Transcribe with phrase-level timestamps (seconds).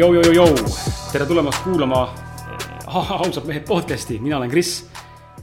[0.00, 0.54] Jou-jou-jou,
[1.12, 4.70] tere tulemast kuulama eh, ausad mehed podcast'i, mina olen Kris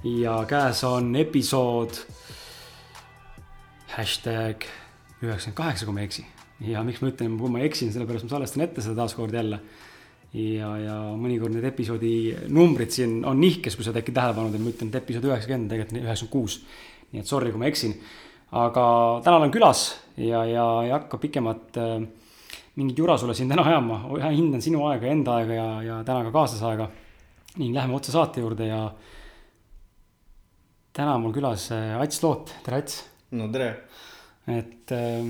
[0.02, 2.00] ja käes on episood
[3.92, 4.66] hashtag
[5.22, 6.26] üheksakümmend kaheksa, kui ma ei eksi.
[6.72, 9.62] ja miks ma ütlen, kui ma eksin, sellepärast ma salvestan ette seda taaskord jälle.
[10.34, 12.16] ja, ja mõnikord need episoodi
[12.50, 15.30] numbrid siin on nihkes, kui sa oled äkki tähele pannud, et ma ütlen, et episood
[15.30, 16.64] üheksakümmend, tegelikult üheksakümmend kuus.
[17.12, 18.00] nii et sorry, kui ma eksin.
[18.58, 18.88] aga
[19.22, 22.08] täna olen külas ja, ja ei hakka pikemat äh,
[22.78, 24.00] mingit jura sulle siin täna ajama,
[24.30, 26.90] hindan sinu aega, enda aega ja, ja täna ka kaaslase aega.
[27.58, 28.82] ning läheme otse saate juurde ja
[30.94, 33.00] täna on mul külas äh, Ats Loot, tere Ats.
[33.32, 33.70] no tere.
[34.48, 35.26] et äh,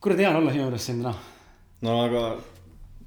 [0.00, 1.14] kuradi hea on olla sinu juures siin täna.
[1.88, 2.24] no aga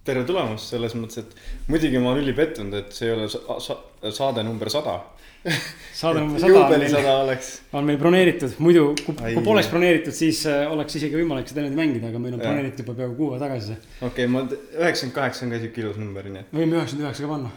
[0.04, 3.78] tere tulemast selles mõttes, et muidugi ma olen ülipettunud, et see ei ole sa sa
[4.12, 4.98] saade number sada
[5.44, 7.50] saade number sada on meil, oleks.
[7.76, 11.80] on meil broneeritud, muidu kui, kui poleks broneeritud, siis äh, oleks isegi võimalik seda niimoodi
[11.80, 15.46] mängida, aga meil on broneeritud juba peaaegu kuu aega tagasi okei okay,, ma üheksakümmend kaheksa
[15.46, 16.54] on ka siuke ilus number, nii et.
[16.56, 17.54] võime üheksakümmend üheksa ka panna.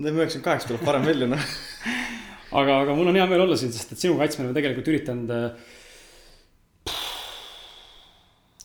[0.00, 1.48] teeme üheksakümmend kaheksa, tuleb parem välja, noh
[2.60, 4.92] aga, aga mul on hea meel olla siin, sest et sinuga, Ats, me oleme tegelikult
[4.92, 5.72] üritanud äh,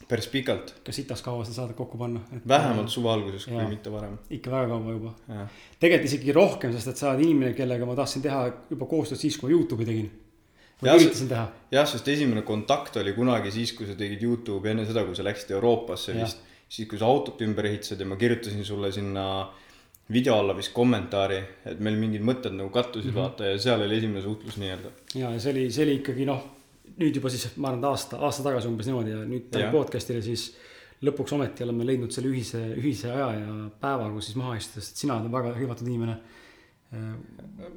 [0.09, 0.73] päris pikalt.
[0.85, 2.21] ka sitaks kaua seda saadet kokku panna.
[2.47, 4.17] vähemalt suve alguses, kui mitte varem.
[4.29, 5.13] ikka väga kaua juba.
[5.79, 9.37] tegelikult isegi rohkem, sest et sa oled inimene, kellega ma tahtsin teha juba koostööd siis,
[9.37, 10.09] kui ma Youtube'i tegin.
[11.75, 15.27] jah, sest esimene kontakt oli kunagi siis, kui sa tegid Youtube'i enne seda, kui sa
[15.29, 16.25] läksid Euroopasse ja.
[16.25, 16.45] vist.
[16.69, 19.25] siis, kui sa autot ümber ehitasid ja ma kirjutasin sulle sinna
[20.09, 21.37] video alla vist kommentaari,
[21.69, 23.21] et meil mingid mõtted nagu kattusid mm, -hmm.
[23.21, 24.89] vaata ja seal oli esimene suhtlus nii-öelda.
[25.15, 26.47] ja, ja see oli, see oli ikkagi noh
[26.99, 30.21] nüüd juba siis, ma arvan, et aasta, aasta tagasi umbes niimoodi ja nüüd tänu podcast'ile
[30.25, 30.49] siis
[31.05, 34.99] lõpuks ometi oleme leidnud selle ühise, ühise aja ja päeva, kus siis maha istuda, sest
[35.03, 36.17] sina oled väga hõivatud inimene.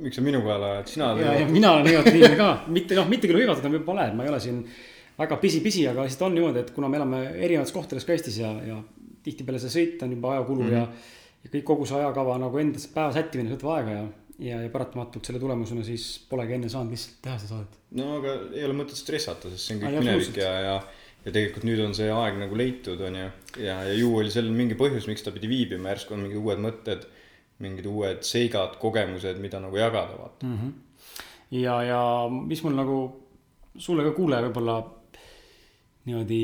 [0.01, 1.27] miks sa minu peale ajad, sina oled.
[1.41, 4.33] ja mina olen hõivatud inimene ka, mitte noh, mitte küll hõivatud, ma pole, ma ei
[4.33, 4.63] ole siin
[5.19, 8.51] väga pisi-pisi, aga lihtsalt on niimoodi, et kuna me elame erinevates kohtades ka Eestis ja,
[8.67, 8.81] ja
[9.23, 10.79] tihtipeale see sõit on juba ajakulu mm -hmm.
[10.81, 14.07] ja, ja kõik kogu see ajakava nagu enda päeva sättimine võtab aega ja
[14.43, 17.79] ja, ja paratamatult selle tulemusena siis polegi enne saanud lihtsalt teha seda saadet.
[17.99, 20.77] no aga ei ole mõtet stressata, sest see on kõik minevik ja, ja,
[21.23, 23.31] ja tegelikult nüüd on see aeg nagu leitud, on ju.
[23.63, 26.63] ja, ja ju oli sellel mingi põhjus, miks ta pidi viibima, järsku on mingid uued
[26.65, 27.07] mõtted,
[27.63, 30.59] mingid uued seigad, kogemused, mida nagu jagada, vaata mm.
[30.59, 31.11] -hmm.
[31.63, 33.01] ja, ja mis mul nagu
[33.79, 34.81] sulle ka kuulaja võib-olla
[36.09, 36.43] niimoodi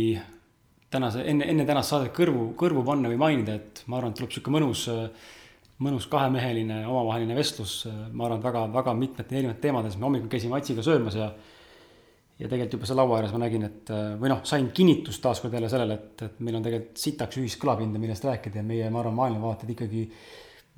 [0.90, 4.32] tänase, enne, enne tänast saadet kõrvu, kõrvu panna või mainida, et ma arvan, et tuleb
[4.32, 5.10] sihuke mõnus äh,
[5.84, 10.58] mõnus kahemeheline omavaheline vestlus, ma arvan, et väga, väga mitmete erinevate teemades, me hommikul käisime
[10.58, 11.30] Atsiga söömas ja
[12.38, 13.90] ja tegelikult juba seal laua ääres ma nägin, et
[14.20, 17.98] või noh, sain kinnitust taaskord jälle sellele, et, et meil on tegelikult sitaks ühist kõlapinda,
[17.98, 20.04] millest rääkida ja meie, ma arvan, maailmavaated ikkagi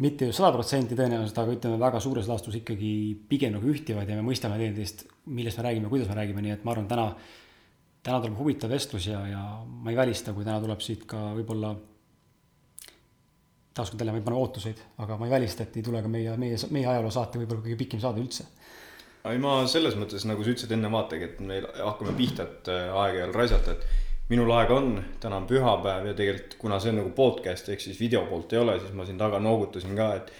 [0.00, 2.92] mitte ju sada protsenti tõenäoliselt, aga ütleme väga suures laastus ikkagi
[3.28, 6.64] pigem nagu ühtivad ja me mõistame teineteist, millest me räägime, kuidas me räägime, nii et
[6.64, 7.06] ma arvan, täna,
[8.08, 11.74] täna tuleb huvitav vestlus ja, ja ma ei välista, kui täna tuleb siit ka võib-olla
[13.74, 16.36] taaskord jälle ma ei pane ootuseid, aga ma ei välista, et ei tule ka meie,
[16.40, 18.46] meie, meie ajaloosaate võib-olla kõige pikem saade üldse.
[19.30, 22.86] ei, ma selles mõttes, nagu sa ütlesid enne vaatagi, et me hakkame pihta, et äh,
[22.90, 24.92] aega ei ole raisata, et minul aega on,
[25.22, 28.62] täna on pühapäev ja tegelikult kuna see on nagu podcast ehk siis video poolt ei
[28.62, 30.32] ole, siis ma siin taga noogutasin ka, et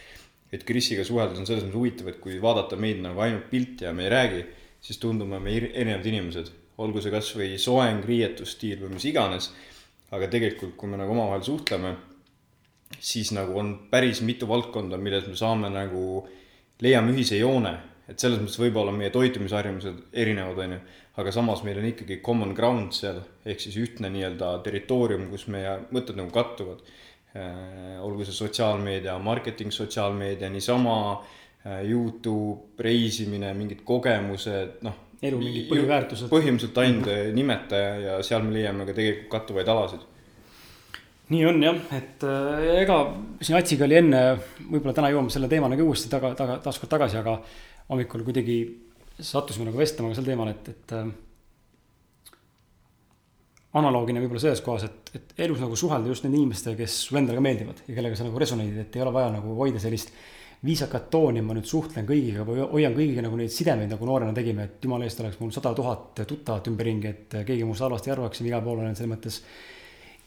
[0.51, 3.93] et Krisiga suheldes on selles mõttes huvitav, et kui vaadata meid nagu ainult pilti ja
[3.95, 4.41] me ei räägi,
[4.83, 6.51] siis tundume me erinevad inimesed,
[6.83, 9.53] olgu see kasvõi soeng, riietusstiil või mis iganes.
[10.11, 11.93] aga tegelikult, kui me nagu omavahel suhtleme
[13.01, 16.27] siis nagu on päris mitu valdkonda, milles me saame nagu,
[16.85, 17.79] leiame ühise joone.
[18.11, 20.79] et selles mõttes võib-olla meie toitumisharjumused erinevad, on ju,
[21.23, 25.77] aga samas meil on ikkagi common ground seal, ehk siis ühtne nii-öelda territoorium, kus meie
[25.95, 26.83] mõtted nagu kattuvad.
[27.31, 34.99] Äh, olgu see sotsiaalmeedia, marketing, sotsiaalmeedia, niisama äh, Youtube, reisimine, mingid kogemused, noh.
[35.23, 36.33] elu mingid põhiväärtused.
[36.35, 40.03] põhimõtteliselt ainult nimetaja ja seal me leiame ka tegelikult kattuvaid alasid
[41.31, 43.01] nii on jah, et äh, ega
[43.41, 44.21] siin Atsiga oli enne,
[44.67, 47.37] võib-olla täna jõuame selle teemani ka uuesti taga, taga, taaskord tagasi, aga
[47.91, 48.61] hommikul kuidagi
[49.21, 51.13] sattusime nagu vestlema ka sel teemal, et, et äh,
[53.79, 57.39] analoogina võib-olla selles kohas, et, et elus nagu suhelda just nende inimestega, kes sulle endale
[57.39, 60.11] ka meeldivad ja kellega sa nagu resoneerid, et ei ole vaja nagu hoida sellist
[60.67, 64.67] viisakat tooni, ma nüüd suhtlen kõigiga või hoian kõigiga nagu neid sidemeid, nagu noorena tegime,
[64.67, 68.43] et jumala eest oleks mul sada tuhat tuttavat ümberringi, et keegi minust halvasti ei arvaks
[68.43, 69.39] ja igal pool olen selles mõttes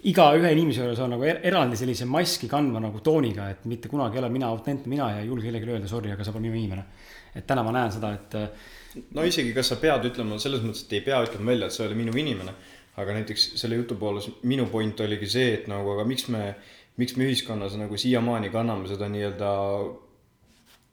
[0.10, 4.20] igaühe inimese juures on nagu er-, eraldi sellise maski kandva nagu tooniga, et mitte kunagi
[4.20, 6.60] ei ole mina autentne mina ja ei julge kellelegi öelda sorry, aga sa pole minu
[6.60, 6.86] inimene.
[7.36, 8.36] et täna ma näen seda, et.
[8.38, 11.76] Äh, no isegi, kas sa pead ütlema selles mõttes, et ei pea ütlema välja, et
[11.76, 12.56] sa ei ole minu inimene.
[13.02, 16.44] aga näiteks selle jutu pooles minu point oligi see, et nagu, aga miks me,
[17.02, 19.54] miks me ühiskonnas nagu siiamaani kanname seda nii-öelda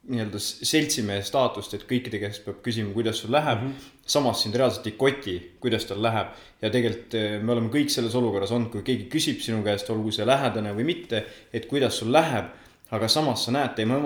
[0.09, 3.69] nii-öelda seltsimehe staatust, et kõikide käest peab küsima, kuidas sul läheb mm.
[3.69, 4.07] -hmm.
[4.07, 6.27] samas sind reaalselt ei koti, kuidas tal läheb.
[6.63, 10.11] ja tegelikult eh, me oleme kõik selles olukorras olnud, kui keegi küsib sinu käest, olgu
[10.11, 12.45] see lähedane või mitte, et kuidas sul läheb.
[12.91, 14.01] aga samas sa näed tema,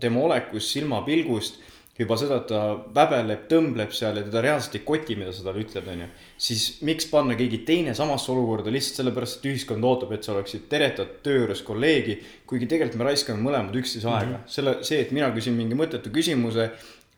[0.00, 1.60] tema olekust, silmapilgust
[1.98, 2.60] juba seda, et ta
[2.96, 6.08] väbeleb, tõmbleb seal ja teda reaalselt ei koti, mida sa talle ütled, onju.
[6.46, 10.66] siis miks panna keegi teine samasse olukorda lihtsalt sellepärast, et ühiskond ootab, et sa oleksid
[10.70, 12.18] teretad töö juures kolleegi.
[12.50, 14.34] kuigi tegelikult me raiskame mõlemad üksteise aega mm.
[14.42, 14.52] -hmm.
[14.56, 16.70] selle, see, et mina küsin mingi mõttetu küsimuse.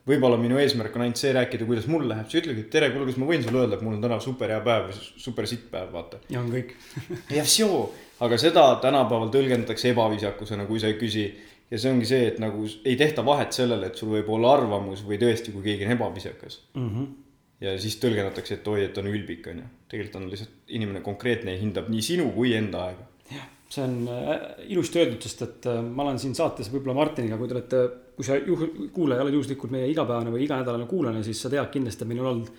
[0.07, 3.09] võib-olla minu eesmärk on ainult see rääkida, kuidas mul läheb, sa ütledki, et tere, kuule,
[3.09, 5.65] kas ma võin sulle öelda, et mul on täna super hea päev või super sitt
[5.71, 6.21] päev, vaata.
[6.29, 6.77] ja on kõik.
[7.35, 7.89] ja vsjo,
[8.19, 11.25] aga seda tänapäeval tõlgendatakse ebaviisakusena, kui sa ei küsi.
[11.71, 15.03] Ja see ongi see, et nagu ei tehta vahet sellele, et sul võib olla arvamus
[15.07, 16.61] või tõesti, kui keegi on ebaviisakas.
[17.61, 19.67] ja siis tõlgendatakse, et oi, et on ülbik, onju.
[19.91, 23.07] tegelikult on lihtsalt inimene konkreetne ja hindab nii sinu kui enda aega.
[23.33, 24.33] jah, see on äh,
[24.71, 27.83] ilusti öeldud, sest et äh, ma olen siin saates võib-olla Martiniga, kui te olete,
[28.15, 32.05] kui sa juh-, kuulaja oled juhuslikult meie igapäevane või iganädalane kuulaja, siis sa tead kindlasti,
[32.05, 32.51] et meil on olnud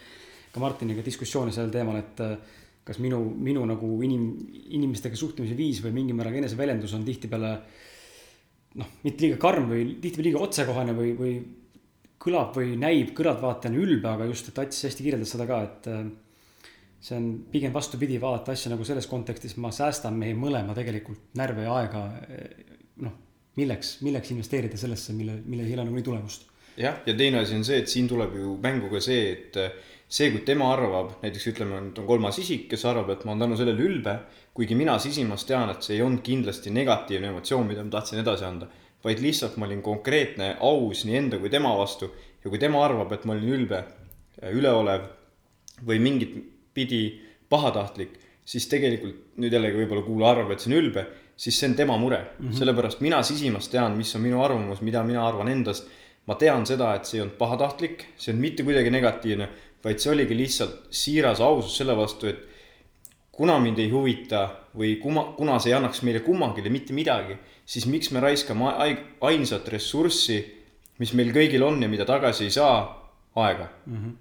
[0.53, 2.37] ka Martiniga diskussioone sellel teemal, et äh,
[2.85, 4.35] kas minu, minu nagu inim-,
[4.77, 7.57] inimestega suhtlemise viis või mingil määral eneseväljendus on tihtipeale
[8.77, 11.35] noh, mitte liiga karm või tihtipeale liiga otsekohane või, või
[12.21, 16.03] kõlab või näib kõrvaltvaatajana ülbe, aga just, et Ats hästi kirjeldas seda ka, et äh,
[17.01, 21.67] see on pigem vastupidi, vaadata asja nagu selles kontekstis, ma säästan meie mõlema tegelikult närve
[21.67, 22.05] ja aega.
[22.99, 23.15] noh,
[23.59, 26.49] milleks, milleks investeerida sellesse, mille, millel ei ole nagunii tulemust.
[26.79, 29.57] jah, ja teine asi on see, et siin tuleb ju mängu ka see, et
[30.09, 33.59] see, kui tema arvab, näiteks ütleme, on kolmas isik, kes arvab, et ma olen tänu
[33.61, 34.15] sellele ülbe,
[34.59, 38.43] kuigi mina sisimas tean, et see ei olnud kindlasti negatiivne emotsioon, mida ma tahtsin edasi
[38.43, 38.67] anda,
[39.05, 42.09] vaid lihtsalt ma olin konkreetne, aus nii enda kui tema vastu
[42.43, 43.85] ja kui tema arvab, et ma olin ülbe,
[44.51, 45.07] üleolev
[45.87, 46.35] või mingit
[46.75, 47.05] pidi
[47.51, 51.07] pahatahtlik, siis tegelikult nüüd jällegi võib-olla kuulaja arvab, et see on ülbe,
[51.39, 52.49] siis see on tema mure mm.
[52.49, 52.59] -hmm.
[52.59, 55.87] sellepärast mina sisimas tean, mis on minu arvamus, mida mina arvan endast.
[56.27, 59.49] ma tean seda, et see ei olnud pahatahtlik, see ei olnud mitte kuidagi negatiivne,
[59.85, 62.58] vaid see oligi lihtsalt siiras ausus selle vastu, et
[63.39, 64.43] kuna mind ei huvita
[64.79, 67.37] või kuna, kuna see ei annaks meile kummagile mitte midagi,
[67.67, 68.99] siis miks me raiskame ai-
[69.31, 70.41] ainsat ressurssi,
[70.99, 72.81] mis meil kõigil on ja mida tagasi ei saa,
[73.39, 73.97] aega mm.
[73.97, 74.15] -hmm.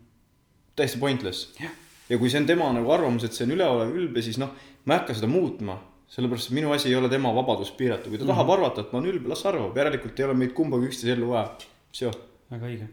[0.77, 1.73] täiesti pointless jah,
[2.09, 4.53] ja kui see on tema nagu arvamus, et see on üleolev ülbe, siis noh,
[4.85, 5.79] ma ei hakka seda muutma.
[6.07, 8.33] sellepärast, et minu asi ei ole tema vabadust piirata, kui ta mm -hmm.
[8.33, 11.29] tahab arvata, et ma olen ülbe, las arvab, järelikult ei ole meid kumbagi üksteise ellu
[11.29, 11.51] vaja.
[11.91, 12.11] Seo,
[12.51, 12.87] väga õige.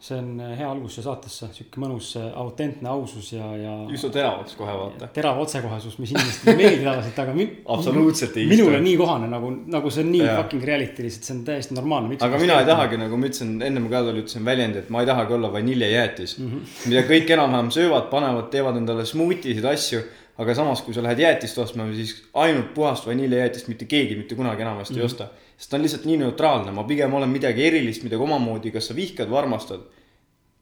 [0.00, 4.12] See on äh, hea algus siia saatesse, sihuke mõnus äh, autentne ausus ja, ja on
[4.14, 5.10] teravaks kohe vaata.
[5.12, 8.84] terav otsekohesus, mis inimestele ei meeldi tavaliselt, aga min- Absoluutselt ei minule istu.
[8.86, 10.38] nii kohane nagu, nagu see on nii Jaa.
[10.38, 12.16] fucking reality lihtsalt, see on täiesti normaalne.
[12.28, 15.10] aga mina ei tahagi, nagu ma ütlesin, ennem ka veel ütlesin väljendi, et ma ei
[15.10, 16.48] tahagi olla vaniljejäätis mm.
[16.48, 16.88] -hmm.
[16.88, 20.00] mida kõik enam-vähem söövad, panevad, teevad endale smuutisid, asju.
[20.40, 24.62] aga samas, kui sa lähed jäätist ostma, siis ainult puhast vaniljejäätist mitte keegi mitte kunagi
[24.62, 25.02] enamasti mm -hmm.
[25.02, 25.28] ei osta.
[25.60, 28.96] Sest ta on lihtsalt nii neutraalne, ma pigem olen midagi erilist, midagi omamoodi, kas sa
[28.96, 29.84] vihkad või armastad.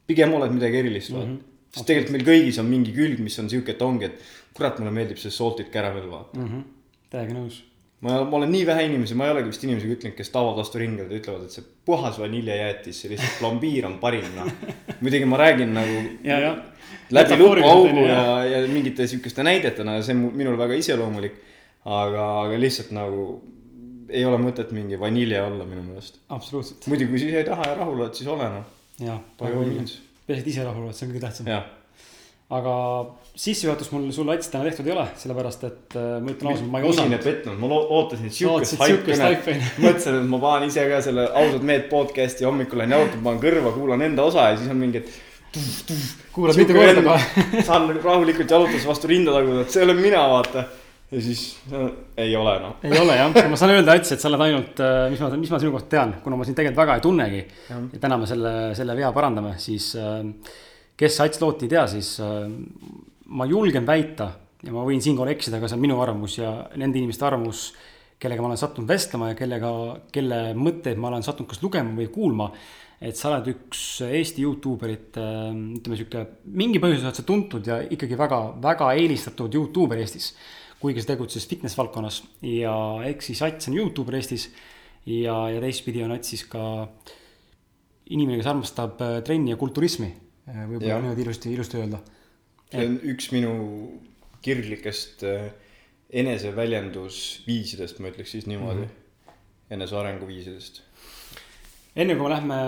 [0.08, 1.36] pigem oled midagi erilist, vaata mm.
[1.36, 1.56] -hmm.
[1.76, 4.20] sest tegelikult meil kõigis on mingi külg, mis on sihuke, et ongi, et
[4.56, 6.38] kurat, mulle meeldib see salted caramel, vaata.
[6.38, 6.46] mm.
[6.48, 6.62] -hmm.
[7.10, 7.60] täiega nõus.
[8.00, 10.78] ma, ma olen nii vähe inimesi, ma ei olegi vist inimesi ütlenud, kes tavad vastu
[10.78, 14.50] ringi ja ütlevad, et see puhas vaniljejäätis, see lihtsalt plombiir on parim, noh.
[15.00, 16.56] muidugi ma räägin nagu ja, ja.
[17.10, 21.38] läbi lukuaugu ja, ja mingite sihukeste näidetena ja see on minul väga iseloomulik.
[21.84, 23.28] aga, aga lihtsalt nagu
[24.08, 26.20] ei ole mõtet mingi vanilje olla minu meelest.
[26.34, 28.68] absoluutselt, muidugi, kui sa ise ei taha ja rahul oled, siis ole noh.
[29.74, 29.98] means.
[30.26, 31.50] peaasi, et ise rahul oled, see on kõige tähtsam.
[31.52, 31.68] jah,
[32.58, 32.74] aga
[33.38, 36.82] sissejuhatus mul sulle Ats täna tehtud ei ole, sellepärast et äh, ma ütlen ausalt, ma
[36.82, 37.22] ei osanud.
[37.22, 39.14] pettunud, ma ootasin siukest haipi,
[39.84, 43.74] mõtlesin, et ma panen ise ka selle ausad mehed podcast'i hommikul lähen jalutama, panen kõrva,
[43.76, 45.16] kuulan enda osa ja siis on mingi, et
[46.34, 47.46] kuulad mitu korda kohe.
[47.68, 50.66] saan rahulikult jalutades vastu rinda taguda, et see olen mina, vaata.
[51.08, 51.86] Ja siis no,
[52.20, 52.74] ei ole noh.
[52.84, 55.60] ei ole jah, ma saan öelda, Ats, et sa oled ainult, mis ma, mis ma
[55.62, 57.44] sinu kohta tean, kuna ma sind tegelikult väga ei tunnegi.
[57.70, 60.18] ja täna me selle, selle vea parandame, siis äh,
[61.00, 62.44] kes Ats Looti ei tea, siis äh,
[63.32, 64.28] ma julgen väita
[64.64, 67.70] ja ma võin siinkohal eksida, aga see on minu arvamus ja nende inimeste arvamus,
[68.20, 69.72] kellega ma olen sattunud vestlema ja kellega,
[70.12, 72.50] kelle mõtteid ma olen sattunud kas lugema või kuulma.
[73.00, 77.78] et sa oled üks Eesti Youtube erit, ütleme sihuke, mingi põhjusel oled sa tuntud ja
[77.86, 80.32] ikkagi väga, väga eelistatud Youtuber Eestis
[80.78, 82.74] kuigi sa tegutses fitness valdkonnas ja
[83.08, 84.48] eks siis Ats on Youtuber Eestis
[85.08, 86.62] ja, ja teistpidi on Ats siis ka
[88.14, 90.10] inimene, kes armastab äh, trenni ja kulturismi.
[90.48, 91.02] võib-olla Jah.
[91.04, 91.98] niimoodi ilusti, ilusti öelda.
[92.70, 93.52] see on üks minu
[94.44, 95.48] kirglikest äh,
[96.22, 98.92] eneseväljendusviisidest, ma ütleks siis niimoodi mm.
[98.92, 99.34] -hmm.
[99.76, 100.82] enesearenguviisidest.
[101.96, 102.58] enne kui me lähme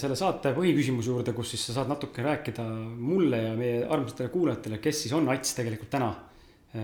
[0.00, 2.64] selle saate põhiküsimuse juurde, kus siis sa saad natuke rääkida
[2.96, 6.25] mulle ja meie armsatele kuulajatele, kes siis on Ats tegelikult täna äh,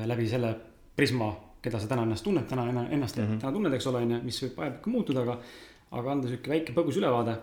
[0.06, 0.54] läbi selle
[0.96, 1.32] prisma,
[1.62, 3.40] keda sa täna ennast tunned, täna enna- ennast mm -hmm.
[3.40, 5.38] täna tunned, eks ole, on ju, mis võib ajapikku muutuda, aga
[5.92, 7.36] aga anda sihuke väike põgus ülevaade,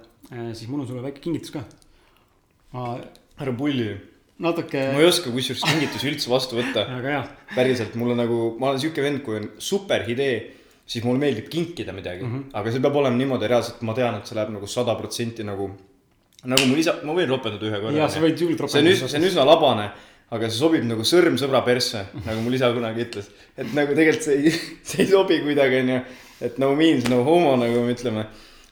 [0.58, 1.64] siis mul on sulle väike kingitus ka.
[2.74, 2.86] ma
[3.40, 3.90] ära pulli.
[4.40, 6.86] natuke, ma ei oska kusjuures kingitusi üldse vastu võtta.
[6.98, 7.26] väga hea,
[7.56, 10.40] päriselt, mul on nagu, ma olen siuke vend, kui on super idee,
[10.90, 12.34] siis mulle meeldib kinkida midagi mm.
[12.34, 12.58] -hmm.
[12.58, 15.70] aga see peab olema niimoodi reaalselt, ma tean, et see läheb nagu sada protsenti nagu,
[16.46, 17.98] nagu mu isa, ma võin ropendada ühe korra.
[17.98, 19.92] ja sa võid julgelt see on üsna, see on üsna labane,
[20.36, 23.32] aga see sobib nagu sõrm sõbra persse, nagu mul isa kunagi ütles.
[23.58, 24.54] et nagu tegelikult see ei,
[24.90, 25.98] see ei sobi kuidagi, onju.
[26.46, 28.28] et no means no homo, nagu me ütleme.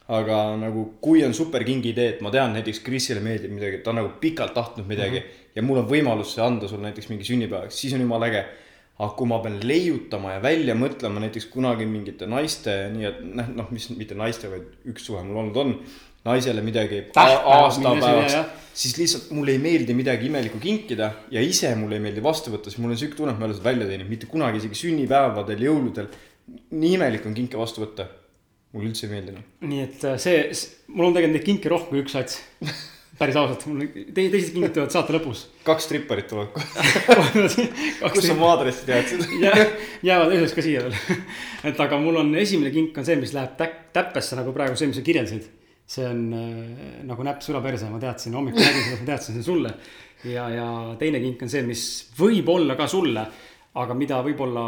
[0.08, 3.92] aga nagu, kui on super kingi idee, et ma tean näiteks Krisile meeldib midagi, ta
[3.92, 5.50] on nagu pikalt tahtnud midagi mm -hmm.
[5.56, 8.46] ja mul on võimalus see anda sulle näiteks mingi sünnipäevaks, siis on jumala äge.
[9.00, 13.50] aga kui ma pean leiutama ja välja mõtlema näiteks kunagi mingite naiste, nii et noh,
[13.56, 15.80] noh, mis mitte naiste, vaid üks suhe mul olnud on,
[16.26, 22.04] naisele midagi aastapäevaks siis lihtsalt mulle ei meeldi midagi imelikku kinkida ja ise mulle ei
[22.04, 24.12] meeldi vastu võtta, siis mul on siuke tunne, et ma ei ole seda välja teeninud,
[24.12, 26.12] mitte kunagi isegi sünnipäevadel, jõuludel.
[26.72, 28.06] nii imelik on kinke vastu võtta.
[28.76, 29.56] mulle üldse ei meeldinud.
[29.72, 30.44] nii et äh, see,
[30.94, 32.38] mul on tegelikult neid kinke rohkem kui üks sats.
[33.18, 35.48] päris ausalt, mul te, teised kingid tulevad saate lõpus.
[35.66, 37.48] kaks tripparit tuleb kohe.
[38.14, 39.26] kus sa mu aadressi teadsid?
[40.06, 41.24] jäävad ööseks ka siia veel.
[41.72, 44.92] et aga mul on esimene kink on see, mis läheb täk-, täppesse nagu praegu see,
[44.92, 45.50] mis sa kirjeldasid.
[45.88, 49.44] See on äh, nagu näpp süla perse, ma teadsin hommikul nägin seda, ma teadsin, see
[49.44, 49.74] on sulle.
[50.28, 50.68] ja, ja
[51.00, 51.84] teine kink on see, mis
[52.18, 53.24] võib olla ka sulle,
[53.78, 54.66] aga mida võib-olla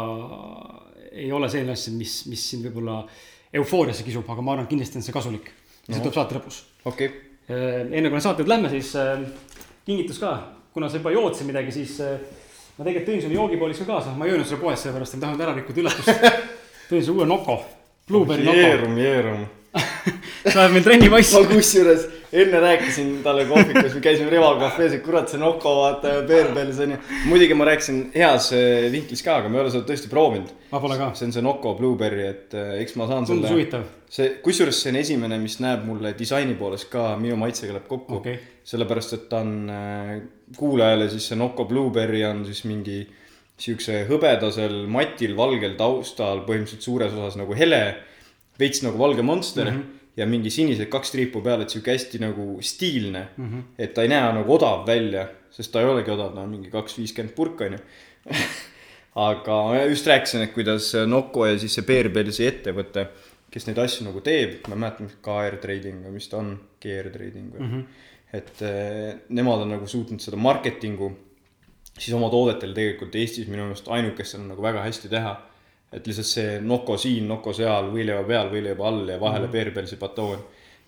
[1.10, 3.02] ei ole selline asi, mis, mis sind võib-olla
[3.60, 5.50] eufooriasse kisub, aga ma arvan, et kindlasti on see kasulik.
[5.86, 6.02] see No.
[6.04, 6.60] tuleb saate lõpus.
[6.86, 7.08] okei,
[7.50, 9.24] enne kui me saate juurde lähme, siis äh,
[9.86, 10.36] kingitus ka,
[10.72, 12.20] kuna sa juba jootsid midagi, siis äh,
[12.78, 15.26] ma tegelikult tõin sulle joogipoolis ka kaasa, ma ei öelnud sulle poes, sellepärast et ma
[15.26, 16.28] tahan ära rikkuda üllatust.
[16.92, 17.56] tõin sulle uue Noko,
[18.08, 19.42] Blueberry Noko, jeerum, jeerum.
[20.52, 25.02] sa oled meil trenni ma kusjuures enne rääkisin talle kohvikus, me käisime Rival Cafe's, et
[25.02, 26.98] kurat, see Noko, vaata, Bearbellis on ju.
[27.26, 30.52] muidugi ma rääkisin heas eh, vinklis ka, aga ma ei ole seda tõesti proovinud.
[30.70, 33.56] ma pole ka, see on see Noko Blueberry, et eh, eks ma saan tundus selle.
[33.56, 37.88] huvitav, see, kusjuures see on esimene, mis näeb mulle disaini poolest ka minu maitsega läheb
[37.90, 38.38] kokku okay..
[38.70, 40.12] sellepärast, et ta on äh,
[40.58, 43.02] kuulajale siis see Nocco Blueberry on siis mingi
[43.60, 47.82] siukse hõbedasel matil valgel taustal põhimõtteliselt suures osas nagu hele,
[48.60, 49.98] veits nagu valge monster mm -hmm.
[50.16, 53.48] ja mingi sinised kaks triipu peal, et sihuke hästi nagu stiilne mm.
[53.48, 53.62] -hmm.
[53.78, 56.70] et ta ei näe nagu odav välja, sest ta ei olegi odav, ta on mingi
[56.70, 57.78] kaks viiskümmend purk onju.
[59.30, 63.06] aga ma just rääkisin, et kuidas Nocco ja siis see Bearbell, see ettevõte,
[63.50, 66.52] kes neid asju nagu teeb, ma ei mäleta, KR Trading või mis ta on,
[66.82, 67.72] GR Trading või mm.
[67.72, 67.84] -hmm.
[68.32, 71.10] et eh, nemad on nagu suutnud seda marketingu
[72.00, 75.34] siis oma toodetel tegelikult Eestis minu meelest ainukesena nagu väga hästi teha.
[75.92, 79.52] Et lihtsalt see Nocco siin, Nocco seal, võileiva peal, võileiva all ja vahele mm -hmm.
[79.52, 80.38] Bearbellsi batoon.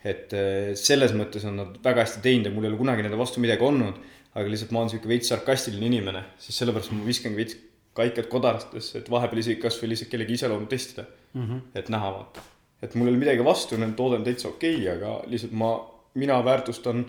[0.05, 3.19] et eh, selles mõttes on nad väga hästi teinud ja mul ei ole kunagi nende
[3.19, 3.95] vastu midagi olnud.
[4.35, 7.57] aga lihtsalt ma olen sihuke veits sarkastiline inimene, siis sellepärast ma viskangi veits
[7.93, 11.05] kaikad kodarastesse, et vahepeal isegi kasvõi lihtsalt kellegi iseloomu testida
[11.35, 11.47] mm.
[11.47, 11.61] -hmm.
[11.75, 12.41] et näha vaata,
[12.83, 15.73] et mul ei ole midagi vastu, nende toode on täitsa okei okay,, aga lihtsalt ma,
[16.15, 17.05] mina väärtustan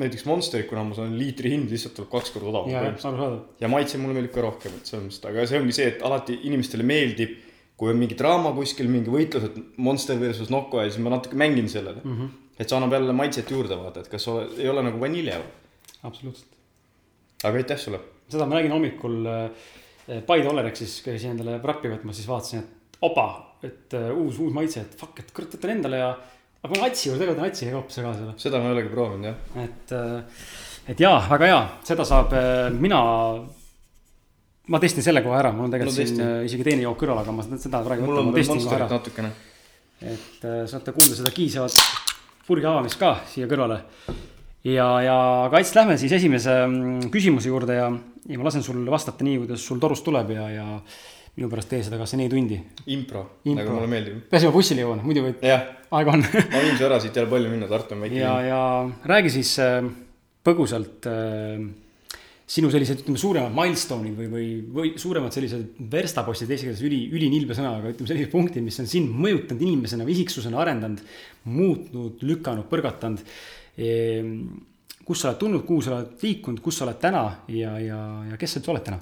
[0.00, 3.58] näiteks Monsterit, kuna ma saan liitri hind lihtsalt tuleb kaks korda odavam ja, põhimõtteliselt.
[3.60, 6.38] ja maitse mulle meeldib ka rohkem, et selles mõttes, aga see ongi see, et alati
[6.48, 7.34] inimestele meeldib,
[7.76, 11.36] kui on mingi draama kuskil, mingi võitlus, et Monster versus Nocco ja siis ma natuke
[11.36, 12.16] mängin sellele mm.
[12.16, 12.56] -hmm.
[12.56, 15.36] et see annab jälle maitset juurde, vaata, et kas ole, ei ole nagu vanilje
[16.02, 16.56] absoluutselt.
[17.44, 18.00] aga aitäh sulle.
[18.28, 19.50] seda ma nägin hommikul äh,
[20.26, 23.26] Paide Olerexis, käisin endale prappi võtmas, siis vaatasin, et opa,
[23.62, 26.12] et äh, uus, uus maitse, et fuck, et kurat, võtan endale ja.
[26.62, 28.34] Aga mul on Atsi juurde, võtan Atsi kauplusse ka selle.
[28.40, 29.64] seda ma ei olegi proovinud jah.
[29.64, 29.94] et,
[30.94, 33.00] et jaa, väga hea, seda saab äh, mina.
[34.70, 37.00] ma testin selle kohe ära, mul on tegelikult No no, siin äh, isegi teine jook
[37.02, 38.90] kõrval, aga ma seda, praegu mul on ma veel testin Monsterit ära.
[38.94, 39.32] natukene.
[40.02, 41.80] et äh, saate kuulda seda kiisavat
[42.46, 43.80] purgi avamist ka siia kõrvale.
[44.70, 45.16] ja, ja
[45.50, 47.90] Kats, lähme siis esimese mm, küsimuse juurde ja,
[48.28, 50.68] ja ma lasen sul vastata nii, kuidas sul torust tuleb ja, ja
[51.38, 52.58] minu pärast tee seda kas või neli tundi.
[52.92, 53.62] impro, Impro.
[53.62, 54.24] nagu mulle meeldib.
[54.28, 56.24] peaasi, ma bussile jõuan, muidu võid, aega on.
[56.52, 58.58] ma viin su ära, siit ei ole palju minna, Tartu on väike ja, ja
[59.08, 59.78] räägi siis äh,
[60.44, 61.62] põgusalt äh,
[62.52, 64.46] sinu sellised, ütleme, suuremad milstone'id või, või,
[64.76, 68.90] või suuremad sellised verstapostid, eesti keeles üli, ülinilbe sõna, aga ütleme sellised punktid, mis on
[68.90, 71.00] sind mõjutanud inimesena või isiksusena arendanud,
[71.48, 73.24] muutnud, lükanud, põrgatanud.
[75.06, 78.40] kus sa oled tulnud, kuhu sa oled liikunud, kus sa oled täna ja, ja, ja
[78.40, 79.00] kes sa üldse oled täna?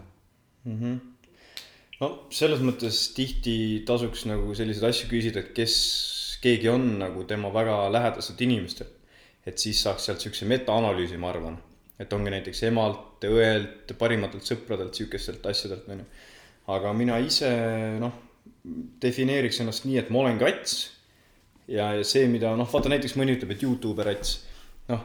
[2.01, 5.75] No selles mõttes tihti tasuks nagu selliseid asju küsida, et kes
[6.41, 8.97] keegi on nagu tema väga lähedaselt inimestelt.
[9.47, 11.59] et siis saaks sealt siukse metaanalüüsi, ma arvan.
[11.99, 16.05] et ongi näiteks emalt, õelt, parimatelt sõpradelt, siukestelt asjadelt, onju.
[16.69, 17.51] aga mina ise,
[18.01, 18.13] noh,
[19.03, 20.91] defineeriks ennast nii, et ma olen kats.
[21.69, 24.39] ja, ja see, mida, noh, vaata näiteks mõni ütleb, et Youtuber rats.
[24.89, 25.05] noh,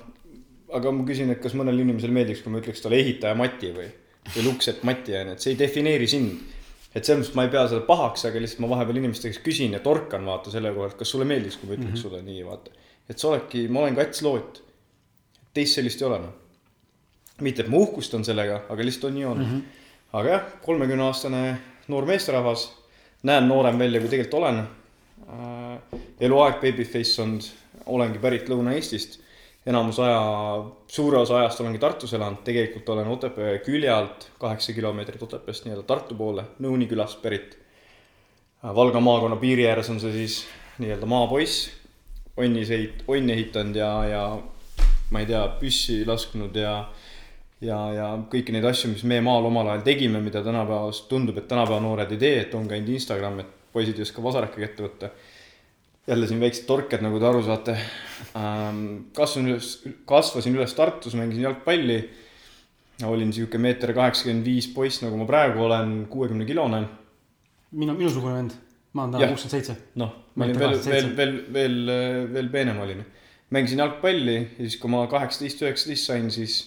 [0.76, 3.90] aga ma küsin, et kas mõnele inimesele meeldiks, kui ma ütleks talle ehitaja Mati või,
[4.32, 6.55] või luksepp Mati on ju, et see ei defineeri sind.
[6.96, 9.76] Et selles mõttes ma ei pea seda pahaks, aga lihtsalt ma vahepeal inimeste käest küsin
[9.76, 12.02] ja torkan vaata selle koha pealt, kas sulle meeldiks, kui ma ütleks mm -hmm.
[12.02, 12.72] sulle nii, vaata.
[13.10, 14.64] et sa oledki, ma olen kats loot.
[15.54, 16.34] teist sellist ei ole noh.
[17.42, 19.46] mitte, et ma uhkustan sellega, aga lihtsalt on nii on mm.
[19.46, 19.62] -hmm.
[20.14, 22.72] aga jah, kolmekümne aastane noor meesterahvas,
[23.24, 26.00] näen noorem välja, kui tegelikult olen äh,.
[26.20, 27.44] eluaeg babyface olnud,
[27.86, 29.20] olengi pärit Lõuna-Eestist.
[29.66, 30.20] Enamus aja,
[30.88, 35.86] suure osa ajast olengi Tartus elanud, tegelikult olen Otepää külje alt, kaheksa kilomeetrit Otepääst nii-öelda
[35.88, 37.58] Tartu poole, Nõuni külast pärit.
[38.64, 40.38] Valga maakonna piiri ääres on see siis
[40.82, 41.70] nii-öelda maapoiss,
[42.38, 44.24] onnis ehit-, onni ehitanud ja, ja
[45.12, 46.78] ma ei tea, püssi lasknud ja
[47.64, 51.48] ja, ja kõiki neid asju, mis me maal omal ajal tegime, mida tänapäeval tundub, et
[51.50, 55.10] tänapäeva noored ei tee, et on käinud Instagram, et poisid ei oska vasarakaga ette võtta.
[56.08, 57.78] Jälle siin väiksed torked, nagu te aru saate
[58.38, 58.84] ähm,.
[59.16, 59.72] kasvasin üles,
[60.06, 62.04] kasvasin üles Tartus, mängisin jalgpalli.
[63.04, 66.86] olin sihuke meeter kaheksakümmend viis poiss, nagu ma praegu olen, kuuekümne kilone
[67.76, 68.56] minu, minusugune vend,
[68.96, 69.76] ma olen täna kuuskümmend seitse.
[70.02, 71.18] noh, ma olin veel, veel, 87.
[71.18, 73.04] veel, veel, veel peenem olin.
[73.56, 76.58] mängisin jalgpalli ja siis, kui ma kaheksateist, üheksateist sain, siis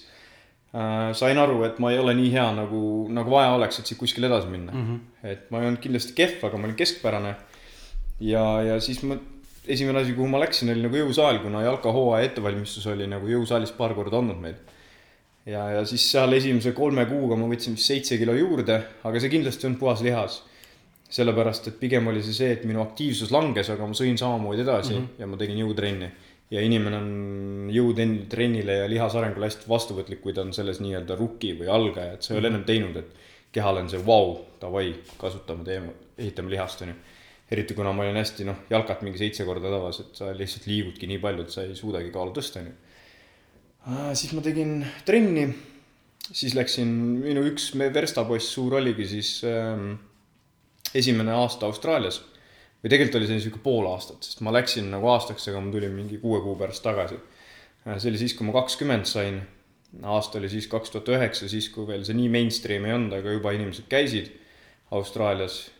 [0.72, 2.82] äh, sain aru, et ma ei ole nii hea nagu,
[3.14, 4.86] nagu vaja oleks, et siit kuskile edasi minna mm.
[4.86, 5.28] -hmm.
[5.32, 7.36] et ma ei olnud kindlasti kehv, aga ma olin keskpärane.
[8.20, 9.18] ja, ja siis ma,
[9.66, 13.94] esimene asi, kuhu ma läksin, oli nagu jõusaal, kuna jalkahooaja ettevalmistus oli nagu jõusaalis paar
[13.94, 14.58] korda olnud meil.
[15.46, 19.32] ja, ja siis seal esimese kolme kuuga ma võtsin vist seitse kilo juurde, aga see
[19.32, 20.42] kindlasti olnud puhas lihas
[21.08, 24.94] sellepärast, et pigem oli see see, et minu aktiivsus langes, aga ma sõin samamoodi edasi
[24.94, 25.20] mm -hmm.
[25.22, 26.10] ja ma tegin jõutrenni.
[26.50, 31.68] ja inimene on jõutrennile ja lihasarengule hästi vastuvõtlik, kui ta on selles nii-öelda rookie või
[31.68, 33.10] algaja, et sa ei ole ennem teinud, et
[33.52, 36.94] kehal on see vau wow,, davai, kasutame, teeme, ehitame lihast, onju.
[37.50, 41.08] Eriti kuna ma olin hästi noh, jalkat mingi seitse korda tabas, et sa lihtsalt liigudki
[41.08, 42.74] nii palju, et sa ei suudagi kaalu tõsta, onju.
[44.20, 44.74] siis ma tegin
[45.08, 45.46] trenni,
[46.28, 46.92] siis läksin,
[47.24, 49.94] minu üks verstapoiss suur oligi siis ähm,
[50.94, 52.22] esimene aasta Austraalias.
[52.78, 55.94] või tegelikult oli see sihuke pool aastat, sest ma läksin nagu aastaks, aga ma tulin
[55.94, 57.16] mingi kuue kuu pärast tagasi.
[57.96, 59.40] see oli siis, kui ma kakskümmend sain.
[60.02, 63.32] aasta oli siis kaks tuhat üheksa, siis kui veel see nii mainstream ei olnud, aga
[63.32, 64.30] juba inimesed käisid
[64.90, 65.70] Austraalias.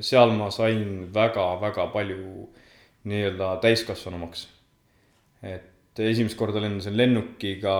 [0.00, 2.48] Seal ma sain väga-väga palju
[3.10, 4.48] nii-öelda täiskasvanumaks.
[5.42, 7.74] et esimest korda lendasin lennukiga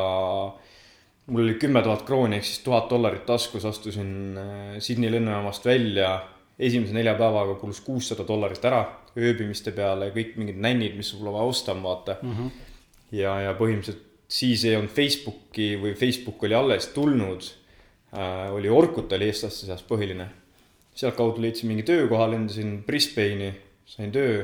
[1.31, 6.21] mul oli kümme tuhat krooni ehk siis tuhat dollarit taskus, astusin äh, Sydney lennujaamast välja.
[6.61, 8.83] esimese nelja päevaga kulus kuussada dollarit ära
[9.17, 12.35] ööbimiste peale, kõik mingid nännid, mis sul vaja osta on, vaata mm.
[12.35, 12.51] -hmm.
[13.17, 17.49] ja, ja põhimõtteliselt siis ei olnud Facebooki või Facebook oli alles tulnud
[18.13, 18.53] äh,.
[18.53, 20.27] oli Orkut oli eestlaste seas põhiline.
[21.01, 23.53] Sealtkaudu leidsin mingi töökoha, lendasin Brisbane'i,
[23.89, 24.43] sain töö.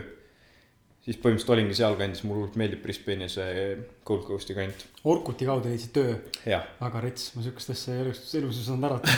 [1.06, 5.92] siis põhimõtteliselt olingi sealkandis, mulle hullult meeldib Brisbane'i see Gold Coast'i kant, Orkuti kaudu leidsid
[5.94, 6.16] töö,
[6.80, 9.12] väga rets, ma sihukest asja ei elus, elus osanud arvata.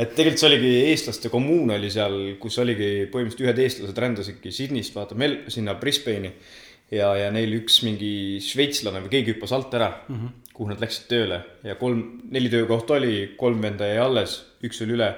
[0.00, 4.96] et tegelikult see oligi eestlaste kommuun oli seal, kus oligi põhimõtteliselt ühed eestlased rändasidki Sydneyst
[4.96, 6.32] vaata Mel-, sinna Brisbane'i.
[6.92, 10.48] ja, ja neil üks mingi šveitslane või keegi hüppas alt ära mm, -hmm.
[10.52, 14.96] kuhu nad läksid tööle ja kolm, neli töökohta oli, kolm venda jäi alles, üks oli
[14.98, 15.12] üle.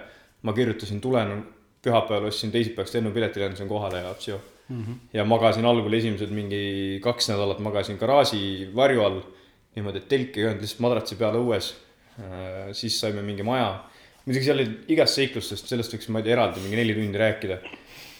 [0.44, 1.38] Ma kirjutasin, tulen
[1.84, 4.82] pühapäeval ostsin teisipäevaks lennupileti, lendasin kohale ja psühho mm.
[4.82, 5.00] -hmm.
[5.12, 9.22] ja magasin algul esimesed mingi kaks nädalat magasin garaaži varju all.
[9.74, 11.74] niimoodi, et telki ei olnud, lihtsalt madratsi peal õues.
[12.72, 13.84] siis saime mingi maja
[14.24, 17.58] muidugi seal oli igast seiklustest, sellest võiks ma ei tea eraldi mingi neli tundi rääkida.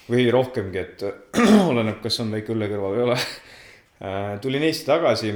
[0.05, 1.03] või rohkemgi, et
[1.71, 3.19] oleneb, kas on väike õllekõrva või ei ole.
[4.45, 5.35] tulin Eesti tagasi.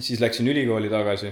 [0.00, 1.30] siis läksin ülikooli tagasi.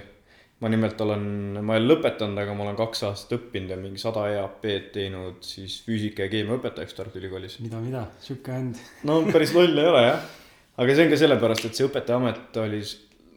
[0.65, 1.25] Ma nimelt olen,
[1.61, 5.43] ma ei ole lõpetanud, aga ma olen kaks aastat õppinud ja mingi sada EAP-d teinud
[5.45, 7.59] siis füüsika ja keemia õpetajaks Tartu Ülikoolis.
[7.61, 8.81] mida, mida, sihuke vend.
[9.05, 10.23] no päris loll ei ole jah.
[10.81, 12.81] aga see on ka sellepärast, et see õpetajaamet oli,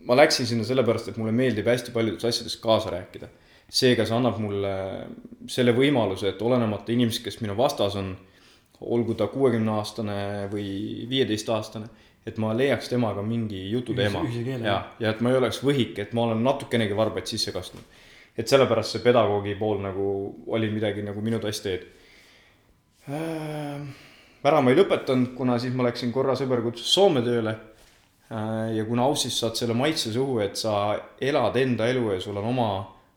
[0.07, 3.27] ma läksin sinna sellepärast, et mulle meeldib hästi paljudes asjades kaasa rääkida.
[3.67, 4.73] seega see annab mulle
[5.51, 8.13] selle võimaluse, et olenemata inimesest, kes minu vastas on,
[8.79, 10.19] olgu ta kuuekümne aastane
[10.53, 10.69] või
[11.11, 11.91] viieteist aastane,
[12.27, 14.23] et ma leiaks temaga mingi jututeema
[14.59, 17.83] ja, ja et ma ei oleks võhik, et ma olen natukenegi varbaid sisse kastnud.
[18.37, 20.09] et sellepärast see pedagoogi pool nagu
[20.47, 21.87] oli midagi nagu minu tassteed
[23.07, 23.83] Äh,
[24.43, 27.55] ära ma ei lõpetanud, kuna siis ma läksin korra sõber kutsus Soome tööle.
[28.75, 32.49] ja kuna Aussis saad selle maitse suhu, et sa elad enda elu ja sul on
[32.49, 32.65] oma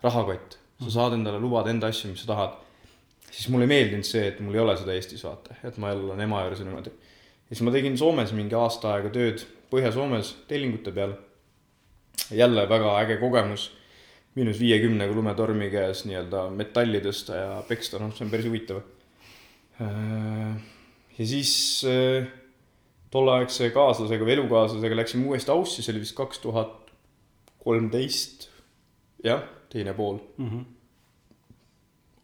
[0.04, 2.52] rahakott, sa saad endale lubada enda asju, mis sa tahad.
[3.30, 6.04] siis mulle ei meeldinud see, et mul ei ole seda Eestis vaata, et ma jälle
[6.06, 6.92] olen ema juures ja niimoodi.
[7.50, 11.12] Ja siis ma tegin Soomes mingi aasta aega tööd Põhja-Soomes tellingute peal.
[12.30, 13.70] jälle väga äge kogemus.
[14.34, 18.82] miinus viiekümnega lumetormi käes nii-öelda metalli tõsta ja peksta, noh, see on päris huvitav
[21.18, 21.52] ja siis
[21.88, 22.28] äh,
[23.10, 26.92] tolleaegse kaaslasega või elukaaslasega läksime uuesti Aussi, see oli vist kaks tuhat
[27.64, 28.48] kolmteist.
[29.24, 30.20] jah, teine pool.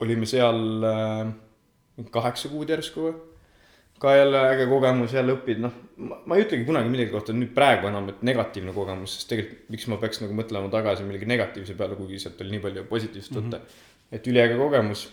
[0.01, 1.33] olime seal äh,
[2.13, 3.15] kaheksa kuud järsku või
[3.99, 7.89] ka jälle äge kogemus, jälle õpid, noh, ma ei ütlegi kunagi millegi kohta nüüd praegu
[7.89, 11.97] enam, et negatiivne kogemus, sest tegelikult miks ma peaks nagu mõtlema tagasi millegi negatiivse peale,
[11.99, 13.63] kuigi sealt oli nii palju positiivset võtta mm.
[13.63, 14.19] -hmm.
[14.19, 15.07] et üliäge kogemus.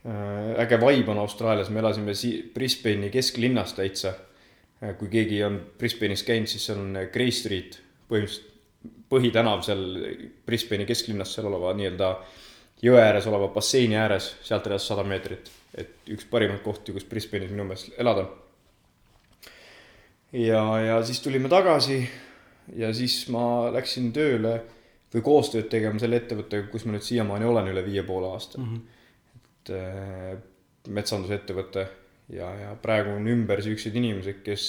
[0.00, 4.14] Äh, äge vibe on Austraalias, me elasime si-, Brisbane'i kesklinnas täitsa.
[4.82, 8.48] Äh, kui keegi on Brisbane'is käinud, siis seal on Grey Street, põhimõtteliselt
[9.10, 9.82] põhitänav seal
[10.46, 12.14] Brisbane'i kesklinnas, seal oleva nii-öelda
[12.82, 17.52] jõe ääres oleva basseini ääres, sealt edas sada meetrit et üks parimaid kohti, kus Brisbane'is
[17.52, 18.26] minu meelest elada.
[20.32, 22.02] ja, ja siis tulime tagasi
[22.76, 24.60] ja siis ma läksin tööle
[25.14, 28.74] või koostööd tegema selle ettevõttega, kus ma nüüd siiamaani olen üle viie poole aasta mm.
[28.74, 29.38] -hmm.
[29.38, 30.36] et äh,
[30.88, 31.86] metsandusettevõte
[32.32, 34.64] ja, ja praegu on ümber siuksed inimesed, kes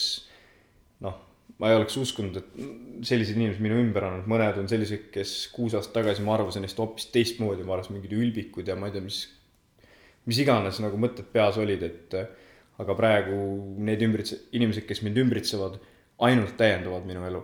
[1.05, 1.19] noh,
[1.61, 5.75] ma ei oleks uskunud, et sellised inimesed minu ümber on, mõned on sellised, kes kuus
[5.77, 9.05] aastat tagasi ma arvasin neist hoopis teistmoodi, ma arvasin mingid ülbikud ja ma ei tea,
[9.05, 9.23] mis
[10.29, 12.15] mis iganes nagu mõtted peas olid, et
[12.81, 13.37] aga praegu
[13.85, 15.73] need ümbritse-, inimesed, kes mind ümbritsevad,
[16.27, 17.41] ainult täiendavad minu elu.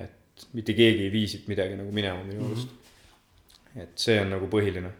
[0.00, 2.48] et mitte keegi ei vii siit midagi nagu minema minu mhm.
[2.52, 3.82] arust mm -hmm..
[3.82, 4.90] et see on nagu põhiline.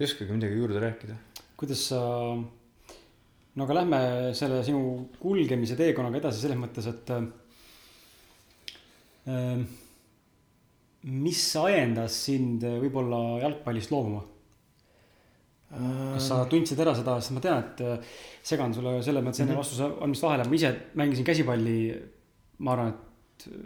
[0.00, 1.14] ei oskagi midagi juurde rääkida.
[1.56, 2.00] kuidas sa,
[3.54, 4.00] no aga lähme
[4.34, 7.22] selle sinu kulgemise teekonnaga edasi selles mõttes, et äh,
[11.02, 14.35] mis ajendas sind võib-olla jalgpallist loobuma
[15.70, 18.12] kas sa tundsid ära seda, sest ma tean, et äh,
[18.46, 19.64] segan sulle selles mõttes enne mm -hmm.
[19.64, 21.78] vastuse andmist vahele, ma ise mängisin käsipalli.
[22.58, 23.64] ma arvan, et äh,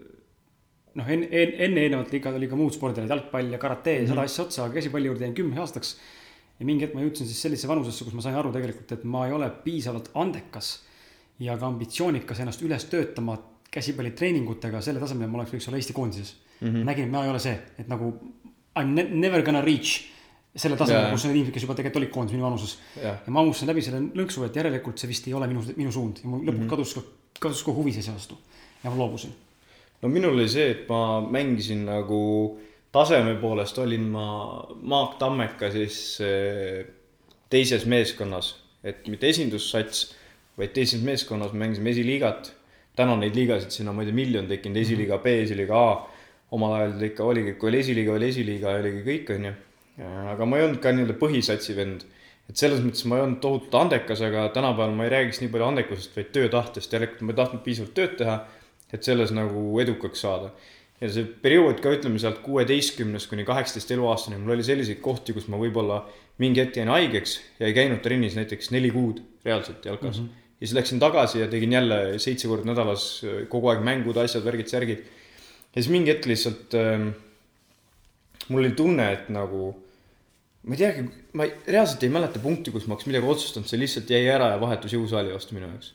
[0.94, 1.28] noh, enne,
[1.66, 4.08] enne eelnevalt ikka oli ka muud spordid, jalgpall ja karate ja mm -hmm.
[4.08, 5.98] seda asja otsa, aga käsipalli juurde jäin kümneks aastaks.
[6.60, 9.26] ja mingi hetk ma jõudsin siis sellisesse vanusesse, kus ma sain aru tegelikult, et ma
[9.26, 10.82] ei ole piisavalt andekas
[11.38, 13.38] ja ka ambitsioonikas ennast üles töötama
[13.70, 16.68] käsipallitreeningutega selle tasemel, ma oleks, võiks olla Eesti koondises mm.
[16.68, 16.84] -hmm.
[16.84, 18.12] nägin, et ma ei ole see, et nagu
[18.76, 20.04] I m never gonna reach
[20.56, 22.72] selle tasemel, kus need inimesed, kes juba tegelikult olid koondis minu vanuses.
[22.98, 26.22] ja ma hammustasin läbi selle lõnksu, et järelikult see vist ei ole minu, minu suund
[26.22, 26.72] ja mul lõpuks mm -hmm.
[26.72, 27.02] kadus ka,
[27.46, 28.38] kadus ka huvi selle vastu.
[28.82, 29.30] ja ma loobusin.
[30.02, 32.58] no minul oli see, et ma mängisin nagu
[32.92, 34.26] taseme poolest olin ma
[34.82, 36.86] Maak Tammeka siis eh,
[37.48, 40.14] teises meeskonnas, et mitte esindussats,
[40.58, 42.56] vaid teises meeskonnas mängisime esiliigat.
[42.96, 46.06] täna neid liigasid sinna, ma ei tea, miljon tekkinud, esiliiga B, esiliiga A.
[46.50, 49.52] omal ajal ikka oligi, kui oli esiliiga, oli esiliiga oligi kõik, onju
[50.00, 52.06] aga ma ei olnud ka nii-öelda põhisatsi vend.
[52.50, 55.66] et selles mõttes ma ei olnud tohutult andekas, aga tänapäeval ma ei räägiks nii palju
[55.68, 58.36] andekusest, vaid töötahtest, järelikult ma ei tahtnud piisavalt tööd teha,
[58.90, 60.50] et selles nagu edukaks saada.
[61.00, 65.46] ja see periood ka, ütleme sealt kuueteistkümnest kuni kaheksateist eluaastani, mul oli selliseid kohti, kus
[65.48, 66.02] ma võib-olla
[66.42, 70.26] mingi hetk jäin haigeks ja ei käinud trennis näiteks neli kuud reaalselt jalkas mm.
[70.26, 70.50] -hmm.
[70.60, 74.68] ja siis läksin tagasi ja tegin jälle seitse korda nädalas kogu aeg mängud, asjad, värgid,
[74.68, 75.06] särgid.
[75.74, 77.12] ja siis mingi hetk lihtsalt äh,
[78.48, 79.70] mul oli tunne, et nagu
[80.62, 83.81] ma ei teagi, ma ei, reaalselt ei mäleta punkti, kus ma oleks midagi otsustanud, see
[83.81, 85.94] lihtsalt jäi ära ja vahetus jõusaali vastu minu jaoks.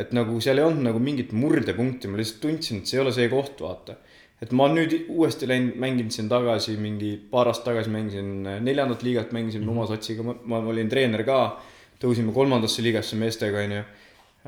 [0.00, 3.12] et nagu seal ei olnud nagu mingit murdepunkti, ma lihtsalt tundsin, et see ei ole
[3.14, 3.96] see koht, vaata.
[4.42, 8.34] et ma nüüd uuesti läinud, mänginud siin tagasi, mingi paar aastat tagasi mängisin
[8.66, 11.40] neljandat liigat, mängisin Numa sotsiga, ma, ma olin treener ka.
[12.02, 13.82] tõusime kolmandasse liigasse meestega, onju.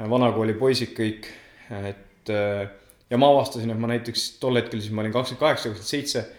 [0.08, 1.28] vanakooli poisid kõik,
[1.70, 5.90] et ja ma avastasin, et ma näiteks tol hetkel siis ma olin kakskümmend kaheksa, kakskümmend
[5.90, 6.30] seitse.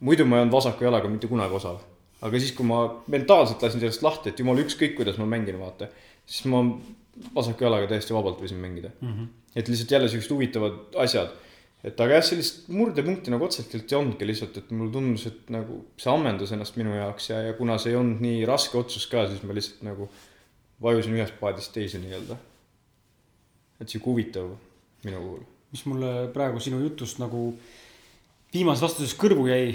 [0.00, 1.84] muidu ma ei olnud vasaku jalaga mitte kunagi osav
[2.24, 5.90] aga siis, kui ma mentaalselt lasin sellest lahti, et jumal, ükskõik kuidas ma mängin, vaata,
[6.26, 6.62] siis ma
[7.34, 9.12] vasaku jalaga täiesti vabalt võisin mängida mm.
[9.12, 9.26] -hmm.
[9.56, 11.32] et lihtsalt jälle siuksed huvitavad asjad.
[11.84, 15.84] et aga jah, sellist murdepunkti nagu otseselt ei olnudki lihtsalt, et mulle tundus, et nagu
[15.96, 19.26] see ammendas ennast minu jaoks ja, ja kuna see ei olnud nii raske otsus ka,
[19.28, 20.08] siis ma lihtsalt nagu
[20.82, 22.36] vajusin ühest paadist teise nii-öelda.
[23.80, 24.56] et sihuke huvitav
[25.04, 25.44] minu puhul.
[25.72, 27.52] mis mulle praegu sinu jutust nagu
[28.54, 29.72] viimases vastuses kõrvu jäi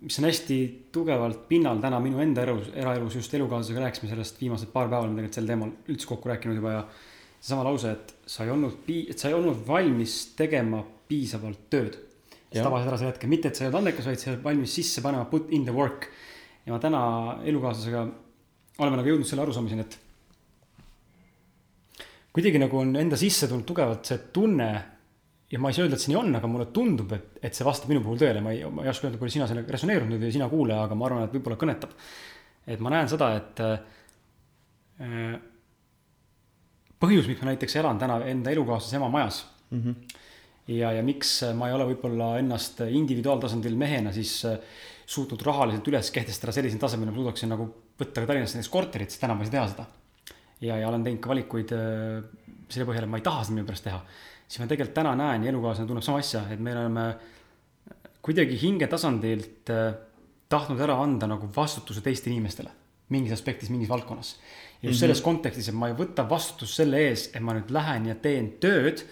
[0.00, 0.58] mis on hästi
[0.94, 5.18] tugevalt pinnal täna minu enda elus, eraelus just elukaaslasega rääkisime sellest viimased paar päeva oleme
[5.18, 6.82] tegelikult sel teemal üldse kokku rääkinud juba ja.
[7.40, 11.98] seesama lause, et sa ei olnud pii-, et sa ei olnud valmis tegema piisavalt tööd.
[12.52, 15.02] tabasid ära selle hetke, mitte et sa ei olnud andekas, vaid sa oled valmis sisse
[15.04, 16.10] panema put in the work.
[16.66, 17.00] ja ma täna
[17.48, 18.04] elukaaslasega
[18.78, 19.98] oleme nagu jõudnud selle arusaamiseni, et
[22.36, 24.70] kuidagi nagu on enda sisse tulnud tugevalt see tunne
[25.52, 27.66] ja ma ei saa öelda, et see nii on, aga mulle tundub, et, et see
[27.66, 30.32] vastab minu puhul tõele, ma ei, ma ei oska öelda, kui sina sellega resoneerunud või
[30.34, 31.94] sina kuulaja, aga ma arvan, et võib-olla kõnetab.
[32.68, 35.38] et ma näen seda, et äh,
[37.00, 39.82] põhjus, miks ma näiteks elan täna enda elukaaslase ema majas mm.
[39.82, 39.94] -hmm.
[40.74, 44.58] ja, ja miks ma ei ole võib-olla ennast individuaaltasandil mehena siis äh,
[45.06, 49.22] suutnud rahaliselt üles kehtestada sellisel tasemel, ma suudaksin nagu võtta ka Tallinnas näiteks korterit, sest
[49.24, 49.86] täna ma ei saa teha seda.
[50.60, 52.24] ja, ja olen teinud ka valikuid äh,
[52.68, 54.02] selle põhjal, et ma ei taha seda minu pärast teha
[54.48, 57.06] siis ma tegelikult täna näen ja elukaaslane tunneb sama asja, et me oleme
[58.24, 59.94] kuidagi hingetasandilt äh,
[60.48, 62.72] tahtnud ära anda nagu vastutuse teistele inimestele
[63.12, 64.36] mingis aspektis, mingis valdkonnas.
[64.36, 65.00] ja just mm -hmm.
[65.00, 68.52] selles kontekstis, et ma ei võta vastutust selle ees, et ma nüüd lähen ja teen
[68.60, 69.02] tööd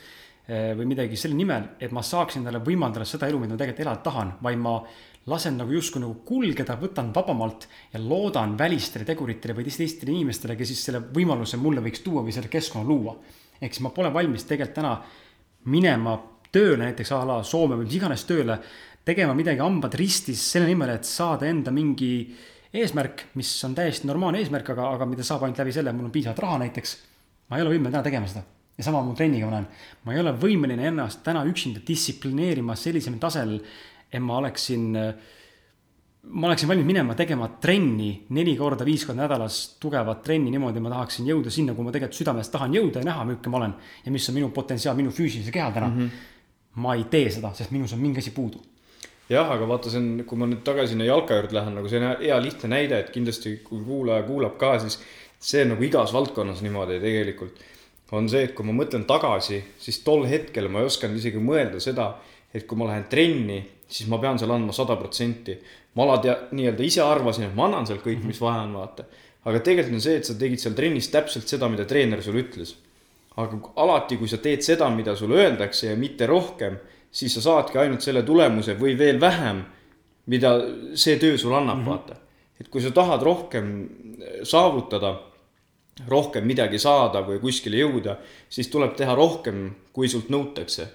[0.49, 3.87] eh, või midagi selle nimel, et ma saaksin endale võimaldada seda elu, mida ma tegelikult
[3.87, 4.85] elada tahan, vaid ma
[5.27, 10.69] lasen nagu justkui nagu kulgeda, võtan vabamalt ja loodan välistele teguritele või teistele inimestele, kes
[10.69, 13.17] siis selle võimaluse mulle võiks tuua või selle keskkonna luua.
[13.61, 15.03] ehk siis ma pole valmis tegelikult täna
[15.73, 16.17] minema
[16.53, 18.59] tööle näiteks a la Soome või mis iganes tööle,
[19.07, 22.11] tegema midagi hambad ristis selle nimel, et saada enda mingi
[22.77, 26.15] eesmärk, mis on täiesti normaalne eesmärk, aga, aga mida saab ainult läbi selle, mul on
[26.15, 26.97] piisavalt raha näiteks.
[27.51, 28.43] ma ei ole võimeline täna tegema seda
[28.77, 29.67] ja sama mu trenniga ma näen,
[30.05, 33.61] ma ei ole võimeline ennast täna üksinda distsiplineerima sellisel tasemel,
[34.13, 34.91] et ma oleksin,
[36.29, 40.91] ma oleksin valmis minema tegema trenni neli korda, viis korda nädalas, tugevat trenni niimoodi, ma
[40.93, 43.75] tahaksin jõuda sinna, kuhu ma tegelikult südames tahan jõuda ja näha, milline ma olen.
[44.05, 46.01] ja mis on minu potentsiaal minu füüsilise keha täna mm.
[46.01, 46.81] -hmm.
[46.83, 48.63] ma ei tee seda, sest minus on mingi asi puudu
[49.31, 52.01] jah, aga vaata, see on, kui ma nüüd tagasi sinna jalka juurde lähen, nagu see
[52.01, 54.99] on hea lihtne näide, et kindlasti kui kuulaja kuulab ka, siis
[55.39, 57.63] see on nagu igas valdkonnas niimoodi tegelikult.
[58.13, 61.81] on see, et kui ma mõtlen tagasi, siis tol hetkel ma ei osanud isegi mõelda
[61.81, 62.15] seda,
[62.55, 65.57] et kui ma lähen trenni siis ma pean seal andma sada protsenti.
[65.97, 69.07] Ma alati nii-öelda ise arvasin, et ma annan seal kõik, mis vaja on, vaata.
[69.47, 72.75] aga tegelikult on see, et sa tegid seal trennis täpselt seda, mida treener sulle ütles.
[73.37, 76.79] aga alati, kui sa teed seda, mida sulle öeldakse ja mitte rohkem,
[77.11, 79.65] siis sa saadki ainult selle tulemuse või veel vähem,
[80.27, 80.53] mida
[80.95, 81.91] see töö sulle annab mm, -hmm.
[81.91, 82.17] vaata.
[82.61, 83.89] et kui sa tahad rohkem
[84.43, 85.17] saavutada,
[86.09, 88.17] rohkem midagi saada või kuskile jõuda,
[88.49, 90.87] siis tuleb teha rohkem, kui sult nõutakse.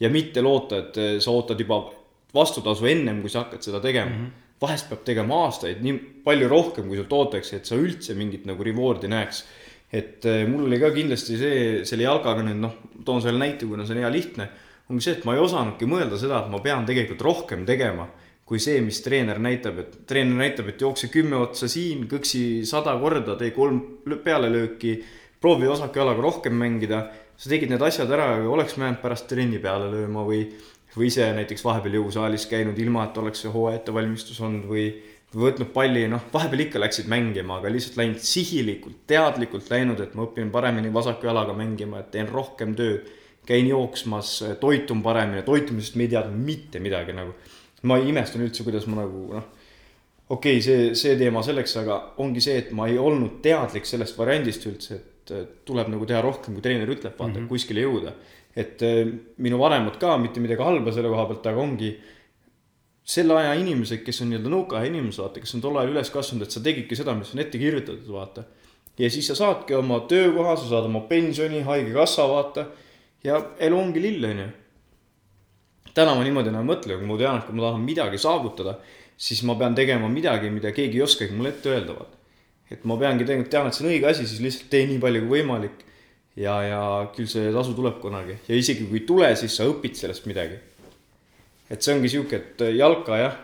[0.00, 1.92] ja mitte loota, et sa ootad juba
[2.34, 4.16] vastutasu ennem, kui sa hakkad seda tegema mm.
[4.16, 4.49] -hmm.
[4.60, 8.64] Vahest peab tegema aastaid nii palju rohkem, kui sult oodatakse, et sa üldse mingit nagu
[8.64, 9.44] reward'i näeks.
[9.92, 13.86] et äh, mul oli ka kindlasti see, selle jalgaga nüüd noh, toon selle näite, kuna
[13.86, 14.48] see on hea lihtne.
[14.90, 18.08] ongi see, et ma ei osanudki mõelda seda, et ma pean tegelikult rohkem tegema
[18.50, 22.96] kui see, mis treener näitab, et treener näitab, et jookse kümme otsa siin, kõksi sada
[22.98, 23.78] korda, tee kolm
[24.24, 24.96] pealelööki,
[25.40, 27.04] proovi osakejalaga rohkem mängida.
[27.40, 30.42] sa tegid need asjad ära ja oleks jäänud pärast trenni peale lööma või
[30.96, 34.88] või ise näiteks vahepeal jõusaalis käinud, ilma et oleks see hooaja ettevalmistus olnud või
[35.36, 40.26] võtnud palli, noh, vahepeal ikka läksid mängima, aga lihtsalt läinud sihilikult, teadlikult läinud, et ma
[40.26, 43.16] õpin paremini vasaku jalaga mängima, et teen rohkem tööd.
[43.46, 47.32] käin jooksmas, toitun paremini, toitumisest me ei teadnud mitte midagi nagu.
[47.82, 49.44] ma imestan üldse, kuidas ma nagu noh,
[50.28, 54.18] okei okay,, see, see teema selleks, aga ongi see, et ma ei olnud teadlik sellest
[54.18, 54.94] variandist üldse,
[55.30, 57.48] et tuleb nagu teha rohkem, kui treener ütleb, vaata mm, -hmm.
[57.48, 58.12] kuskile jõuda
[58.56, 61.90] et äh, minu vanemad ka mitte midagi halba selle koha pealt, aga ongi
[63.10, 66.46] selle aja inimesed, kes on nii-öelda nõukaaja inimesed, vaata, kes on tol ajal üles kasvanud,
[66.46, 68.44] et sa tegidki seda, mis on ette kirjutatud, vaata.
[69.00, 72.66] ja siis sa saadki oma töökoha, sa saad oma pensioni, haigekassa, vaata.
[73.24, 74.48] ja elu ongi lill, onju.
[75.94, 78.78] täna ma niimoodi enam ei mõtle, kui ma tean, et kui ma tahan midagi saavutada,
[79.16, 82.18] siis ma pean tegema midagi, mida keegi ei oskagi mulle ette öelda, vaata.
[82.70, 85.24] et ma peangi tegelikult tean, et see on õige asi, siis lihtsalt tee nii palju
[85.26, 85.86] kui võimalik
[86.38, 86.80] ja, ja
[87.14, 90.58] küll see tasu tuleb kunagi ja isegi kui ei tule, siis sa õpid sellest midagi.
[91.70, 93.36] et see ongi sihuke, et jalka jah,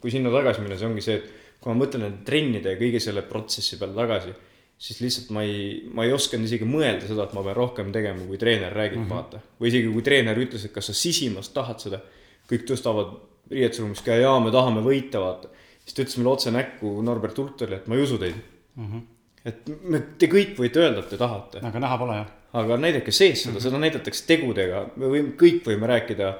[0.00, 3.00] kui sinna tagasi minna, see ongi see, et kui ma mõtlen nende trennide ja kõige
[3.02, 4.34] selle protsessi peale tagasi,
[4.78, 8.26] siis lihtsalt ma ei, ma ei osanud isegi mõelda seda, et ma pean rohkem tegema,
[8.28, 9.14] kui treener räägib mm, -hmm.
[9.14, 9.40] vaata.
[9.60, 12.02] või isegi kui treener ütles, et kas sa sisimas tahad seda,
[12.50, 13.16] kõik tõstavad
[13.50, 15.48] riietusruumis käe, jaa, me tahame võita, vaata.
[15.84, 18.36] siis ta ütles mulle otse näkku Norbert Hulterile, et ma ei usu teid
[18.76, 18.86] mm.
[18.86, 19.13] -hmm
[19.44, 21.60] et me, te kõik võite öelda, et te tahate.
[21.64, 22.32] aga näha pole jah.
[22.64, 23.62] aga näidake sees seda mm, -hmm.
[23.68, 26.34] seda näidatakse tegudega, me võime, kõik võime rääkida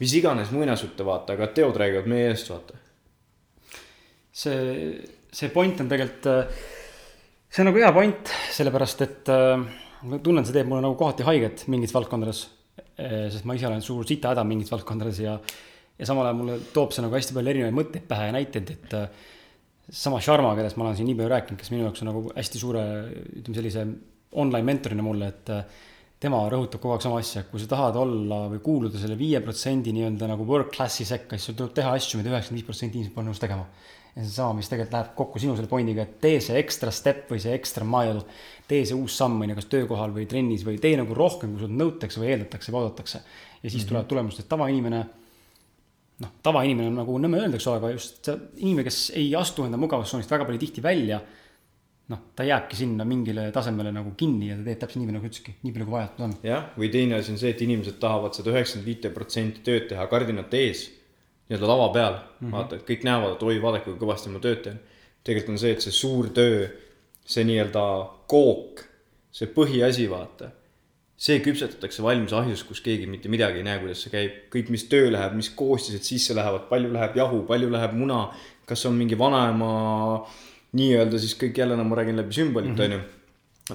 [0.00, 2.78] mis iganes muinasjutte vaata, aga teod räägivad meie eest, vaata.
[4.32, 4.92] see,
[5.32, 6.54] see point on tegelikult,
[7.50, 11.66] see on nagu hea point, sellepärast et ma tunnen, see teeb mulle nagu kohati haiget
[11.68, 12.46] mingites valdkondades.
[13.00, 15.36] sest ma ise olen suur sitahäda mingites valdkondades ja,
[15.98, 18.96] ja samal ajal mulle toob see nagu hästi palju erinevaid mõtteid pähe ja näiteid, et
[19.90, 22.60] sama Sharma, kellest ma olen siin nii palju rääkinud, kes minu jaoks on nagu hästi
[22.60, 22.82] suure,
[23.40, 23.86] ütleme sellise
[24.38, 25.80] online mentorina mulle, et äh,
[26.22, 29.94] tema rõhutab kogu aeg sama asja, kui sa tahad olla või kuuluda selle viie protsendi
[29.96, 33.16] nii-öelda nagu work class'i sekka, siis sul tuleb teha asju, mida üheksakümmend viis protsenti inimesed
[33.16, 33.66] pole nõus tegema.
[34.14, 36.90] ja see on sama, mis tegelikult läheb kokku sinu selle pointiga, et tee see extra
[36.94, 38.24] step või see extra mile,
[38.68, 41.64] tee see uus samm, on ju, kas töökohal või trennis või tee nagu rohkem, kui
[41.64, 43.22] sult nõutakse või eeldatakse või oodatakse.
[43.22, 43.88] ja siis mm -hmm.
[43.88, 45.04] tuleb tulemus, et tavainimene
[46.20, 50.30] noh, tavainimene on nagu nõme öeldakse, aga just see inimene, kes ei astu enda mugavustsoonist
[50.30, 51.20] väga palju tihti välja.
[52.10, 55.52] noh, ta jääbki sinna mingile tasemele nagu kinni ja ta teeb täpselt nii nagu ütleski,
[55.62, 56.32] nii palju kui vajatud on.
[56.42, 60.06] jah, või teine asi on see, et inimesed tahavad seda üheksakümmend viite protsenti tööd teha
[60.10, 60.88] kardinate ees.
[61.48, 62.56] nii-öelda lava peal mm, -hmm.
[62.56, 64.80] vaata, et kõik näevad, et oi, vaadake, kui kõvasti ma tööd teen.
[65.24, 66.66] tegelikult on see, et see suur töö,
[67.24, 67.84] see nii-öelda
[68.26, 68.82] kook,
[69.30, 70.50] see põhiasi, vaata
[71.20, 74.36] see küpsetatakse valmis ahjus, kus keegi mitte midagi ei näe, kuidas see käib.
[74.54, 78.22] kõik, mis töö läheb, mis koostised sisse lähevad, palju läheb jahu, palju läheb muna,
[78.66, 79.70] kas on mingi vanaema
[80.78, 82.86] nii-öelda siis kõik jälle, no ma räägin läbi sümbolit, mhm.
[82.86, 83.00] onju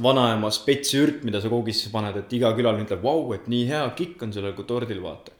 [0.03, 4.25] vanaema spetsürt, mida sa koogisse paned, et iga külaline ütleb, vau, et nii hea kikk
[4.25, 5.31] on sellel tordil, vaata.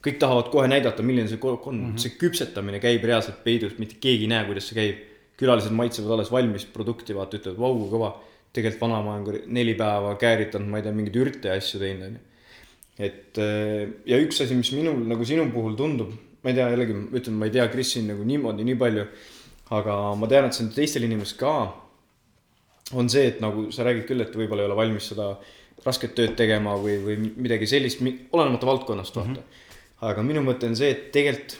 [0.00, 1.98] kõik tahavad kohe näidata, milline see kook on mm, -hmm.
[2.00, 5.06] see küpsetamine käib reaalselt peidus, mitte keegi ei näe, kuidas see käib.
[5.36, 8.10] külalised maitsevad alles valmis produkti, vaata, ütlevad, vau, kui kõva.
[8.52, 12.20] Tegelikult vanaema on neli päeva kääritanud, ma ei tea, mingeid ürte ja asju teinud, onju.
[12.98, 13.38] et
[14.10, 16.10] ja üks asi, mis minul nagu sinu puhul tundub,
[16.42, 19.06] ma ei tea, jällegi ütlen, ma ei tea Krisi nagu niimoodi nii palju,
[19.78, 21.54] aga ma tean, et see on teistel inimestel ka
[22.98, 25.32] on see, et nagu sa räägid küll, et võib-olla ei ole valmis seda
[25.84, 29.36] rasket tööd tegema või, või midagi sellist, olenemata valdkonnast, vaata mm.
[29.36, 30.08] -hmm.
[30.10, 31.58] aga minu mõte on see, et tegelikult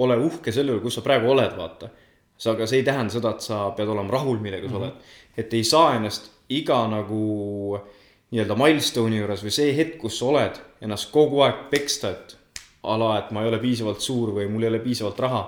[0.00, 1.90] ole uhke selle üle, kus sa praegu oled, vaata.
[2.40, 4.84] sa, aga see ei tähenda seda, et sa pead olema rahul millega sa mm -hmm.
[4.84, 4.94] oled.
[5.36, 7.78] Et ei saa ennast iga nagu
[8.30, 12.36] nii-öelda milstone'i juures või see hetk, kus sa oled, ennast kogu aeg peksta, et
[12.90, 15.42] ala, et ma ei ole piisavalt suur või mul ei ole piisavalt raha.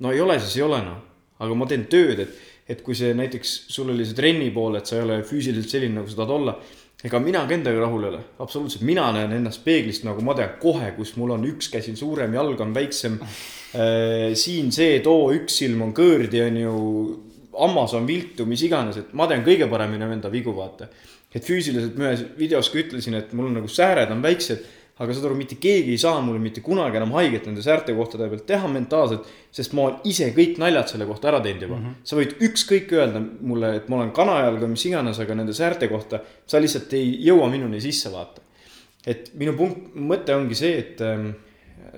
[0.00, 1.00] no ei ole, siis ei ole noh,
[1.38, 2.38] aga ma teen tööd, et
[2.70, 5.96] et kui see näiteks, sul oli see trenni pool, et sa ei ole füüsiliselt selline,
[5.96, 6.54] nagu sa tahad olla.
[7.00, 10.58] ega mina ka endaga rahul ei ole, absoluutselt, mina näen ennast peeglist nagu ma tean
[10.60, 14.34] kohe, kus mul on üks käsi suurem, jalg on väiksem äh,.
[14.36, 16.74] siin see, too, üks silm on kõõrdi, on ju,
[17.52, 20.88] hammas on viltu, mis iganes, et ma tean kõige paremini enda vigu, vaata.
[21.34, 24.64] et füüsiliselt ma ühes videos ka ütlesin, et mul on nagu sääred on väiksed
[25.00, 28.26] aga saad aru, mitte keegi ei saa mulle mitte kunagi enam haiget nende säärte kohtade
[28.28, 31.86] pealt teha mentaalselt, sest ma olen ise kõik naljad selle kohta ära teinud juba mm.
[31.86, 32.02] -hmm.
[32.04, 35.88] sa võid ükskõik öelda mulle, et ma olen kanajalg või mis iganes, aga nende säärte
[35.88, 38.44] kohta sa lihtsalt ei jõua minuni sisse vaata.
[39.06, 41.30] et minu punkt, mõte ongi see, et ähm,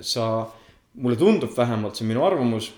[0.01, 0.47] sa,
[0.95, 2.71] mulle tundub vähemalt, see on minu arvamus,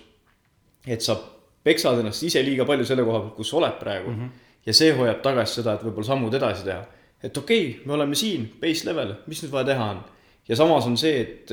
[0.86, 1.18] et sa
[1.64, 4.10] peksad ennast ise liiga palju selle koha pealt, kus sa oled praegu.
[4.10, 4.18] Mm.
[4.20, 4.50] -hmm.
[4.66, 6.82] ja see hoiab tagasi seda, et võib-olla sammud edasi teha.
[7.22, 10.02] Et okei okay,, me oleme siin, base level, mis nüüd vaja teha on?
[10.48, 11.52] Ja samas on see, et,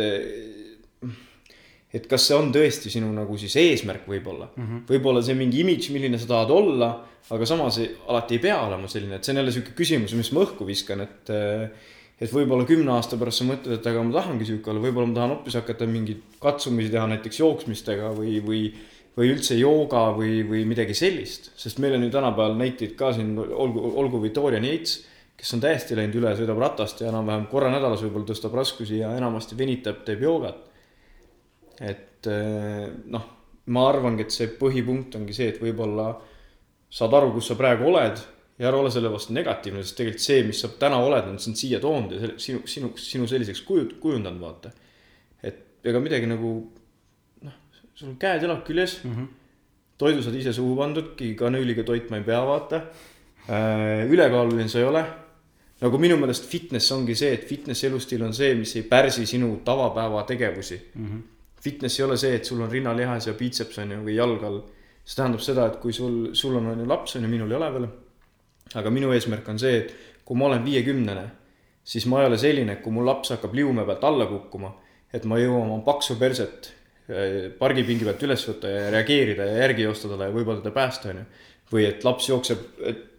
[1.93, 4.49] et kas see on tõesti sinu nagu siis eesmärk võib-olla?
[4.55, 4.83] Mm -hmm..
[4.89, 6.91] võib-olla see mingi imidž, milline sa tahad olla,
[7.31, 10.31] aga samas ei, alati ei pea olema selline, et see on jälle sihuke küsimus, mis
[10.35, 11.31] ma õhku viskan, et
[12.21, 15.15] et võib-olla kümne aasta pärast sa mõtled, et aga ma tahangi sihuke olla, võib-olla ma
[15.15, 18.61] tahan hoopis hakata mingeid katsumusi teha näiteks jooksmistega või, või
[19.17, 23.33] või üldse jooga või, või midagi sellist, sest meil on ju tänapäeval näiteid ka siin,
[23.37, 25.01] olgu, olgu Victoria Yates
[25.41, 29.09] kes on täiesti läinud üle, sõidab ratast ja enam-vähem korra nädalas võib-olla tõstab raskusi ja
[29.17, 30.67] enamasti venitab, teeb joogat.
[31.81, 33.23] et eh, noh,
[33.73, 36.11] ma arvangi, et see põhipunkt ongi see, et võib-olla
[36.93, 38.21] saad aru, kus sa praegu oled
[38.61, 41.57] ja ära ole selle vastu negatiivne, sest tegelikult see, mis sa täna oled, on sind
[41.57, 44.75] siia toonud ja sinu, sinu, sinu selliseks kuju, kujundanud, vaata.
[45.41, 46.53] et ega midagi nagu
[48.01, 49.15] sul on käed-jalad küljes mm.
[49.15, 49.27] -hmm.
[49.97, 52.81] toidu saad ise suhu pandud, kanüüliga toitma ei pea, vaata.
[53.49, 55.05] Äh, ülekaaluline sa ei ole
[55.81, 59.61] nagu minu meelest fitness ongi see, et fitnessi elustiil on see, mis ei pärsi sinu
[59.65, 61.05] tavapäevategevusi mm.
[61.05, 61.21] -hmm.
[61.61, 64.61] Fitness ei ole see, et sul on rinnalihas ja biitseps on ju või jalg all.
[65.05, 67.57] see tähendab seda, et kui sul, sul on on ju laps on ju, minul ei
[67.57, 67.87] ole veel.
[68.75, 71.29] aga minu eesmärk on see, et kui ma olen viiekümnene,
[71.83, 74.73] siis ma ei ole selline, et kui mu laps hakkab liume pealt alla kukkuma,
[75.13, 76.73] et ma jõuan oma paksu perset
[77.59, 81.23] pargipingi pealt üles võtta ja reageerida ja järgi joosta talle ja võib-olla teda päästa, on
[81.23, 81.25] ju
[81.71, 82.63] või et laps jookseb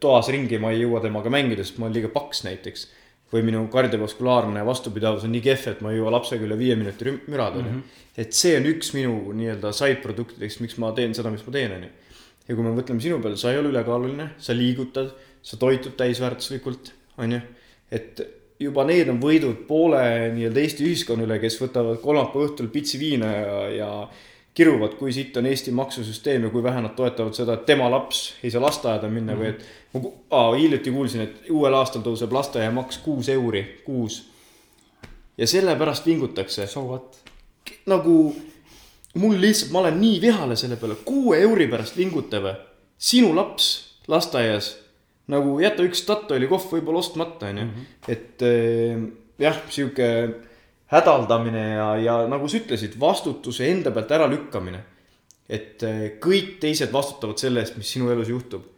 [0.03, 2.91] toas ringi, ma ei jõua temaga mängida, sest ma olen liiga paks näiteks.
[3.33, 7.15] või minu kardiovaskulaarne vastupidavus on nii kehv, et ma ei jõua lapsega üle viie minuti
[7.33, 7.71] mürada, onju.
[7.71, 7.81] Mhm.
[8.17, 11.73] et see on üks minu nii-öelda side produktidest, miks ma teen seda, mis ma teen,
[11.73, 11.89] onju.
[12.49, 16.93] ja kui me mõtleme sinu peale, sa ei ole ülekaaluline, sa liigutad, sa toitud täisväärtuslikult,
[17.17, 17.41] onju.
[17.91, 18.21] et
[18.61, 20.03] juba need on võidud poole
[20.35, 23.91] nii-öelda Eesti ühiskonna üle, kes võtavad kolmapäeva õhtul pitsi viina ja, ja
[24.55, 28.35] kiruvad, kui sitt on Eesti maksusüsteem ja kui vähe nad toetavad seda, et tema laps
[28.43, 29.43] ei saa lasteaeda minna mm -hmm.
[29.43, 30.31] või et.
[30.31, 34.29] ma hiljuti kuulsin, et uuel aastal tõuseb lasteaiamaks kuus euri kuus.
[35.39, 36.67] ja sellepärast vingutakse.
[36.67, 37.19] So what?
[37.87, 38.37] nagu
[39.15, 42.55] mul lihtsalt, ma olen nii vihane selle peale, kuue euri pärast vinguta või?
[42.99, 44.82] sinu laps lasteaias
[45.31, 47.67] nagu jäta üks Statoili kohv võib-olla ostmata, onju.
[47.69, 47.91] Mhm.
[48.09, 49.05] et eh,
[49.43, 50.09] jah, sihuke
[50.93, 54.85] hädaldamine ja, ja nagu sa ütlesid, vastutuse enda pealt äralükkamine.
[55.49, 58.69] et eh, kõik teised vastutavad selle eest, mis sinu elus juhtub.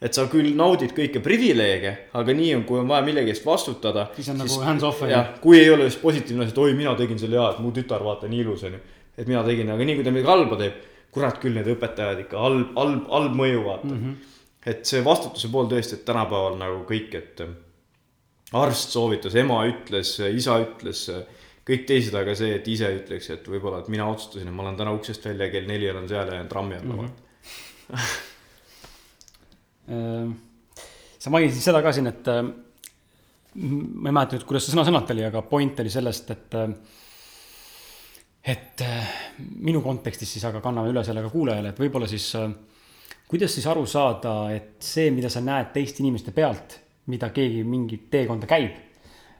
[0.00, 4.08] et sa küll naudid kõiki privileege, aga nii on, kui on vaja millegi eest vastutada.
[4.16, 5.02] siis on siis, nagu hands off.
[5.08, 7.72] jah, kui ei ole just positiivne asi, et oi, mina tegin selle hea, et mu
[7.72, 8.84] tütar vaata nii ilus on ju.
[9.18, 10.82] et mina tegin, aga nii kui ta midagi halba teeb,
[11.14, 14.02] kurat küll, need õpetajad ikka halb, halb, halb mõju vaata mm.
[14.02, 14.27] -hmm.
[14.66, 17.42] Et see vastutuse pool tõesti, et tänapäeval nagu kõik, et
[18.58, 21.04] arst soovitas, ema ütles, isa ütles
[21.68, 24.78] kõik teised, aga see, et ise ütleks, et võib-olla, et mina otsustasin, et ma olen
[24.78, 27.10] täna uksest välja, kell neli olen seal ja jään trammi alla mm.
[29.88, 30.32] -hmm.
[31.18, 32.42] sa mainisid seda ka siin, et äh,
[33.54, 36.72] ma ei mäleta nüüd, kuidas see sõna sõnalt oli, aga point oli sellest, et äh,
[38.48, 39.14] et äh,
[39.60, 42.48] minu kontekstis siis aga kanname üle selle ka kuulajale, et võib-olla siis äh,
[43.28, 46.78] kuidas siis aru saada, et see, mida sa näed teiste inimeste pealt,
[47.12, 48.76] mida keegi mingit teekonda käib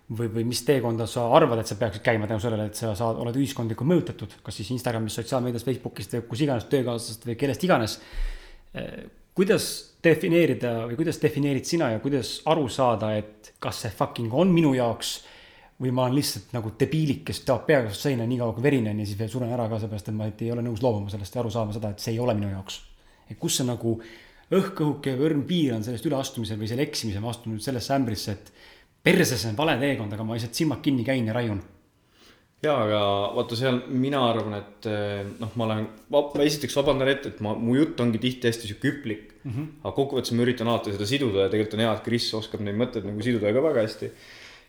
[0.08, 3.20] või, või mis teekonda sa arvad, et sa peaksid käima tänu sellele, et sa saad,
[3.20, 7.98] oled ühiskondlikult mõjutatud, kas siis Instagramis, sotsiaalmeedias, Facebookist või kus iganes, töökaaslasest või kellest iganes.
[9.34, 9.66] kuidas
[10.04, 14.74] defineerida või kuidas defineerid sina ja kuidas aru saada, et kas see fucking on minu
[14.74, 15.18] jaoks
[15.80, 19.06] või ma olen lihtsalt nagu debiilik, kes teab peaga seina nii kaua kui verinen ja
[19.06, 21.50] siis veel suren ära ka seepärast, et ma ei ole nõus loobuma sellest ja aru
[21.54, 22.80] saama seda, et see ei ole minu jaoks
[23.28, 23.98] et kus see nagu
[24.48, 28.36] õhk-õhuke või õrn piir on sellest üleastumisel või selle eksimisel, ma astun nüüd sellesse ämbrisse,
[28.36, 28.52] et
[29.04, 31.60] perses on vale teekond, aga ma lihtsalt silmad kinni käin ja raiun.
[32.64, 33.00] ja, aga
[33.36, 37.52] vaata seal mina arvan, et eh, noh, ma olen, ma esiteks vabandan ette, et ma,
[37.54, 39.52] mu jutt ongi tihti hästi sihuke hüplik mm.
[39.52, 39.68] -hmm.
[39.84, 42.80] aga kokkuvõttes ma üritan alati seda siduda ja tegelikult on hea, et Kris oskab neid
[42.80, 44.10] mõtteid nagu siduda ka väga hästi.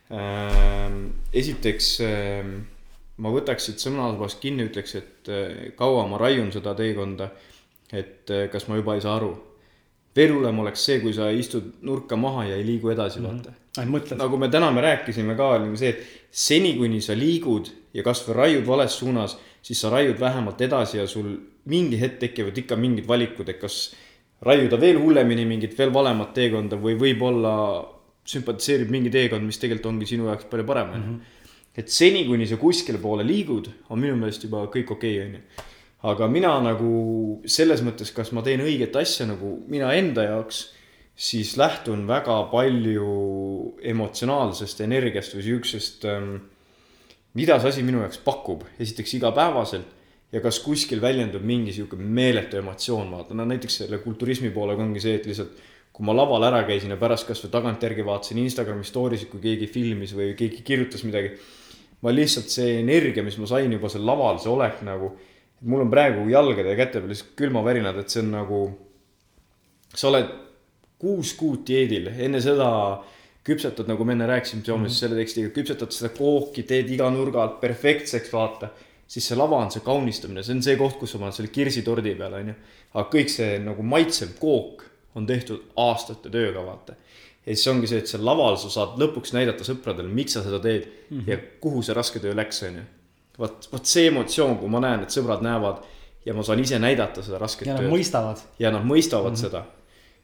[0.10, 1.02] Ehm,
[1.34, 2.54] esiteks ehm,
[3.18, 7.32] ma võtaks siit sõnasabast kinni, ütleks, et eh, kaua ma raiun seda teekonda
[7.92, 9.36] et eh, kas ma juba ei saa aru.
[10.16, 13.94] veel hullem oleks see, kui sa istud nurka maha ja ei liigu edasi, vaata mm.
[13.94, 14.18] -hmm.
[14.18, 18.36] nagu me täna me rääkisime ka, oli see, et seni, kuni sa liigud ja kasvõi
[18.36, 23.08] raiud vales suunas, siis sa raiud vähemalt edasi ja sul mingi hetk tekivad ikka mingid
[23.08, 23.96] valikud, et kas
[24.42, 27.86] raiuda veel hullemini mingit veel valemat teekonda või võib-olla
[28.26, 31.12] sümpatiseerib mingi teekond, mis tegelikult ongi sinu jaoks palju parem, on ju.
[31.12, 31.20] Mhm.
[31.78, 35.34] et seni, kuni sa kuskile poole liigud, on minu meelest juba kõik okei okay,, on
[35.34, 35.42] ju
[36.08, 36.92] aga mina nagu
[37.50, 40.62] selles mõttes, kas ma teen õiget asja nagu mina enda jaoks,
[41.20, 43.10] siis lähtun väga palju
[43.84, 46.36] emotsionaalsest energiast või siuksest ähm,,
[47.36, 49.98] mida see asi minu jaoks pakub, esiteks igapäevaselt
[50.32, 55.04] ja kas kuskil väljendub mingi sihuke meeletu emotsioon, vaata, no näiteks selle kulturismi poolega ongi
[55.04, 55.60] see, et lihtsalt
[56.00, 59.68] kui ma laval ära käisin ja pärast kasvõi tagantjärgi vaatasin Instagrami story sid, kui keegi
[59.68, 61.34] filmis või keegi kirjutas midagi.
[62.00, 65.10] ma lihtsalt see energia, mis ma sain juba seal laval, see olek nagu
[65.62, 68.60] mul on praegu jalgade ja käte peal lihtsalt külmavärinad, et see on nagu,
[69.94, 70.30] sa oled
[71.00, 72.70] kuus kuud dieedil, enne seda
[73.48, 75.00] küpsetad, nagu me enne rääkisime Soomes mm -hmm.
[75.00, 78.70] selle tekstiga, küpsetad seda kooki, teed iga nurga alt perfektseks, vaata.
[79.08, 82.16] siis see lava on see kaunistamine, see on see koht, kus sa paned selle kirsitordi
[82.16, 82.54] peale, onju.
[82.94, 84.84] aga kõik see nagu maitsev kook
[85.16, 86.94] on tehtud aastate tööga, vaata.
[87.46, 90.60] ja siis ongi see, et seal laval sa saad lõpuks näidata sõpradele, miks sa seda
[90.60, 91.30] teed mm -hmm.
[91.30, 92.84] ja kuhu see raske töö läks, onju
[93.40, 95.82] vot, vot see emotsioon, kui ma näen, et sõbrad näevad
[96.26, 97.76] ja ma saan ise näidata seda rasket tööd.
[97.76, 98.46] ja nad mõistavad.
[98.60, 99.42] ja nad mõistavad mm -hmm.
[99.42, 99.64] seda.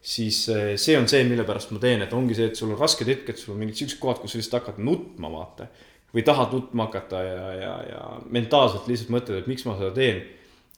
[0.01, 2.79] siis eh, see on see, mille pärast ma teen, et ongi see, et sul on
[2.79, 5.67] rasked hetked, sul on mingid siuksed kohad, kus sa lihtsalt hakkad nutma, vaata.
[6.13, 10.23] või tahad nutma hakata ja, ja, ja mentaalselt lihtsalt mõtled, et miks ma seda teen.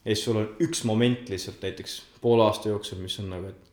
[0.05, 3.67] ja siis sul on üks moment lihtsalt näiteks poole aasta jooksul, mis on nagu, et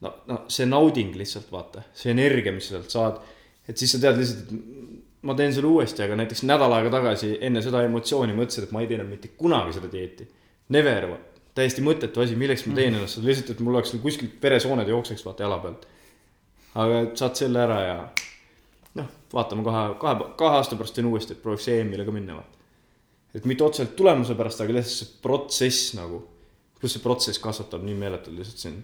[0.00, 3.20] no, no see nauding lihtsalt vaata, see energia, mis sa sealt saad.
[3.68, 4.81] et siis sa tead lihtsalt, et
[5.22, 8.82] ma teen selle uuesti, aga näiteks nädal aega tagasi enne seda emotsiooni mõtlesin, et ma
[8.82, 10.26] ei tee enam mitte kunagi seda dieeti.
[10.74, 11.08] Never,
[11.54, 13.02] täiesti mõttetu asi, milleks ma teen mm.
[13.02, 15.86] ennast, lihtsalt, et mul oleks kuskilt veresooned jookseks vaata jala pealt.
[16.74, 17.96] aga saad selle ära ja
[18.98, 22.58] noh, vaatame kahe, kahe, kahe aasta pärast teen uuesti, et prooviks EM-ile ka minna vaata.
[23.34, 26.24] et mitte otseselt tulemuse pärast, aga lihtsalt see protsess nagu,
[26.80, 28.82] pluss see protsess kasvatab nii meeletult lihtsalt sind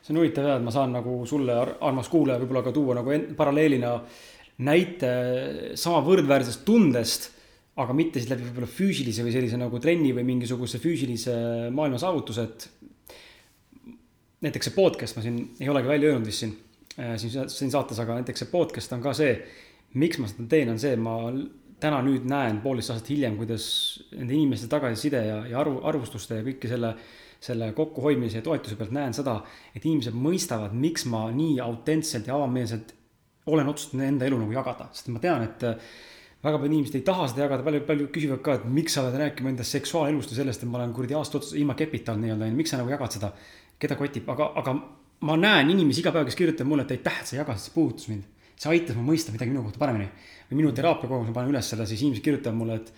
[0.00, 3.16] see on huvitav jah, et ma saan nagu sulle, armas kuulaja, võib-olla ka tuua nagu
[3.36, 3.92] paralleelina
[4.60, 5.10] näite
[5.80, 7.30] sama võrdväärsest tundest,
[7.80, 11.34] aga mitte siis läbi võib-olla füüsilise või sellise nagu trenni või mingisuguse füüsilise
[11.72, 12.68] maailma saavutuse, et
[14.44, 16.52] näiteks see podcast, ma siin ei olegi välja öelnud vist siin,
[16.98, 19.32] äh, siin, siin saates, aga näiteks see podcast on ka see,
[20.00, 21.16] miks ma seda teen, on see, ma
[21.80, 23.64] täna nüüd näen poolteist aastat hiljem, kuidas
[24.12, 26.92] nende inimeste tagasiside ja, ja arvu, arvustuste ja kõike selle,
[27.40, 29.38] selle kokkuhoidmise ja toetuse pealt näen seda,
[29.72, 32.92] et inimesed mõistavad, miks ma nii autentselt ja avameelselt
[33.46, 35.90] olen otsustanud enda elu nagu jagada, sest ma tean, et äh,
[36.44, 39.16] väga paljud inimesed ei taha seda jagada, palju, palju küsivad ka, et miks sa oled
[39.20, 42.50] rääkima enda seksuaalelust ja sellest, et ma olen kuradi aasta otsa ilma kepita olnud nii-öelda,
[42.56, 43.32] miks sa nagu jagad seda,
[43.80, 44.76] keda kotib, aga, aga
[45.28, 48.10] ma näen inimesi iga päev, kes kirjutavad mulle, et aitäh, et sa jagasid, see puudutas
[48.12, 48.28] mind.
[48.60, 50.10] see aitas mul mõista midagi minu kohta paremini.
[50.50, 52.92] või minu teraapia kogemus, ma panen üles selle, siis inimesed kirjutavad mulle, et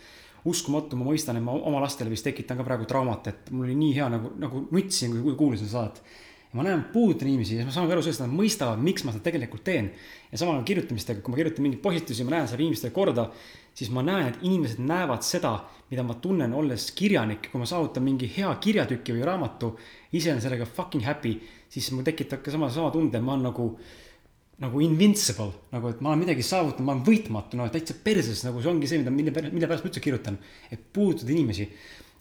[0.45, 3.77] uskumatu, ma mõistan, et ma oma lastele vist tekitan ka praegu traumat, et mul oli
[3.79, 6.03] nii hea nagu, nagu nutsin, kui kuulasin saadet
[6.53, 9.25] ma näen, puudutan inimesi ja ma saan aru sellest, et nad mõistavad, miks ma seda
[9.25, 9.91] tegelikult teen.
[10.33, 13.27] ja samal ajal kirjutamistega, kui ma kirjutan mingeid postitusi, ma näen seda inimestele korda,
[13.75, 15.55] siis ma näen, et inimesed näevad seda,
[15.91, 19.75] mida ma tunnen, olles kirjanik, kui ma saavutan mingi hea kirjatüki või raamatu,
[20.13, 21.39] ise olen sellega fucking happy,
[21.73, 23.69] siis mul tekitab ka sama, sama tunde, ma olen nagu
[24.63, 28.61] nagu invincible, nagu et ma olen midagi saavutanud, ma olen võitmatu, no täitsa perses, nagu
[28.63, 30.37] see ongi see, mida, mille, mille pärast ma üldse kirjutan.
[30.71, 31.67] et puudutada inimesi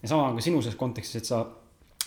[0.02, 1.44] ja sama ka sinu selles kontekstis, et sa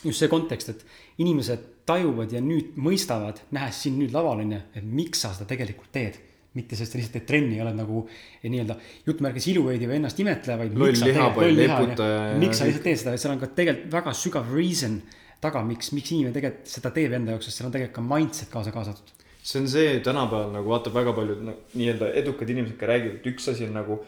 [0.06, 0.86] just see kontekst, et
[1.24, 5.50] inimesed tajuvad ja nüüd mõistavad, nähes sind nüüd laval, on ju, et miks sa seda
[5.50, 6.22] tegelikult teed.
[6.56, 10.20] mitte sest sa lihtsalt teed trenni ja oled nagu eh, nii-öelda jutumärkides iluveidi või ennast
[10.24, 10.78] imetleja, vaid.
[10.80, 12.22] loll lihapall, leputaja.
[12.40, 15.02] miks sa lihtsalt teed seda, et seal on ka tegelikult väga sügav reason
[15.44, 18.54] taga, miks, miks inimene tegelikult seda teeb enda jaoks, sest seal on tegelikult ka mindset
[18.54, 19.12] kaasa kaasatud.
[19.44, 23.28] see on see tänapäeval nagu vaata väga paljud no, nii-öelda edukad inimesed ka räägivad, et
[23.34, 24.00] üks asi on nagu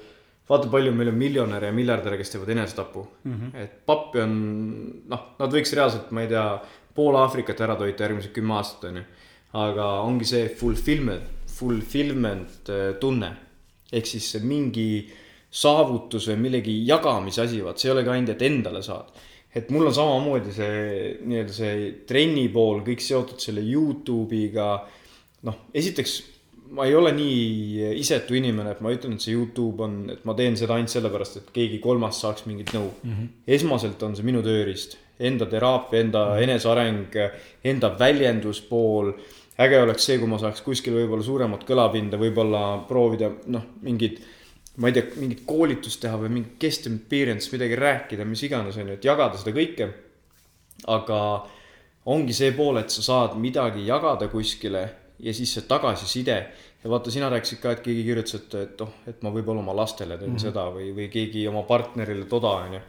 [0.50, 3.34] vaata, palju meil on miljonäre ja miljardäre, kes teevad enesetapu mm.
[3.34, 3.64] -hmm.
[3.64, 4.34] et pappi on,
[5.12, 6.48] noh, nad võiks reaalselt, ma ei tea,
[6.95, 9.04] pool Aafrikat ära toita järgmised kümme aastat, onju.
[9.54, 11.24] aga ongi see fulfillment,
[11.60, 13.36] fulfillment äh, tunne.
[13.91, 15.08] ehk siis mingi
[15.50, 19.14] saavutus või millegi jagamise asi, vaat see ei olegi ainult, et endale saad
[19.56, 20.80] et mul on samamoodi see
[21.26, 24.68] nii-öelda see trenni pool kõik seotud selle Youtube'iga.
[25.48, 26.18] noh, esiteks
[26.72, 30.36] ma ei ole nii isetu inimene, et ma ütlen, et see Youtube on, et ma
[30.38, 33.11] teen seda ainult sellepärast, et keegi kolmas saaks mingit nõu mm.
[33.11, 33.34] -hmm.
[33.57, 36.43] esmaselt on see minu tööriist, enda teraapia, enda mm -hmm.
[36.43, 37.20] eneseareng,
[37.63, 39.13] enda väljenduspool.
[39.59, 44.20] äge oleks see, kui ma saaks kuskil võib-olla suuremat kõlapinda, võib-olla proovida noh, mingid
[44.78, 48.88] ma ei tea, mingit koolitust teha või mingit guest appearance, midagi rääkida, mis iganes, on
[48.88, 49.89] ju, et jagada seda kõike.
[50.88, 51.47] aga
[52.05, 54.89] ongi see pool, et sa saad midagi jagada kuskile
[55.20, 56.38] ja siis see tagasiside.
[56.84, 59.76] ja vaata, sina rääkisid ka, et keegi kirjutas, et, et oh, et ma võib-olla oma
[59.76, 60.41] lastele teen mm -hmm.
[60.41, 62.82] seda või, või keegi oma partnerile toda, on ju.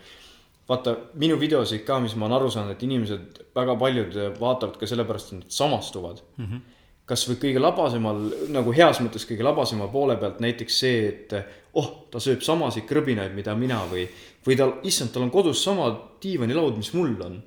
[0.68, 4.86] vaata minu videosid ka, mis ma olen aru saanud, et inimesed, väga paljud vaatavad ka
[4.86, 6.44] sellepärast, et nad samastuvad mm.
[6.44, 6.60] -hmm
[7.08, 8.18] kasvõi kõige labasemal,
[8.52, 11.32] nagu heas mõttes kõige labasema poole pealt näiteks see, et
[11.72, 14.04] oh, ta sööb samasid krõbinaid, mida mina või,
[14.46, 15.88] või tal, issand, tal on kodus sama
[16.22, 17.42] diivanilaud, mis mul on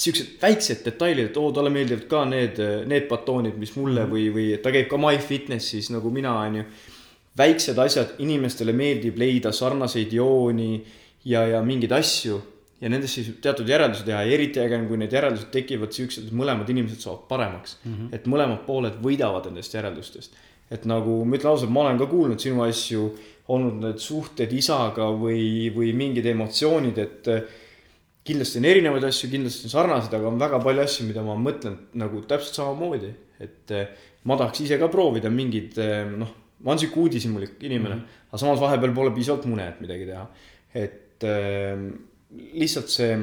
[0.00, 4.46] siuksed väiksed detailid, et oo, talle meeldivad ka need, need batoonid, mis mulle või, või
[4.62, 6.64] ta käib ka MyFitnessis nagu mina, onju.
[7.38, 10.80] väiksed asjad, inimestele meeldib leida sarnaseid jooni
[11.24, 12.40] ja, ja mingeid asju
[12.80, 16.28] ja nendest siis teatud järeldusi teha ja eriti äge on, kui need järeldused tekivad siuksed,
[16.28, 17.94] et mõlemad inimesed saavad paremaks mm.
[17.94, 18.14] -hmm.
[18.16, 20.38] et mõlemad pooled võidavad nendest järeldustest.
[20.70, 23.08] et nagu ma ütlen ausalt, ma olen ka kuulnud sinu asju,
[23.48, 27.26] olnud need suhted isaga või, või mingid emotsioonid, et
[28.30, 31.76] kindlasti on erinevaid asju, kindlasti on sarnaseid, aga on väga palju asju, mida ma mõtlen
[32.00, 33.12] nagu täpselt samamoodi.
[33.40, 33.88] et eh,
[34.28, 38.28] ma tahaks ise ka proovida mingeid eh, noh, ma olen sihuke uudishimulik inimene mm, -hmm.
[38.28, 40.26] aga samas vahepeal pole piisavalt mune, et midagi teha.
[40.74, 41.84] et äh,
[42.52, 43.18] lihtsalt see,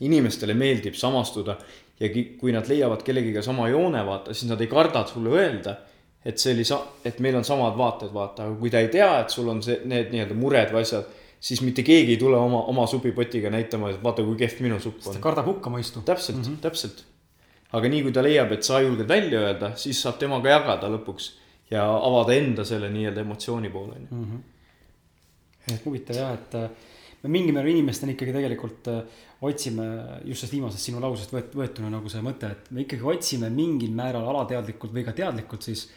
[0.00, 1.58] inimestele meeldib samastuda
[2.00, 2.08] ja
[2.40, 5.76] kui nad leiavad kellegiga sama joone, vaata, siis nad ei karda sulle öelda
[6.24, 9.10] et see oli sa-, et meil on samad vaated, vaata, aga kui ta ei tea,
[9.20, 11.08] et sul on see, need nii-öelda mured või asjad
[11.42, 15.08] siis mitte keegi ei tule oma, oma supipotiga näitama, et vaata, kui kehv minu supp
[15.10, 15.18] on.
[15.22, 16.04] kardab hukkamõistu.
[16.06, 16.60] täpselt mm, -hmm.
[16.62, 17.04] täpselt.
[17.72, 21.32] aga nii kui ta leiab, et sa julged välja öelda, siis saab temaga jagada lõpuks
[21.70, 24.16] ja avada enda selle nii-öelda emotsiooni poole, ju.
[24.16, 24.40] Mhm.
[25.74, 26.70] et huvitav jah, et äh,
[27.22, 29.02] me mingil määral inimestena ikkagi tegelikult äh,
[29.40, 29.84] otsime
[30.24, 33.90] just sellest viimasest sinu lausest võet-, võetuna nagu see mõte, et me ikkagi otsime mingil
[33.90, 35.88] määral alateadlikult või ka teadlikult siis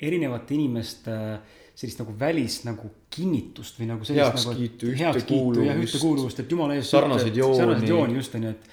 [0.00, 5.74] erinevate inimeste äh, sellist nagu välist nagu kinnitust või nagu sellist heakskiitu nagu heakskiitu ja
[5.82, 6.92] ühtekuuluvust, et jumala eest.
[6.94, 7.58] sarnaseid jooni.
[7.58, 8.68] sarnaseid jooni just onju, et,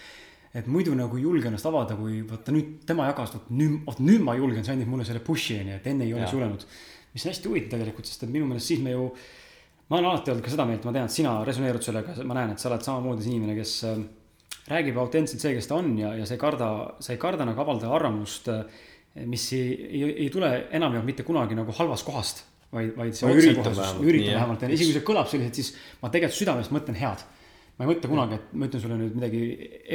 [0.62, 4.04] et muidu nagu ei julge ennast avada, kui vaata nüüd tema jagas, vot nüüd, vot
[4.06, 6.68] nüüd ma julgen, see andis mulle selle push'i onju, et enne ei oleks julenud.
[7.16, 9.10] mis on hästi huvitav tegelikult, sest et minu meelest siis me ju,
[9.90, 12.54] ma olen alati olnud ka seda meelt, ma tean, et sina resoneerud sellega, ma näen,
[12.54, 13.98] et sa oled samamoodi see inimene, kes äh,
[14.70, 16.70] räägib autentselt see, kes ta on ja, ja sa ei karda,
[17.02, 18.86] sa ei karda nagu avaldada arvamust, äh,
[19.26, 24.00] mis ei, ei, ei tule enamjaolt mitte kunagi nagu halvast kohast vaid, vaid see otsekohesus,
[24.06, 27.28] üritan vähemalt, isegi kui see kõlab selliselt, siis ma tegelikult südamest mõtlen head.
[27.78, 29.44] ma ei mõtle kunagi, et ma ütlen sulle nüüd midagi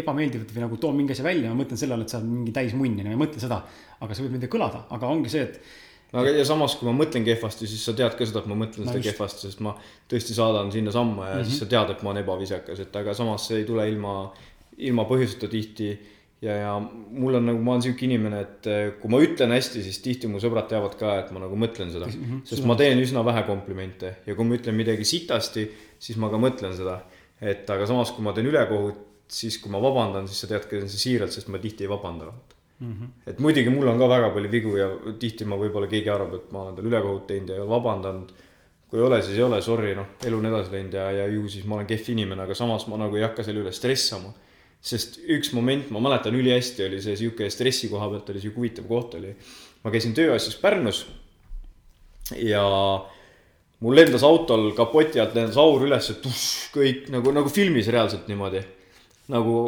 [0.01, 2.55] ebameeldivat või nagu toon mingi asja välja, ma mõtlen selle all, et sa oled mingi
[2.57, 3.61] täismunn ja ma ei mõtle seda.
[4.01, 5.61] aga see võib midagi kõlada, aga ongi see, et
[6.17, 8.87] aga ja samas, kui ma mõtlen kehvasti, siis sa tead ka seda, et ma mõtlen
[8.87, 9.13] no seda just.
[9.13, 9.77] kehvasti, sest ma
[10.11, 11.49] tõesti saadan sinna samma ja mm -hmm.
[11.51, 14.33] siis sa tead, et ma olen ebaviisakas, et aga samas see ei tule ilma,
[14.79, 15.91] ilma põhjuseta tihti
[16.45, 19.83] ja, ja mul on nagu, ma olen sihuke inimene, et eh, kui ma ütlen hästi,
[19.85, 22.25] siis tihti mu sõbrad teavad ka, et ma nagu mõtlen seda mm.
[22.25, 22.43] -hmm.
[22.51, 25.69] sest ma teen üsna vähe komplimente ja kui ma ütlen midagi sitasti,
[25.99, 27.01] siis ma ka mõtlen seda.
[27.41, 30.89] et aga samas, kui ma teen ülekohut, siis kui ma vabandan, siis sa tead, teen
[30.89, 32.33] seda siiralt, sest ma tihti ei vabanda
[32.81, 32.93] mm.
[32.93, 33.09] -hmm.
[33.27, 36.53] et muidugi mul on ka väga palju vigu ja tihti ma võib-olla keegi arvab, et
[36.53, 38.33] ma olen talle ülekohut teinud ja vabandanud.
[38.89, 41.49] kui ei ole, siis ei ole, sorry, noh, elu on edasi läinud ja, ja ju
[41.49, 44.31] siis ma olen kehv inimene, aga samas ma nagu ei hakka selle üle stressama
[44.87, 48.87] sest üks moment, ma mäletan ülihästi, oli see sihuke stressi koha pealt oli sihuke huvitav
[48.91, 49.35] koht oli.
[49.83, 51.05] ma käisin tööasjas Pärnus
[52.43, 52.63] ja
[53.83, 56.11] mul lendas autol kapoti alt lendas aur üles,
[56.75, 58.63] kõik nagu, nagu filmis reaalselt niimoodi.
[59.35, 59.59] nagu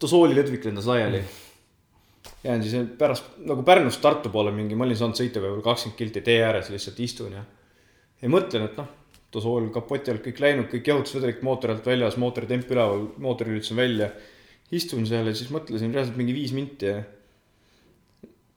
[0.00, 1.22] tosoolilõdvik lendas laiali.
[2.44, 6.24] jään siis pärast nagu Pärnust Tartu poole mingi, ma olin saanud sõita võib-olla kakskümmend kilti
[6.24, 7.44] tee ääres lihtsalt istun ja.
[8.22, 8.88] ja mõtlen, et noh,
[9.30, 14.08] tosool kapoti alt kõik läinud, kõik jahutusvedelik mootori alt väljas, mootoritemp üleval, mootori lülitasin välja
[14.72, 17.02] istun seal ja siis mõtlesin reaalselt mingi viis minti ja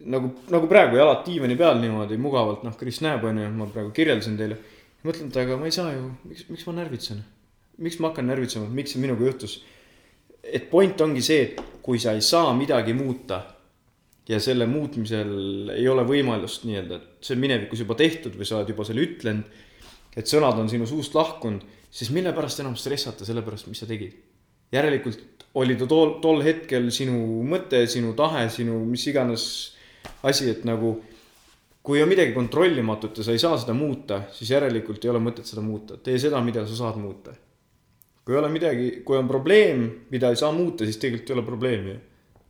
[0.05, 4.38] nagu, nagu praegu jalad diivani peal niimoodi mugavalt, noh, Kris näeb, onju, ma praegu kirjeldasin
[4.39, 4.59] teile.
[5.05, 7.24] mõtlen, et aga ma ei saa ju, miks, miks ma närvitsen?
[7.78, 9.59] miks ma hakkan närvitsema, miks see minuga juhtus?
[10.45, 13.41] et point ongi see, et kui sa ei saa midagi muuta
[14.30, 18.59] ja selle muutmisel ei ole võimalust nii-öelda, et see on minevikus juba tehtud või sa
[18.59, 19.63] oled juba selle ütlenud,
[20.16, 23.89] et sõnad on sinu suust lahkunud, siis mille pärast enam stressata selle pärast, mis sa
[23.89, 24.16] tegid?
[24.76, 29.45] Järelikult oli ta tol, tol hetkel sinu mõte, sinu tahe, sinu mis iganes
[30.28, 30.97] asi, et nagu
[31.86, 35.47] kui on midagi kontrollimatut ja sa ei saa seda muuta, siis järelikult ei ole mõtet
[35.47, 37.36] seda muuta, tee seda, mida sa saad muuta.
[38.26, 41.45] kui ei ole midagi, kui on probleem, mida ei saa muuta, siis tegelikult ei ole
[41.45, 41.99] probleemi ju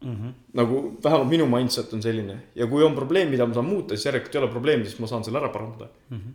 [0.05, 0.15] mm.
[0.15, 0.34] -hmm.
[0.53, 4.05] nagu vähemalt minu mindset on selline ja kui on probleem, mida ma saan muuta, siis
[4.05, 6.34] järelikult ei ole probleemi, siis ma saan selle ära parandada Mm -hmm.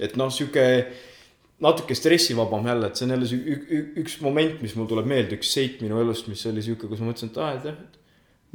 [0.00, 0.92] et noh, sihuke
[1.62, 5.82] natuke stressivabam jälle, et see on jälle üks moment, mis mul tuleb meelde, üks seit
[5.84, 8.00] minu elust, mis oli sihuke, kus ma mõtlesin, et aa, et jah, et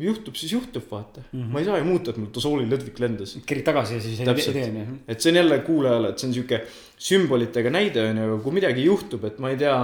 [0.07, 1.39] juhtub, siis juhtub, vaata mm.
[1.39, 1.53] -hmm.
[1.53, 3.37] ma ei saa ju muuta, et mul tosoolilõdvik lendas.
[3.45, 4.99] kerid tagasi ja siis ei tee nii.
[5.07, 6.61] et see on jälle kuulajale, et see on sihuke
[6.97, 9.77] sümbolitega näide on ju, aga kui midagi juhtub, et ma ei tea,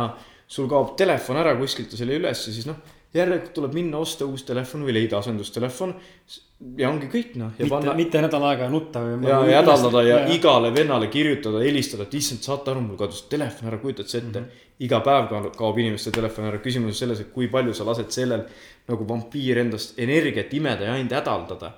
[0.47, 2.77] sul kaob telefon ära kuskilt ja selle ülesse, siis noh,
[3.13, 5.93] järelikult tuleb minna osta uus telefon või leida asendustelefon.
[6.77, 7.51] ja ongi kõik noh.
[7.59, 9.27] mitte, mitte nädal aega nutta või.
[9.27, 13.69] ja, hädaldada ja, ja igale vennale kirjutada, helistada, et issand, saate aru, mul kadus telefon
[13.69, 14.45] ära, kujutad sa ette mm.
[14.45, 14.65] -hmm.
[14.87, 18.47] iga päev kaob inimeste telefon ära, küsimus on selles, et kui palju sa lased sellel
[18.87, 21.73] nagu vampiir endast energiat imeda ja ainult hädaldada.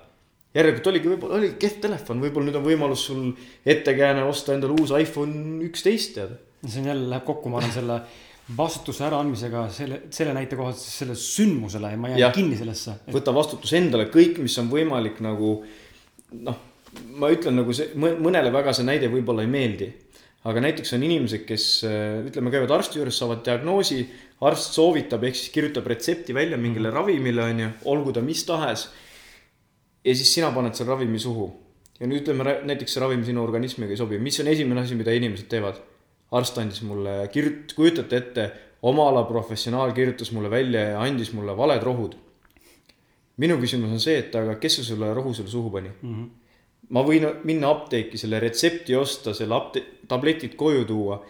[0.54, 3.32] järelikult oligi, võib-olla oli kehv telefon, võib-olla nüüd on võimalus sul
[3.66, 6.38] ettekääne osta endale uus iPhone üksteist tead.
[6.66, 8.00] see on jälle, läheb kokku, ma arvan, selle
[8.54, 12.34] vastutuse äraandmisega selle, selle näite kohalt siis selle sündmusele ja ma jään Jah.
[12.34, 13.00] kinni sellesse.
[13.10, 15.56] võta vastutus endale, kõik, mis on võimalik nagu
[16.46, 16.60] noh,
[17.18, 19.88] ma ütlen nagu see, mõnele väga see näide võib-olla ei meeldi.
[20.46, 21.64] aga näiteks on inimesed, kes
[22.28, 24.04] ütleme, käivad arsti juures, saavad diagnoosi,
[24.46, 28.88] arst soovitab, ehk siis kirjutab retsepti välja mingile ravimile, on ju, olgu ta mis tahes.
[30.06, 31.50] ja siis sina paned selle ravimi suhu.
[31.98, 35.10] ja nüüd ütleme, näiteks see ravim sinu organismiga ei sobi, mis on esimene asi, mida
[35.10, 35.82] inimesed teevad?
[36.32, 38.50] Arst andis mulle, kirjut-, kujutate ette,
[38.82, 42.16] oma ala professionaal kirjutas mulle välja ja andis mulle valed rohud
[43.42, 46.12] minu küsimus on see, et aga kes see sulle rohu sulle suhu pani mm?
[46.12, 46.28] -hmm.
[46.90, 51.20] ma võin minna apteeki, selle retsepti osta, selle apte-, tabletid koju tuua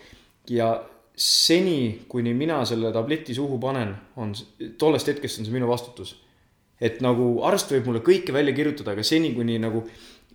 [0.51, 0.69] ja
[1.17, 4.35] seni, kuni mina selle tableti suhu panen, on,
[4.79, 6.17] tollest hetkest on see minu vastutus.
[6.81, 9.87] et nagu arst võib mulle kõike välja kirjutada, aga seni, kuni nagu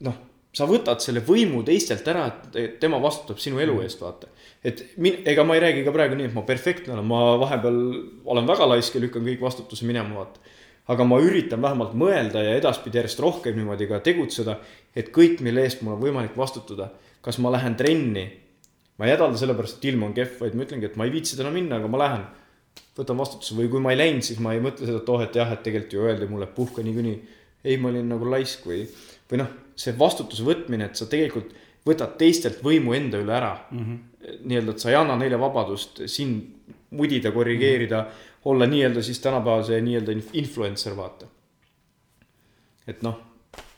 [0.01, 0.15] noh,
[0.53, 2.25] sa võtad selle võimu teistelt ära,
[2.59, 4.27] et tema vastutab sinu elu eest, vaata.
[4.63, 7.77] et min-, ega ma ei räägi ka praegu nii, et ma perfektne olen, ma vahepeal
[8.25, 10.51] olen väga laisk ja lükkan kõik vastutuse minema, vaata
[10.91, 14.57] aga ma üritan vähemalt mõelda ja edaspidi järjest rohkem niimoodi ka tegutseda,
[14.97, 16.89] et kõik, mille eest mul on võimalik vastutada,
[17.23, 18.25] kas ma lähen trenni,
[18.97, 21.37] ma ei hädalda sellepärast, et ilm on kehv, vaid ma ütlengi, et ma ei viitsi
[21.39, 22.29] täna minna, aga ma lähen.
[22.95, 25.35] võtan vastutuse või kui ma ei läinud, siis ma ei mõtle seda, et oh, et
[25.35, 27.17] jah, et tegelikult ju öeldi mulle, et puhka niikuinii.
[27.63, 28.83] ei, ma olin nagu laisk või,
[29.31, 29.49] või noh,
[29.81, 31.53] see vastutuse võtmine, et sa tegelikult
[31.87, 34.37] võtad teistelt võimu enda üle ära mm -hmm..
[34.45, 38.51] nii-öelda, et sa ei anna neile vabadust sind mudida, korrigeerida mm, -hmm.
[38.51, 41.25] olla nii-öelda siis tänapäeval see nii-öelda inf- influencer, vaata.
[42.87, 43.19] et noh,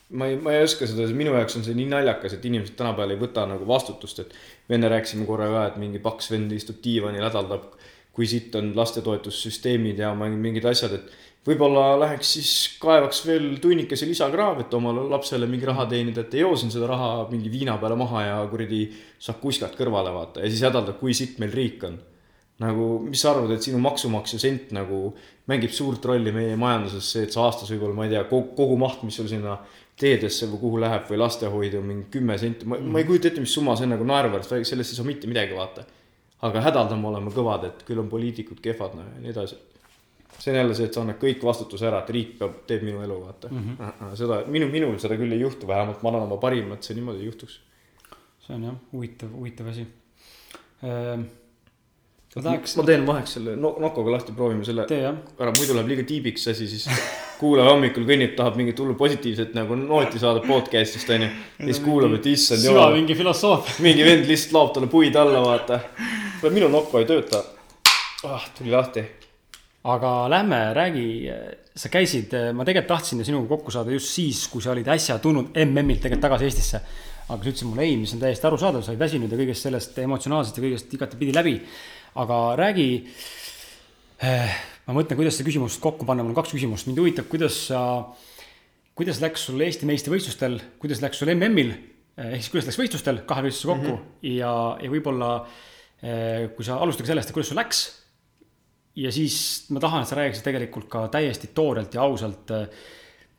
[0.09, 3.15] ma ei, ma ei oska seda, minu jaoks on see nii naljakas, et inimesed tänapäeval
[3.15, 4.35] ei võta nagu vastutust, et
[4.69, 7.71] me enne rääkisime korra ka, et mingi paks vend istub diivanil, hädaldab,
[8.13, 11.11] kui sitt on lastetoetussüsteemid ja mingid asjad, et
[11.47, 16.45] võib-olla läheks siis kaevaks veel tunnikese lisakraav, et omale lapsele mingi raha teenida, et ei
[16.45, 18.85] joo siin seda raha mingi viina peale maha ja kuradi
[19.19, 21.99] saab kuskad kõrvale vaata ja siis hädaldab, kui sitt meil riik on
[22.61, 25.13] nagu, mis sa arvad, et sinu maksumaksja sent nagu
[25.49, 28.77] mängib suurt rolli meie majanduses, see, et sa aastas võib-olla, ma ei tea, kogu, kogu
[28.79, 29.57] maht, mis sul sinna
[29.99, 33.53] teedesse või kuhu läheb või lastehoidu mingi kümme senti, ma, ma ei kujuta ette, mis
[33.53, 35.85] summa see on nagu naeruväärt, sellest ei saa mitte midagi vaata.
[36.43, 39.55] aga hädaldama oleme kõvad, et küll on poliitikud kehvad no, ja nii edasi.
[40.39, 43.03] See on jälle see, et sa annad kõik vastutuse ära, et riik peab, teeb minu
[43.05, 43.77] elu vaata mm.
[43.77, 44.15] -hmm.
[44.19, 47.23] seda minu, minul seda küll ei juhtu, vähemalt ma annan oma parima, et see niimoodi
[47.23, 47.59] ei juhtuks.
[48.47, 49.88] see on jah, huvitav, huvitav asi.
[50.81, 51.17] ma
[52.36, 56.05] ma tahaks, teen vaheks selle no, nokoga lahti, proovime selle tee ära, muidu läheb liiga
[56.09, 56.88] tiibiks see asi, siis
[57.39, 61.29] kuulaja hommikul kõnnib, tahab mingit hullu positiivset nagu nooti saada podcast'ist onju.
[61.59, 63.75] ja siis kuulab, et issand süva jumal, mingi filosoof.
[63.86, 65.79] mingi vend lihtsalt laob talle puid alla, vaata.
[66.49, 67.43] minu nokku ei tööta
[68.25, 68.49] ah,.
[68.57, 69.05] tuli lahti.
[69.84, 71.07] Aga lähme, räägi,
[71.75, 75.17] sa käisid, ma tegelikult tahtsin ju sinuga kokku saada just siis, kui sa olid äsja
[75.19, 76.81] tulnud MM-ilt tegelikult tagasi Eestisse.
[77.23, 79.97] aga sa ütlesid mulle ei, mis on täiesti arusaadav, sa olid väsinud ja kõigest sellest
[80.03, 81.55] emotsionaalsest ja kõigest igatepidi läbi.
[82.15, 82.88] aga räägi.
[84.88, 87.81] ma mõtlen, kuidas see küsimus kokku panna, mul on kaks küsimust, mind huvitab, kuidas sa,
[88.95, 91.73] kuidas läks sul Eesti meistrivõistlustel, kuidas läks sul MM-il
[92.13, 94.31] ehk siis kuidas läks võistlustel kahe võistluse kokku mm -hmm.
[94.38, 95.29] ja, ja võib-olla
[96.03, 98.02] eh, kui sa alustage sellest, et kuidas sul läks
[98.95, 99.37] ja siis
[99.73, 102.51] ma tahan, et sa räägiksid tegelikult ka täiesti toorelt ja ausalt.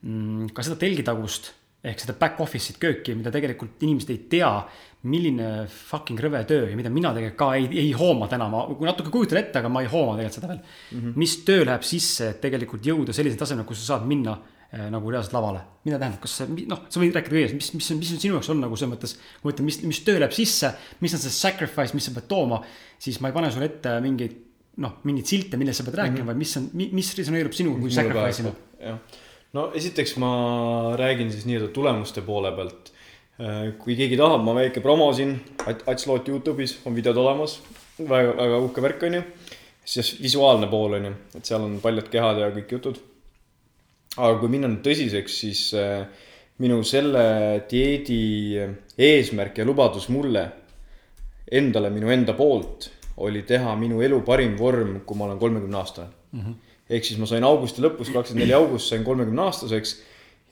[0.02, 1.52] mm, ka seda telgitagust
[1.84, 4.50] ehk seda back office'it kööki, mida tegelikult inimesed ei tea,
[5.12, 9.12] milline fucking rõve töö ja mida mina tegelikult ka ei, ei hooma täna, ma natuke
[9.12, 11.00] kujutan ette, aga ma ei hooma tegelikult seda veel mm.
[11.02, 11.18] -hmm.
[11.20, 15.12] mis töö läheb sisse, et tegelikult jõuda sellisele tasemele, kus sa saad minna äh, nagu
[15.12, 15.60] reaalselt lavale.
[15.84, 18.38] mida tähendab, kas see, noh, sa võid rääkida kõigest, mis, mis on, mis on sinu
[18.38, 20.72] jaoks olnud nagu selles mõttes, kui ütlen, mis, mis töö läheb sisse,
[21.04, 22.62] mis on see sacrifice, mis sa pead tooma,
[22.98, 24.40] siis ma ei pane sulle ette mingeid
[24.82, 26.32] noh, mingeid silte, millest sa pead rääkima mm, -hmm.
[26.32, 28.52] vaid mis on, mis resoneerub sinuga kui sacrifice'ina.
[28.80, 28.98] jah,
[29.52, 30.32] no esiteks ma
[30.98, 32.92] räägin siis nii-öelda tulemuste poole pealt.
[33.78, 37.56] kui keegi tahab, ma väike promo siin, Ats Loot Youtube'is on videod olemas,
[37.98, 39.22] väga, väga uhke värk on ju.
[39.84, 43.00] siis visuaalne pool on ju, et seal on paljud kehad ja kõik jutud.
[44.16, 46.06] aga kui minna nüüd tõsiseks, siis äh,
[46.62, 48.54] minu selle dieedi
[48.98, 50.44] eesmärk ja lubadus mulle
[51.50, 56.08] endale minu enda poolt oli teha minu elu parim vorm, kui ma olen kolmekümne aastane
[56.32, 56.40] mm.
[56.40, 56.54] -hmm.
[56.90, 60.02] ehk siis ma sain augusti lõpus, kakskümmend neli august sain kolmekümne aastaseks.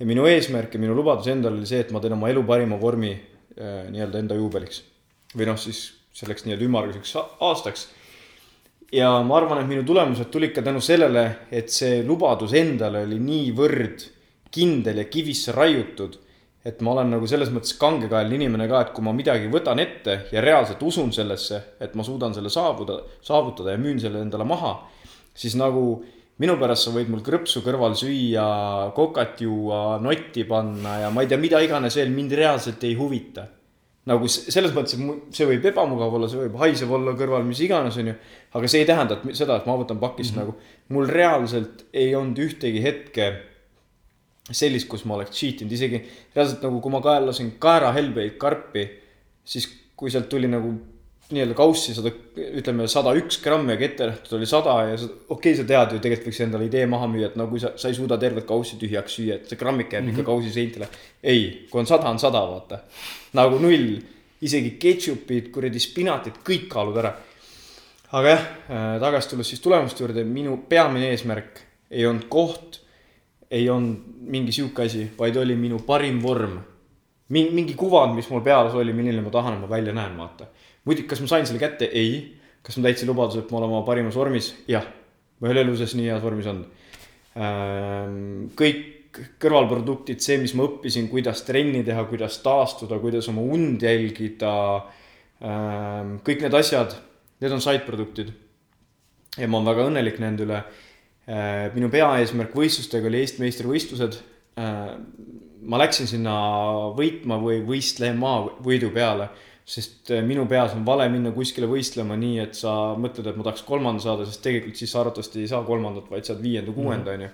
[0.01, 2.81] ja minu eesmärk ja minu lubadus endale oli see, et ma teen oma elu parima
[2.81, 4.83] vormi äh, nii-öelda enda juubeliks.
[5.37, 7.89] või noh, siis selleks nii-öelda ümmarguseks aastaks.
[8.93, 13.19] ja ma arvan, et minu tulemused tulid ka tänu sellele, et see lubadus endale oli
[13.19, 14.09] niivõrd
[14.51, 16.19] kindel ja kivisse raiutud
[16.65, 20.19] et ma olen nagu selles mõttes kangekaelne inimene ka, et kui ma midagi võtan ette
[20.33, 24.77] ja reaalselt usun sellesse, et ma suudan selle saabuda, saavutada ja müün selle endale maha,
[25.35, 26.05] siis nagu
[26.43, 28.47] minu pärast sa võid mul krõpsu kõrval süüa,
[28.95, 33.49] kokat juua, notti panna ja ma ei tea, mida iganes veel, mind reaalselt ei huvita.
[34.03, 37.99] nagu selles mõttes, et see võib ebamugav olla, see võib haisev olla kõrval, mis iganes,
[38.03, 38.15] onju.
[38.59, 40.47] aga see ei tähenda, et seda, et ma võtan pakist mm -hmm.
[40.47, 43.52] nagu, mul reaalselt ei olnud ühtegi hetke
[44.51, 46.01] sellist, kus ma oleks cheat inud, isegi
[46.35, 48.87] reaalselt nagu, kui ma kaelasin kaerahelbeid karpi,
[49.45, 50.73] siis kui sealt tuli nagu
[51.33, 52.11] nii-öelda kaussi sada,
[52.59, 56.01] ütleme sada üks grammi, aga ette nähtud oli sada ja okei okay,, sa tead ju
[56.03, 58.77] tegelikult võiks endale idee maha müüa, et no kui sa, sa ei suuda tervet kaussi
[58.81, 60.21] tühjaks süüa, et see grammike jääb mm -hmm.
[60.21, 60.89] ikka kausi seintele.
[61.23, 62.79] ei, kui on sada, on sada, vaata.
[63.33, 63.97] nagu null,
[64.43, 67.15] isegi ketšupid, kuradi spinatit, kõik kaalud ära.
[68.13, 68.47] aga jah,
[69.01, 72.82] tagasi tulles siis tulemuste juurde, minu peamine eesmärk ei olnud koht,
[73.53, 76.59] ei olnud mingi sihuke asi, vaid oli minu parim vorm.
[77.33, 80.49] mingi, mingi kuvand, mis mul peas oli, milline ma tahan, et ma välja näen, vaata.
[80.85, 81.85] muidugi, kas ma sain selle kätte?
[81.85, 82.39] ei.
[82.63, 84.55] kas ma täitsin lubaduse, et ma olen oma parimas vormis?
[84.69, 84.87] jah.
[85.41, 86.69] ma ei ole elu sees nii heas vormis olnud.
[88.59, 88.83] kõik
[89.43, 94.55] kõrvalproduktid, see, mis ma õppisin, kuidas trenni teha, kuidas taastuda, kuidas oma und jälgida.
[96.25, 96.97] kõik need asjad,
[97.43, 98.33] need on side produktid.
[99.37, 100.63] ja ma olen väga õnnelik nende üle
[101.27, 104.19] minu peaeesmärk võistlustega oli Eesti meistrivõistlused.
[105.63, 106.35] ma läksin sinna
[106.97, 108.33] võitma või võistlema
[108.65, 109.29] võidu peale,
[109.65, 113.63] sest minu peas on vale minna kuskile võistlema nii, et sa mõtled, et ma tahaks
[113.63, 117.31] kolmanda saada, sest tegelikult siis sa arvatavasti ei saa kolmandat, vaid saad viienda, kuuenda, onju.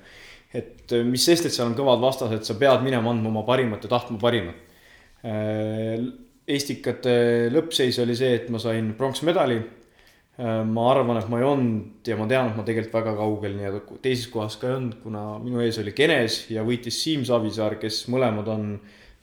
[0.60, 3.92] et mis sest, et seal on kõvad vastased, sa pead minema andma oma parimat ja
[3.96, 4.66] tahtma parimat.
[6.48, 7.16] Estikate
[7.52, 9.58] lõppseis oli see, et ma sain pronksmedali
[10.38, 13.98] ma arvan, et ma ei olnud ja ma tean, et ma tegelikult väga kaugel nii-öelda
[14.04, 18.04] teises kohas ka ei olnud, kuna minu ees oli Genes ja võitis Siim Savisaar, kes
[18.12, 18.68] mõlemad on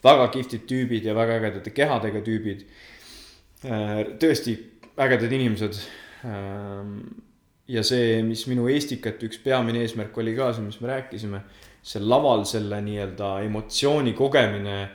[0.03, 2.65] väga kihvtid tüübid ja väga ägedate kehadega tüübid.
[4.19, 4.57] tõesti
[4.99, 5.79] ägedad inimesed.
[7.67, 11.41] ja see, mis minu Estikat üks peamine eesmärk oli ka see, mis me rääkisime,
[11.81, 14.89] see laval selle nii-öelda emotsiooni kogemine,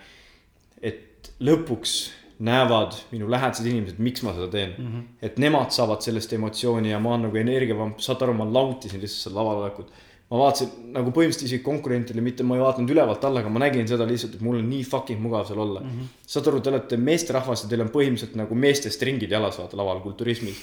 [0.83, 4.87] et lõpuks näevad minu lähedased inimesed, miks ma seda teen mm.
[4.87, 5.03] -hmm.
[5.23, 9.27] et nemad saavad sellest emotsiooni ja ma olen nagu energiavamp, saad aru, ma nautisin lihtsalt
[9.27, 9.91] seal laval olekut.
[10.31, 13.89] ma vaatasin nagu põhimõtteliselt isegi konkurentidele, mitte ma ei vaadanud ülevalt alla, aga ma nägin
[13.89, 15.89] seda lihtsalt, et mul on nii fucking mugav seal olla mm.
[15.89, 16.13] -hmm.
[16.27, 20.01] saad aru, te olete meesterahvas ja teil on põhimõtteliselt nagu meestest ringid jalas vaata laval
[20.01, 20.63] kulturismis.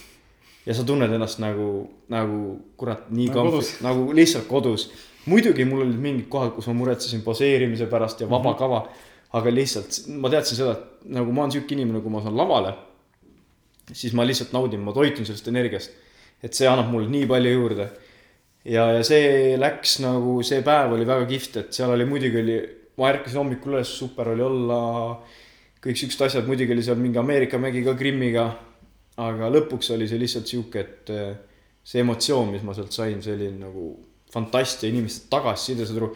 [0.66, 3.76] ja sa tunned ennast nagu, nagu kurat, nii Nagu kodus.
[3.82, 4.90] nagu lihtsalt kodus.
[5.26, 8.60] muidugi mul olid mingid kohad, kus ma muretsesin poseerimise pärast ja vaba mm -hmm.
[8.60, 8.88] kava
[9.36, 12.74] aga lihtsalt ma teadsin seda, et nagu ma olen sihuke inimene, kui ma saan lavale,
[13.92, 16.04] siis ma lihtsalt naudin, ma toitun sellest energiast.
[16.44, 17.90] et see annab mulle nii palju juurde.
[18.66, 22.58] ja, ja see läks nagu, see päev oli väga kihvt, et seal oli muidugi oli,
[22.98, 24.80] ma ärkasin hommikul üles, super oli olla.
[25.84, 28.48] kõik siuksed asjad, muidugi oli seal mingi Ameerika mägi ka Krimmiga.
[29.18, 31.36] aga lõpuks oli see lihtsalt sihuke, et eh,
[31.84, 33.88] see emotsioon, mis ma sealt sain, see oli nagu
[34.32, 36.12] fantastia, inimeste tagasiside, saad aru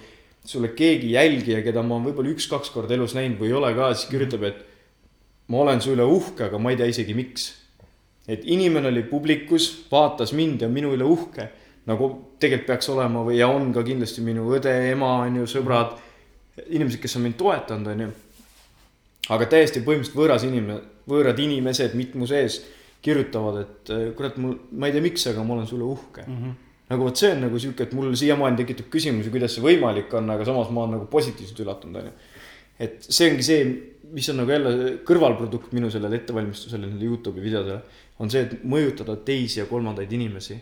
[0.46, 3.92] sulle keegi jälgija, keda ma olen võib-olla üks-kaks korda elus näinud või ei ole ka,
[3.94, 4.62] siis kirjutab, et
[5.52, 7.50] ma olen su üle uhke, aga ma ei tea isegi, miks.
[8.28, 11.50] et inimene oli publikus, vaatas mind ja minu üle uhke,
[11.90, 15.96] nagu tegelikult peaks olema või ja on ka kindlasti minu õde, ema on ju, sõbrad,
[16.70, 18.12] inimesed, kes on mind toetanud, on ju.
[19.34, 20.80] aga täiesti põhimõtteliselt võõras inimene,
[21.10, 22.62] võõrad inimesed mitmu sees
[23.02, 26.38] kirjutavad, et kurat, mul, ma ei tea, miks, aga ma olen sulle uhke mm.
[26.38, 26.71] -hmm.
[26.92, 30.30] Nagu vot see on nagu sihuke, et mul siiamaani tekitab küsimusi, kuidas see võimalik on,
[30.34, 32.14] aga samas ma olen nagu positiivselt üllatunud, onju.
[32.88, 33.68] et see ongi see,
[34.12, 37.82] mis on nagu jälle kõrvalprodukt minu sellele ettevalmistusele, nendele Youtube'i videodele,
[38.20, 40.60] on see, et mõjutada teisi ja kolmandaid inimesi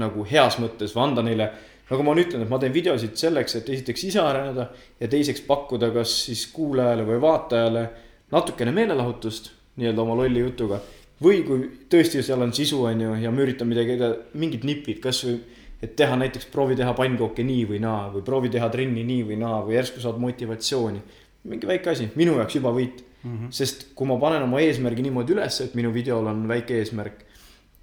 [0.00, 1.50] nagu heas mõttes või anda neile
[1.90, 4.68] nagu ma olen ütelnud, et ma teen videosid selleks, et esiteks ise areneda
[5.00, 7.84] ja teiseks pakkuda kas siis kuulajale või vaatajale
[8.30, 9.50] natukene meelelahutust
[9.80, 10.78] nii-öelda oma lolli jutuga.
[11.22, 13.96] Või kui tõesti seal on sisu, on ju, ja ma üritan midagi,
[14.40, 15.38] mingid nipid, kasvõi
[15.80, 19.38] et teha näiteks, proovi teha pannkooke nii või naa või proovi teha trenni nii või
[19.40, 21.00] naa või järsku saad motivatsiooni.
[21.44, 23.36] mingi väike asi, minu jaoks juba võit mm.
[23.36, 23.50] -hmm.
[23.50, 27.24] sest kui ma panen oma eesmärgi niimoodi üles, et minu videol on väike eesmärk,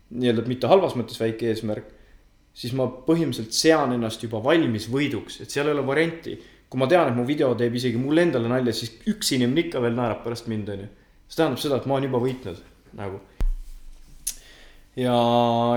[0.10, 1.98] nii-öelda mitte halvas mõttes väike eesmärk
[2.58, 6.38] siis ma põhimõtteliselt sean ennast juba valmis võiduks, et seal ei ole varianti.
[6.68, 9.80] kui ma tean, et mu video teeb isegi mulle endale nalja, siis üks inimene ikka
[9.80, 10.88] veel naerab pärast mind, onju.
[11.28, 12.58] see tähendab seda, et ma olen juba võitnud,
[12.98, 13.20] nagu.
[14.98, 15.18] ja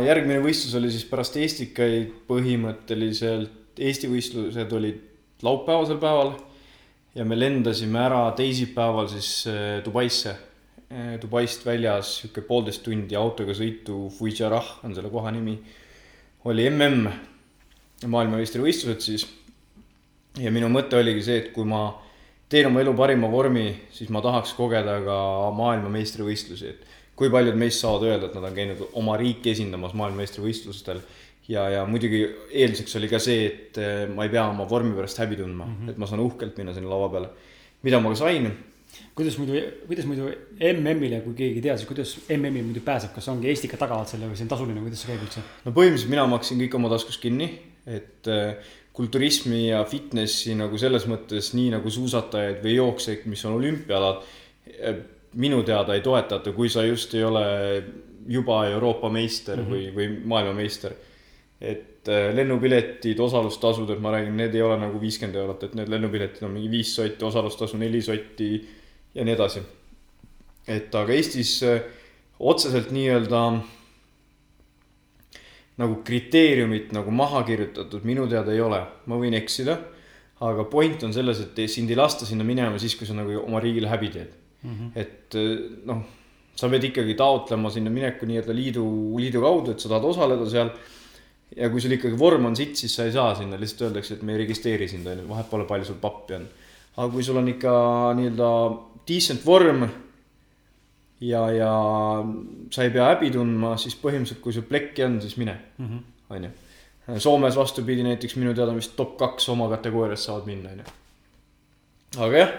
[0.07, 5.03] järgmine võistlus oli siis pärast Estikaid põhimõtteliselt, Eesti võistlused olid
[5.47, 6.35] laupäevasel päeval.
[7.15, 10.37] ja me lendasime ära teisipäeval siis äh, Dubaisse.
[10.91, 15.59] Äh, Dubaist väljas sihuke poolteist tundi autoga sõitu, Fujairah on selle koha nimi
[16.45, 17.09] oli mm
[18.09, 19.27] maailmameistrivõistlused siis.
[20.41, 22.01] ja minu mõte oligi see, et kui ma
[22.49, 25.17] teen oma elu parima vormi, siis ma tahaks kogeda ka
[25.59, 26.87] maailmameistrivõistlusi, et
[27.21, 31.03] kui paljud meist saavad öelda, et nad on käinud oma riiki esindamas maailmameistrivõistlustel.
[31.51, 35.19] ja, ja muidugi eelduseks oli ka see, et eh, ma ei pea oma vormi pärast
[35.21, 35.91] häbi tundma mm, -hmm.
[35.91, 37.29] et ma saan uhkelt minna sinna lava peale.
[37.83, 38.51] mida ma ka sain
[39.15, 40.31] kuidas muidu, kuidas muidu
[40.73, 44.29] MM-ile, kui keegi ei tea, siis kuidas MM-il muidu pääseb, kas ongi Eestika tagavad selle
[44.31, 45.45] või see on tasuline, kuidas see käib üldse?
[45.67, 47.51] no põhimõtteliselt mina maksin kõik oma taskust kinni,
[47.87, 53.59] et äh, kulturismi ja fitnessi nagu selles mõttes nii nagu suusatajaid või jooksjaid, mis on
[53.59, 54.23] olümpiaalad,
[54.75, 55.03] äh,
[55.35, 57.45] minu teada ei toetata, kui sa just ei ole
[58.29, 59.71] juba Euroopa meister mm -hmm.
[59.71, 60.93] või, või maailmameister.
[61.61, 65.89] et äh, lennupiletid, osalustasud, et ma räägin, need ei ole nagu viiskümmend eurot, et need
[65.89, 68.69] lennupiletid on mingi viis sotti, osalustasu neli sotti
[69.15, 69.61] ja nii edasi.
[70.69, 71.83] et aga Eestis äh,
[72.39, 73.61] otseselt nii-öelda
[75.77, 79.79] nagu kriteeriumit nagu maha kirjutatud minu teada ei ole, ma võin eksida.
[80.41, 83.61] aga point on selles, et sind ei lasta sinna minema siis, kui sa nagu oma
[83.61, 84.71] riigile häbi teed mm.
[84.71, 84.91] -hmm.
[84.95, 86.03] et äh, noh,
[86.61, 88.85] sa pead ikkagi taotlema sinna mineku nii-öelda liidu,
[89.21, 90.71] liidu kaudu, et sa tahad osaleda seal.
[91.57, 94.23] ja kui sul ikkagi vorm on sitt, siis sa ei saa sinna, lihtsalt öeldakse, et
[94.23, 96.47] me ei registreeri sind, on ju, vahet pole, palju sul pappi on.
[96.97, 97.73] aga kui sul on ikka
[98.19, 98.51] nii-öelda
[99.09, 99.83] decent vorm
[101.21, 101.73] ja, ja
[102.71, 106.03] sa ei pea häbi tundma, siis põhimõtteliselt, kui sul plekki on, siis mine, mhm.
[106.31, 106.57] on ju.
[107.19, 110.93] Soomes vastupidi, näiteks minu teada vist top kaks oma kategoorias saavad minna, on ju.
[112.27, 112.53] aga jah,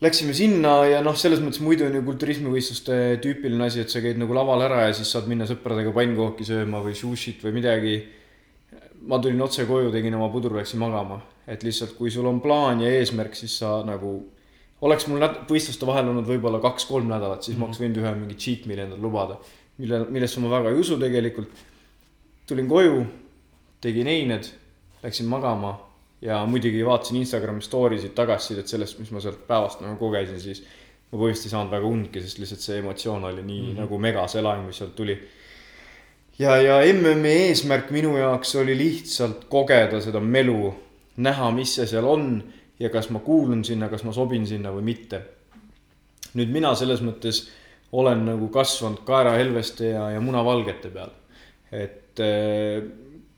[0.00, 4.20] läksime sinna ja noh, selles mõttes muidu on ju kulturismivõistluste tüüpiline asi, et sa käid
[4.20, 7.98] nagu laval ära ja siis saad minna sõpradega pannkooki sööma või sushit või midagi.
[9.08, 12.80] ma tulin otse koju, tegin oma pudru, läksin magama, et lihtsalt kui sul on plaan
[12.82, 14.26] ja eesmärk, siis sa nagu
[14.80, 17.66] oleks mul võistluste vahel olnud võib-olla kaks-kolm nädalat, siis mm -hmm.
[17.66, 19.38] ma oleks võinud ühe mingi cheat meal'i endale lubada.
[19.78, 21.48] mille, millesse ma väga ei usu tegelikult.
[22.46, 23.06] tulin koju,
[23.80, 24.44] tegin eined,
[25.02, 25.87] läksin magama
[26.22, 30.64] ja muidugi vaatasin Instagrami story sid tagasisidet sellest, mis ma sealt päevast nagu kogesin, siis.
[31.08, 33.80] ma põhimõtteliselt ei saanud väga undki, sest lihtsalt see emotsioon oli nii mm -hmm.
[33.80, 35.18] nagu mega, see laeng, mis sealt tuli.
[36.38, 40.74] ja, ja MM-i eesmärk minu jaoks oli lihtsalt kogeda seda melu,
[41.16, 42.42] näha, mis see seal on
[42.78, 45.22] ja kas ma kuulun sinna, kas ma sobin sinna või mitte.
[46.34, 47.48] nüüd mina selles mõttes
[47.92, 51.10] olen nagu kasvanud kaerahelveste ja, ja munavalgete peal.
[51.72, 52.82] et eh,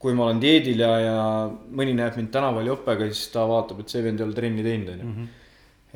[0.01, 1.17] kui ma olen dieedil ja, ja
[1.77, 4.95] mõni näeb mind tänaval jopega, siis ta vaatab, et see vend ei ole trenni teinud,
[4.95, 5.11] onju.
[5.11, 5.37] Mhm.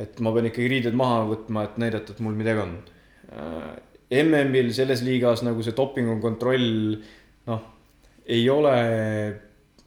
[0.05, 2.73] et ma pean ikkagi riided maha võtma, et näidata, et mul midagi on.
[3.31, 6.97] Eh, MM-il selles liigas nagu see dopingu kontroll,
[7.47, 7.63] noh,
[8.27, 8.75] ei ole,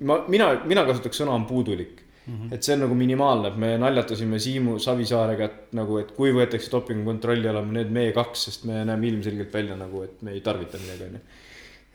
[0.08, 2.54] ma, mina, mina kasutaks sõna on puudulik Mm -hmm.
[2.54, 6.72] et see on nagu minimaalne, et me naljatasime Siimu Savisaarega, et nagu, et kui võetakse
[6.72, 10.78] dopingukontrolli alla, need meie kaks, sest me näeme ilmselgelt välja nagu, et me ei tarvita
[10.78, 11.20] midagi, onju.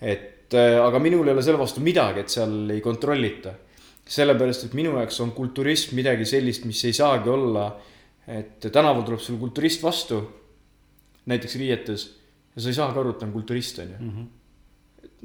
[0.01, 3.55] et äh, aga minul ei ole selle vastu midagi, et seal ei kontrollita.
[4.13, 7.69] sellepärast, et minu jaoks on kulturism midagi sellist, mis ei saagi olla,
[8.27, 10.19] et tänaval tuleb sul kulturist vastu,
[11.31, 12.09] näiteks riietes,
[12.53, 14.27] ja sa ei saagi aru, et ta on kulturist, onju mhm.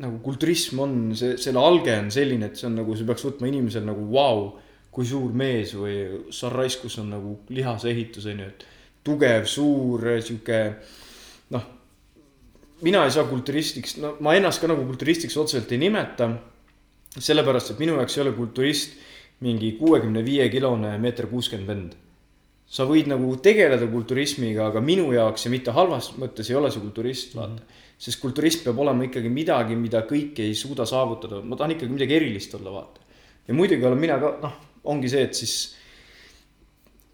[0.05, 3.49] nagu kulturism on, see, selle alge on selline, et see on nagu, see peaks võtma
[3.49, 4.47] inimesel nagu vau wow,
[4.93, 5.97] kui suur mees või
[6.33, 8.65] Sarraiskus on nagu lihase ehitus, on ju, et
[9.05, 10.61] tugev, suur, sihuke
[12.81, 16.29] mina ei saa kulturistiks, no ma ennast ka nagu kulturistiks otseselt ei nimeta.
[17.17, 18.91] sellepärast, et minu jaoks ei ole kulturist
[19.41, 21.95] mingi kuuekümne viie kilone meeter kuuskümmend vend.
[22.67, 26.81] sa võid nagu tegeleda kulturismiga, aga minu jaoks ja mitte halvas mõttes ei ole see
[26.83, 27.59] kulturist, vaata mm.
[27.59, 27.83] -hmm.
[27.97, 32.15] sest kulturist peab olema ikkagi midagi, mida kõik ei suuda saavutada, ma tahan ikkagi midagi
[32.15, 33.01] erilist olla, vaata.
[33.47, 35.75] ja muidugi olen mina ka, noh, ongi see, et siis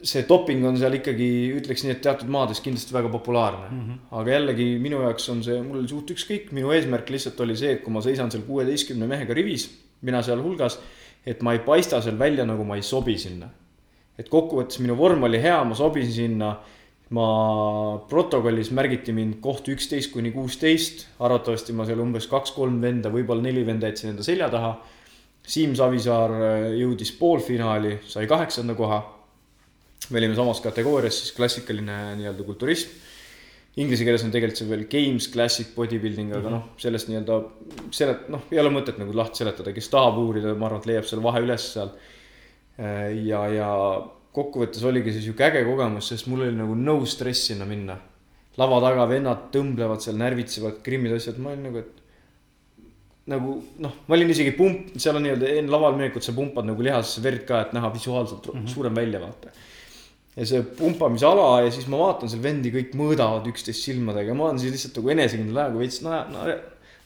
[0.04, 1.28] see doping on seal ikkagi,
[1.58, 3.80] ütleks nii, et teatud maades kindlasti väga populaarne mm.
[3.80, 4.02] -hmm.
[4.20, 7.78] aga jällegi minu jaoks on see, mul oli suht ükskõik, minu eesmärk lihtsalt oli see,
[7.78, 9.70] et kui ma seisan seal kuueteistkümne mehega rivis,
[10.02, 10.80] mina sealhulgas,
[11.26, 13.50] et ma ei paista seal välja, nagu ma ei sobi sinna.
[14.18, 16.58] et kokkuvõttes minu vorm oli hea, ma sobisin sinna.
[17.14, 23.42] ma protokollis märgiti mind koht üksteist kuni kuusteist, arvatavasti ma seal umbes kaks-kolm venda, võib-olla
[23.42, 24.72] neli venda jätsin enda selja taha.
[25.48, 26.32] Siim Savisaar
[26.74, 29.02] jõudis poolfinaali, sai kaheksanda koha
[30.12, 32.96] me olime samas kategoorias siis klassikaline nii-öelda kulturism.
[33.82, 36.58] Inglise keeles on tegelikult see veel games, classic bodybuilding, aga mm -hmm.
[36.60, 37.38] noh, sellest nii-öelda
[37.98, 41.08] selet-, noh, ei ole mõtet nagu lahti seletada, kes tahab uurida, ma arvan, et leiab
[41.10, 41.90] selle vahe üles seal.
[43.26, 43.70] ja, ja
[44.34, 47.98] kokkuvõttes oligi see sihuke äge kogemus, sest mul oli nagu no stress sinna minna.
[48.58, 52.02] lava taga vennad tõmblevad seal, närvitsevad, krimmid, asjad, ma olin nagu, et
[53.34, 56.86] nagu noh, ma olin isegi pump, seal on nii-öelda enne lavale minekut sa pumpad nagu
[56.86, 58.74] lihasesse verd ka, et näha visuaalselt mm -hmm.
[58.74, 59.50] suurem välja, vaata
[60.34, 64.62] ja see pumpamisala ja siis ma vaatan seal vendi kõik mõõdavad üksteist silmadega, ma olen
[64.62, 66.62] siis lihtsalt nagu enesekindla ajaga veits naer-, naer-,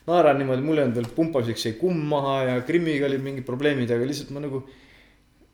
[0.08, 3.90] naeran niimoodi, mul ei olnud veel pumpamiseks jäi kumm maha ja Krimmiga olid mingid probleemid,
[3.92, 4.62] aga lihtsalt ma nagu.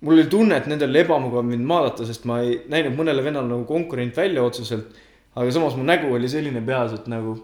[0.04, 3.50] mul oli tunne, et nendel oli ebamugav mind vaadata, sest ma ei näinud mõnele vennale
[3.50, 4.94] nagu konkurent välja otseselt.
[5.34, 7.34] aga samas mu nägu oli selline peas, et nagu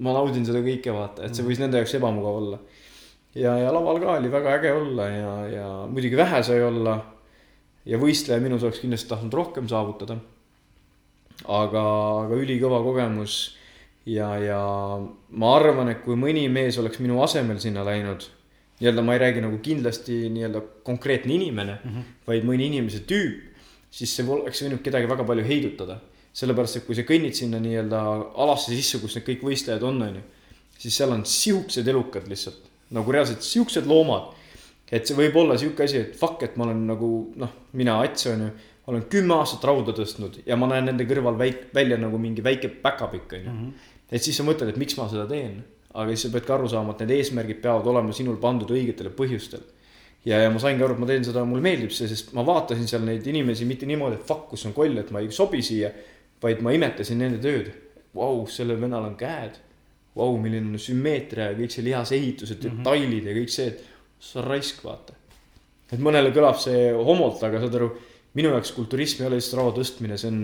[0.00, 2.58] ma naudin seda kõike vaata, et see võis nende jaoks ebamugav olla.
[3.34, 6.96] ja, ja laval ka oli väga äge olla ja, ja muidugi vähe sai olla
[7.86, 10.18] ja võistleja minus oleks kindlasti tahtnud rohkem saavutada.
[11.46, 11.82] aga,
[12.24, 13.56] aga ülikõva kogemus
[14.08, 14.60] ja, ja
[15.30, 18.24] ma arvan, et kui mõni mees oleks minu asemel sinna läinud,
[18.80, 22.14] nii-öelda ma ei räägi nagu kindlasti nii-öelda konkreetne inimene mm, -hmm.
[22.26, 23.52] vaid mõni inimese tüüp,
[23.90, 26.00] siis see oleks võinud kedagi väga palju heidutada.
[26.36, 27.98] sellepärast, et kui sa kõnnid sinna nii-öelda
[28.36, 30.22] alasse sisse, kus need kõik võistlejad on, on ju,
[30.78, 34.35] siis seal on siuksed elukad lihtsalt, nagu reaalselt siuksed loomad
[34.92, 37.10] et see võib olla sihuke asi, et fuck, et ma olen nagu
[37.40, 38.50] noh, mina Ats on ju,
[38.86, 42.70] olen kümme aastat rauda tõstnud ja ma näen nende kõrval väik-, välja nagu mingi väike
[42.82, 43.62] päkapikk on ju mm.
[43.62, 43.88] -hmm.
[44.10, 45.64] et siis sa mõtled, et miks ma seda teen,
[45.94, 49.10] aga siis sa pead ka aru saama, et need eesmärgid peavad olema sinul pandud õigetele
[49.16, 49.64] põhjustel.
[50.24, 52.86] ja, ja ma saingi aru, et ma teen seda, mulle meeldib see, sest ma vaatasin
[52.90, 55.90] seal neid inimesi mitte niimoodi, et fuck, kus on koll, et ma ei sobi siia.
[56.42, 57.70] vaid ma imetasin nende tööd.
[58.14, 59.54] Vau, sellel vennal on käed.
[60.16, 62.84] Vau, milline on sümmeetria ja kõik see lihasehitused mm, -hmm.
[62.84, 65.14] detailid ja kõik see, et see on raisk, vaata.
[65.92, 67.90] et mõnele kõlab see homolt, aga saad aru,
[68.36, 70.40] minu jaoks kulturism ei ole lihtsalt raha tõstmine, see on.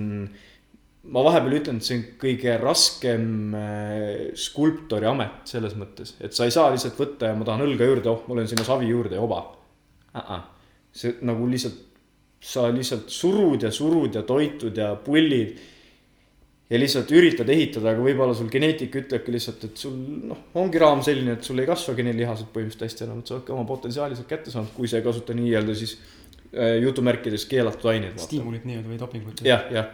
[1.13, 3.25] ma vahepeal ütlen, et see on kõige raskem
[3.59, 7.89] äh, skulptori amet selles mõttes, et sa ei saa lihtsalt võtta ja ma tahan õlga
[7.89, 10.21] juurde, oh, ma löön sinna savi juurde ja oba uh.
[10.23, 10.45] -uh.
[10.93, 11.81] see nagu lihtsalt,
[12.43, 15.59] sa lihtsalt surud ja surud ja toitud ja pullid
[16.73, 19.97] ja lihtsalt üritad ehitada, aga võib-olla sul geneetika ütlebki lihtsalt, et sul
[20.31, 23.37] noh, ongi raam selline, et sul ei kasvagi need lihased põhimõtteliselt hästi enam, et sa
[23.37, 27.91] oledki oma potentsiaali sealt kätte saanud, kui sa ei kasuta nii-öelda siis äh, jutumärkides keelatud
[27.93, 28.17] aineid.
[28.25, 29.45] stiimulit nii-öelda või dopingut.
[29.45, 29.93] jah, jah,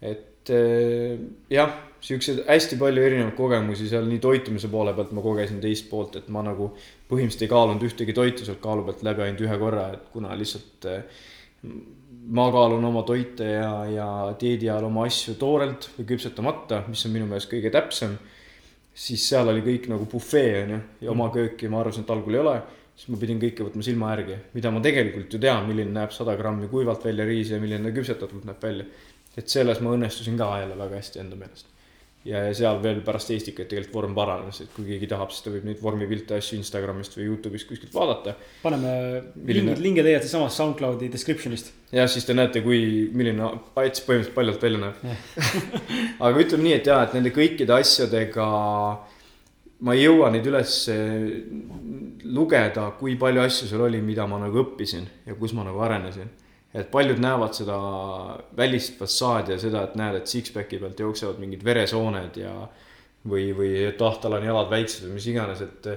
[0.00, 1.20] et äh,
[1.52, 6.16] jah, siukseid hästi palju erinevaid kogemusi seal nii toitumise poole pealt ma kogesin teist poolt,
[6.22, 6.72] et ma nagu
[7.10, 10.88] põhimõtteliselt ei kaalunud ühtegi toitu sealt kaalu pealt läbi ainult ühe korra, et kuna lihtsalt
[10.88, 11.24] äh,
[12.26, 14.08] ma kaalun oma toite ja, ja
[14.40, 18.16] dieedi ajal oma asju toorelt või küpsetamata, mis on minu meelest kõige täpsem.
[18.96, 22.34] siis seal oli kõik nagu bufee on ju ja oma kööki ma arvasin, et algul
[22.34, 22.56] ei ole.
[22.96, 26.36] siis ma pidin kõike võtma silma järgi, mida ma tegelikult ju tean, milline näeb sada
[26.36, 28.84] grammi kuivalt välja riisi ja milline küpsetatult näeb välja.
[29.36, 31.75] et selles ma õnnestusin ka jälle väga hästi enda meelest
[32.26, 35.52] ja, ja seal veel pärast Eestikaid tegelikult vorm paranes, et kui keegi tahab, siis ta
[35.54, 38.36] võib neid vormipilte ja asju Instagramist või Youtube'ist kuskilt vaadata.
[38.62, 38.92] paneme
[39.34, 39.72] milline...
[39.72, 41.72] lingid, linge leiate samast SoundCloudi description'ist.
[41.94, 42.80] jah, siis te näete, kui,
[43.16, 45.04] milline pats põhimõtteliselt paljalt välja näeb
[46.28, 48.48] aga ütleme nii, et jaa, et nende kõikide asjadega
[49.86, 50.78] ma ei jõua neid üles
[52.24, 56.32] lugeda, kui palju asju seal oli, mida ma nagu õppisin ja kus ma nagu arenesin
[56.76, 57.76] et paljud näevad seda
[58.56, 62.52] välist fassaadi ja seda, et näed, et six-pack'i pealt jooksevad mingid veresooned ja
[63.26, 65.88] või, või et ah, tal on jalad väiksed või mis iganes, et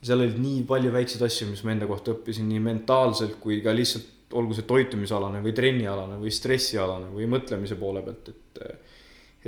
[0.00, 3.74] seal oli nii palju väikseid asju, mis ma enda kohta õppisin nii mentaalselt kui ka
[3.76, 8.62] lihtsalt olgu see toitumisalane või trennialane või stressialane või mõtlemise poole pealt, et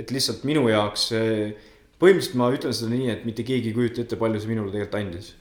[0.01, 1.11] et lihtsalt minu jaoks
[2.01, 4.99] põhimõtteliselt ma ütlen seda nii, et mitte keegi ei kujuta ette, palju see minule tegelikult
[4.99, 5.33] andis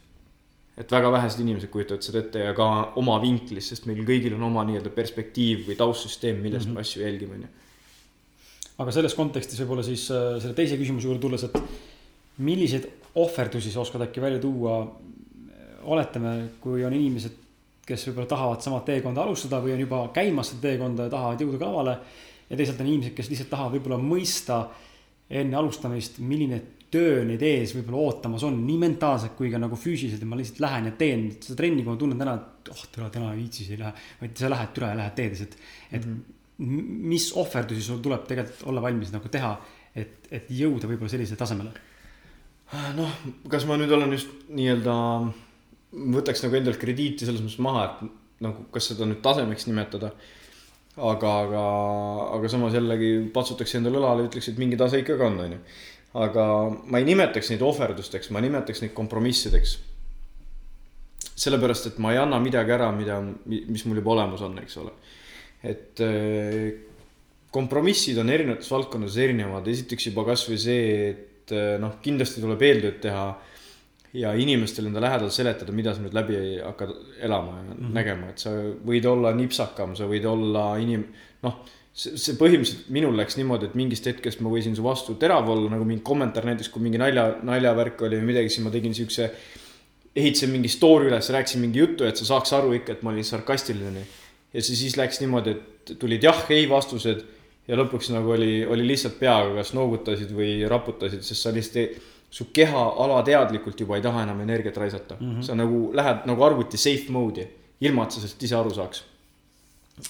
[0.79, 2.69] et väga vähesed inimesed kujutavad seda ette ja ka
[3.01, 6.81] oma vinklist, sest meil kõigil on oma nii-öelda perspektiiv või taustsüsteem, millest mm -hmm.
[6.81, 7.49] me asju jälgime, on ju.
[8.79, 11.59] aga selles kontekstis võib-olla siis äh, selle teise küsimuse juurde tulles, et
[12.39, 14.85] milliseid ohverdusi sa oskad äkki välja tuua?
[15.83, 17.33] oletame, kui on inimesed
[17.87, 21.59] kes võib-olla tahavad sama teekonda alustada või on juba käimas seda teekonda ja tahavad jõuda
[21.59, 21.97] ka lavale.
[22.51, 24.67] ja teisalt on inimesed, kes lihtsalt tahavad võib-olla mõista
[25.31, 26.61] enne alustamist, milline
[26.93, 30.61] töö neid ees võib-olla ootamas on, nii mentaalselt kui ka nagu füüsiliselt, et ma lihtsalt
[30.65, 33.69] lähen ja teen seda trenni, kui ma tunnen täna, et oh, täna, täna ei viitsi,
[33.73, 33.93] ei lähe.
[34.21, 35.57] vaid sa lähed, türa ja lähed teed lihtsalt,
[35.91, 36.19] et mm
[36.59, 36.91] -hmm.
[37.15, 39.57] mis ohverdusi sul tuleb tegelikult olla valmis nagu teha,
[39.95, 41.73] et, et jõuda võib-olla sellisele tasemele
[42.97, 43.17] noh,
[43.53, 44.95] kas ma nüüd olen just nii-öelda,
[46.17, 50.13] võtaks nagu endalt krediiti selles mõttes maha, et nagu, kas seda nüüd tasemeks nimetada.
[50.93, 51.61] aga, aga,
[52.37, 55.61] aga samas jällegi patsutaks endale õlale, ütleks, et mingi tase ikkagi on, onju.
[56.13, 56.45] Aga
[56.87, 59.79] ma ei nimetaks neid ohverdusteks, ma nimetaks neid kompromissideks.
[61.43, 64.93] sellepärast, et ma ei anna midagi ära, mida, mis mul juba olemas on, eks ole.
[65.63, 66.93] et äh,
[67.53, 73.01] kompromissid on erinevates valdkondades erinevad, esiteks juba kasvõi see, et eh, noh, kindlasti tuleb eeltööd
[73.05, 73.27] teha
[74.17, 76.93] ja inimestele enda lähedal seletada, mida sa nüüd läbi hakkad
[77.25, 77.93] elama ja mm -hmm.
[77.99, 78.53] nägema, et sa
[78.89, 81.09] võid olla nipsakam, sa võid olla inim-,
[81.43, 81.61] noh,
[81.93, 85.71] see, see põhimõtteliselt minul läks niimoodi, et mingist hetkest ma võisin su vastu terav olla,
[85.75, 89.29] nagu mingi kommentaar näiteks, kui mingi nalja, naljavärk oli või midagi, siis ma tegin siukse,
[90.17, 93.27] ehitasin mingi story üles, rääkisin mingi juttu, et sa saaks aru ikka, et ma olin
[93.27, 94.07] sarkastiline.
[94.53, 97.23] ja see siis läks niimoodi, et tulid jah-ei vastused
[97.69, 102.03] ja lõpuks nagu oli, oli lihtsalt peaga kas noogutasid või raputasid, sest sa lihtsalt ei,
[102.33, 105.33] su keha alateadlikult juba ei taha enam energiat raisata mm.
[105.33, 105.43] -hmm.
[105.45, 107.47] sa nagu lähed nagu arvuti safe mode'i,
[107.81, 109.05] ilma et sa sellest ise aru saaks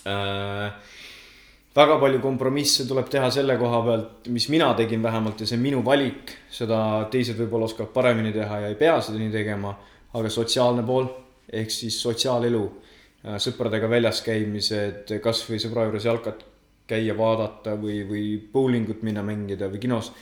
[0.06, 0.72] äh,.
[1.76, 5.64] Väga palju kompromisse tuleb teha selle koha pealt, mis mina tegin vähemalt ja see on
[5.64, 6.78] minu valik, seda
[7.12, 9.74] teised võib-olla oskavad paremini teha ja ei pea seda nii tegema.
[10.12, 11.06] aga sotsiaalne pool
[11.48, 12.62] ehk siis sotsiaalelu,
[13.24, 16.44] äh, sõpradega väljas käimised, kasvõi sõbra juures jalkat
[16.86, 20.12] käia vaadata või, või bowlingut minna mängida või kinos.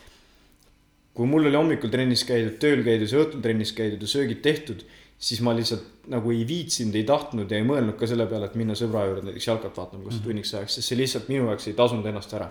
[1.14, 4.84] kui mul oli hommikul trennis käidud, tööl käidud õhtul trennis käidud ja söögid tehtud,
[5.20, 8.56] siis ma lihtsalt nagu ei viitsinud, ei tahtnud ja ei mõelnud ka selle peale, et
[8.56, 10.24] minna sõbra juurde näiteks jalkat vaatama kas mm -hmm.
[10.24, 12.50] tunniks ajaks, sest see lihtsalt minu jaoks ei tasunud ennast ära.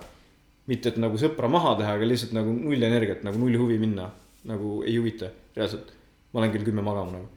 [0.66, 4.10] mitte, et nagu sõpra maha teha, aga lihtsalt nagu null energiat, nagu null huvi minna,
[4.44, 5.92] nagu ei huvita reaalselt.
[6.32, 7.28] ma lähen kell kümme magama nagu.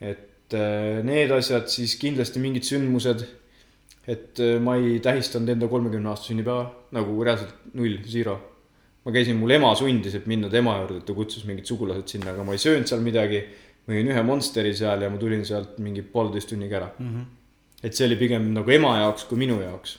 [0.00, 3.26] et äh, need asjad, siis kindlasti mingid sündmused
[4.06, 6.64] et äh, ma ei tähistanud enda kolmekümne aasta sünnipäeva
[6.96, 8.38] nagu reaalselt null, zero.
[9.04, 12.30] ma käisin, mul ema sundis, et minna tema juurde, et ta kutsus mingid sugulased sinna,
[12.34, 13.40] aga ma ei söönud seal midagi.
[13.86, 17.08] Ma jõin ühe Monsteri seal ja ma tulin sealt mingi poolteist tunniga ära mm.
[17.08, 17.24] -hmm.
[17.82, 19.98] et see oli pigem nagu ema jaoks kui minu jaoks.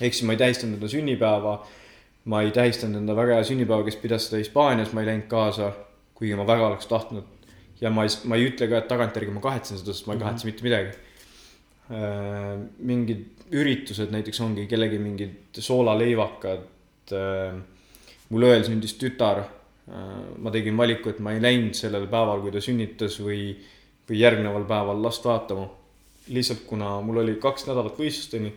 [0.00, 1.56] ehk siis ma ei tähistanud enda sünnipäeva.
[2.24, 5.72] ma ei tähistanud enda väga hea sünnipäeva, kes pidas seda Hispaanias, ma ei läinud kaasa,
[6.14, 7.24] kuigi ma väga oleks tahtnud.
[7.80, 10.20] ja ma ei, ma ei ütle ka, et tagantjärgi ma kahetsen seda, sest ma ei
[10.20, 10.54] kahetse mm -hmm.
[10.54, 11.06] mitte midagi
[11.86, 16.64] Äh, mingid üritused näiteks ongi kellegi mingid soolaleivakad.
[17.14, 17.60] Äh,
[18.32, 19.44] mul õel sündis tütar.
[19.86, 23.52] Äh, ma tegin valiku, et ma ei läinud sellel päeval, kui ta sünnitas või,
[24.08, 25.68] või järgneval päeval last vaatama.
[26.26, 28.50] lihtsalt kuna mul oli kaks nädalat võistlusteni,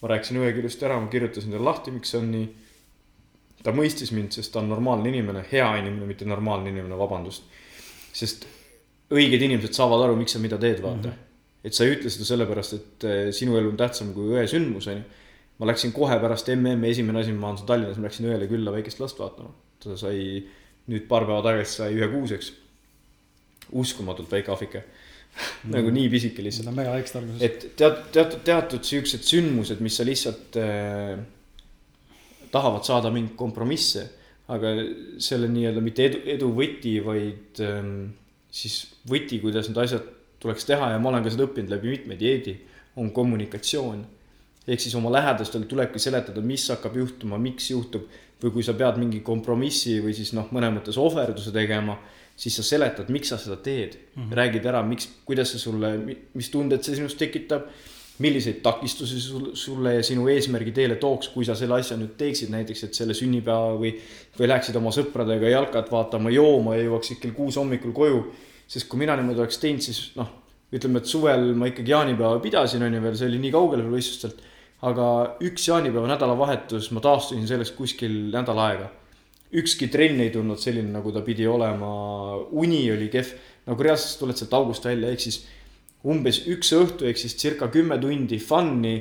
[0.00, 2.48] ma rääkisin ühe ilusti ära, ma kirjutasin talle lahti, miks see on nii.
[3.62, 7.44] ta mõistis mind, sest ta on normaalne inimene, hea inimene, mitte normaalne inimene, vabandust.
[8.12, 8.48] sest
[9.10, 11.12] õiged inimesed saavad aru, miks sa mida teed, vaata mm.
[11.12, 11.28] -hmm
[11.62, 14.88] et sa ei ütle seda sellepärast, et eh, sinu elu on tähtsam kui õe sündmus,
[14.90, 15.02] on ju.
[15.58, 18.98] ma läksin kohe pärast MM-i, esimene asi, ma olen Tallinnas, ma läksin õele külla väikest
[18.98, 19.52] last vaatama.
[19.78, 20.42] ta sai
[20.90, 22.52] nüüd paar päeva tagasi sai ühekuuseks.
[23.72, 24.82] uskumatult väike ahvike
[25.64, 25.70] mm.
[25.72, 26.66] nagu nii pisike lihtsalt.
[26.66, 27.42] Need on väga väiksed alguses.
[27.42, 31.14] et teatud, teatud, teatud siuksed sündmused, mis sa lihtsalt äh,
[32.52, 34.08] tahavad saada mingeid kompromisse,
[34.52, 34.74] aga
[35.22, 37.86] selle nii-öelda mitte edu, edu võti, vaid äh,
[38.52, 40.10] siis võti, kuidas need asjad
[40.42, 42.56] tuleks teha ja ma olen ka seda õppinud läbi mitme dieedi,
[43.00, 44.02] on kommunikatsioon.
[44.66, 48.04] ehk siis oma lähedastele tulebki seletada, mis hakkab juhtuma, miks juhtub.
[48.42, 51.96] Või kui sa pead mingi kompromissi või siis noh, mõnes mõttes ohverduse tegema,
[52.36, 54.22] siis sa seletad, miks sa seda teed mm.
[54.22, 54.36] -hmm.
[54.38, 55.96] räägid ära, miks, kuidas see sulle,
[56.34, 57.68] mis tunded see sinust tekitab
[58.22, 62.50] milliseid takistusi sul, sulle ja sinu eesmärgi teele tooks, kui sa selle asja nüüd teeksid,
[62.52, 63.94] näiteks et selle sünnipäeva või,
[64.38, 68.24] või läheksid oma sõpradega jalkat vaatama, jooma ja jõuaksid kell kuus hommikul koju
[68.72, 70.30] sest kui mina niimoodi oleks teinud, siis noh,
[70.72, 73.96] ütleme, et suvel ma ikkagi jaanipäeva pidasin, on ju veel, see oli nii kaugel veel
[73.98, 74.40] võistlustelt.
[74.82, 75.06] Aga
[75.46, 78.90] üks jaanipäeva nädalavahetus ma taastusin sellest kuskil nädal aega.
[79.52, 81.88] ükski trenn ei tulnud selline, nagu ta pidi olema,
[82.56, 83.34] uni oli kehv,
[83.68, 85.42] nagu reaalselt tuled sealt august välja, ehk siis
[86.08, 88.94] umbes üks õhtu ehk siis circa kümme tundi fun'i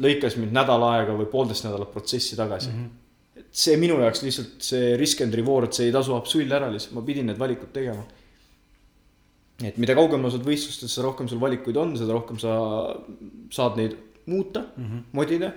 [0.00, 2.80] lõikas mind nädal aega või poolteist nädalat protsessi tagasi mm.
[2.80, 3.44] -hmm.
[3.52, 7.06] see minu jaoks lihtsalt see risk and reward, see ei tasu absoluutselt ära lihtsalt, ma
[7.06, 8.06] pidin need valikud tegema
[9.66, 12.54] et mida kaugemal sa oled võistlustest, seda rohkem sul valikuid on, seda rohkem sa
[13.52, 13.96] saad neid
[14.26, 15.02] muuta mm, -hmm.
[15.12, 15.52] modida.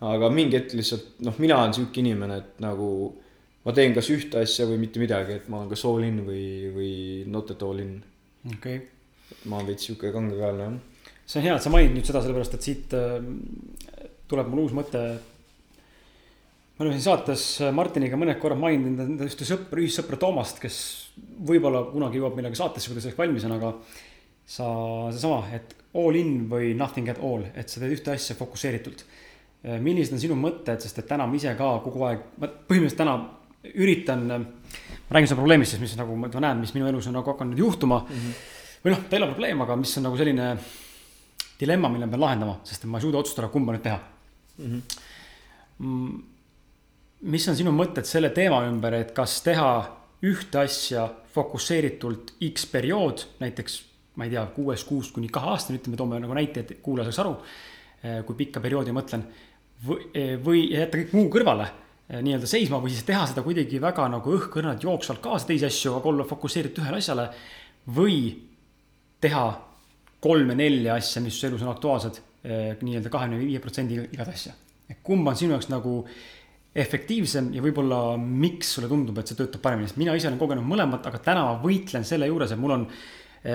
[0.00, 2.90] aga mingi hetk lihtsalt noh, mina olen sihuke inimene, et nagu
[3.64, 6.44] ma teen kas ühte asja või mitte midagi, et ma olen kas all in või,
[6.74, 6.92] või
[7.26, 7.98] not at all in.
[8.46, 8.86] okei okay.,
[9.50, 10.78] ma olen veits sihuke kangekaelne jah.
[11.26, 13.18] see on hea, et sa mainid nüüd seda, sellepärast et siit äh,
[14.30, 15.02] tuleb mul uus mõte.
[16.78, 17.44] me oleme siin saates
[17.74, 20.78] Martiniga mõned korrad maininud enda ühte sõpra, ühissõpra Toomast, kes
[21.48, 23.72] võib-olla kunagi jõuab millega saatesse, kui ta selleks valmis on, aga
[24.46, 24.68] sa,
[25.10, 29.04] seesama, et all in või nothing at all, et sa teed ühte asja fokusseeritult.
[29.82, 33.16] millised on sinu mõtted, sest et täna ma ise ka kogu aeg, ma põhimõtteliselt täna
[33.74, 37.32] üritan, ma räägin seda probleemist siis, mis nagu ma näen, mis minu elus on nagu
[37.32, 38.14] hakanud juhtuma mm.
[38.14, 38.32] -hmm.
[38.84, 40.48] või noh, ta ei ole probleem, aga mis on nagu selline
[41.60, 43.98] dilemma, mille ma pean lahendama, sest ma ei suuda otsustada, kumba nüüd teha
[44.58, 44.74] mhm.
[44.74, 44.82] mm.
[45.80, 46.22] -hmm.
[47.20, 49.72] mis on sinu mõtted selle teema ümber, et kas teha
[50.22, 53.87] ühte asja fokusseeritult X periood, näiteks
[54.18, 57.20] ma ei tea, kuuest kuust kuni kahe aastani, ütleme, toome nagu näite, et kuulaja saaks
[57.22, 57.34] aru,
[58.02, 59.22] eh, kui pikka perioodi mõtlen.
[59.78, 61.68] või, eh, või jätta kõik muu kõrvale,
[62.10, 65.94] eh, nii-öelda seisma või siis teha seda kuidagi väga nagu õhkõrnalt jooksvalt kaasa teisi asju,
[65.94, 67.30] aga olla fokusseeritud ühele asjale.
[67.88, 68.34] või
[69.20, 69.60] teha
[70.20, 72.18] kolme-nelja asja, mis su elus on aktuaalsed
[72.82, 74.52] nii-öelda kahekümne viie protsendiga igat asja.
[75.02, 76.04] kumb on sinu jaoks nagu
[76.74, 80.66] efektiivsem ja võib-olla miks sulle tundub, et see töötab paremini, sest mina ise olen kogenud
[80.66, 82.86] mõlemat, aga täna ma võitlen selle juures, et mul on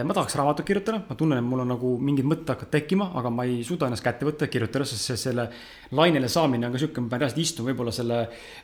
[0.02, 3.30] ma tahaks raamatut kirjutada, ma tunnen, et mul on nagu mingid mõtted hakkavad tekkima, aga
[3.34, 5.46] ma ei suuda ennast kätte võtta ja kirjutada, sest see, selle
[6.00, 8.22] lainele saamine on ka sihuke, ma pean reaalselt istuma võib-olla selle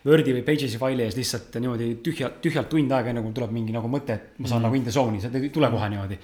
[0.07, 3.75] Wordi või Pages'i faili ees lihtsalt niimoodi tühja, tühjalt tund aega, enne kui tuleb mingi
[3.75, 4.69] nagu mõte, et ma saan mm -hmm.
[4.69, 6.19] nagu in the zone'i, see ei tule kohe niimoodi.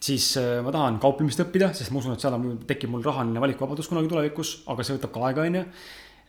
[0.00, 3.40] siis äh, ma tahan kauplemist õppida, sest ma usun, et seal on, tekib mul rahaline
[3.40, 5.64] valikuvabadus kunagi tulevikus, aga see võtab ka aega, on ju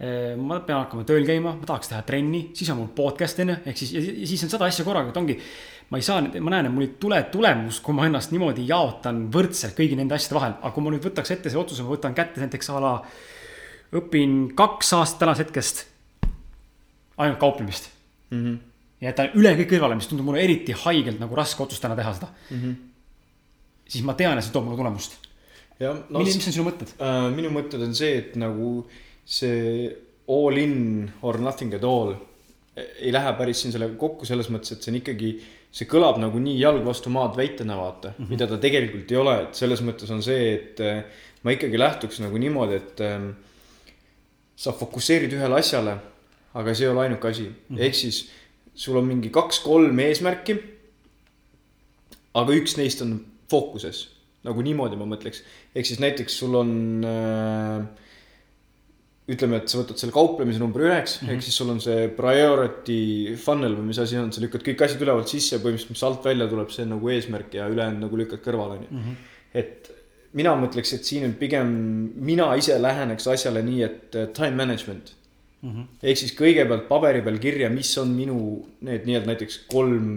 [0.01, 3.51] Äh, ma pean hakkama tööl käima, ma tahaks teha trenni, siis on mul podcast on
[3.51, 5.35] ju, ehk siis, ja siis on sada asja korraga, et ongi.
[5.91, 9.25] Ma ei saa, ma näen, et mul ei tule tulemus, kui ma ennast niimoodi jaotan
[9.33, 12.15] võrdselt kõigi nende asjade vahel, aga kui ma nüüd võtaks ette selle otsuse, ma võtan
[12.15, 12.91] kätte näiteks a la.
[13.99, 15.81] õpin kaks aastat tänasest hetkest
[17.17, 17.89] ainult kauplemist
[18.29, 18.37] mm.
[18.45, 18.57] -hmm.
[19.01, 22.13] ja jätan üle kõik kõrvale, mis tundub mulle eriti haigelt nagu raske otsus täna teha
[22.13, 22.61] seda mm.
[22.61, 22.75] -hmm.
[23.87, 25.19] siis ma tean, et see toob mulle tulemust.
[25.81, 27.27] No, mis on sinu mõtted äh,?
[27.35, 28.87] minu mõtted on see, et nagu
[29.25, 29.91] see
[30.29, 32.15] all in or nothing at all
[32.77, 35.31] ei lähe päris siin sellega kokku selles mõttes, et see on ikkagi,
[35.71, 38.29] see kõlab nagu nii jalg vastu maad väitena, vaata mm, -hmm.
[38.33, 41.03] mida ta tegelikult ei ole, et selles mõttes on see, et eh,
[41.43, 43.31] ma ikkagi lähtuks nagu niimoodi, et ähm,
[44.55, 45.97] sa fokusseerid ühele asjale,
[46.53, 48.29] aga see ei ole ainuke asi mm -hmm., ehk siis
[48.75, 50.59] sul on mingi kaks-kolm eesmärki.
[52.33, 54.07] aga üks neist on fookuses,
[54.43, 55.43] nagu niimoodi ma mõtleks,
[55.75, 57.87] ehk siis näiteks sul on äh,
[59.31, 61.33] ütleme, et sa võtad selle kauplemise number üheks mm -hmm.
[61.35, 65.01] ehk siis sul on see priority funnel või mis asi on, sa lükkad kõik asjad
[65.05, 68.21] ülevalt sisse ja põhimõtteliselt, mis alt välja tuleb, see on nagu eesmärk ja ülejäänud nagu
[68.23, 68.91] lükkad kõrvale, on ju.
[68.97, 69.17] Mhm.
[69.53, 69.91] et
[70.33, 71.71] mina mõtleks, et siin on pigem,
[72.15, 75.13] mina ise läheneks asjale nii, et time management
[75.61, 75.69] mm.
[75.69, 75.85] -hmm.
[76.03, 78.37] ehk siis kõigepealt paberi peal kirja, mis on minu
[78.87, 80.07] need nii-öelda näiteks kolm,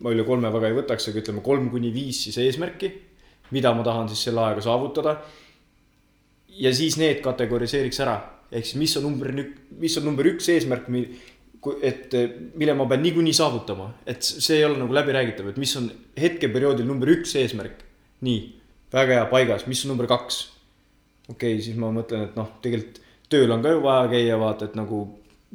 [0.00, 2.92] ma üle kolme väga ei võtaks, aga ütleme kolm kuni viis siis eesmärki,
[3.56, 5.18] mida ma tahan siis selle ajaga saavutada.
[6.56, 8.16] ja siis need kategoriseeriks ära
[8.52, 9.32] ehk siis, mis on number,
[9.80, 10.90] mis on number üks eesmärk,
[11.82, 12.14] et
[12.54, 15.88] mille ma pean niikuinii saavutama, et see ei ole nagu läbiräägitav, et mis on
[16.20, 17.82] hetkeperioodil number üks eesmärk.
[18.26, 18.38] nii,
[18.92, 20.38] väga hea, paigas, mis on number kaks?
[21.28, 24.70] okei okay,, siis ma mõtlen, et noh, tegelikult tööl on ka ju vaja käia, vaata,
[24.70, 25.00] et nagu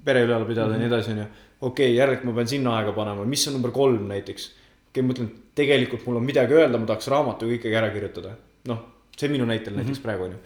[0.05, 0.83] pere ülal pidada ja mm -hmm.
[0.83, 1.27] nii edasi, onju.
[1.61, 4.47] okei okay,, järelikult ma pean sinna aega panema, mis on number kolm näiteks?
[4.47, 8.35] okei okay,, ma mõtlen, tegelikult mul on midagi öelda, ma tahaks raamatu ikkagi ära kirjutada.
[8.67, 8.83] noh,
[9.17, 9.83] see minu näitel mm -hmm.
[9.83, 10.37] näiteks praegu onju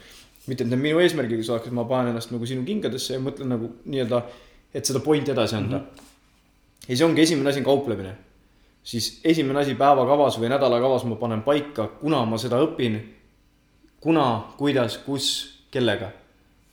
[0.47, 3.71] mitte, et need minu eesmärgiga saaks, ma panen ennast nagu sinu kingadesse ja mõtlen nagu
[3.85, 4.21] nii-öelda,
[4.75, 5.83] et seda pointi edasi anda mm.
[5.85, 6.89] -hmm.
[6.89, 8.15] ja see ongi esimene asi on kauplemine.
[8.83, 12.99] siis esimene asi päevakavas või nädalakavas ma panen paika, kuna ma seda õpin.
[13.99, 16.11] kuna, kuidas, kus, kellega.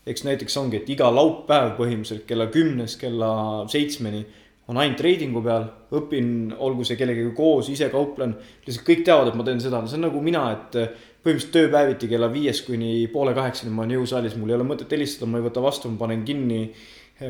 [0.06, 4.26] eks näiteks ongi, et iga laupäev põhimõtteliselt kella kümnest kella seitsmeni
[4.68, 5.64] on ainult treidingu peal,
[5.98, 8.36] õpin, olgu see kellegagi koos, ise kauplen.
[8.66, 10.78] lihtsalt kõik teavad, et ma teen seda, see on nagu mina, et
[11.22, 15.28] põhimõtteliselt tööpäeviti kella viiest kuni poole kaheksani ma olen jõusaalis, mul ei ole mõtet helistada,
[15.30, 16.64] ma ei võta vastu, ma panen kinni.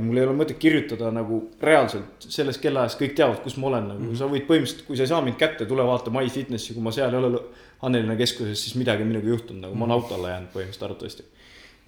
[0.01, 4.01] mul ei ole mõtet kirjutada nagu reaalselt selles kellaajas kõik teavad, kus ma olen nagu
[4.01, 4.19] mm, -hmm.
[4.19, 7.13] sa võid põhimõtteliselt, kui sa ei saa mind kätte, tule vaata MyFitnessi, kui ma seal
[7.13, 7.41] ei ole
[7.83, 11.25] Annelina keskuses, siis midagi minuga juhtunud, nagu ma olen auto alla jäänud põhimõtteliselt arvatavasti.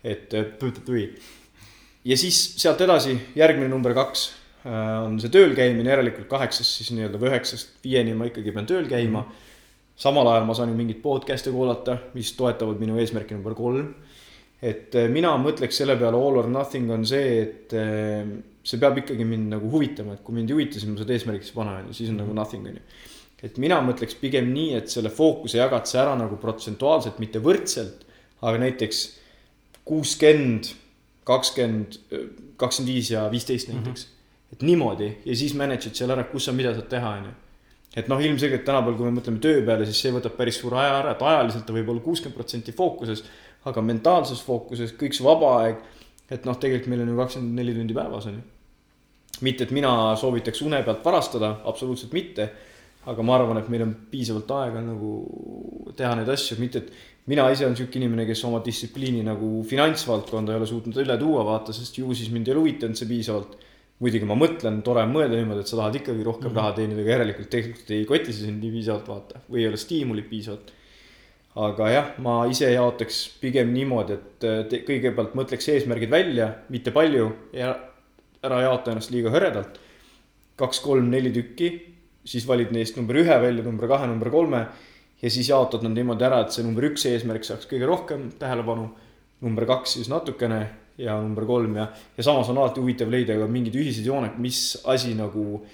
[0.05, 0.35] et
[2.05, 4.33] ja siis sealt edasi järgmine number kaks
[4.67, 8.67] äh, on see tööl käimine, järelikult kaheksast siis nii-öelda või üheksast viieni ma ikkagi pean
[8.67, 9.31] tööl käima mm.
[9.31, 9.53] -hmm
[9.97, 13.95] samal ajal ma saan ju mingeid podcast'e kuulata, mis toetavad minu eesmärki number kolm.
[14.65, 18.23] et eh, mina mõtleks selle peale all or nothing on see, et eh,
[18.65, 21.51] see peab ikkagi mind nagu huvitama, et kui mind ei huvita, siis ma seda eesmärgiks
[21.53, 22.23] ei pane, on ju, siis on mm -hmm.
[22.23, 22.39] nagu mhm.
[22.41, 22.83] nothing, on ju.
[23.43, 28.07] et mina mõtleks pigem nii, et selle fookuse jagad sa ära nagu protsentuaalselt, mitte võrdselt,
[28.41, 29.05] aga näiteks
[29.85, 30.73] kuuskümmend,
[31.25, 31.99] kakskümmend,
[32.57, 34.11] kakskümmend viis ja viisteist näiteks mm.
[34.11, 34.53] -hmm.
[34.53, 37.33] et niimoodi ja siis manage'id seal ära, kus sa mida saad teha, on ju
[37.95, 40.99] et noh, ilmselgelt tänapäeval, kui me mõtleme töö peale, siis see võtab päris suure aja
[40.99, 43.23] ära, et ajaliselt ta võib olla kuuskümmend protsenti fookuses,
[43.71, 45.81] aga mentaalses fookuses kõik see vaba aeg,
[46.35, 48.45] et noh, tegelikult meil on ju kakskümmend neli tundi päevas on ju.
[49.43, 52.49] mitte, et mina soovitaks une pealt varastada, absoluutselt mitte,
[53.11, 55.11] aga ma arvan, et meil on piisavalt aega nagu
[55.97, 56.93] teha neid asju, mitte et
[57.31, 61.45] mina ise olen sihuke inimene, kes oma distsipliini nagu finantsvaldkonda ei ole suutnud üle tuua,
[61.47, 63.59] vaata, sest ju siis mind ei ole huvitanud see piisavalt
[64.05, 66.61] muidugi ma mõtlen, tore on mõelda niimoodi, et sa tahad ikkagi rohkem mm -hmm.
[66.61, 69.81] raha teenida, aga järelikult tegelikult ei koti see sind nii piisavalt, vaata, või ei ole
[69.81, 70.73] stiimulit piisavalt.
[71.65, 74.39] aga jah, ma ise jaotaks pigem niimoodi, et
[74.71, 77.77] te, kõigepealt mõtleks eesmärgid välja, mitte palju ja
[78.43, 79.79] ära jaota ennast liiga hõredalt.
[80.57, 81.71] kaks, kolm, neli tükki,
[82.25, 84.67] siis valid neist number ühe välja, number kahe, number kolme
[85.23, 88.91] ja siis jaotad nad niimoodi ära, et see number üks eesmärk saaks kõige rohkem tähelepanu.
[89.41, 93.49] number kaks siis natukene ja number kolm ja, ja samas on alati huvitav leida ka
[93.51, 94.61] mingid ühised jooned, mis
[94.91, 95.65] asi nagu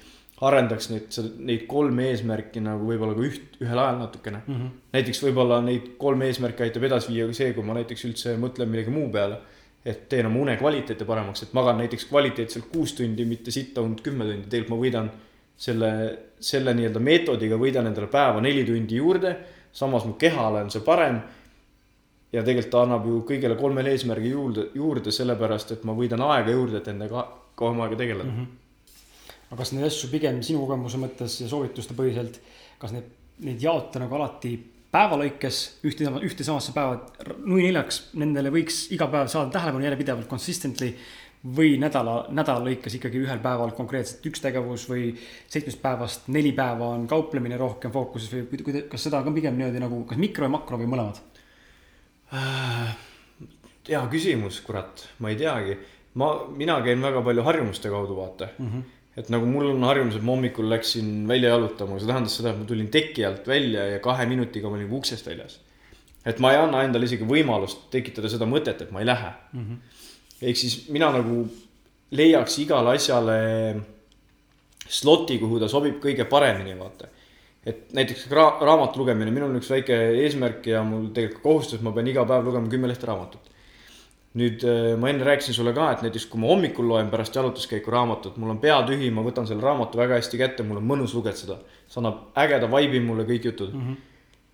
[0.41, 4.55] arendaks neid, neid kolme eesmärki nagu võib-olla ka üht, ühel ajal natukene mm.
[4.55, 4.77] -hmm.
[4.97, 8.71] näiteks võib-olla neid kolme eesmärki aitab edasi viia ka see, kui ma näiteks üldse mõtlen
[8.73, 9.41] millegi muu peale.
[9.85, 14.03] et teen oma une kvaliteeti paremaks, et magan näiteks kvaliteetselt kuus tundi, mitte sitta und
[14.05, 15.07] kümme tundi, tegelikult ma võidan
[15.57, 15.93] selle,
[16.41, 19.37] selle nii-öelda meetodiga võidan endale päeva neli tundi juurde.
[19.73, 21.21] samas mu kehale on see parem
[22.33, 26.55] ja tegelikult ta annab ju kõigele kolmele eesmärgi juurde, juurde sellepärast, et ma võidan aega
[26.55, 27.27] juurde, et endaga
[27.59, 28.37] kauem aega tegeleda mm.
[28.37, 29.39] -hmm.
[29.51, 32.41] aga kas neid asju pigem sinu kogemuse mõttes ja soovituste põhiselt,
[32.79, 33.09] kas need,
[33.47, 34.55] neid jaota nagu alati
[34.91, 37.01] päeva lõikes ühte, ühte samasse päeva,
[37.45, 40.95] nui neljaks, nendele võiks iga päev saada tähelepanu järjepidevalt, consistently.
[41.57, 45.15] või nädala, nädala lõikes ikkagi ühel päeval konkreetselt üks tegevus või
[45.49, 50.03] seitsmest päevast neli päeva on kauplemine rohkem fookuses või kas seda ka pigem niimoodi nagu,
[50.05, 51.23] kas mikro ja makro või mõlemad?
[52.31, 52.91] Äh,
[53.89, 55.77] hea küsimus, kurat, ma ei teagi.
[56.21, 58.69] ma, mina käin väga palju harjumuste kaudu, vaata mm.
[58.69, 58.83] -hmm.
[59.17, 62.59] et nagu mul on harjumus, et ma hommikul läksin välja jalutama, see tähendas seda, et
[62.59, 65.61] ma tulin teki alt välja ja kahe minutiga ma olin uksest väljas.
[66.27, 69.65] et ma ei anna endale isegi võimalust tekitada seda mõtet, et ma ei lähe mm.
[69.65, 69.77] -hmm.
[70.43, 71.49] ehk siis mina nagu
[72.11, 73.81] leiaks igale asjale
[74.89, 77.07] sloti, kuhu ta sobib kõige paremini, vaata
[77.67, 81.93] et näiteks ra raamatu lugemine, minul on üks väike eesmärk ja mul tegelikult kohustus, ma
[81.93, 83.49] pean iga päev lugema kümme lehte raamatut.
[84.41, 87.91] nüüd äh, ma enne rääkisin sulle ka, et näiteks kui ma hommikul loen pärast jalutuskäiku
[87.91, 91.17] raamatut, mul on pea tühi, ma võtan selle raamatu väga hästi kätte, mul on mõnus
[91.19, 91.57] lugeda.
[91.91, 93.81] see annab ägeda vibe'i mulle, kõik jutud mm.
[93.81, 93.97] -hmm.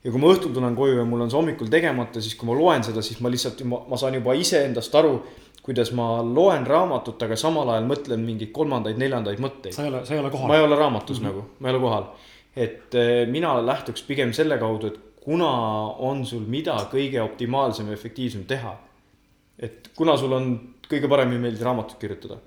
[0.04, 2.56] ja kui ma õhtul tulen koju ja mul on see hommikul tegemata, siis kui ma
[2.58, 5.20] loen seda, siis ma lihtsalt, ma saan juba iseendast aru
[5.62, 9.74] kuidas ma loen raamatut, aga samal ajal mõtlen mingeid kolmandaid-neljandaid mõtteid.
[9.74, 10.48] sa ei ole, sa ei ole kohal.
[10.48, 11.28] ma ei ole raamatus mm -hmm.
[11.28, 12.04] nagu, ma ei ole kohal
[12.56, 15.50] et eh, mina lähtuks pigem selle kaudu, et kuna
[16.06, 18.76] on sul mida kõige optimaalsem ja efektiivsem teha.
[19.58, 20.50] et kuna sul on
[20.88, 22.38] kõige paremini meeldib raamatut kirjutada.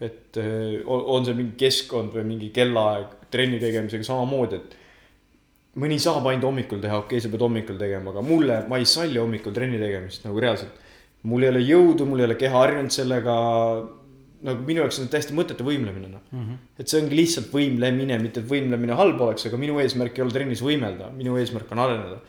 [0.00, 4.76] et eh, on see mingi keskkond või mingi kellaaeg trenni tegemisega samamoodi, et
[5.80, 8.88] mõni saab ainult hommikul teha, okei okay,, sa pead hommikul tegema, aga mulle, ma ei
[8.88, 10.80] salli hommikul trenni tegemist nagu reaalselt.
[11.24, 13.34] mul ei ole jõudu, mul ei ole keha harjunud sellega
[14.44, 16.58] nagu minu jaoks on täiesti mõttetu võimlemine noh mm -hmm..
[16.80, 20.36] et see ongi lihtsalt võimlemine, mitte et võimlemine halb oleks, aga minu eesmärk ei ole
[20.36, 22.20] trennis võimelda, minu eesmärk on areneda.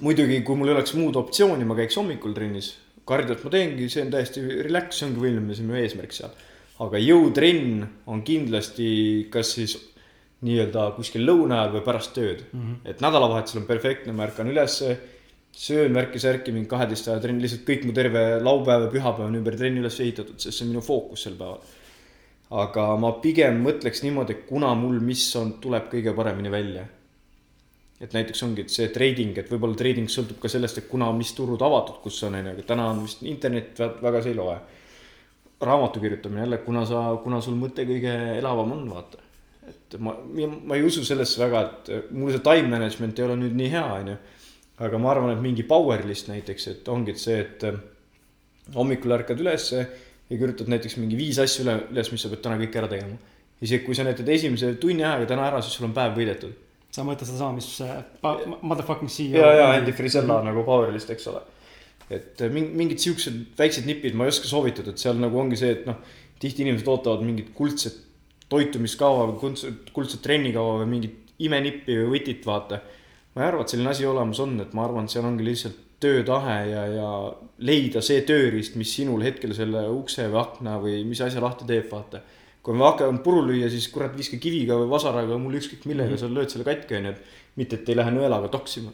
[0.00, 2.74] muidugi, kui mul ei oleks muud optsiooni, ma käiks hommikul trennis,
[3.04, 6.30] kardiot ma teengi, see on täiesti relax, see ongi võimlemine, see on minu eesmärk seal.
[6.80, 8.90] aga jõutrenn on kindlasti,
[9.32, 9.76] kas siis
[10.40, 12.60] nii-öelda kuskil lõuna ajal või pärast tööd mm.
[12.60, 12.76] -hmm.
[12.92, 14.96] et nädalavahetusel on perfektne, ma ärkan ülesse
[15.52, 19.56] söön värki-särki mingi kaheteist aja trenni, lihtsalt kõik mu terve laupäev ja pühapäev on ümber
[19.58, 21.60] trenni üles ehitatud, sest see on minu fookus sel päeval.
[22.60, 26.84] aga ma pigem mõtleks niimoodi, et kuna mul, mis on, tuleb kõige paremini välja.
[28.00, 31.34] et näiteks ongi, et see trading, et võib-olla trading sõltub ka sellest, et kuna, mis
[31.36, 34.58] turud avatud, kus on, on ju, aga täna on vist internet väga see ei loe.
[35.60, 39.18] raamatu kirjutamine jälle, kuna sa, kuna sul mõte kõige elavam on, vaata.
[39.68, 40.14] et ma,
[40.64, 43.88] ma ei usu sellesse väga, et mul see time management ei ole nüüd nii hea,
[43.94, 44.20] on ju
[44.80, 47.76] aga ma arvan, et mingi power list näiteks, et ongi et see, et äh,
[48.76, 49.82] hommikul ärkad ülesse
[50.30, 53.18] ja kirjutad näiteks mingi viis asja üle, üles, mis sa pead täna kõik ära tegema.
[53.60, 56.52] isegi kui sa näitad esimese tunni ajaga täna ära, siis sul on päev võidetud.
[56.90, 57.98] sa mõtled sedasama, mis äh,
[58.62, 59.40] motherfucking CEO.
[59.42, 60.52] ja, ja Andy Frisella mm -hmm.
[60.52, 61.40] nagu power list, eks ole.
[62.10, 65.70] et äh, mingid siuksed väiksed nipid ma ei oska soovitada, et seal nagu ongi see,
[65.70, 65.96] et noh,
[66.38, 68.00] tihti inimesed ootavad mingit kuldset
[68.48, 72.80] toitumiskava või kuldset, kuldset trennikava või mingit imenippi või võtit, vaata
[73.34, 75.86] ma ei arva, et selline asi olemas on, et ma arvan, et seal ongi lihtsalt
[76.00, 77.08] töötahe ja, ja
[77.66, 81.90] leida see tööriist, mis sinul hetkel selle ukse või akna või mis asja lahti teeb,
[81.92, 82.22] vaata.
[82.64, 86.16] kui ma hakkan puru lüüa, siis kurat, viska kiviga või vasaraga, mul ükskõik millega mm
[86.16, 86.32] -hmm.
[86.32, 88.92] sa lööd selle katki, onju, et mitte, et ei lähe nõelaga toksima.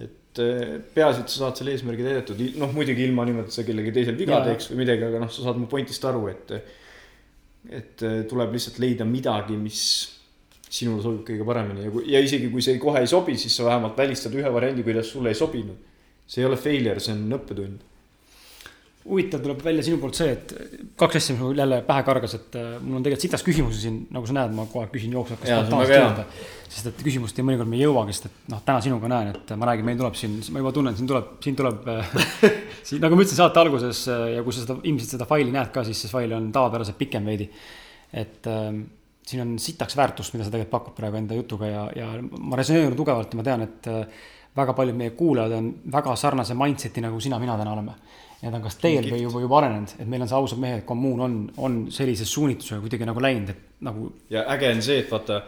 [0.00, 3.64] et eh, peaasi, et sa saad selle eesmärgi täidetud, noh muidugi ilma niimoodi, et sa
[3.66, 4.44] kellegi teisel viga ja.
[4.44, 6.52] teeks või midagi, aga noh, sa saad mu pointist aru, et,
[7.68, 9.82] et eh, tuleb lihtsalt leida midagi, mis
[10.70, 13.98] sinule sobib kõige paremini ja, ja isegi kui see kohe ei sobi, siis sa vähemalt
[13.98, 15.86] välistad ühe variandi, kuidas sulle ei sobinud.
[16.30, 17.86] see ei ole failure, see on õppetund
[19.08, 20.52] huvitav tuleb välja sinu poolt see, et
[21.00, 23.96] kaks asja, mis mul jälle pähe kargas, et äh, mul on tegelikult sitast küsimusi siin,
[24.12, 25.46] nagu sa näed, ma kogu aeg küsin jooksvalt.
[26.70, 29.70] sest et küsimusteni mõnikord me ei jõuagi, sest et noh, täna sinuga näen, et ma
[29.70, 31.90] räägin, meil tuleb siin, ma juba tunnen, siin tuleb, siin tuleb
[32.90, 35.72] siin nagu ma ütlesin saate alguses äh, ja kui sa seda, ilmselt seda faili näed
[35.74, 37.48] ka, siis see fail on tavapäraselt pikem veidi.
[38.12, 38.84] et ähm,
[39.30, 42.98] siin on sitaks väärtust, mida sa tegelikult pakud praegu enda jutuga ja, ja ma resoneerun
[42.98, 44.26] tugevalt ja ma tean, et äh,
[44.56, 47.94] väga paljud meie kuulajad on väga sarnase mindset'i nagu sina, mina täna oleme
[48.40, 51.24] need on kas teel või juba, juba arenenud, et meil on see ausad mehed kommuun
[51.26, 54.12] on, on sellise suunitlusega kuidagi nagu läinud, et nagu.
[54.32, 55.42] ja äge on see, et vaata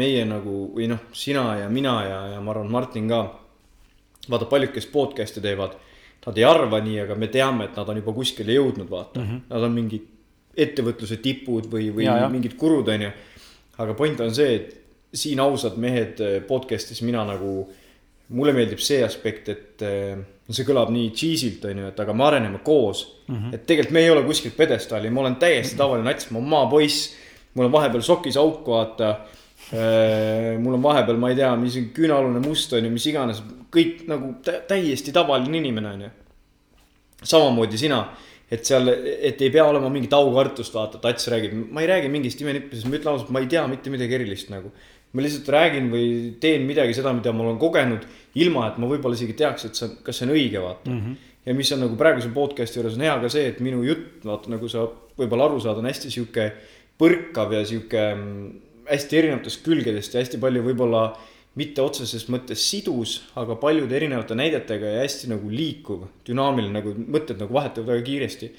[0.00, 3.20] meie nagu või noh, sina ja mina ja, ja ma arvan, Martin ka.
[4.30, 5.76] vaata, paljud, kes podcast'e teevad,
[6.26, 9.26] nad ei arva nii, aga me teame, et nad on juba kuskile jõudnud, vaata mm.
[9.26, 9.42] -hmm.
[9.52, 10.08] Nad on mingid
[10.56, 12.28] ettevõtluse tipud või, või ja, ja.
[12.32, 13.10] mingid kurud, on ju.
[13.84, 17.66] aga point on see, et siin ausad mehed podcast'is mina nagu,
[18.28, 19.84] mulle meeldib see aspekt, et
[20.46, 23.36] no see kõlab nii cheesy'lt, on ju, et aga me areneme koos mm.
[23.36, 23.54] -hmm.
[23.54, 27.14] et tegelikult me ei ole kuskilt pjedestaali, ma olen täiesti tavaline nats, ma olen maapoiss.
[27.54, 29.08] mul on vahepeal sokis auk, vaata.
[29.72, 33.42] Äh, mul on vahepeal, ma ei tea, mis küünalune must on ju, mis iganes,
[33.72, 34.34] kõik nagu
[34.68, 36.10] täiesti tavaline inimene, on ju.
[37.22, 38.04] samamoodi sina,
[38.50, 42.40] et seal, et ei pea olema mingit aukartust, vaata, Tats räägib, ma ei räägi mingist
[42.44, 44.70] imenippisest, ma ütlen ausalt, ma ei tea mitte midagi erilist nagu
[45.16, 46.08] ma lihtsalt räägin või
[46.42, 48.04] teen midagi seda, mida ma olen kogenud,
[48.42, 50.98] ilma et ma võib-olla isegi teaks, et see on, kas see on õige, vaata mm.
[51.00, 51.32] -hmm.
[51.46, 54.52] ja mis on nagu praeguse podcast'i juures on hea ka see, et minu jutt, vaata
[54.52, 54.84] nagu sa
[55.16, 56.50] võib-olla aru saad, on hästi sihuke
[57.00, 58.50] põrkav ja sihuke mm,
[58.90, 61.06] hästi erinevatest külgedest ja hästi palju võib-olla
[61.56, 67.40] mitte otseses mõttes sidus, aga paljude erinevate näidetega ja hästi nagu liikuv, dünaamiline, nagu mõtted
[67.40, 68.50] nagu vahetuvad väga kiiresti.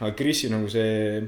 [0.00, 1.22] aga Krisi nagu see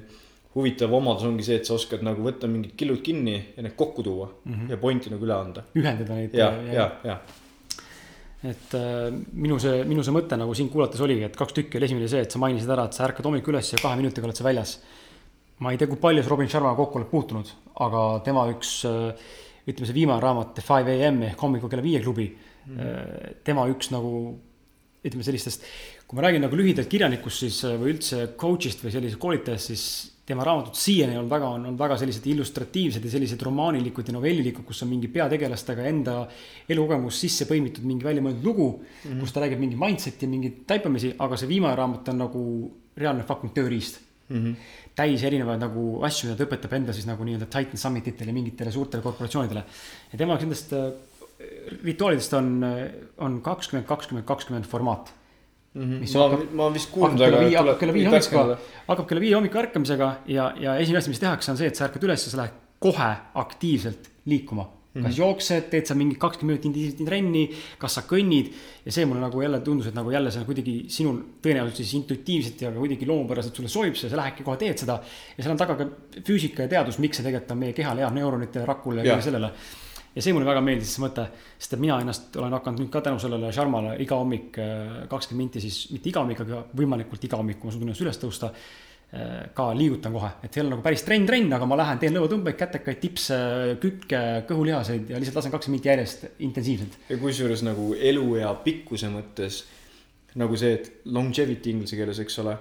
[0.57, 4.03] huvitav omadus ongi see, et sa oskad nagu võtta mingid killud kinni ja need kokku
[4.03, 4.71] tuua mm -hmm.
[4.71, 5.65] ja pointi nagu üle anda.
[5.77, 6.35] ühendada neid.
[6.35, 7.19] ja, ja, ja.
[8.45, 11.85] et äh, minu see, minu see mõte nagu sind kuulates oligi, et kaks tükki oli,
[11.85, 14.37] esimene see, et sa mainisid ära, et sa ärkad hommikul üles ja kahe minutiga oled
[14.37, 14.81] sa väljas.
[15.59, 19.13] ma ei tea, kui palju sa Robin Sharmaga kokku oled puutunud, aga tema üks äh,
[19.67, 22.77] ütleme, see viimane raamat The Five AM ehk hommikul kella viie klubi mm.
[22.77, 23.39] -hmm.
[23.45, 24.13] tema üks nagu
[25.07, 25.65] ütleme sellistest,
[26.07, 29.85] kui ma räägin nagu lühidalt kirjanikust, siis või üldse coach'ist või sellisest koolitajast, siis
[30.27, 34.65] tema raamatud siiani on väga, on olnud väga sellised illustratiivsed ja sellised romaanilikud ja novellilikud,
[34.67, 36.17] kus on mingi peategelastega enda
[36.69, 39.05] elukogemus sisse põimitud mingi väljamõeldud lugu mm.
[39.05, 39.21] -hmm.
[39.23, 42.43] kus ta räägib mingi mindset'i, mingeid taipamisi, aga see viimane raamat on nagu
[42.97, 44.43] reaalne fucking tööriist mm.
[44.43, 44.55] -hmm.
[44.97, 48.73] Täis erinevaid nagu asju, mida ta õpetab enda siis nagu nii-öelda Titan Summit itele, mingitele
[48.73, 49.64] suurtele korporatsioonidele.
[50.12, 50.89] ja tema üks nendest äh,
[51.85, 52.82] rituaalidest on, äh,
[53.24, 55.14] on kakskümmend, kakskümmend, kakskümmend formaat
[55.77, 56.16] Mm -hmm.
[56.16, 57.36] ma ma vist kuulnud, aga.
[57.36, 58.55] hakkab kella viie hommikul,
[58.86, 61.85] hakkab kella viie hommikul ärkamisega ja, ja esimene asi, mis tehakse, on see, et sa
[61.85, 64.64] ärkad üles ja sa lähed kohe aktiivselt liikuma.
[65.05, 67.44] Kas jooksed, teed sa mingi kakskümmend minutit intensiivset trenni,
[67.78, 68.52] kas sa kõnnid.
[68.86, 71.94] ja see mulle nagu jälle tundus, et nagu jälle see on kuidagi sinul tõenäoliselt siis
[72.01, 75.01] intuitiivselt ja kuidagi loomupäraselt sulle sobib see, sa lähedki kohe teed seda.
[75.36, 75.89] ja seal on taga ka
[76.20, 79.52] füüsika ja teadus, miks see tegelikult on meie kehale hea, neuronite rakule ja kõigele sellele
[80.16, 81.27] ja see mulle väga meeldis, see mõte,
[81.60, 85.44] sest et mina ennast olen hakanud nüüd ka tänu sellele Sharmale iga hommik äh, kakskümmend
[85.44, 88.52] minti siis, mitte iga hommik, aga võimalikult iga hommik, kui ma suudan ennast üles tõusta.
[89.57, 92.99] Ka liigutan kohe, et ei ole nagu päris trenn-trenn, aga ma lähen, teen lõuatõmbeid, kätekaid,
[93.01, 93.37] tipse,
[93.81, 96.99] kükke, kõhulihaseid ja lihtsalt lasen kakskümmend minti järjest intensiivselt.
[97.09, 99.62] ja kusjuures nagu eluea pikkuse mõttes
[100.37, 102.57] nagu see, et longevity inglise keeles, eks ole,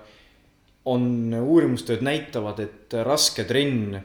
[0.94, 3.98] on uurimustööd näitavad, et raske trenn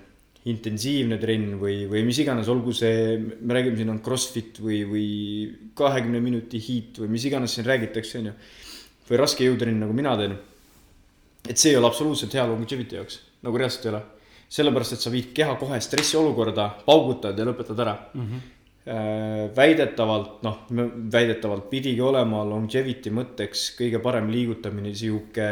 [0.49, 5.09] intensiivne trenn või, või mis iganes, olgu see, me räägime siin on Crossfit või, või
[5.77, 8.37] kahekümne minuti hiit või mis iganes siin räägitakse, on ju.
[9.11, 10.39] või raske jõutrenn, nagu mina teen.
[11.49, 14.03] Et see ei ole absoluutselt hea longevity jaoks, nagu reaalselt ei ole.
[14.51, 18.27] sellepärast, et sa viid keha kohe stressiolukorda, paugutad ja lõpetad ära mm.
[18.27, 19.53] -hmm.
[19.57, 20.59] väidetavalt, noh,
[21.13, 25.47] väidetavalt pidigi olema longevity mõtteks kõige parem liigutamine sihuke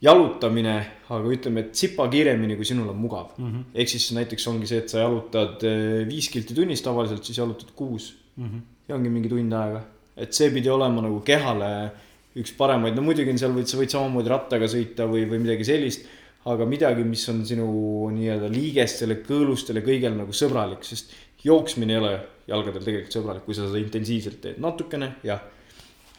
[0.00, 0.74] jalutamine,
[1.12, 3.64] aga ütleme, et tsipa kiiremini, kui sinul on mugav mm -hmm..
[3.74, 7.70] ehk siis näiteks ongi see, et sa jalutad eh, viis kilti tunnis tavaliselt, siis jalutad
[7.76, 8.46] kuus mm.
[8.46, 8.60] -hmm.
[8.88, 9.82] ja ongi mingi tund aega,
[10.16, 11.90] et see pidi olema nagu kehale
[12.40, 15.66] üks paremaid, no muidugi on seal võid, sa võid samamoodi rattaga sõita või, või midagi
[15.68, 16.08] sellist.
[16.50, 17.66] aga midagi, mis on sinu
[18.16, 21.12] nii-öelda liigestele, kõõlustele, kõigele nagu sõbralik, sest
[21.44, 22.12] jooksmine ei ole
[22.48, 25.42] jalgadel tegelikult sõbralik, kui sa seda intensiivselt teed, natukene jah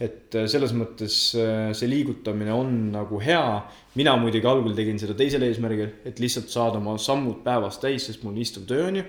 [0.02, 3.62] et äh, selles mõttes äh, see liigutamine on nagu hea.
[3.96, 8.24] mina muidugi algul tegin seda teisel eesmärgil, et lihtsalt saada oma sammud päevas täis, sest
[8.26, 9.06] mul istuv töö on ju.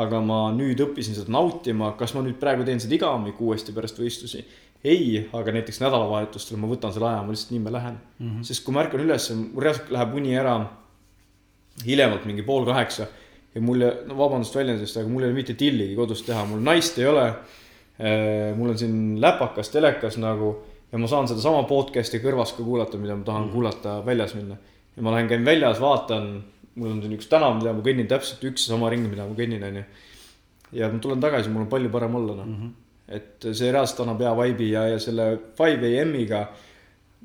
[0.00, 3.74] aga ma nüüd õppisin seda nautima, kas ma nüüd praegu teen seda iga hommik uuesti
[3.76, 4.44] pärast võistlusi?
[4.84, 8.28] Ei, aga näiteks nädalavahetustel ma võtan selle aja, ma lihtsalt nii me lähen mm.
[8.28, 8.44] -hmm.
[8.48, 10.54] sest kui ma ärkan üles, mul reaalselt läheb uni ära
[11.84, 13.06] hiljemalt mingi pool kaheksa
[13.54, 16.98] ja mul, no vabandust väljendusest, aga mul ei ole mitte tilligi kodus teha, mul naist
[16.98, 17.26] ei ole.
[18.56, 20.54] mul on siin läpakas, telekas nagu
[20.92, 23.52] ja ma saan sedasama podcast'i kõrvas ka kuulata, mida ma tahan mm.
[23.52, 24.56] kuulata väljas minna.
[24.96, 26.30] ja ma lähen, käin väljas, vaatan,
[26.74, 29.36] mul on siin üks tänav, mida ma kõnnin täpselt üks ja sama ring, mida ma
[29.36, 29.84] kõnnin, onju.
[30.72, 32.78] ja ma tulen tagasi, mul on palju parem olla, noh mm -hmm
[33.10, 36.44] et see reaalselt annab hea vibe'i ja, ja selle 5am-iga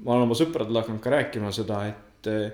[0.03, 2.47] ma olen oma sõpradele hakanud ka rääkima seda, et eh,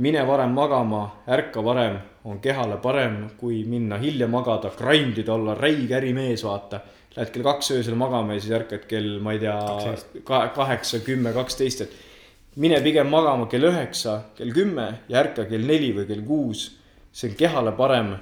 [0.00, 1.98] mine varem magama, ärka varem,
[2.28, 6.80] on kehale parem, kui minna hilja magada, grind ida, olla räige ärimees, vaata.
[7.16, 9.56] Lähed kell kaks öösel magama ja siis ärkad kell, ma ei tea,
[10.54, 15.90] kaheksa, kümme, kaksteist, et mine pigem magama kell üheksa, kell kümme ja ärka kell neli
[15.96, 16.68] või kell kuus.
[17.12, 18.12] see on kehale parem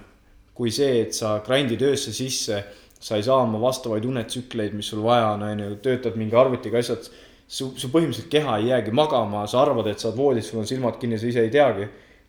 [0.57, 2.63] kui see, et sa grind'id öösse sisse
[3.07, 6.81] sa ei saa oma vastavaid unetsükleid, mis sul vaja on, on ju, töötad mingi arvutiga
[6.83, 7.07] asjad.
[7.47, 10.67] su, su põhimõtteliselt keha ei jäägi magama, sa arvad, et sa oled voodis, sul on
[10.67, 11.87] silmad kinni, sa ise ei teagi.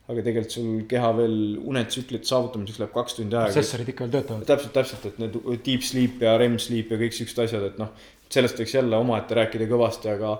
[0.07, 1.33] aga tegelikult sul keha veel
[1.67, 3.49] unetsüklite saavutamiseks läheb kaks tundi aega.
[3.49, 4.45] protsessorid ikka veel töötavad.
[4.47, 7.89] täpselt, täpselt, et need deep sleep ja REM sleep ja kõik siuksed asjad, et noh,
[8.31, 10.37] sellest võiks jälle omaette rääkida kõvasti, aga,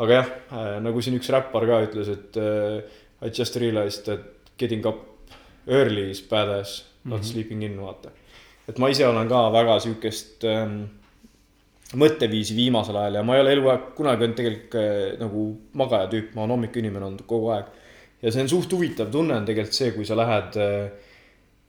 [0.00, 4.26] aga jah äh,, nagu siin üks räppar ka ütles, et äh, I just realized that
[4.58, 5.30] getting up
[5.68, 7.32] early is badass, not mm -hmm.
[7.32, 8.10] sleeping in, vaata
[8.68, 10.84] et ma ise olen ka väga sihukest ähm,
[12.00, 15.46] mõtteviisi viimasel ajal ja ma ei ole eluaeg kunagi olnud tegelikult äh, nagu
[15.80, 17.72] magaja tüüp, ma olen hommikuinimene olnud kogu aeg.
[18.22, 21.10] ja see on suht huvitav tunne on tegelikult see, kui sa lähed äh,,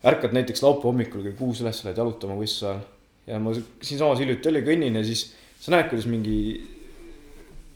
[0.05, 2.85] ärkad näiteks laupäeva hommikul kell kuus üles, lähed jalutama võistluse ajal.
[3.27, 5.27] ja ma siinsamas hiljuti oli, kõnnin ja siis
[5.59, 6.39] sa näed, kuidas mingi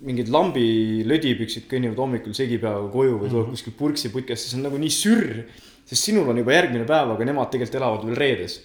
[0.07, 3.57] mingid lambi lödipüksid kõnnivad hommikul segipäevaga koju või tulevad mm -hmm.
[3.57, 5.43] kuskilt purksi putkast, see on nagu nii sürr.
[5.89, 8.59] sest sinul on juba järgmine päev, aga nemad tegelikult elavad veel reedes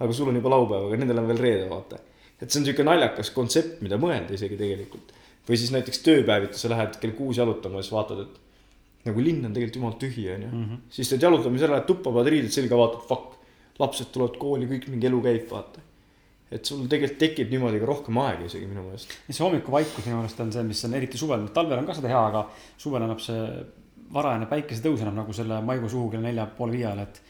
[0.00, 1.98] aga sul on juba laupäev, aga nendel on veel reede, vaata.
[2.40, 5.12] et see on sihuke naljakas kontsept, mida mõelda isegi tegelikult.
[5.48, 9.44] või siis näiteks tööpäeviti sa lähed kell kuus jalutama ja siis vaatad, et nagu linn
[9.44, 10.48] on tegelikult jumala tühi, onju.
[10.48, 10.80] Mhm.
[10.90, 13.38] siis teed jalutamise ära, lähed tuppa, paned riided selga, vaatad, fuck,
[13.80, 15.86] lapsed tulevad kooli, kõik mingi elu käib, vaata
[16.50, 19.12] et sul tegelikult tekib niimoodi ka rohkem aega isegi minu meelest.
[19.28, 22.22] see hommikuvaikus minu meelest on see, mis on eriti suvel, talvel on ka seda hea,
[22.32, 22.42] aga
[22.80, 23.44] suvel annab see
[24.10, 27.20] varajane päikesetõus annab nagu selle maikuu suhu kella nelja poole viie ajal, et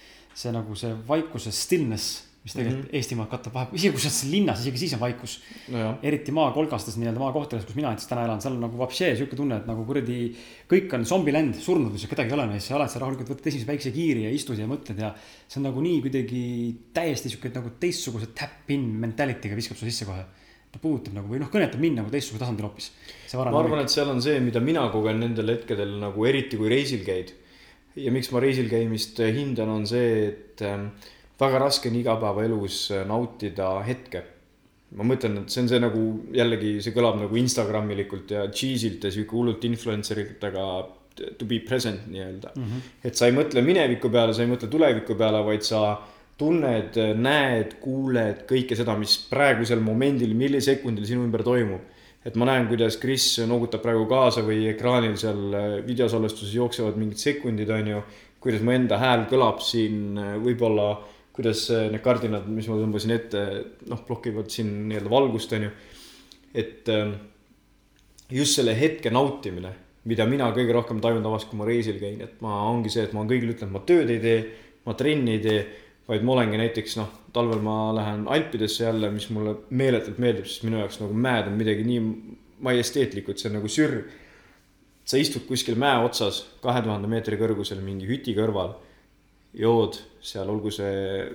[0.42, 2.96] see nagu see vaikuse stillness mis tegelikult mm -hmm.
[2.96, 5.34] Eestimaad katab vahepeal, isegi kui sa oled linnas, isegi siis on vaikus
[5.68, 5.98] no.
[6.02, 9.58] eriti maakolgastes nii-öelda maakohtades, kus mina näiteks täna elan, seal on nagu vapšee sihuke tunne,
[9.60, 10.18] et nagu kuradi.
[10.70, 13.92] kõik on zombiland, surnud kedagi ei ole neis, sa oled seal rahulikult, võtad esimese väikse
[13.92, 15.12] kiiri ja istud ja mõtled ja.
[15.48, 16.44] see on nagu nii kuidagi
[16.96, 20.24] täiesti sihuke nagu teistsuguse tap-in mentality'ga viskab su sisse kohe
[20.70, 22.90] ta puudutab nagu või noh, kõnetab mind nagu teistsugusel tasandil hoopis.
[23.34, 27.04] ma arvan, et seal on see, mida mina kogen nendel hetkedel nagu eriti kui reisil
[27.04, 27.34] käid.
[27.96, 30.86] ja miks ma reisil käimist hindan, on see, et äh,
[31.40, 34.22] väga raske on igapäevaelus äh, nautida hetke.
[34.90, 36.00] ma mõtlen, et see on see nagu
[36.34, 40.64] jällegi, see kõlab nagu Instagramilikult ja cheese'ilt ja sihuke hullult influencer ilt, aga
[41.38, 42.64] to be present nii-öelda mm.
[42.64, 42.88] -hmm.
[43.04, 45.82] et sa ei mõtle mineviku peale, sa ei mõtle tuleviku peale, vaid sa
[46.40, 51.80] tunned, näed, kuuled kõike seda, mis praegusel momendil, millisekundil sinu ümber toimub.
[52.24, 57.16] et ma näen, kuidas Kris noogutab praegu kaasa või ekraanil seal äh, videosalvestuses jooksevad mingid
[57.16, 58.02] sekundid, on ju.
[58.40, 60.90] kuidas mu enda hääl kõlab siin äh, võib-olla
[61.36, 63.44] kuidas need kardinad, mis ma tõmbasin ette,
[63.90, 65.70] noh, blokivad siin nii-öelda valgust, on ju.
[66.54, 67.14] et ähm,
[68.30, 69.72] just selle hetke nautimine,
[70.10, 73.14] mida mina kõige rohkem tajun tavaliselt, kui ma reisil käin, et ma, ongi see, et
[73.16, 74.42] ma kõigile ütlen, et ma tööd ei tee,
[74.88, 75.62] ma trenni ei tee,
[76.10, 80.64] vaid ma olengi näiteks noh, talvel ma lähen Alpidesse jälle, mis mulle meeletult meeldib, sest
[80.66, 82.00] minu jaoks nagu mäed on midagi nii
[82.66, 84.02] majesteetlikku, et see on nagu sürr.
[85.10, 88.76] sa istud kuskil mäe otsas, kahe tuhande meetri kõrgusel mingi hüti kõrval
[89.56, 91.26] jood seal, olgu see,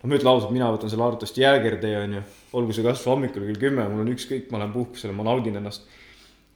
[0.00, 2.22] noh, ma ütlen ausalt, mina võtan selle arvatavasti jäägertee, on ju,
[2.60, 5.86] olgu see kasvõi hommikul kell kümme, mul on ükskõik, ma lähen puhkusele, ma naudin ennast.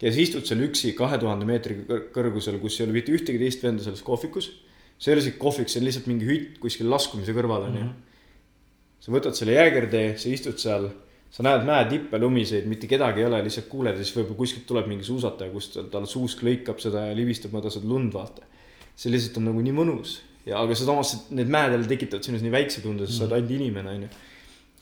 [0.02, 1.78] ja siis istud seal üksi kahe tuhande meetri
[2.12, 4.50] kõrgusel, kus ei ole mitte ühtegi teist venda selles kohvikus.
[4.98, 7.84] see ei ole isegi kohvik, see on lihtsalt mingi hütt kuskil laskumise kõrval, on ju.
[7.84, 7.96] Mhm.
[9.00, 10.90] sa võtad selle jäägertee, sa istud seal,
[11.30, 14.86] sa näed mäetippe, lumiseid, mitte kedagi ei ole, lihtsalt kuuled ja siis võib-olla kuskilt tuleb
[14.88, 18.42] mingi suusataja, kust tal suusk lõikab seda ja libistab mööda seda lund, vaata.
[18.96, 22.54] see lihtsalt on nagu nii mõnus ja, aga samas need mäed jälle tekitavad sinus nii
[22.54, 24.08] väikse tunde, sest sa oled ainult inimene, on ju.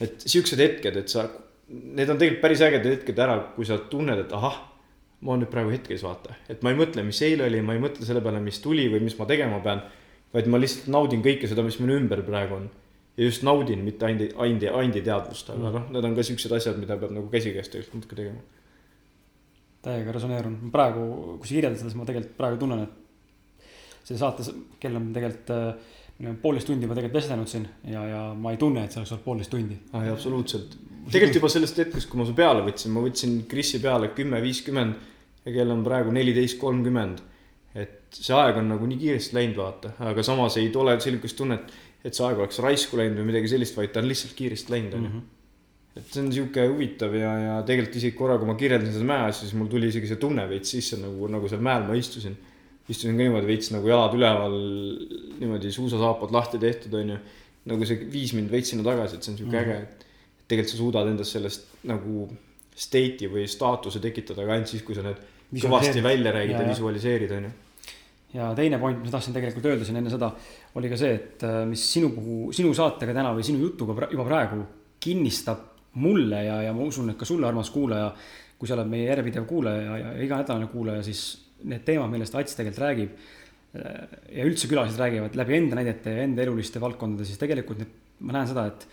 [0.06, 1.26] et siuksed hetked, et sa,
[1.68, 4.60] need on tegelikult päris ägedad hetked ära, kui sa tunned, et ahah,
[5.24, 6.36] ma olen nüüd praegu hetkes, vaata.
[6.52, 9.04] et ma ei mõtle, mis eile oli, ma ei mõtle selle peale, mis tuli või
[9.06, 9.84] mis ma tegema pean.
[10.34, 12.68] vaid ma lihtsalt naudin kõike seda, mis minu ümber praegu on.
[13.16, 16.76] ja just naudin, mitte ainult, ainult, ainult teadvust, aga noh, need on ka siuksed asjad,
[16.82, 18.42] mida peab nagu käsikäes tegelikult natuke tegema
[19.84, 21.02] täiega resoneerun, praegu,
[21.40, 23.03] kui sa kirjeldad seda, siis ma tegelikult praegu tunnen, et
[24.04, 24.50] see saates,
[24.80, 25.92] kell on tegelikult äh,
[26.42, 29.24] poolteist tundi juba tegelikult vestelnud siin ja, ja ma ei tunne, et see oleks olnud
[29.24, 29.78] poolteist tundi.
[29.92, 30.76] aa, jaa, absoluutselt.
[31.10, 35.12] tegelikult juba sellest hetkest, kui ma su peale võtsin, ma võtsin Krisi peale kümme viiskümmend
[35.44, 37.22] ja kell on praegu neliteist kolmkümmend.
[37.74, 41.72] et see aeg on nagu nii kiiresti läinud, vaata, aga samas ei tule sellist tunnet,
[42.04, 44.94] et see aeg oleks raisku läinud või midagi sellist, vaid ta on lihtsalt kiiresti läinud,
[45.00, 45.22] onju.
[45.98, 49.26] et see on sihuke huvitav ja, ja tegelikult isegi korra, kui ma kirjeldasin seda mäe
[49.26, 52.38] asja, siis mul tuli isegi see tunne veits sisse nagu, nagu seal mäel ma istusin.
[52.88, 54.54] Istusin ka niimoodi veits nagu jalad üleval,
[55.40, 57.16] niimoodi suusasaapad lahti tehtud, onju.
[57.64, 59.70] nagu see viis mind veits sinna tagasi, et see on sihuke Mhm.
[59.70, 60.04] äge, et
[60.48, 62.28] tegelikult sa suudad endas sellest nagu
[62.76, 65.16] state'i või staatuse tekitada ka ainult siis, kui sa need
[65.54, 66.72] kõvasti välja räägid Ja, ja ja.
[66.74, 67.50] visualiseerid, onju.
[68.34, 70.32] ja teine point, mis ma tahtsin tegelikult öelda siin enne seda,
[70.74, 74.10] oli ka see, et äh, mis sinu puhul, sinu saatega täna või sinu jutuga pra-
[74.12, 74.64] juba praegu
[75.00, 75.58] kinnistab
[75.94, 78.12] mulle ja, ja ma usun, et ka sulle, armas kuulaja,
[78.58, 82.58] kui sa oled meie järjepidev kuulaja ja, ja iganädalane kuulaja, siis need teemad, millest Ats
[82.58, 87.40] tegelikult räägib äh, ja üldse külalised räägivad läbi enda näidete ja enda eluliste valdkondade, siis
[87.40, 88.86] tegelikult need, ma näen seda, et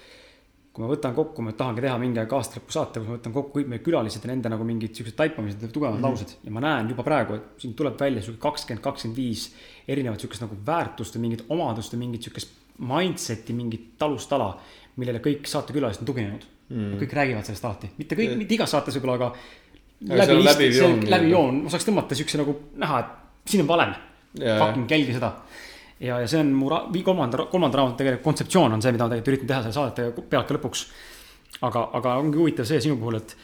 [0.72, 3.58] kui ma võtan kokku, ma tahangi teha mingi aeg aastalõpu saate, kus ma võtan kokku
[3.58, 6.08] kõik meie külalised ja nende nagu mingid siuksed taipamised, tugevad mm -hmm.
[6.08, 9.50] laused ja ma näen juba praegu, et siin tuleb välja sihuke kakskümmend, kakskümmend viis
[9.88, 14.54] erinevat siukest nagu väärtust või mingit omadust või mingit siukest mindset'i, mingit talustala,
[14.96, 16.96] millele kõik saatekülalised on tuginenud mm..
[17.04, 19.34] kõik räägivad sellest alati, mitte kõik, mitte igas saates võib-olla, aga
[20.10, 23.62] Aga seal on läbiv joon läbi joon, ma saaks tõmmata siukse nagu näha, et siin
[23.66, 23.94] on valem.
[24.34, 25.34] Fucking jälgi seda.
[26.02, 26.70] ja, ja see on mu
[27.06, 30.48] kolmanda, kolmanda raamatu tegelikult kontseptsioon on see, mida ma tegelikult üritan teha selle saadete pealt
[30.50, 30.86] ka lõpuks.
[31.68, 33.36] aga, aga ongi huvitav see sinu puhul, et,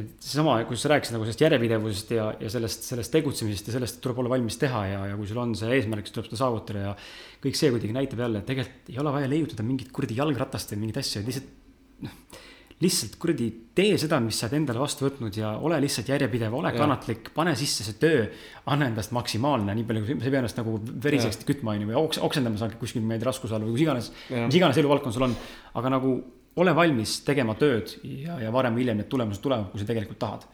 [0.00, 4.00] et seesama, kui sa rääkisid nagu sellest järjepidevusest ja, ja sellest, sellest tegutsemisest ja sellest,
[4.00, 6.86] tuleb olla valmis teha ja, ja kui sul on see eesmärk, siis tuleb seda saavutada
[6.86, 6.96] ja
[7.44, 10.86] kõik see kuidagi näitab jälle, et tegelikult ei ole vaja leiutada mingit kuradi jalgratast või
[10.86, 12.42] mingeid asju, lihtsalt noh,
[12.82, 16.72] lihtsalt kuradi tee seda, mis sa oled endale vastu võtnud ja ole lihtsalt järjepidev, ole
[16.72, 16.80] Jah.
[16.82, 18.24] kannatlik, pane sisse see töö,
[18.70, 20.76] anna endast maksimaalne, nii palju, sa ei pea ennast nagu
[21.06, 24.58] veriseks kütma, onju, või oks-, oksendama seal kuskil mingi raskuse all või kus iganes, mis
[24.58, 25.36] iganes eluvaldkond sul on.
[25.80, 26.16] aga nagu
[26.62, 30.20] ole valmis tegema tööd ja, ja varem või hiljem need tulemused tulevad, kui sa tegelikult
[30.22, 30.46] tahad.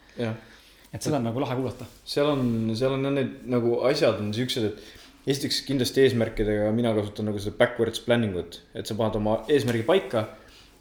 [0.91, 1.89] et seda on nagu lahe kuulata.
[2.05, 6.93] seal on, seal on jah need nagu asjad on siuksed, et esiteks kindlasti eesmärkidega mina
[6.97, 10.25] kasutan nagu seda backwards planning ut, et sa paned oma eesmärgi paika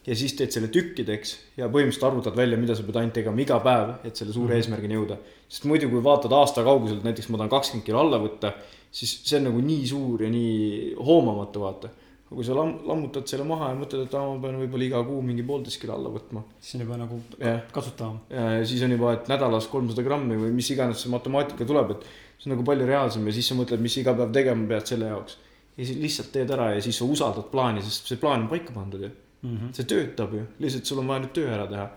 [0.06, 3.60] ja siis teed selle tükkideks ja põhimõtteliselt arvutad välja, mida sa pead ainult tegema iga
[3.64, 5.18] päev, et selle suure eesmärgini jõuda.
[5.48, 8.55] sest muidu, kui vaatad aasta kauguselt, näiteks ma tahan kakskümmend kilo alla võtta,
[8.90, 11.90] siis see on nagu nii suur ja nii hoomamatu, vaata.
[12.31, 15.05] aga kui sa lam-, lammutad selle maha ja mõtled, et aa, ma pean võib-olla iga
[15.05, 17.62] kuu mingi poolteist kilo alla võtma siis on juba nagu Jah.
[17.74, 18.20] kasutavam.
[18.31, 22.06] ja siis on juba, et nädalas kolmsada grammi või mis iganes see matemaatika tuleb, et
[22.39, 25.10] see on nagu palju reaalsem ja siis sa mõtled, mis iga päev tegema pead selle
[25.10, 25.36] jaoks.
[25.77, 28.72] ja siis lihtsalt teed ära ja siis sa usaldad plaani, sest see plaan on paika
[28.72, 29.10] pandud ju.
[29.42, 29.72] Mhm.
[29.72, 31.88] see töötab ju, lihtsalt sul on vaja nüüd töö ära teha.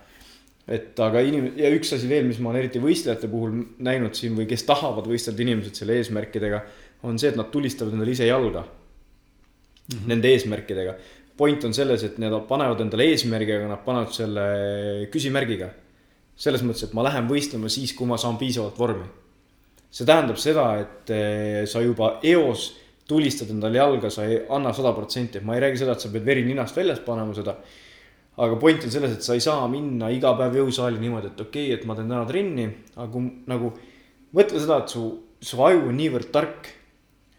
[0.66, 4.36] et aga inim- ja üks asi veel, mis ma olen eriti võistlejate puhul näinud siin
[4.38, 6.62] või kes tahavad võistelda inimesed selle eesmärkidega,
[7.04, 10.08] on see, et nad tulistavad endale ise jalga mm -hmm.
[10.08, 10.96] nende eesmärkidega.
[11.38, 15.70] point on selles, et nad panevad endale eesmärgi, aga nad panevad selle küsimärgiga.
[16.36, 19.06] selles mõttes, et ma lähen võistlema siis, kui ma saan piisavalt vormi.
[19.92, 24.94] see tähendab seda, et eh, sa juba eos tulistad endale jalga, sa ei anna sada
[24.96, 27.58] protsenti, ma ei räägi seda, et sa pead veri ninast väljas panema seda.
[28.34, 31.68] aga point on selles, et sa ei saa minna iga päev jõusaali niimoodi, et okei
[31.68, 32.64] okay,, et ma teen täna trenni,
[32.96, 33.70] aga kui nagu
[34.34, 35.04] mõtle seda, et su,
[35.38, 36.72] su aju on niivõrd tark,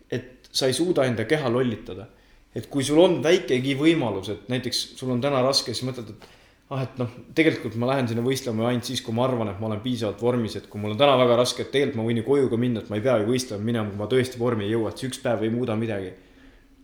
[0.06, 2.06] et sa ei suuda enda keha lollitada.
[2.54, 6.33] et kui sul on väikegi võimalus, et näiteks sul on täna raske, siis mõtled, et
[6.70, 9.68] ah, et noh, tegelikult ma lähen sinna võistlema ainult siis, kui ma arvan, et ma
[9.68, 12.26] olen piisavalt vormis, et kui mul on täna väga raske, et tegelikult ma võin ju
[12.28, 14.74] koju ka minna, et ma ei pea ju võistlema minema, kui ma tõesti vormi ei
[14.74, 16.12] jõua, et see üks päev ei muuda midagi.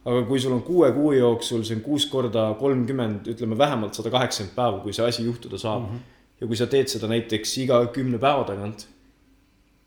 [0.05, 4.11] aga kui sul on kuue kuu jooksul, see on kuus korda kolmkümmend, ütleme vähemalt sada
[4.11, 5.97] kaheksakümmend päeva, kui see asi juhtuda saab mm.
[5.97, 6.41] -hmm.
[6.41, 8.87] ja kui sa teed seda näiteks iga kümne päeva tagant,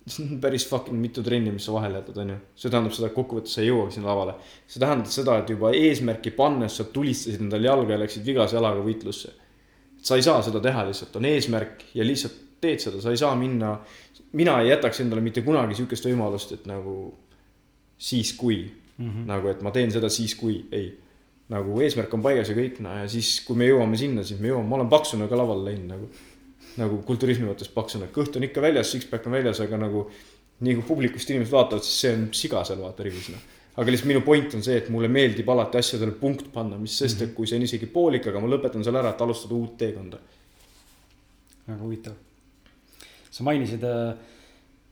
[0.06, 2.36] see on päris fucking mitu trenni, mis sa vahele jätad, onju.
[2.56, 4.36] see tähendab seda, et kokkuvõttes sa ei jõuagi sinna lavale.
[4.68, 8.84] see tähendab seda, et juba eesmärki pannes sa tulistasid endale jalga ja läksid vigase jalaga
[8.84, 9.32] võitlusse.
[10.04, 13.36] Sa ei saa seda teha lihtsalt, on eesmärk ja lihtsalt teed seda, sa ei saa
[13.36, 13.78] minna.
[14.34, 17.14] mina ei jätaks endale mitte kunagi sihukest võimalust, et nagu
[17.98, 18.64] siis kui
[18.98, 19.26] mm, -hmm.
[19.30, 21.00] nagu et ma teen seda siis kui, ei.
[21.50, 24.48] nagu eesmärk on paigas ja kõik, no ja siis, kui me jõuame sinna, siis me
[24.48, 26.10] jõuame, ma olen paksuna ka lavale läinud nagu
[26.80, 30.08] nagu kulturismi mõttes paksuna, kõht on ikka väljas, six-pack on väljas, aga nagu
[30.64, 33.44] nii kui publikust inimesed vaatavad, siis see on siga seal vaata rivis noh.
[33.74, 37.24] Aga lihtsalt minu point on see, et mulle meeldib alati asjadele punkt panna, mis sest,
[37.26, 40.20] et kui see on isegi poolik, aga ma lõpetan selle ära, et alustada uut teekonda.
[41.66, 42.14] väga huvitav.
[43.34, 44.14] sa mainisid äh,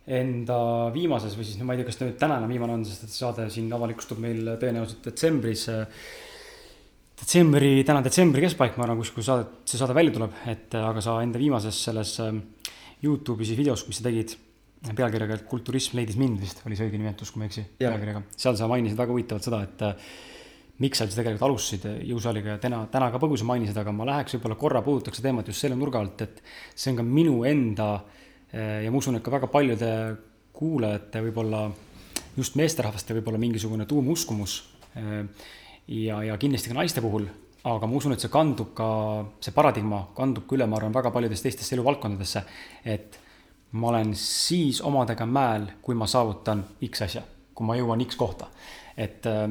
[0.10, 3.06] enda viimases või siis no ma ei tea, kas ta nüüd tänane viimane on, sest
[3.06, 5.68] et saade siin avalikustub meil tõenäoliselt detsembris.
[7.22, 10.88] detsembri, täna detsembri keskpaik, ma arvan, kus, kui saade, see saade välja tuleb, et äh,
[10.90, 12.34] aga sa enda viimases selles äh,
[13.04, 14.34] Youtube'i siis videos, mis sa tegid
[14.82, 18.24] pealkirjaga, kulturism leidis mind vist oli see õige nimetus, kui ma ei eksi, pealkirjaga.
[18.34, 20.08] seal sa mainisid väga huvitavalt seda, et äh,
[20.82, 24.38] miks sa üldse tegelikult alustasid jõusaaliga ja täna, täna ka põgusalt mainisid, aga ma läheks
[24.38, 26.42] võib-olla korra puudutaks seda teemat just selle nurga alt, et
[26.74, 27.92] see on ka minu enda
[28.50, 29.92] eh, ja ma usun, et ka väga paljude
[30.58, 31.68] kuulajate võib-olla
[32.38, 34.62] just meesterahvaste võib-olla mingisugune tuumuskumus.
[35.88, 37.26] ja, ja kindlasti ka naiste puhul,
[37.64, 38.88] aga ma usun, et see kandub ka,
[39.44, 42.44] see paradigma kandub ka üle, ma arvan, väga paljudesse teistesse eluvaldkondadesse.
[42.86, 43.20] et
[43.72, 47.22] ma olen siis omadega mäel, kui ma saavutan X asja,
[47.56, 48.48] kui ma jõuan X kohta.
[48.98, 49.48] et äh,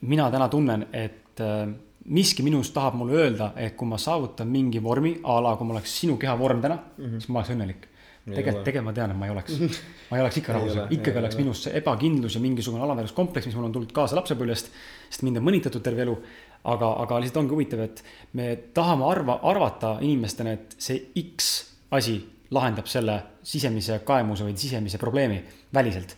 [0.00, 1.68] mina täna tunnen, et äh,
[2.04, 5.76] miski minus tahab mulle öelda, et kui ma saavutan mingi vormi, a la kui ma
[5.76, 7.20] oleks sinu keha vorm täna mm, -hmm.
[7.20, 7.86] siis ma oleks õnnelik.
[8.30, 9.58] tegelikult, tegelikult ma tean, et ma ei oleks.
[10.10, 13.64] ma ei oleks ikka rahul, ikkagi oleks minus see ebakindlus ja mingisugune alaväärsuskompleks, mis mul
[13.64, 14.68] on tulnud kaasa lapsepõlvest,
[15.10, 16.18] sest mind on mõnitatud terve elu.
[16.64, 22.20] aga, aga lihtsalt ongi huvitav, et me tahame arva, arvata inimestena, et see X asi
[22.50, 23.16] lahendab selle
[23.46, 25.40] sisemise kaemuse või sisemise probleemi
[25.74, 26.16] väliselt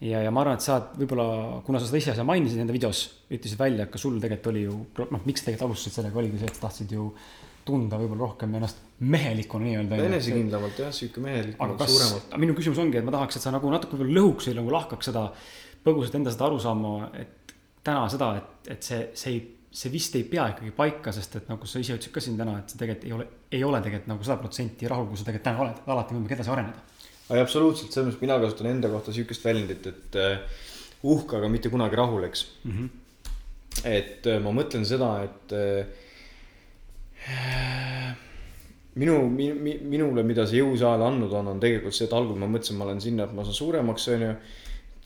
[0.00, 1.26] ja, ja ma arvan, et sa võib-olla,
[1.66, 3.02] kuna sa seda ise mainisid enda videos,
[3.32, 6.50] ütlesid välja, et ka sul tegelikult oli ju, noh, miks tegelikult alustasid sellega, oligi see,
[6.50, 7.08] et sa tahtsid ju
[7.66, 9.98] tunda võib-olla rohkem ennast mehelikuna nii-öelda.
[10.06, 11.22] enesekindlamalt jah, sihuke
[11.90, 12.36] suuremalt.
[12.42, 15.10] minu küsimus ongi, et ma tahaks, et sa nagu natuke võib-olla lõhuks või nagu lahkaks
[15.10, 15.26] seda
[15.86, 17.56] põgusalt enda seda arusaama, et
[17.86, 19.42] täna seda, et, et see, see ei,
[19.76, 22.58] see vist ei pea ikkagi paika, sest et nagu sa ise ütlesid ka siin täna,
[22.62, 25.50] et see tegelikult ei ole, ei ole tegelikult nagu sada protsenti rahul, kus sa tegelikult
[25.50, 26.80] täna oled, alati võimalik edasi areneda
[27.26, 30.26] ei, absoluutselt, selles mõttes mina kasutan enda kohta sihukest väljendit, et uh,
[31.10, 32.76] uhke, aga mitte kunagi rahul, eks mm.
[32.76, 32.88] -hmm.
[33.90, 35.82] et uh, ma mõtlen seda, et uh,
[39.00, 42.48] minu mi,, mi, minule, mida see jõusaal andnud on, on tegelikult see, et algul ma
[42.50, 44.32] mõtlesin, ma olen sinna, et ma saan suuremaks, on ju.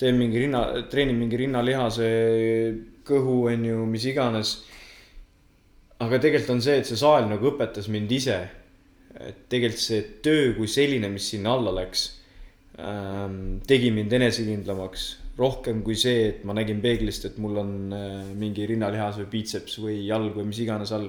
[0.01, 2.06] teen mingi rinna, treenin mingi rinnalihase,
[3.10, 4.54] kõhu, on ju, mis iganes.
[6.00, 8.40] aga tegelikult on see, et see saal nagu õpetas mind ise
[9.18, 12.06] et tegelikult see töö kui selline, mis sinna alla läks
[12.78, 15.08] ähm,, tegi mind enesekindlamaks
[15.40, 19.78] rohkem kui see, et ma nägin peeglist, et mul on äh, mingi rinnalihas või biitseps
[19.82, 21.08] või jalg või mis iganes all.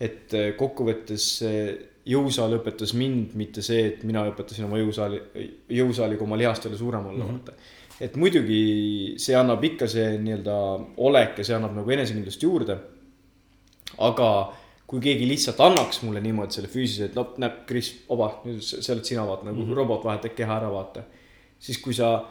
[0.00, 1.26] et äh, kokkuvõttes
[2.10, 5.20] jõusaal õpetas mind, mitte see, et mina õpetasin oma jõusaali,
[5.76, 7.68] jõusaaliga oma lihastele suurem olla mm, -hmm.
[8.00, 8.62] Et muidugi
[9.20, 10.56] see annab ikka see nii-öelda
[11.04, 12.78] olek ja see annab nagu enesekindlust juurde.
[13.98, 14.28] aga
[14.90, 19.06] kui keegi lihtsalt annaks mulle niimoodi selle füüsilise, et no näeb, Kris, oba, see oled
[19.06, 19.76] sina, vaata nagu mm -hmm.
[19.78, 21.02] robot vahetab keha ära, vaata.
[21.58, 22.24] siis kui sa,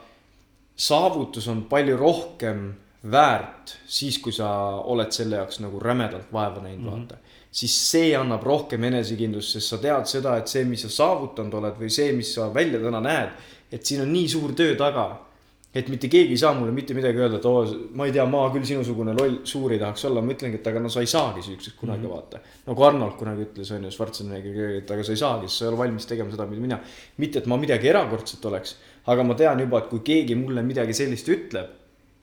[0.76, 2.74] saavutus on palju rohkem
[3.12, 7.00] väärt siis, kui sa oled selle jaoks nagu rämedalt vaeva näinud mm, -hmm.
[7.00, 7.16] vaata.
[7.52, 11.80] siis see annab rohkem enesekindlust, sest sa tead seda, et see, mis sa saavutanud oled
[11.80, 13.30] või see, mis sa välja täna näed,
[13.72, 15.29] et siin on nii suur töö taga
[15.74, 17.62] et mitte keegi ei saa mulle mitte midagi öelda, et oo,
[17.98, 20.82] ma ei tea, ma küll sinusugune loll, suur ei tahaks olla, ma ütlengi, et aga
[20.82, 22.16] no sa ei saagi siukseks kunagi mm -hmm.
[22.16, 22.40] vaata.
[22.66, 25.78] nagu Arnold kunagi ütles, on ju, Schwarzeneggeri, et aga sa ei saagi, sa ei ole
[25.78, 26.80] valmis tegema seda, mida mina.
[27.18, 30.94] mitte, et ma midagi erakordset oleks, aga ma tean juba, et kui keegi mulle midagi
[30.94, 31.70] sellist ütleb,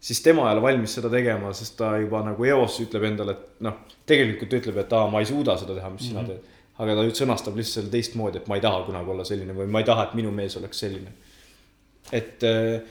[0.00, 3.60] siis tema ei ole valmis seda tegema, sest ta juba nagu eos ütleb endale, et
[3.60, 6.08] noh, tegelikult ütleb, et aa, ma ei suuda seda teha, mis mm -hmm.
[6.08, 6.30] sina mhm.
[6.30, 6.54] teed.
[6.78, 9.66] aga ta nüüd sõnastab lihtsalt selle teistmoodi, et ma ei taha kunagi olla selline või
[9.66, 11.12] ma ei taha, et minu mees oleks selline.
[12.12, 12.82] et äh,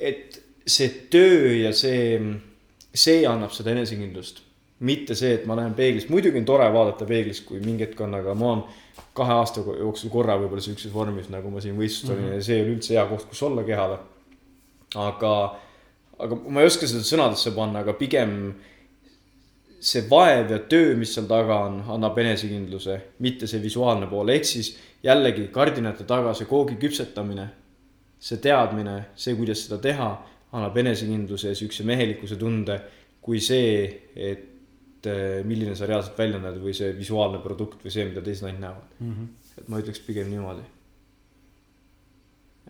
[0.00, 2.18] et see töö ja see,
[2.94, 4.46] see annab seda enesekindlust.
[4.80, 8.14] mitte see, et ma näen peeglist, muidugi on tore vaadata peeglist, kui mingi hetk on,
[8.16, 8.62] aga ma olen
[9.12, 12.38] kahe aasta jooksul korra võib-olla sihukeses vormis, nagu ma siin võistlustel olin mm -hmm.
[12.40, 13.98] ja see ei ole üldse hea koht, kus olla kehale.
[14.96, 15.34] aga,
[16.18, 18.54] aga ma ei oska seda sõnadesse panna, aga pigem
[19.80, 24.44] see vaev ja töö, mis seal taga on, annab enesekindluse, mitte see visuaalne pool, ehk
[24.44, 27.48] siis jällegi kardinate taga see koogi küpsetamine
[28.20, 30.10] see teadmine, see, kuidas seda teha,
[30.56, 32.76] annab enesekindluse ja siukse mehelikkuse tunde,
[33.22, 33.84] kui see,
[34.16, 38.46] et eh, milline sa reaalselt välja näed või see visuaalne produkt või see, mida teised
[38.48, 39.14] ainult näevad mm.
[39.14, 39.56] -hmm.
[39.62, 40.66] et ma ütleks pigem niimoodi.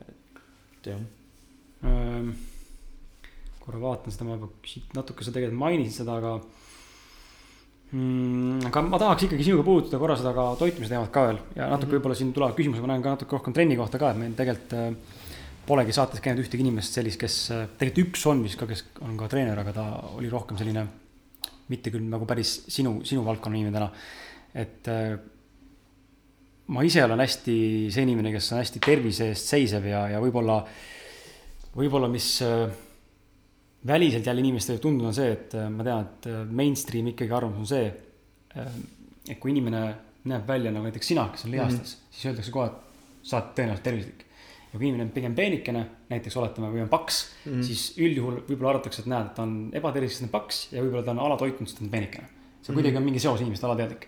[0.01, 1.01] et jah
[1.85, 2.31] ähm,.
[3.61, 4.51] korra vaatan seda, ma juba
[4.99, 6.37] natuke sa tegelikult mainisid seda, aga
[7.93, 8.67] mm,.
[8.71, 11.75] aga ma tahaks ikkagi sinuga puudutada korra seda ka toitumise teemat ka veel ja natuke
[11.75, 11.97] mm -hmm.
[11.97, 14.73] võib-olla siin tulevad küsimused, ma näen ka natuke rohkem trenni kohta ka, et meil tegelikult
[14.79, 15.19] äh,
[15.71, 17.37] polegi saates käinud ühtegi inimest sellist, kes,
[17.79, 19.87] tegelikult üks on vist ka, kes on ka treener, aga ta
[20.17, 20.85] oli rohkem selline,
[21.71, 23.91] mitte küll nagu päris sinu, sinu valdkonna inimene täna.
[24.61, 25.15] et äh,
[26.75, 27.57] ma ise olen hästi
[27.95, 30.59] see inimene, kes on hästi tervise eest seisev ja, ja võib-olla,
[31.77, 32.65] võib-olla mis äh,
[33.87, 37.71] väliselt jälle inimestele tundub, on see, et äh, ma tean, et mainstream ikkagi arvamus on
[37.71, 37.93] see,
[39.31, 39.85] et kui inimene
[40.27, 42.17] näeb välja nagu näiteks sina, kes on lihastes mm, -hmm.
[42.17, 44.27] siis öeldakse kohe, et sa oled tõenäoliselt tervislik
[44.71, 47.63] ja kui inimene on pigem peenikene, näiteks oletame, või on paks mm, -hmm.
[47.67, 50.85] siis üldjuhul võib-olla arvatakse, et näed, et ta on ebatervislik, sest ta on paks ja
[50.85, 52.27] võib-olla ta on alatoitunud, sest ta on peenikene.
[52.27, 52.75] see mm -hmm.
[52.75, 54.07] kuidagi on mingi seos inimeste alateadlik.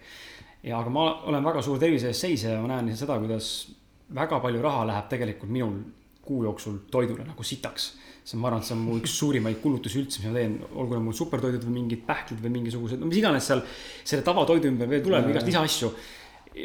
[0.63, 3.73] ja aga ma olen väga suur tervise eest seisja ja ma näen seda, kuidas
[4.15, 5.75] väga palju raha läheb tegelikult minul
[6.23, 7.99] kuu jooksul toidule nagu sitaks.
[8.25, 10.95] see, ma arvan, et see on mu üks suurimaid kulutusi üldse, mis ma teen, olgu
[10.95, 13.65] need mul supertoidud või mingid pähklid või mingisugused, no mis iganes seal
[14.05, 15.91] selle tavatoidu ümber veel tuleb, igast lisaasju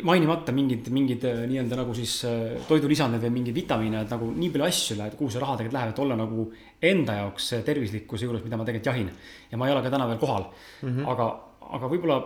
[0.04, 4.50] mainimata mingid, mingid äh, nii-öelda nagu siis äh, toidulisandid või mingeid vitamiine, et nagu nii
[4.52, 6.48] palju asju läheb, kuhu see raha tegelikult läheb, et olla nagu
[6.90, 9.12] enda jaoks tervislikkuse juures, mida ma tegelikult jahin.
[9.52, 10.90] ja ma ei ole ka täna veel kohal mm.
[10.90, 11.10] -hmm.
[11.14, 11.28] aga,
[11.78, 12.18] aga võib-olla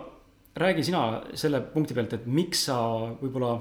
[0.58, 2.78] räägi sina selle punkti pealt, et miks sa
[3.22, 3.54] võib-olla,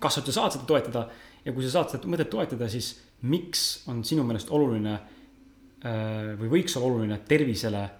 [0.00, 1.08] kas sa üldse saad seda toetada
[1.44, 6.58] ja kui sa saad seda mõtet toetada, siis miks on sinu meelest oluline äh, või
[6.58, 7.90] võiks olla oluline tervisele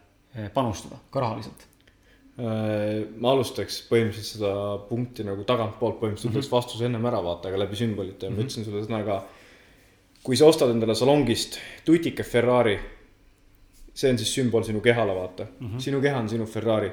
[0.53, 1.74] panustada ka rahaliselt Äh,
[2.35, 4.53] ma alustaks põhimõtteliselt seda
[4.89, 6.57] punkti nagu tagantpoolt, põhimõtteliselt ütleks mm -hmm.
[6.57, 8.43] vastuse ennem ära vaata, aga läbi sümbolite ja mm -hmm.
[8.43, 9.25] ma ütlesin sulle seda ka.
[10.25, 12.79] kui sa ostad endale salongist tutika Ferrari,
[13.95, 15.67] see on siis sümbol sinu kehale, vaata mm.
[15.67, 15.81] -hmm.
[15.81, 16.91] sinu keha on sinu Ferrari.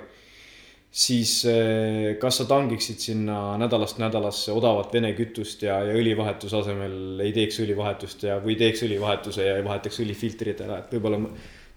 [0.91, 7.19] siis äh, kas sa tangiksid sinna nädalast nädalasse odavat Vene kütust ja, ja õlivahetuse asemel
[7.19, 11.17] ei teeks õlivahetust ja, või teeks õlivahetuse ja ei vahetaks õlifiltrid ära, et võib-olla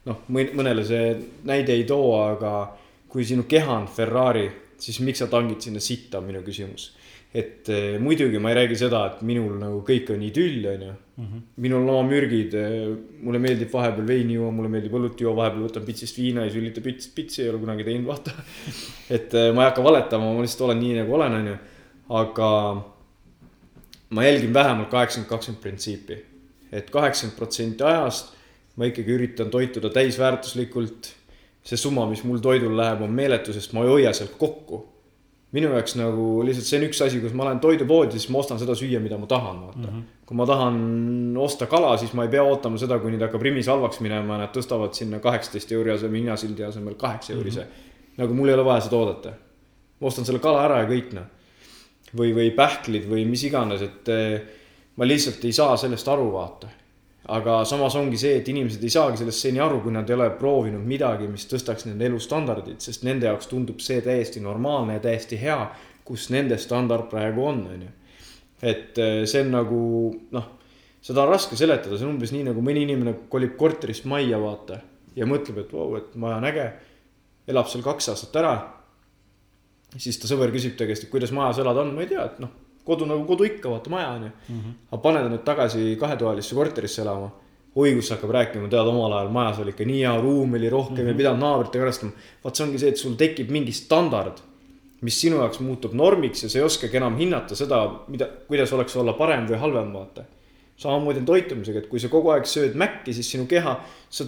[0.05, 2.84] noh, mõnele see näide ei too, aga
[3.15, 4.49] kui sinu keha on Ferrari,
[4.82, 6.91] siis miks sa tangid sinna sitta, on minu küsimus.
[7.35, 10.93] et eh, muidugi ma ei räägi seda, et minul nagu kõik on idüll, on ju.
[11.19, 11.41] Mhm.
[11.62, 12.93] minul on oma mürgid, eh,
[13.27, 16.82] mulle meeldib vahepeal veini juua, mulle meeldib õlut juua, vahepeal võtan pitsist viina ja sülitan
[16.82, 18.35] pits, pitsi, ei ole kunagi teinud, vaata.
[19.16, 21.57] et eh, ma ei hakka valetama, ma lihtsalt olen nii nagu olen, on ju.
[22.23, 22.51] aga
[24.15, 26.23] ma jälgin vähemalt kaheksakümmend, kakskümmend printsiipi.
[26.70, 28.35] et kaheksakümmend protsenti ajast
[28.77, 31.15] ma ikkagi üritan toituda täisväärtuslikult
[31.65, 34.91] see summa, mis mul toidul läheb, on meeletu, sest ma ei hoia sealt kokku.
[35.55, 38.59] minu jaoks nagu lihtsalt see on üks asi, kus ma lähen toidupoodi, siis ma ostan
[38.59, 39.85] seda süüa, mida ma tahan, vaata mm.
[39.93, 40.24] -hmm.
[40.27, 43.70] kui ma tahan osta kala, siis ma ei pea ootama seda, kuni ta hakkab Rimis
[43.70, 47.70] halvaks minema ja nad tõstavad sinna kaheksateist euri asemel hinnasildi asemel kaheksa eurise mm.
[47.70, 48.19] -hmm.
[48.19, 49.32] nagu mul ei ole vaja seda oodata.
[50.01, 51.31] ma ostan selle kala ära ja kõik noh.
[52.16, 54.43] või, või pähklid või mis iganes, et eh,
[54.97, 56.69] ma lihtsalt ei saa sellest aru, vaata
[57.33, 60.29] aga samas ongi see, et inimesed ei saagi sellest seni aru, kui nad ei ole
[60.39, 65.39] proovinud midagi, mis tõstaks nende elustandardit, sest nende jaoks tundub see täiesti normaalne ja täiesti
[65.41, 65.59] hea,
[66.05, 67.93] kus nende standard praegu on, on ju.
[68.65, 69.79] et äh, see on nagu
[70.37, 70.51] noh,
[71.05, 74.83] seda on raske seletada, see on umbes nii nagu mõni inimene kolib korterist majja, vaata.
[75.17, 76.69] ja mõtleb, et vau, et maja on äge.
[77.49, 78.55] elab seal kaks aastat ära.
[79.97, 82.45] siis ta sõber küsib ta käest, et kuidas majas elada on, ma ei tea, et
[82.45, 82.53] noh
[82.85, 84.61] kodu nagu kodu ikka, vaata maja on ju mm.
[84.61, 84.73] -hmm.
[84.93, 87.31] aga pane ta nüüd tagasi kahetoalisse korterisse elama.
[87.77, 90.94] oi, kus hakkab rääkima, tead, omal ajal majas oli ikka nii hea, ruumi oli rohkem
[90.94, 91.09] mm -hmm.
[91.09, 92.12] ei pidanud naabritega arvestama.
[92.44, 94.39] vaat see ongi see, et sul tekib mingi standard,
[95.01, 98.97] mis sinu jaoks muutub normiks ja sa ei oskagi enam hinnata seda, mida, kuidas oleks
[98.97, 100.24] olla parem või halvem, vaata.
[100.77, 103.81] samamoodi on toitumisega, et kui sa kogu aeg sööd mäkki, siis sinu keha,
[104.11, 104.24] sa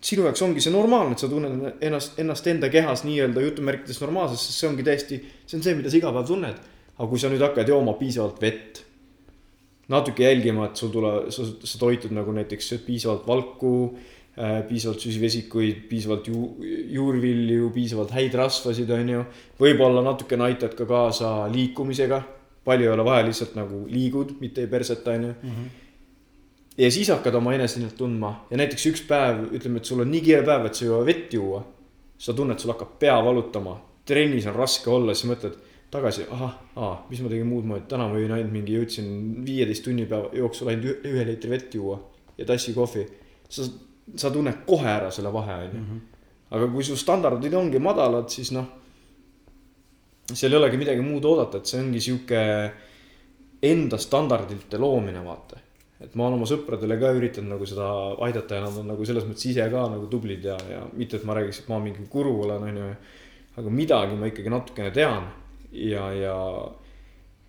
[0.00, 4.40] sinu jaoks ongi see normaalne, et sa tunned ennast, ennast enda kehas nii-öelda jutumärkides normaalselt,
[4.40, 6.56] sest see ongi täiesti, see on see, mida sa iga päev tunned
[7.00, 8.82] aga kui sa nüüd hakkad jooma piisavalt vett,
[9.90, 13.72] natuke jälgima, et sul tule, sa, sa toitud nagu näiteks piisavalt valku
[14.36, 16.44] äh,, piisavalt süsivesikuid, piisavalt ju,
[16.92, 19.24] juurvilju, piisavalt häid rasvasid, on ju.
[19.58, 22.20] võib-olla natukene aitad ka kaasa liikumisega,
[22.68, 25.36] palju ei ole vaja, lihtsalt nagu liigud, mitte ei perseta, on ju.
[25.44, 25.78] -hmm
[26.80, 30.20] ja siis hakkad oma enesehinnet tundma ja näiteks üks päev, ütleme, et sul on nii
[30.24, 31.64] kiire päev, et sa ei jõua vett juua.
[32.20, 33.74] sa tunned, sul hakkab pea valutama,
[34.04, 35.54] trennis on raske olla, siis mõtled
[35.90, 39.08] tagasi, ahah, aa, mis ma tegin muud moodi, täna ma jõin ainult mingi, jõudsin
[39.46, 41.98] viieteist tunni päeva jooksul ainult ühe liitri vett juua
[42.38, 43.06] ja tassi kohvi.
[43.50, 43.66] sa,
[44.16, 45.80] sa tunned kohe ära selle vahe, on ju.
[45.80, 45.98] Mhm.
[46.50, 48.66] aga kui su standardid ongi madalad, siis noh,
[50.32, 52.40] seal ei olegi midagi muud oodata, et see ongi sihuke
[53.62, 55.58] enda standardite loomine, vaata.
[56.00, 57.90] et ma olen oma sõpradele ka üritanud nagu seda
[58.24, 61.26] aidata ja nad on nagu selles mõttes ise ka nagu tublid ja, ja mitte, et
[61.28, 62.86] ma räägiks, et ma mingi guru olen, on ju.
[63.60, 65.26] aga midagi ma ikkagi natukene tean
[65.72, 66.36] ja, ja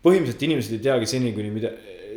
[0.01, 1.71] põhimõtteliselt inimesed ei teagi seni, kuni mida,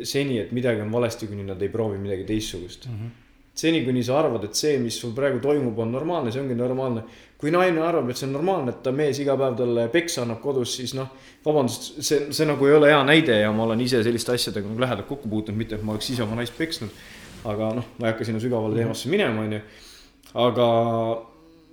[0.05, 2.95] seni, et midagi on valesti, kuni nad ei proovi midagi teistsugust mm.
[2.95, 3.13] -hmm.
[3.55, 7.03] seni, kuni sa arvad, et see, mis sul praegu toimub, on normaalne, see ongi normaalne.
[7.37, 10.39] kui naine arvab, et see on normaalne, et ta mees iga päev talle peksa annab
[10.41, 11.09] kodus, siis noh,
[11.45, 14.79] vabandust, see, see nagu ei ole hea näide ja ma olen ise selliste asjadega nagu
[14.81, 16.89] lähedalt kokku puutunud, mitte et ma oleks ise oma naist peksnud.
[17.45, 19.59] aga noh, ma ei hakka sinna sügavale teemasse minema, on ju.
[20.33, 20.67] aga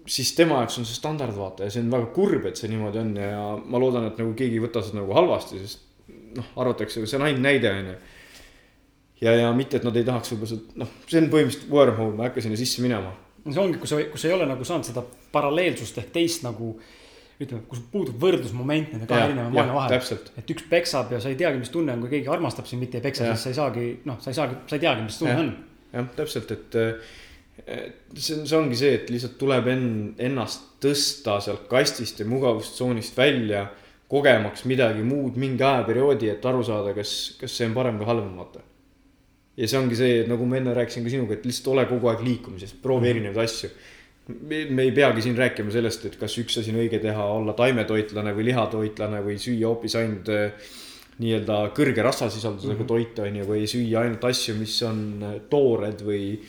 [0.07, 3.01] siis tema jaoks on see standard vaata ja see on väga kurb, et see niimoodi
[3.03, 5.85] on ja ma loodan, et nagu keegi ei võta seda nagu halvasti, sest
[6.37, 7.99] noh, arvatakse, see on ainult näide, on ju.
[9.27, 12.27] ja, ja mitte, et nad ei tahaks võib-olla seda, noh, see on põhimõtteliselt wormhole, ma
[12.27, 13.15] ei hakka sinna sisse minema.
[13.47, 15.05] see ongi, kui sa ei ole nagu saanud seda
[15.35, 16.75] paralleelsust ehk teist nagu
[17.43, 20.21] ütleme, kus puudub võrdlusmoment nende kahe erineva maailma vahel.
[20.39, 23.01] et üks peksab ja sa ei teagi, mis tunne on, kui keegi armastab sind, mitte
[23.01, 25.35] ei peksa, siis sa ei saagi, noh, sa ei saagi, sa ei teagi, mis tunne
[25.35, 25.43] ja.
[25.43, 25.53] on.
[25.93, 26.79] jah, täpselt, et
[27.67, 33.17] see on, see ongi see, et lihtsalt tuleb enn-, ennast tõsta sealt kastist ja mugavustsoonist
[33.17, 33.67] välja,
[34.13, 38.37] kogemaks midagi muud mingi ajaperioodi, et aru saada, kas, kas see on parem või halvem,
[38.41, 38.65] vaata.
[39.57, 42.23] ja see ongi see, nagu ma enne rääkisin ka sinuga, et lihtsalt ole kogu aeg
[42.27, 43.17] liikumises, proovi -hmm.
[43.17, 43.71] erinevaid asju.
[44.29, 47.53] me, me ei peagi siin rääkima sellest, et kas üks asi on õige teha, olla
[47.53, 50.53] taimetoitlane või lihatoitlane või süüa hoopis ainult äh,
[51.19, 52.89] nii-öelda kõrge rasvasisaldusega mm -hmm.
[52.89, 56.41] toite on ju, või süüa ainult asju, mis on äh, toored või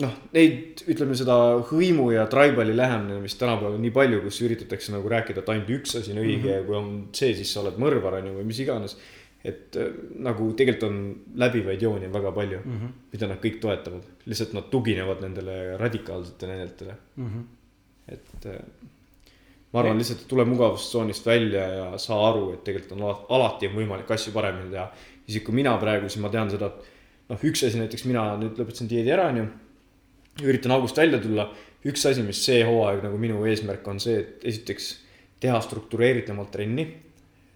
[0.00, 1.36] noh, neid, ütleme seda
[1.68, 5.98] hõimu ja tribali lähenemist tänapäeval on nii palju, kus üritatakse nagu rääkida, et ainult üks
[6.00, 6.54] asi on õige mm -hmm.
[6.54, 8.96] ja kui on see, siis sa oled mõrvar on ju või mis iganes.
[9.44, 9.88] et äh,
[10.22, 10.98] nagu tegelikult on
[11.34, 12.90] läbivaid jooni on väga palju mm, -hmm.
[13.12, 17.26] mida nad kõik toetavad, lihtsalt nad tuginevad nendele radikaalsetele näidetele mm.
[17.26, 17.44] -hmm.
[18.08, 18.60] et äh,
[19.72, 23.74] ma arvan lihtsalt, et tule mugavustsoonist välja ja saa aru, et tegelikult on alati on
[23.74, 24.92] võimalik asju paremini teha.
[25.28, 28.58] isegi kui mina praegu, siis ma tean seda, et noh, üks asi näiteks mina nüüd
[28.58, 29.46] lõpetasin dieedi ära, onju
[30.40, 31.50] üritan august välja tulla.
[31.82, 34.92] üks asi, mis see hooaeg nagu minu eesmärk on see, et esiteks
[35.42, 36.84] teha struktureeritumalt trenni,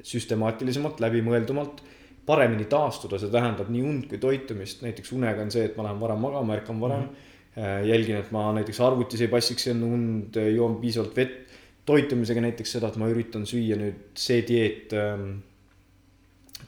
[0.03, 1.79] süstemaatilisemalt, läbimõeldumalt,
[2.27, 6.03] paremini taastuda, see tähendab nii und kui toitumist, näiteks unega on see, et ma lähen
[6.03, 7.15] varem magama, ärkan varem mm.
[7.55, 7.87] -hmm.
[7.87, 11.43] jälgin, et ma näiteks arvutis ei passiks enne und, joon piisavalt vett.
[11.87, 15.37] toitumisega näiteks seda, et ma üritan süüa nüüd see dieet ähm,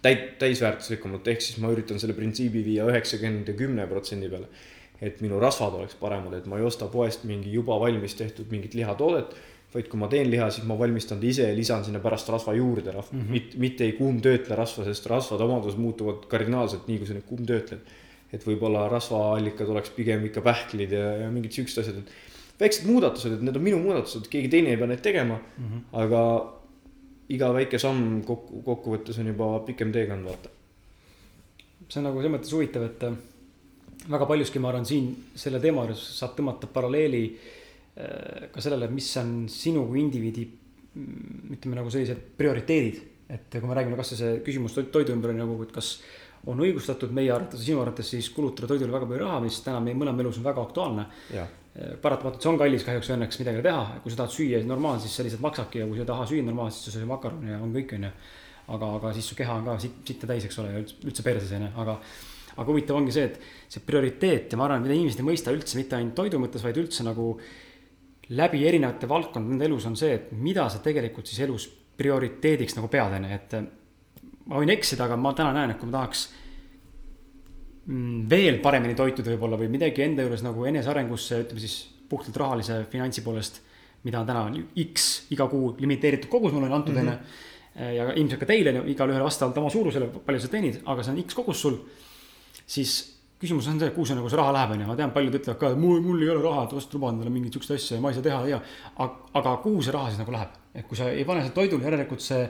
[0.02, 4.47] täit-, täisväärtuslikumalt, ehk siis ma üritan selle printsiibi viia üheksakümmend ja kümne protsendi peale
[5.01, 8.75] et minu rasvad oleks paremad, et ma ei osta poest mingi juba valmis tehtud mingit
[8.79, 9.37] lihatoodet.
[9.69, 12.55] vaid kui ma teen liha, siis ma valmistan ta ise ja lisan sinna pärast rasva
[12.57, 13.31] juurde mm, -hmm.
[13.31, 17.81] mitte, mitte ei kuumtöötle rasva, sest rasvade omadused muutuvad kardinaalselt, nii kui sa neid kuumtöötled.
[18.33, 22.11] et võib-olla rasvaallikad oleks pigem ikka pähklid ja, ja mingid siuksed asjad, et
[22.61, 25.65] väiksed muudatused, et need on minu muudatused, keegi teine ei pea neid tegema mm.
[25.65, 25.81] -hmm.
[25.93, 26.23] aga
[27.29, 30.49] iga väike samm kokku, kokkuvõttes on juba pikem teekond, vaata.
[31.89, 33.05] see on nagu selles mõttes huvitav, et
[34.09, 39.10] väga paljuski, ma arvan, siin selle teema juures saab tõmmata paralleeli äh, ka sellele, mis
[39.20, 43.05] on sinu kui indiviidi mm, ütleme nagu sellised prioriteedid.
[43.28, 45.98] et kui me räägime kasvõi see küsimus toidu ümber on nagu, et kas
[46.48, 49.98] on õigustatud meie arvates sinu arvates siis kulutada toidule väga palju raha, mis täna meie
[49.98, 51.05] mõlema elus on väga aktuaalne.
[51.35, 51.51] Äh,
[52.02, 55.18] paratamatult see on kallis kahjuks või õnneks midagi teha, kui sa tahad süüa normaalselt, siis
[55.18, 57.60] see lihtsalt maksabki ja kui sa ei taha süüa normaalselt, siis sa sööd makaroni ja
[57.60, 58.14] on kõik, onju.
[58.68, 61.24] aga, aga siis su keha on ka sitt, sitta täis, eks ole, ja üldse, üldse
[61.26, 61.98] perses onju, aga
[62.59, 65.78] aga huvitav ongi see, et see prioriteet ja ma arvan, mida inimesed ei mõista üldse
[65.78, 67.30] mitte ainult toidu mõttes, vaid üldse nagu
[68.35, 71.68] läbi erinevate valdkondade nende elus on see, et mida sa tegelikult siis elus
[71.98, 73.55] prioriteediks nagu pead, on ju, et
[74.48, 76.24] ma võin eksida, aga ma täna näen, et kui ma tahaks
[77.86, 81.78] mm, veel paremini toituda võib-olla või midagi enda juures nagu enesearengusse, ütleme siis
[82.09, 83.62] puhtalt rahalise finantsi poolest,
[84.06, 84.44] mida on täna
[84.85, 87.09] X iga kuu limiteeritud kogus mulle on antud, mhm.
[87.09, 87.94] on ju.
[87.98, 91.36] ja ilmselt ka teile, igalühel vastavalt oma suurusele, palju sa teenid, aga see on X
[91.39, 91.80] kogus sul
[92.69, 92.99] siis
[93.39, 95.59] küsimus on see, kuhu see nagu see raha läheb, on ju, ma tean, paljud ütlevad
[95.61, 98.03] ka, et mul, mul ei ole raha, et vast luban endale mingit sihukest asja ja
[98.03, 98.59] ma ei saa teha ja.
[99.39, 100.57] aga, kuhu see raha siis nagu läheb?
[100.78, 102.45] et kui sa ei pane seda toidule, järelikult see,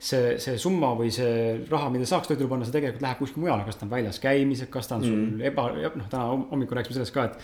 [0.00, 3.66] see, see summa või see raha, mida saaks toidule panna, see tegelikult läheb kuskile mujale,
[3.66, 5.42] kas ta on väljas käimised, kas ta on sul mm.
[5.50, 7.40] eba, noh, täna hommikul rääkisime sellest ka, et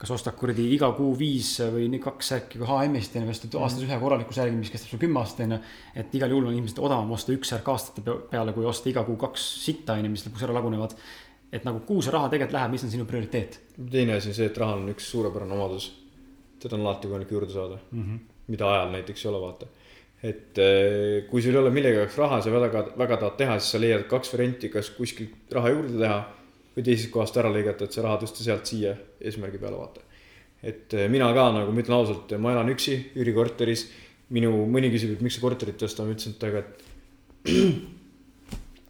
[0.00, 3.62] kas ostad kuradi iga kuu viis või kaks särki HM-ist ja ostad mm.
[3.62, 5.60] aastas ühe korraliku särgi, mis kestab sul kümme aastat onju.
[6.02, 9.16] et igal juhul on ilmselt odavam osta üks särk aastate peale, kui osta iga kuu
[9.20, 10.98] kaks sitta onju, mis lõpuks ära lagunevad
[11.52, 13.58] et nagu kuhu see raha tegelikult läheb, mis on sinu prioriteet?
[13.92, 15.90] teine asi on see, et rahal on üks suurepärane omadus.
[16.62, 18.22] teda on alati võimalik juurde saada mm, -hmm.
[18.52, 19.66] mida ajal näiteks ei ole, vaata.
[20.22, 23.70] et eh, kui sul ei ole millegi jaoks raha, sa väga, väga tahad teha, siis
[23.76, 26.18] sa leiad kaks varianti, kas kuskilt raha juurde teha
[26.76, 30.00] või teisest kohast ära lõigata, et see raha tõsta sealt siia eesmärgi peale, vaata.
[30.62, 33.88] et eh, mina ka nagu ma ütlen ausalt, ma elan üksi üürikorteris.
[34.28, 36.82] minu, mõni küsib, et miks sa korterit tõsta, ma ütlesin, et aga, et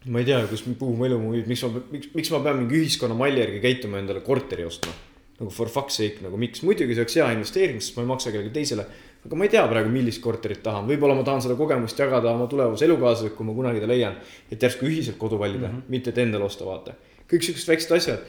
[0.07, 2.79] ma ei tea, kus, kuhu mu elu muid, miks ma, miks, miks ma pean mingi
[2.79, 4.93] ühiskonna malli järgi käituma, endale korteri ostma.
[5.37, 8.31] nagu for fuck's sake, nagu miks, muidugi see oleks hea investeering, sest ma ei maksa
[8.33, 8.87] kellelegi teisele.
[9.27, 12.47] aga ma ei tea praegu, millist korterit tahan, võib-olla ma tahan seda kogemust jagada oma
[12.49, 14.17] tulevase elukaaslasega, kui ma kunagi ta leian.
[14.51, 15.93] et järsku ühiselt kodu valida mm, -hmm.
[15.93, 16.93] mitte et endale osta, vaata.
[17.29, 18.19] kõik siuksed väiksed asjad.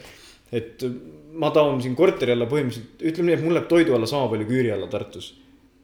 [0.52, 0.84] et
[1.32, 4.46] ma tahan siin korteri alla põhimõtteliselt, ütleme nii, et mul läheb toidu alla sama palju
[4.46, 5.34] kui üüri alla Tartus.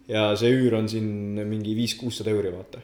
[0.08, 1.06] ja see üür on siin
[1.48, 2.82] mingi viis-kuussada euri, vaata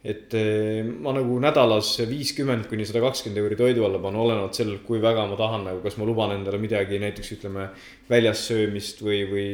[0.00, 4.84] et eh, ma nagu nädalas viiskümmend kuni sada kakskümmend euri toidu alla panen, olenevalt sellelt,
[4.86, 7.68] kui väga ma tahan nagu, kas ma luban endale midagi, näiteks ütleme
[8.08, 9.50] väljas söömist või, või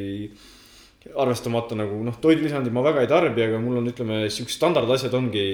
[1.14, 5.44] arvestamata nagu noh, toidulisandid ma väga ei tarbi, aga mul on, ütleme, siuksed standardasjad ongi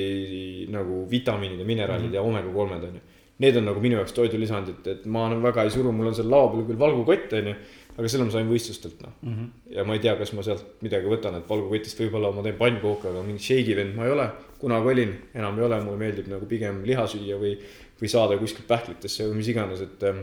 [0.73, 2.21] nagu vitamiinid ja mineraalid mm -hmm.
[2.21, 3.03] ja omega kolmed on ju.
[3.43, 6.29] Need on nagu minu jaoks toidulisandid, et ma nagu väga ei suru, mul on seal
[6.31, 7.55] laua peal küll valgukott on ju
[7.97, 9.33] aga selle ma sain võistlustelt noh mm.
[9.33, 9.75] -hmm.
[9.77, 13.11] ja ma ei tea, kas ma sealt midagi võtan, et valgukotist võib-olla ma teen pannkooke,
[13.11, 14.29] aga mingi shake'i vend ma ei ole.
[14.63, 17.57] kunagi olin, enam ei ole, mulle meeldib nagu pigem liha süüa või,
[18.01, 20.21] või saada kuskilt pähklitesse või mis iganes, et ähm,.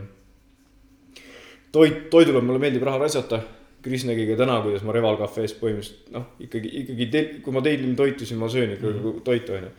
[1.72, 3.42] toit, toidule mulle meeldib raha raisata.
[3.80, 7.94] Kris nägi ka täna, kuidas ma Reval Cafe's põhimõtteliselt noh, ikkagi, ikkagi, kui ma tellin
[7.96, 9.20] toitu, siis ma söön ikka mm -hmm.
[9.24, 9.70] toitu, onju.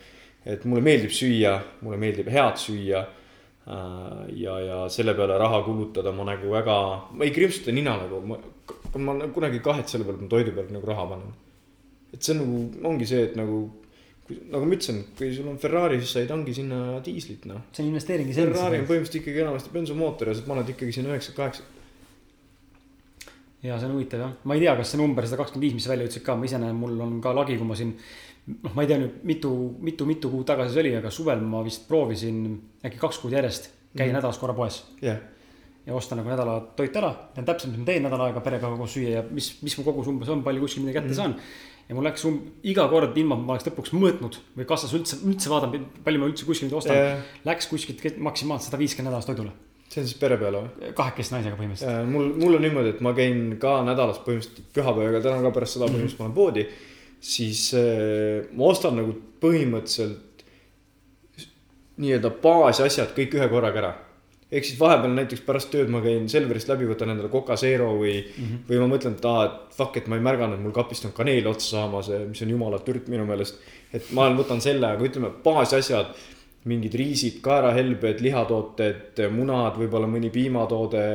[0.46, 3.04] et mulle meeldib süüa, mulle meeldib head süüa
[3.66, 6.78] ja, ja selle peale raha kulutada ma nagu väga,
[7.14, 8.40] ma ei krimpsuta nina nagu, ma
[9.00, 11.34] ma kunagi ei kahetse selle peale, et ma toidu peale nagu raha panen.
[12.12, 13.60] et see on nagu, ongi see, et nagu,
[14.52, 17.68] nagu ma ütlesin, kui sul on Ferrari, siis sa ei tangi sinna diislit, noh.
[17.72, 21.36] see on investeering Ferrari on põhimõtteliselt ikkagi enamasti bensumootor ja sa paned ikkagi sinna üheksa,
[21.38, 21.64] kaheksa.
[23.64, 25.88] ja see on huvitav jah, ma ei tea, kas see number sada kakskümmend viis, mis
[25.88, 27.96] sa välja ütlesid ka, ma ise näen, mul on ka lagi, kui ma siin.
[28.48, 31.62] noh, ma ei tea nüüd mitu, mitu, mitu kuud tagasi see oli, aga suvel ma
[31.66, 32.42] vist proovisin
[32.86, 34.16] äkki kaks kuud järjest käia Mhm.
[34.18, 35.18] nädalas korra poes jah,
[35.86, 38.94] ja osta nagu nädala toit ära, tean täpselt, mis ma teen nädal aega perega koos
[38.96, 41.16] süüa ja mis, mis mu kogus umbes on, palju kuskil midagi kätte Mhm.
[41.16, 41.36] saan.
[41.90, 45.50] ja mul läks um, iga kord ilma, ma oleks lõpuks mõõtnud või kassas üldse, üldse
[45.52, 46.96] vaadanud, palju ma üldse kuskil ostan,
[47.46, 49.52] läks kuskilt maksimaalselt sada viiskümmend nädalas toidule.
[49.90, 50.94] see on siis pere peale või?
[50.96, 52.08] kahekesti naisega põhimõtteliselt.
[52.08, 55.86] mul, mul on niimoodi, et ma käin ka nädalas põhimõtteliselt pühapäevaga, täna ka pärast seda
[55.92, 56.68] põhimõtteliselt ma lähen poodi.
[57.22, 60.46] Siis äh, ma ostan nagu põhimõtteliselt
[62.02, 63.92] nii-öelda baasasjad kõik ühe korraga ära.
[64.52, 68.18] ehk siis vahepeal näiteks pärast tööd ma käin Selverist läbi, võtan endale Coca Zero või
[68.18, 68.64] mm, -hmm.
[68.68, 71.48] või ma mõtlen, et aa, et fuck, et ma ei märganud, mul kapist on kaneel
[71.48, 73.62] otsa saamas, mis on jumala türt minu meelest.
[73.94, 76.12] et ma võtan selle, aga ütleme, baasasjad,
[76.66, 81.06] mingid riisid, kaerahelbed, lihatooted, munad, võib-olla mõni piimatoode,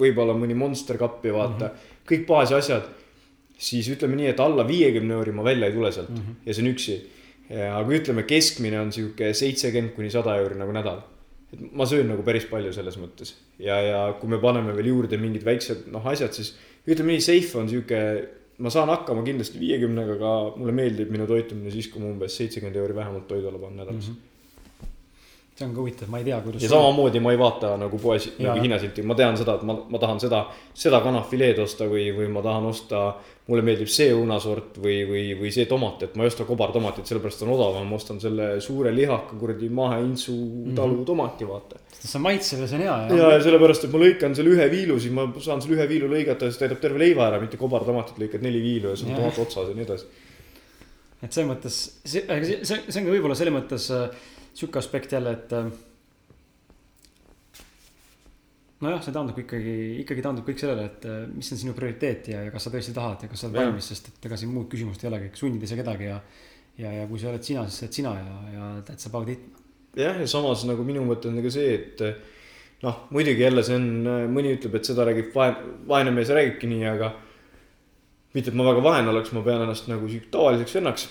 [0.00, 2.04] võib-olla mõni Monster kappi, vaata mm, -hmm.
[2.08, 2.88] kõik baasasjad.
[3.58, 6.40] Siis ütleme nii, et alla viiekümne euri ma välja ei tule sealt mm -hmm.
[6.46, 6.98] ja see on üksi.
[7.48, 11.00] aga ütleme, keskmine on sihuke seitsekümmend kuni sada euri nagu nädal
[11.52, 15.18] et ma söön nagu päris palju selles mõttes ja, ja kui me paneme veel juurde
[15.20, 16.54] mingid väiksed noh, asjad, siis
[16.88, 18.00] ütleme nii, safe on sihuke,
[18.64, 22.76] ma saan hakkama kindlasti viiekümnega, aga mulle meeldib minu toitumine siis, kui ma umbes seitsekümmend
[22.80, 24.14] euri vähemalt toidule panen nädalas mm.
[24.14, 24.26] -hmm.
[25.58, 26.62] see on ka huvitav, ma ei tea, kuidas.
[26.62, 29.98] ja samamoodi ma ei vaata nagu poes nagu hinnasilti, ma tean seda, et ma, ma
[29.98, 30.44] tahan seda,
[30.74, 33.08] seda kanafileed osta või, või ma tahan osta.
[33.48, 37.46] Mulle meeldib see õunasort või, või, või see tomat, et ma ei osta kobartomatit, sellepärast
[37.46, 40.36] on odavam, ma ostan selle suure lihaka kuradi Mahe-Intsu
[40.76, 44.00] talu tomati, vaata see on maitsev ja see on hea ja, ja sellepärast, et ma
[44.02, 47.00] lõikan selle ühe viilu, siis ma saan selle ühe viilu lõigata ja see täidab terve
[47.02, 50.10] leiva ära, mitte kobartomatit lõikad neli viilu ja sul on tomat otsas ja nii edasi.
[51.22, 54.06] et selles mõttes, see, see, see on ka võib-olla selles mõttes äh,
[54.52, 55.72] sihuke aspekt jälle, et äh,.
[58.84, 59.74] nojah, see taandub ikkagi,
[60.04, 62.94] ikkagi taandub kõik sellele, et äh, mis on sinu prioriteet ja, ja kas sa tõesti
[62.96, 65.66] tahad ja kas sa oled valmis, sest et ega siin muud küsimust ei olegi, sundida
[65.66, 66.18] ei saa kedagi ja.
[66.78, 69.46] ja, ja kui sa oled sina, siis sa oled sina ja, ja that's about it.
[69.98, 72.04] jah, ja samas nagu minu mõte on ka see, et
[72.84, 73.88] noh, muidugi jälle see on,
[74.30, 77.12] mõni ütleb, et seda räägib vaene, vaene mees räägibki nii, aga
[78.34, 81.08] mitte, et ma väga vaene oleks, ma pean ennast nagu sihuke tavaliseks vennaks.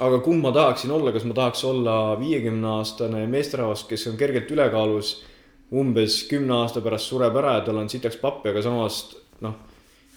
[0.00, 4.50] aga kumb ma tahaksin olla, kas ma tahaks olla viiekümne aastane meesterahvas, kes on kergelt
[4.50, 5.20] ülekaalus,
[5.70, 9.02] umbes kümne aasta pärast sureb ära ja tal on sitaks pappi, aga samas
[9.44, 9.54] noh,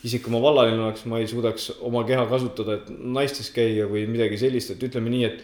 [0.04, 4.08] isegi kui ma vallaline oleks, ma ei suudaks oma keha kasutada, et naistes käia või
[4.10, 5.44] midagi sellist, et ütleme nii, et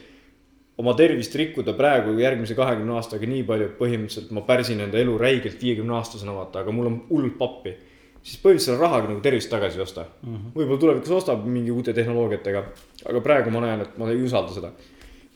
[0.79, 5.15] oma tervist rikkuda praegu järgmise kahekümne aastaga nii palju, et põhimõtteliselt ma pärsin enda elu
[5.19, 7.75] räigelt viiekümne aastasena vaata, aga mul on hullult pappi.
[8.23, 10.51] siis põhimõtteliselt rahaga nagu tervist tagasi ei osta mm -hmm..
[10.55, 12.63] võib-olla tulevikus ostab mingi uute tehnoloogiatega,
[13.09, 14.71] aga praegu ma näen, et ma ei usalda seda.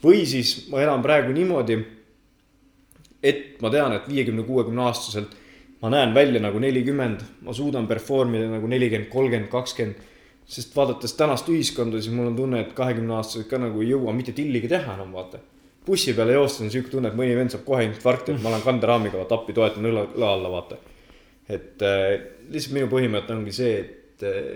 [0.03, 1.77] või siis ma elan praegu niimoodi,
[3.23, 5.37] et ma tean, et viiekümne, kuuekümne aastaselt
[5.81, 10.11] ma näen välja nagu nelikümmend, ma suudan perform ida nagu nelikümmend, kolmkümmend, kakskümmend
[10.49, 14.13] sest vaadates tänast ühiskonda, siis mul on tunne, et kahekümne aastased ka nagu ei jõua
[14.15, 15.39] mitte tilligi teha enam, vaata.
[15.85, 18.61] bussi peale joostes on siuke tunne, et mõni vend saab kohe infarkti, et ma olen
[18.63, 20.77] kanderaamiga vaata appi, toetan õla, õla alla, vaata.
[21.49, 22.11] et äh,
[22.51, 24.53] lihtsalt minu põhimõte ongi see, et äh,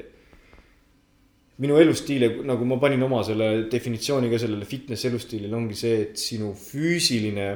[1.64, 6.22] minu elustiili, nagu ma panin oma selle definitsiooni ka sellele fitness elustiilile, ongi see, et
[6.22, 7.50] sinu füüsiline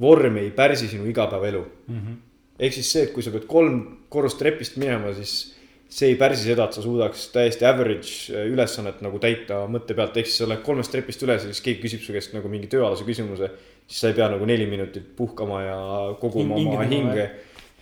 [0.00, 2.16] vorm ei pärsi sinu igapäevaelu Mm -hmm.
[2.58, 5.54] ehk siis see, et kui sa pead kolm korrust trepist minema, siis
[5.88, 10.16] see ei pärsi seda, et sa suudaks täiesti average äh, ülesannet nagu täita mõtte pealt,
[10.16, 12.66] ehk siis sa lähed kolmest trepist üles ja siis keegi küsib su käest nagu mingi
[12.66, 13.50] tööalase küsimuse.
[13.86, 15.78] siis sa ei pea nagu neli minutit puhkama ja
[16.20, 17.30] koguma Hing- oma hinge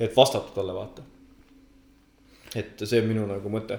[0.00, 1.02] et vastata talle, vaata.
[2.56, 3.78] et see on minu nagu mõte.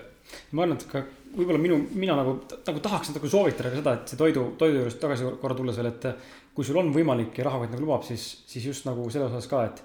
[0.52, 1.04] ma arvan, et ka
[1.34, 2.38] võib-olla minu, mina nagu,
[2.68, 5.92] nagu tahaks natuke soovitada ka seda, et see toidu, toidu juurest tagasi korra tulles veel,
[5.92, 6.08] et
[6.54, 9.64] kui sul on võimalik ja rahakott nagu lubab, siis, siis just nagu selles osas ka,
[9.72, 9.82] et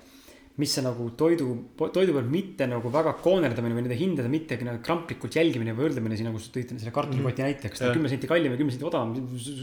[0.59, 4.81] mis see nagu toidu, toidu peal mitte nagu väga koonerdamine või nende hindade mitte nagu
[4.85, 8.11] kramplikult jälgimine või võrdlemine siin, nagu sa tõid selle kartulikoti näite, kas ta on kümme
[8.11, 9.15] senti kallim või kümme senti odavam,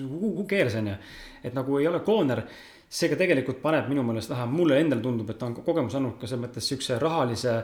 [0.08, 0.96] who cares on ju.
[1.44, 2.46] et nagu ei ole kooner,
[2.88, 6.30] seega tegelikult paneb minu meelest vähemalt mulle endale tundub, et ta on kogemus andnud ka
[6.30, 7.58] selles mõttes siukse rahalise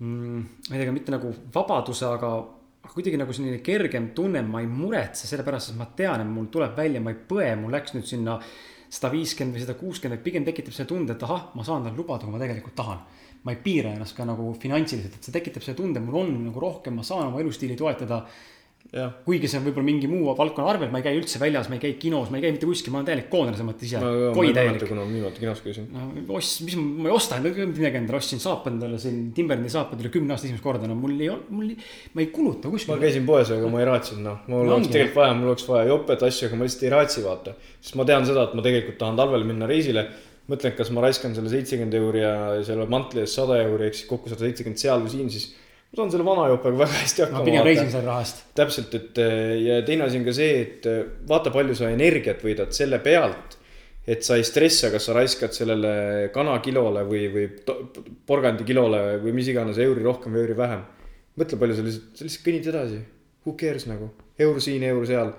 [0.00, 0.44] mm,.
[0.68, 2.34] ma ei tea, mitte nagu vabaduse, aga,
[2.84, 6.28] aga kuidagi nagu selline kergem tunne, ma ei muretse selle pärast, sest ma tean, et
[6.28, 8.38] mul tuleb välja, ma ei põe, mul läks nüüd sinna
[8.92, 12.26] sada viiskümmend või sada kuuskümmend, pigem tekitab see tunde, et ahah, ma saan talle lubada,
[12.26, 13.04] kui ma tegelikult tahan.
[13.44, 16.60] ma ei piira ennast ka nagu finantsiliselt, et see tekitab selle tunde, mul on nagu
[16.62, 18.53] rohkem, ma saan oma elustiili toetada jah,
[18.92, 21.82] kuigi see on võib-olla mingi muu valdkonna arvelt, ma ei käi üldse väljas, ma ei
[21.82, 24.10] käi kinos, ma ei käi mitte kuskil, ma olen täielik koonel selles mõttes ise ma,
[24.12, 24.84] ma koi täielik.
[24.86, 25.88] kuna ma viimati kinos käisin.
[25.90, 29.72] no ost-, mis ma, ma ei osta endale midagi endale, ostsin saapa endale siin Timberlandi
[29.72, 31.72] saapad üle kümne aasta esimest korda, no mul ei olnud, mul
[32.14, 33.00] ma ei kuluta ma kuskil.
[33.02, 35.90] käisin poes, aga ma ei raatsinud, noh, mul No oleks tegelikult vaja, mul oleks vaja
[35.90, 37.56] jopet asju, aga ma lihtsalt ei raatsi, vaata.
[37.80, 40.06] sest ma tean seda, et ma tegelikult tahan talvel minna reisile.
[40.44, 42.32] mõtlen, kas ma raiskan selle seitsekümmend euri ja
[42.68, 45.54] selle mantli eest sada euri, ehk siis kokku sada seitsekümmend seal või siin, siis
[45.94, 47.44] ma saan selle vana jopega väga hästi ma hakkama.
[47.46, 48.40] pigem reisin selle raha eest.
[48.58, 52.42] täpselt, et eh, ja teine asi on ka see, et eh, vaata, palju sa energiat
[52.42, 53.56] võidad selle pealt,
[54.10, 55.94] et sa ei stressa, kas sa raiskad sellele
[56.34, 57.46] kanakilole või, või
[58.26, 60.84] porgandikilole või mis iganes euri rohkem või euri vähem.
[61.40, 63.00] mõtle, palju sa lihtsalt, sa lihtsalt kõnnid edasi.
[63.44, 64.10] Who cares nagu,
[64.40, 65.34] euro siin, euro seal.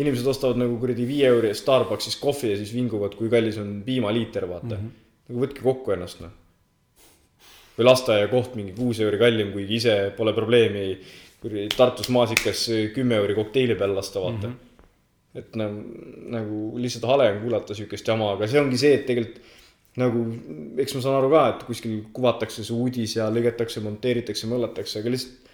[0.00, 3.82] inimesed ostavad nagu kuradi viie euri eest Starbuckis kohvi ja siis vinguvad, kui kallis on
[3.84, 4.76] piimaliiter, vaata mm.
[4.76, 5.08] -hmm.
[5.28, 6.39] nagu võtke kokku ennast, noh
[7.80, 10.86] või lasteaiakoht mingi kuus euri kallim, kuigi ise pole probleemi
[11.72, 14.50] Tartus maasikas kümme euri kokteili peal lasta, vaata mm.
[14.52, 15.38] -hmm.
[15.40, 15.84] et nagu,
[16.36, 19.40] nagu lihtsalt hale on kuulata siukest jama, aga see ongi see, et tegelikult
[19.96, 20.24] nagu,
[20.84, 25.14] eks ma saan aru ka, et kuskil kuvatakse see uudis ja lõigatakse, monteeritakse, möllatakse, aga
[25.16, 25.48] lihtsalt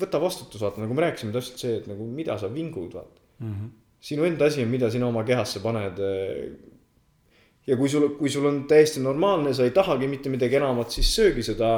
[0.00, 3.52] võta vastutus, vaata, nagu me rääkisime täpselt see, et nagu mida sa vingud, vaata Mm
[3.52, 3.68] -hmm.
[4.00, 5.98] sinu enda asi on, mida sina oma kehasse paned.
[7.66, 11.12] Ja kui sul, kui sul on täiesti normaalne, sa ei tahagi mitte midagi enamat, siis
[11.16, 11.74] söögi seda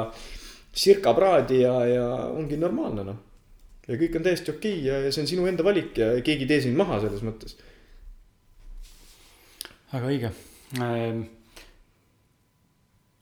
[0.73, 3.19] sirkapraadi ja, ja ongi normaalne noh.
[3.87, 6.47] ja kõik on täiesti okei okay ja, ja see on sinu enda valik ja keegi
[6.47, 7.55] ei tee sind maha selles mõttes.
[9.93, 10.31] väga õige.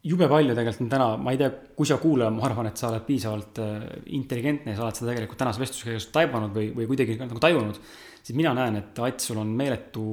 [0.08, 2.88] jube palju tegelikult on täna, ma ei tea, kui sa kuulaja, ma arvan, et sa
[2.88, 3.82] oled piisavalt äh,
[4.18, 7.82] intelligentne ja sa oled seda tegelikult tänase vestluse käigus taibanud või, või kuidagi nagu tajunud.
[8.22, 10.06] siis mina näen, et Ats, sul on meeletu,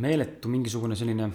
[0.00, 1.28] meeletu mingisugune selline,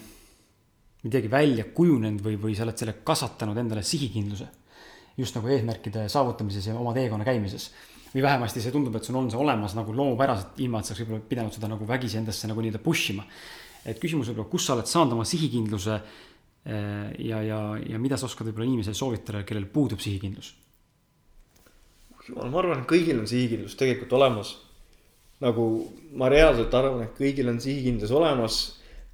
[1.04, 4.48] midagi välja kujunenud või, või sa oled selle kasvatanud endale sihikindluse.
[5.20, 7.72] just nagu eesmärkide saavutamises ja oma teekonna käimises.
[8.14, 11.04] või vähemasti see tundub, et sul on see olemas nagu loomupäraselt, ilma et sa oleks
[11.06, 13.26] võib-olla pidanud seda nagu vägisi endasse nagu nii-öelda push ima.
[13.86, 16.00] et küsimus võib-olla, kus sa oled saanud oma sihikindluse
[16.66, 17.60] eh, ja, ja,
[17.90, 20.56] ja mida sa oskad võib-olla inimesele soovitada, kellel puudub sihikindlus?
[22.30, 24.58] jumal, ma arvan, et kõigil on sihikindlus tegelikult olemas.
[25.40, 25.64] nagu
[26.20, 28.58] ma reaalselt arvan, et kõigil on sihikindlus olemas,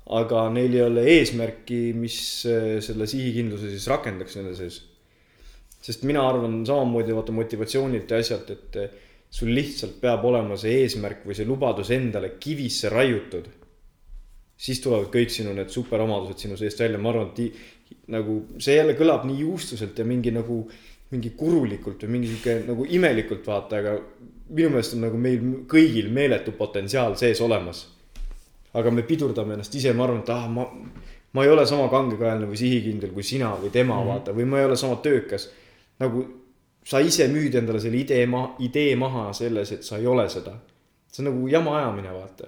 [0.05, 2.17] aga neil ei ole eesmärki, mis
[2.49, 4.81] eh, selle sihikindluse siis rakendaks nende sees.
[5.85, 8.89] sest mina arvan samamoodi vaata motivatsioonilt ja asjalt, et eh,
[9.29, 13.47] sul lihtsalt peab olema see eesmärk või see lubadus endale kivisse raiutud.
[14.57, 18.93] siis tulevad kõik sinu need superomadused sinu seest välja, ma arvan, et nagu see jälle
[18.95, 20.63] kõlab nii juustuselt ja mingi nagu
[21.11, 23.97] mingi kurulikult või mingi sihuke nagu imelikult vaata, aga
[24.49, 27.85] minu meelest on nagu meil kõigil meeletu potentsiaal sees olemas.
[28.75, 30.65] Aga me pidurdame ennast ise, ma arvan, et ah, ma,
[31.35, 34.11] ma ei ole sama kangekaelne või sihikindel kui sina või tema mm -hmm.
[34.11, 35.49] vaata või ma ei ole sama töökas.
[35.99, 36.25] nagu
[36.85, 40.53] sa ise müüd endale selle idee maha, idee maha selles, et sa ei ole seda.
[41.11, 42.47] see on nagu jama ajamine, vaata.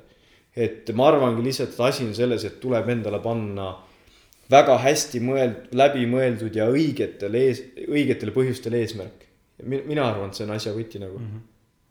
[0.56, 3.76] et ma arvangi lihtsalt, et asi on selles, et tuleb endale panna
[4.52, 9.26] väga hästi mõeld-, läbimõeldud ja õigetel ees, õigetel põhjustel eesmärk.
[9.64, 11.26] mina arvan, et see on asja võti nagu mm.
[11.26, 11.46] -hmm.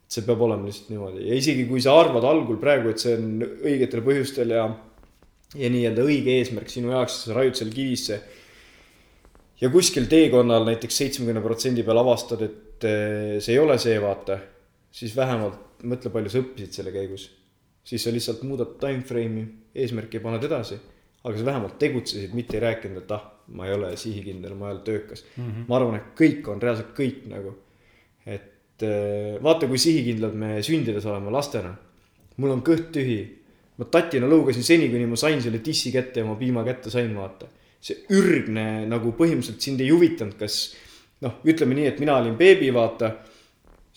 [0.07, 3.43] See peab olema lihtsalt niimoodi ja isegi kui sa arvad algul praegu, et see on
[3.43, 4.67] õigetel põhjustel ja,
[5.59, 8.21] ja nii-öelda õige eesmärk sinu jaoks, sa raiud selle kivisse.
[9.61, 14.39] ja kuskil teekonnal näiteks seitsmekümne protsendi peal avastad, et eh, see ei ole see, vaata,
[14.95, 17.31] siis vähemalt mõtle, palju sa õppisid selle käigus.
[17.87, 20.79] siis sa lihtsalt muudad time frame'i, eesmärki paned edasi
[21.27, 23.25] aga sa vähemalt tegutsesid, mitte ei rääkinud, et ah,
[23.59, 25.45] ma ei ole sihikindel, ma ei ole töökas mm.
[25.45, 25.69] -hmm.
[25.69, 27.55] ma arvan, et kõik on reaalselt kõik nagu.
[28.77, 31.73] Et eh, vaata, kui sihikindlad me sündides oleme lastena.
[32.37, 33.21] mul on kõht tühi.
[33.79, 37.15] ma tatina lõugasin seni, kuni ma sain selle tissi kätte ja ma piima kätte sain,
[37.17, 37.47] vaata.
[37.81, 40.75] see ürgne nagu põhimõtteliselt sind ei huvitanud, kas
[41.21, 43.13] noh, ütleme nii, et mina olin beebi, vaata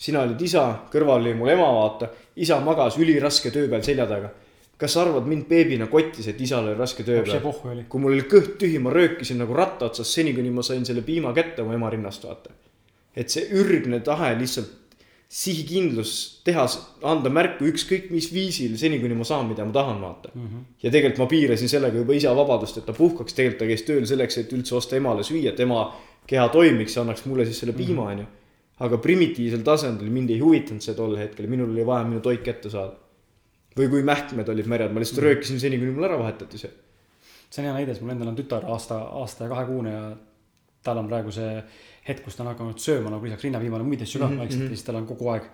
[0.00, 4.30] sina olid isa, kõrval oli mul ema, vaata, isa magas üliraske töö peal selja taga
[4.80, 7.82] kas sa arvad, mind beebina kottis, et isal oli raske töö peal?
[7.88, 11.04] kui mul oli kõht tühi, ma röökisin nagu ratta otsas seni, kuni ma sain selle
[11.04, 12.54] piima kätte oma ema rinnast, vaata.
[13.16, 14.76] Et see ürgne tahe lihtsalt
[15.30, 16.64] sihikindlus teha,
[17.06, 20.46] anda märku ükskõik mis viisil, seni kuni ma saan, mida ma tahan, vaata mm.
[20.46, 20.64] -hmm.
[20.82, 24.06] ja tegelikult ma piirasin sellega juba isa vabadust, et ta puhkaks, tegelikult ta käis tööl
[24.10, 25.84] selleks, et üldse osta emale süüa, et ema
[26.26, 28.26] keha toimiks ja annaks mulle siis selle piima, onju.
[28.80, 32.70] aga primitiivsel tasandil mind ei huvitanud see tol hetkel, minul oli vaja minu toit kätte
[32.70, 32.96] saada
[33.78, 36.72] või kui mähkmed olid märjad, ma lihtsalt röökisin seni, kuni mul ära vahetati see.
[37.50, 40.02] see on hea näide, sest mul endal on tütar aasta, aasta ja kahekuune ja
[40.82, 41.62] tal on praegu see
[42.10, 44.44] hetk, kus ta on hakanud sööma nagu lisaks rinnapiimale muid asju ka mm -hmm.
[44.44, 45.46] vaikselt ja siis tal on kogu aeg.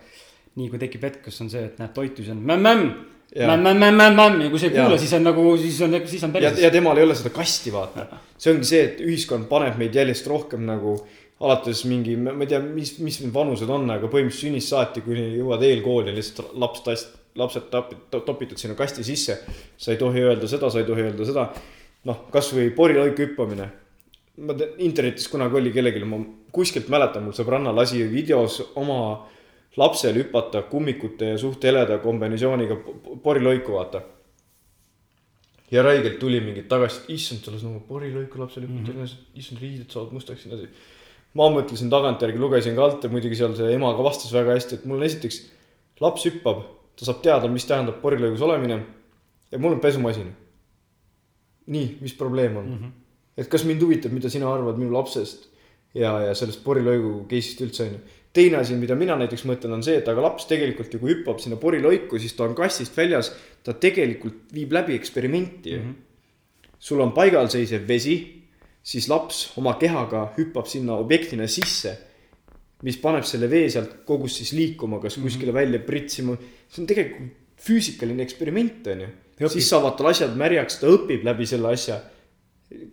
[0.56, 2.86] nii kui tekib hetk, kus on see, et näed toitu, siis on mämm-mämm,
[3.34, 6.62] mämm-mämm-mämm-mämm ja kui sa ei kuula, siis on nagu, siis on, siis on ja, päris.
[6.62, 8.06] ja temal ei ole seda kasti, vaata.
[8.38, 10.96] see ongi see, et ühiskond paneb meid järjest rohkem nagu
[11.40, 15.26] alates mingi, ma ei tea, mis, mis need vanused on, aga põhimõtteliselt sünnist saati, kuni
[15.36, 19.40] jõuad eelkooli, lihtsalt laps tast-, lapsed tap-, topitud sinna kasti sisse.
[19.76, 21.50] sa ei tohi öelda seda, sa ei tohi öelda seda.
[22.08, 23.68] noh, kasvõi porilõiku hüppamine.
[24.46, 26.22] ma tean, internetis kunagi oli kellelgi, ma
[26.56, 28.98] kuskilt mäletan, mul sõbranna lasi videos oma
[29.76, 34.02] lapsel hüpata kummikute ja suht heleda kombinatsiooniga po- po- porilõiku, vaata.
[35.70, 39.40] ja räigelt tuli mingit tagasisidet, issand, ta lasi nagu porilõiku lapsel hüpata mm, -hmm.
[39.42, 40.94] issand, riided saavad mustaks ja nii edasi
[41.36, 44.78] ma mõtlesin tagantjärgi, lugesin ka alt ja muidugi seal see ema ka vastas väga hästi,
[44.78, 45.40] et mul on esiteks,
[46.00, 46.62] laps hüppab,
[46.96, 48.78] ta saab teada, mis tähendab porilõigus olemine
[49.52, 50.32] ja mul on pesumasin.
[51.66, 52.78] nii, mis probleem on mm?
[52.78, 52.90] -hmm.
[53.36, 55.48] et kas mind huvitab, mida sina arvad minu lapsest
[55.96, 58.00] ja, ja sellest porilõigu case'ist üldse onju.
[58.36, 61.40] teine asi, mida mina näiteks mõtlen, on see, et aga laps tegelikult ju, kui hüppab
[61.40, 63.32] sinna porilõiku, siis ta on kastist väljas,
[63.64, 65.86] ta tegelikult viib läbi eksperimenti ju mm.
[65.86, 66.74] -hmm.
[66.78, 68.18] sul on paigalseisev vesi
[68.86, 71.96] siis laps oma kehaga hüppab sinna objektina sisse,
[72.86, 76.36] mis paneb selle vee sealt kogust siis liikuma, kas kuskile välja pritsima.
[76.68, 77.32] see on tegelikult
[77.66, 79.48] füüsikaline eksperiment, on ju.
[79.48, 82.00] siis saavad tal asjad märjaks, ta õpib läbi selle asja.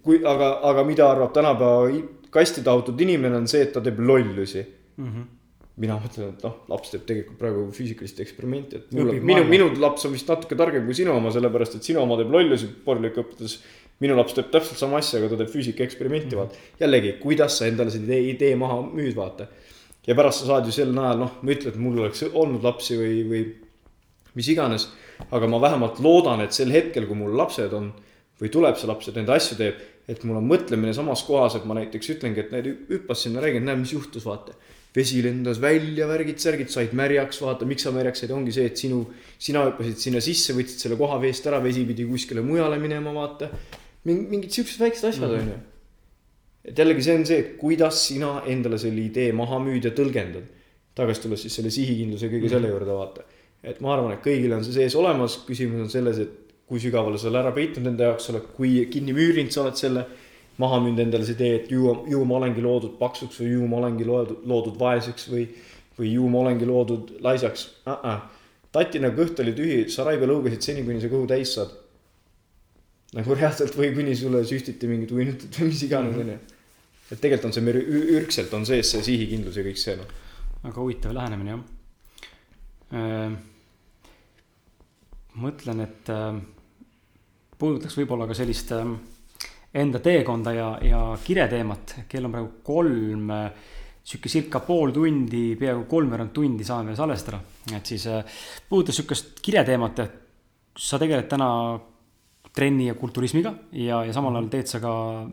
[0.01, 1.89] kui, aga, aga mida arvab tänapäeva
[2.33, 5.07] kasti taotud inimene, on see, et ta teeb lollusi mm.
[5.07, 5.29] -hmm.
[5.83, 10.05] mina mõtlen, et noh, laps teeb tegelikult praegu füüsikalist eksperimenti, et mul, minu, minu laps
[10.05, 13.57] on vist natuke targem kui sinu oma, sellepärast et sinu oma teeb lollusi porilõiku õppides.
[14.03, 16.57] minu laps teeb täpselt sama asja, aga ta teeb füüsikaeksperimenti, vaata.
[16.79, 19.47] jällegi, kuidas sa endale selle idee, idee maha müüd, vaata.
[20.07, 22.63] ja pärast sa saad ju sel najal, noh, ma ei ütle, et mul oleks olnud
[22.63, 23.43] lapsi või, või
[24.35, 24.89] mis iganes.
[25.31, 27.93] aga ma vähemalt loodan, et sel hetkel, kui mul lapsed on
[28.41, 31.65] või tuleb see laps, et neid asju teeb, et mul on mõtlemine samas kohas, et
[31.69, 34.55] ma näiteks ütlengi, et näed, hüppas sinna, räägin, näe, mis juhtus, vaata
[34.93, 38.79] vesi lendas välja, värgid, särgid said märjaks, vaata, miks sa märjaks said, ongi see, et
[38.79, 39.01] sinu,
[39.41, 43.49] sina hüppasid sinna sisse, võtsid selle koha veest ära, vesi pidi kuskile mujale minema, vaata.
[44.05, 45.55] mingid siuksed väiksed asjad, onju.
[46.69, 50.45] et jällegi see on see, et kuidas sina endale selle idee maha müüd ja tõlgendad.
[50.93, 53.25] tagasi tulles siis selle sihikindluse kõige selle juurde, vaata.
[53.63, 56.42] et ma arvan, et kõigil on see sees olemas, küsimus on selles, et
[56.73, 59.77] kui sügavale sa oled ära peitnud enda jaoks, sa oled, kui kinni müürinud sa oled
[59.77, 60.07] selle
[60.61, 63.79] maha müünud endale see idee, et ju, ju ma olengi loodud paksuks või ju ma
[63.81, 65.45] olengi loodud, loodud vaeseks või,
[65.97, 67.95] või ju ma olengi loodud laisaks uh.
[67.97, 68.19] -uh.
[68.73, 71.73] tatina kõht oli tühi, sa raive lõugasid seni, kuni sa kõhu täis saad.
[73.13, 76.37] nagu reaalselt või kuni sulle süstiti mingit uinutut või mis iganes onju.
[77.11, 77.81] et tegelikult on see meil
[78.17, 80.09] ürgselt on sees see sihikindlus ja kõik see noh.
[80.63, 81.61] väga huvitav lähenemine jah.
[85.33, 86.35] mõtlen, et äh,
[87.63, 88.89] puudutaks võib-olla ka sellist äh,
[89.83, 91.95] enda teekonda ja, ja kireteemat.
[92.11, 93.31] kell on praegu kolm,
[94.03, 97.39] sihuke circa pool tundi, peaaegu kolmveerand tundi saame veel salvestada.
[97.71, 100.19] et siis äh, puudutas sihukest kireteemat, et
[100.77, 101.49] sa tegeled täna
[102.53, 104.91] trenni ja kulturismiga ja, ja samal ajal teed sa ka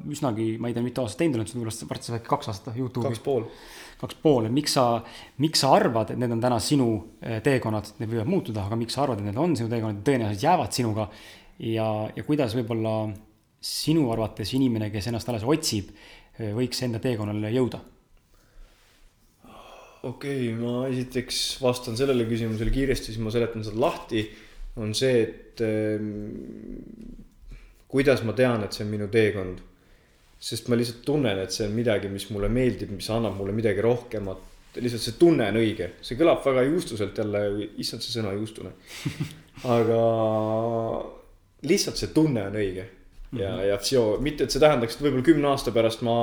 [0.09, 3.13] üsnagi, ma ei tea, mitu aastat teinud oled, võib-olla varsti saab äkki kaks aastat Youtube'i
[3.13, 3.45] kaks pool.
[4.01, 4.85] kaks pool, et miks sa,
[5.45, 6.89] miks sa arvad, et need on täna sinu
[7.21, 10.47] eh, teekonnad, need võivad muutuda, aga miks sa arvad, et need on sinu teekonnad, tõenäoliselt
[10.47, 11.09] jäävad sinuga.
[11.61, 13.11] ja, ja kuidas võib-olla
[13.61, 15.93] sinu arvates inimene, kes ennast alles otsib,
[16.57, 17.83] võiks enda teekonnale jõuda?
[20.03, 24.25] okei okay,, ma esiteks vastan sellele küsimusele kiiresti, siis ma seletan seda lahti.
[24.81, 26.07] on see, et ähm,
[27.91, 29.59] kuidas ma tean, et see on minu teekond.
[30.41, 33.83] sest ma lihtsalt tunnen, et see on midagi, mis mulle meeldib, mis annab mulle midagi
[33.85, 34.47] rohkemat.
[34.81, 37.45] lihtsalt see tunne on õige, see kõlab väga juustuselt jälle,
[37.77, 38.73] issand see sõna juustune.
[39.77, 40.01] aga
[41.63, 42.87] lihtsalt see tunne on õige
[43.39, 46.17] ja, ja vsjo, mitte et see tähendaks, et võib-olla kümne aasta pärast ma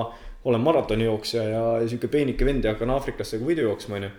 [0.47, 4.11] olen maratonijooksja ja, ja sihuke peenike vend ja hakkan Aafrikasse võidu jooksma, onju.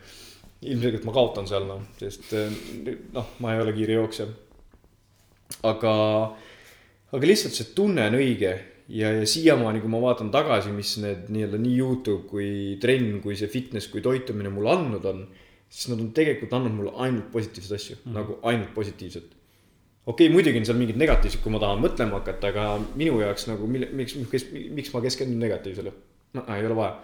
[0.72, 2.52] ilmselgelt ma kaotan seal noh, sest eh,
[3.14, 4.26] noh, ma ei ole kiire jooksja.
[5.68, 5.92] aga,
[7.12, 8.52] aga lihtsalt see tunne on õige
[8.88, 12.50] ja, ja siiamaani, kui ma vaatan tagasi, mis need nii-öelda nii Youtube kui
[12.80, 15.24] trenn, kui see fitness, kui toitumine mulle andnud on,
[15.68, 18.16] siis nad on tegelikult andnud mulle ainult positiivseid asju mm, -hmm.
[18.16, 19.37] nagu ainult positiivset
[20.08, 23.48] okei okay,, muidugi on seal mingid negatiivsed, kui ma tahan mõtlema hakata, aga minu jaoks
[23.50, 25.92] nagu mille, miks, miks, miks ma keskendun negatiivsele
[26.56, 26.96] ei ole vaja.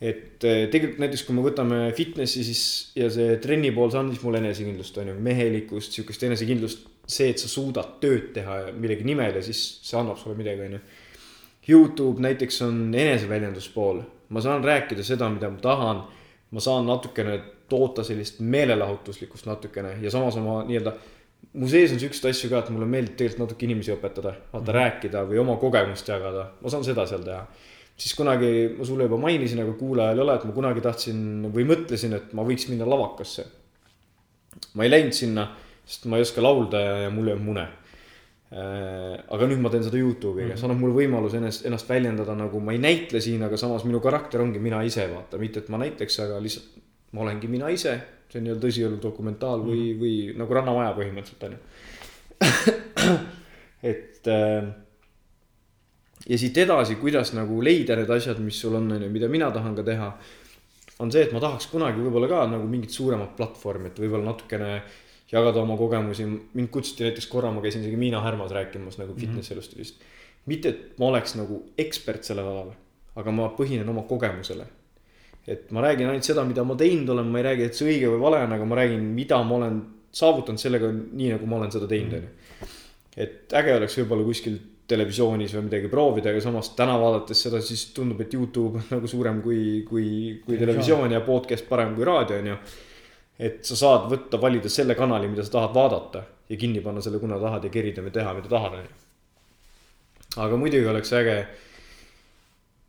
[0.00, 2.64] et eh, tegelikult näiteks, kui me võtame fitnessi, siis
[2.98, 6.90] ja see trenni pool, see andis mulle enesekindlust, on ju, mehelikkust, sihukest enesekindlust.
[7.06, 10.78] see, et sa suudad tööd teha millegi nimel ja siis see annab sulle midagi, on
[10.78, 10.84] ju.
[11.68, 16.04] Youtube näiteks on eneseväljenduspool, ma saan rääkida seda, mida ma tahan.
[16.54, 20.92] ma saan natukene toota sellist meelelahutuslikkust natukene ja samas oma nii-öelda
[21.52, 24.76] mu sees on siukseid asju ka, et mulle meeldib tegelikult natuke inimesi õpetada, vaata mm.
[24.78, 27.44] rääkida või oma kogemust jagada, ma saan seda seal teha.
[27.96, 31.20] siis kunagi ma sulle juba mainisin, aga kuulajal ei ole, et ma kunagi tahtsin
[31.54, 33.46] või mõtlesin, et ma võiks minna lavakasse.
[34.74, 35.48] ma ei läinud sinna,
[35.84, 37.66] sest ma ei oska laulda ja, ja mul ei olnud mune.
[38.54, 40.60] Äh, aga nüüd ma teen seda Youtube'iga mm, -hmm.
[40.60, 43.98] see annab mulle võimaluse ennast, ennast väljendada nagu ma ei näitle siin, aga samas minu
[44.04, 46.76] karakter ongi mina ise, vaata, mitte et ma näiteks, aga lihtsalt
[47.14, 47.94] ma olengi mina ise.
[48.34, 49.98] See on nii-öelda tõsielu dokumentaal mm -hmm.
[50.02, 51.60] või, või nagu Rannamaja põhimõtteliselt on ju
[53.94, 54.72] et äh,
[56.28, 59.50] ja siit edasi, kuidas nagu leida need asjad, mis sul on, on ju, mida mina
[59.54, 60.10] tahan ka teha.
[61.02, 64.68] on see, et ma tahaks kunagi võib-olla ka nagu mingit suuremat platvormi, et võib-olla natukene
[65.32, 69.20] jagada oma kogemusi, mind kutsuti näiteks korra, ma käisin isegi Miina Härmas rääkimas nagu mhm.
[69.20, 70.00] fitness elustiilist.
[70.46, 72.72] mitte, et ma oleks nagu ekspert sellel alal,
[73.16, 74.66] aga ma põhinen oma kogemusele.
[75.48, 78.12] Et ma räägin ainult seda, mida ma teinud olen, ma ei räägi, et see õige
[78.14, 79.82] või vale on, aga ma räägin, mida ma olen
[80.14, 82.22] saavutanud sellega nii, nagu ma olen seda teinud, mhm.
[82.22, 82.70] on ju.
[83.26, 84.56] et äge oleks võib-olla kuskil
[84.88, 89.08] televisioonis või midagi proovida, aga samas täna vaadates seda, siis tundub, et Youtube on nagu
[89.08, 90.08] suurem kui, kui,
[90.44, 92.58] kui televisioon ja podcast parem kui raadio, on ju
[93.38, 97.18] et sa saad võtta, valida selle kanali, mida sa tahad vaadata ja kinni panna selle,
[97.22, 98.92] kuna tahad ja kerida või teha, mida tahad, onju.
[100.44, 101.38] aga muidugi oleks äge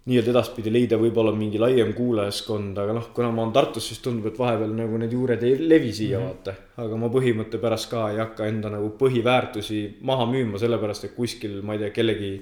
[0.05, 4.27] nii-öelda edaspidi leida võib-olla mingi laiem kuulajaskond, aga noh, kuna ma olen Tartus, siis tundub,
[4.29, 6.35] et vahepeal nagu need juured ei levi siia mm, -hmm.
[6.45, 6.83] vaata.
[6.83, 11.61] aga ma põhimõtte pärast ka ei hakka enda nagu põhiväärtusi maha müüma, sellepärast et kuskil,
[11.61, 12.35] ma ei tea, kellegi,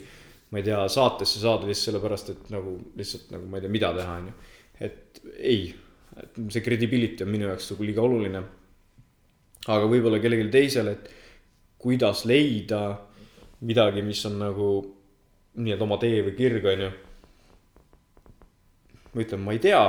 [0.52, 3.94] ma ei tea, saatesse saada lihtsalt sellepärast, et nagu lihtsalt nagu ma ei tea, mida
[3.94, 4.34] teha, onju.
[4.82, 5.74] et ei
[6.20, 8.44] et see credibility on minu jaoks nagu liiga oluline.
[9.64, 11.10] aga võib-olla kellelgi teisel, et
[11.80, 12.82] kuidas leida
[13.64, 14.70] midagi, mis on nagu
[15.56, 16.92] nii-öelda oma tee või kirg, on ju.
[19.14, 19.84] Ma ütlen, ma ei tea,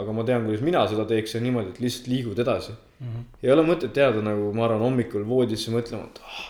[0.00, 3.06] aga ma tean, kuidas mina seda teeks ja niimoodi, et lihtsalt liigud edasi mm.
[3.06, 3.24] -hmm.
[3.42, 6.44] ei ole mõtet jääda nagu, ma arvan, hommikul voodisse mõtlema, et ah,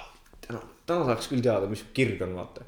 [0.47, 2.67] täna, täna tahaks küll teada, mis kirg on, vaata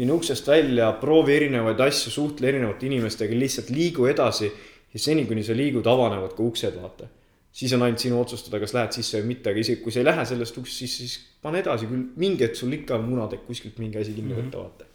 [0.00, 5.42] mine uksest välja, proovi erinevaid asju, suhtle erinevate inimestega, lihtsalt liigu edasi ja seni, kuni
[5.46, 7.08] sa liigud, avanevad ka uksed, vaata.
[7.52, 10.06] siis on ainult sinu otsustada, kas lähed sisse või mitte, aga isegi kui sa ei
[10.06, 13.80] lähe sellest uksest sisse, siis pane edasi küll, mingi hetk sul ikka on munatekk kuskilt
[13.82, 14.68] mingi asi kinni võtta, mhm.
[14.68, 14.86] vaata.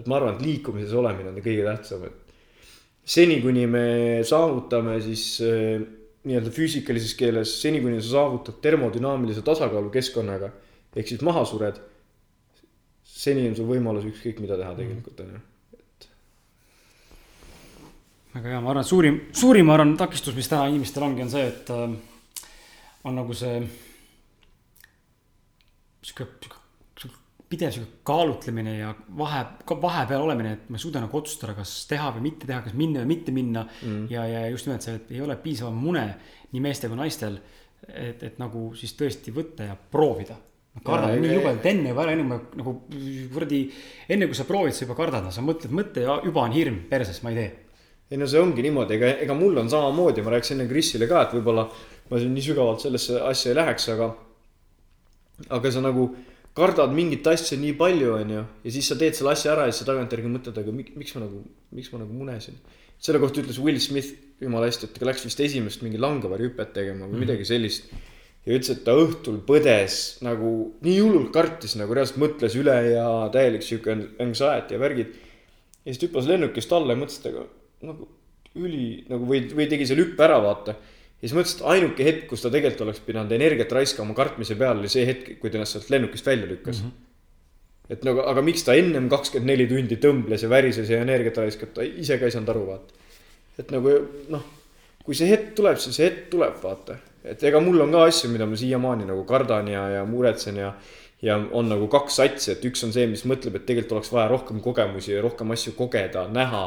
[0.00, 2.25] et ma arvan, et liikumises olemine on kõige tähtsam, et
[3.06, 3.86] seni, kuni me
[4.26, 5.82] saavutame siis äh,
[6.26, 10.50] nii-öelda füüsikalises keeles, seni kuni sa saavutad termodünaamilise tasakaalu keskkonnaga
[10.96, 11.78] ehk siis maha sured.
[13.16, 15.44] seni on sul võimalus ükskõik mida teha tegelikult on ju
[18.36, 21.32] väga hea, ma arvan, et suurim, suurim, ma arvan, takistus, mis täna inimestel ongi, on
[21.32, 21.94] see, et äh,
[23.08, 23.62] on nagu see
[26.04, 26.55] sihuke, sihuke
[27.50, 29.42] pidev sihuke kaalutlemine ja vahe,
[29.82, 33.04] vahepeal olemine, et ma ei suuda nagu otsustada, kas teha või mitte teha, kas minna
[33.04, 34.08] või mitte minna mm..
[34.10, 36.06] ja, ja just nimelt see, et ei ole piisav mune
[36.52, 37.38] nii meestel kui naistel.
[37.86, 40.34] et, et nagu siis tõesti võtta ja proovida.
[40.82, 42.72] kardad ja, nii jubedalt enne juba ära, enne nagu
[43.32, 43.60] kuradi,
[44.08, 47.22] enne kui sa proovid, sa juba kardad, sa mõtled mõtte ja juba on hirm perses,
[47.22, 47.52] ma ei tee
[48.10, 51.24] ei no see ongi niimoodi, ega, ega mul on samamoodi, ma rääkisin enne Krisile ka,
[51.26, 51.64] et võib-olla
[52.10, 54.12] ma siin nii sügavalt sellesse asja ei läheks, aga.
[55.58, 56.06] aga sa nagu
[56.56, 59.74] kardad mingit asja nii palju, on ju, ja siis sa teed selle asja ära ja
[59.74, 61.42] siis sa tagantjärgi mõtled, aga miks ma nagu,
[61.76, 62.56] miks ma nagu munesin.
[62.98, 67.04] selle kohta ütles Will Smith jumala hästi, et ta läks vist esimest mingi langevarjuhüpet tegema
[67.04, 67.24] või mm -hmm.
[67.26, 67.92] midagi sellist.
[68.46, 73.06] ja ütles, et ta õhtul põdes nagu nii hullult kartis nagu reaalselt mõtles üle ja
[73.32, 75.08] täielik sihuke anxiety ja värgid.
[75.84, 77.46] ja siis ta hüppas lennukist alla ja mõtles, et aga
[77.82, 78.08] nagu
[78.56, 80.76] üli nagu või, või tegi selle hüppe ära, vaata.
[81.16, 84.82] Ja siis mõtlesin, et ainuke hetk, kus ta tegelikult oleks pidanud energiat raiskama kartmise peale,
[84.82, 86.86] oli see hetk, kui ta ennast sealt lennukist välja lükkas mm.
[86.88, 87.02] -hmm
[87.90, 91.72] et nagu, aga miks ta ennem kakskümmend neli tundi tõmbles ja värises ja energiat raiskas,
[91.74, 92.94] ta ise ka ei saanud aru, vaata.
[93.62, 93.92] et nagu
[94.32, 94.46] noh,
[95.06, 96.98] kui see hetk tuleb, siis see hetk tuleb, vaata.
[97.24, 100.72] et ega mul on ka asju, mida ma siiamaani nagu kardan ja, ja muretsen ja.
[101.22, 104.28] ja on nagu kaks satsi, et üks on see, mis mõtleb, et tegelikult oleks vaja
[104.34, 106.66] rohkem kogemusi ja rohkem asju kogeda, näha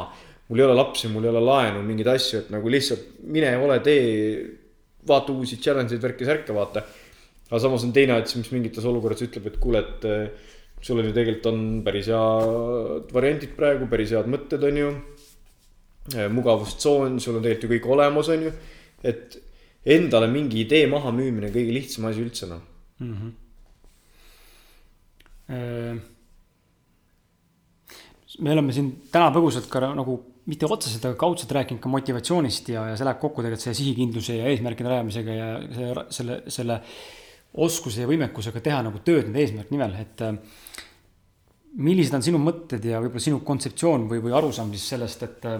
[0.50, 3.76] mul ei ole lapsi, mul ei ole laenu, mingeid asju, et nagu lihtsalt mine, ole,
[3.86, 4.00] tee,
[5.06, 6.82] vaata uusi challenge eid, värke-särke, vaata.
[7.50, 10.48] aga samas on teine ots, mis mingites olukordades ütleb, et kuule, et eh,
[10.82, 14.90] sul on ju tegelikult on päris head variandid praegu, päris head mõtted, on ju.
[16.16, 18.52] Eh, mugavustsoon, sul on tegelikult ju kõik olemas, on ju.
[19.06, 19.38] et
[19.86, 22.60] endale mingi idee mahamüümine on kõige lihtsam asi üldse, noh
[23.00, 23.30] mm -hmm.
[28.44, 32.84] me oleme siin täna põgusalt ka nagu mitte otseselt, aga kaudselt rääkinud ka motivatsioonist ja,
[32.90, 36.78] ja see läheb kokku tegelikult selle sihikindluse ja eesmärkide rajamisega ja selle, selle, selle
[37.66, 40.38] oskuse ja võimekusega teha nagu tööd nende eesmärk nimel, et äh,
[41.82, 45.58] millised on sinu mõtted ja võib-olla sinu kontseptsioon või, või arusaam siis sellest, et äh,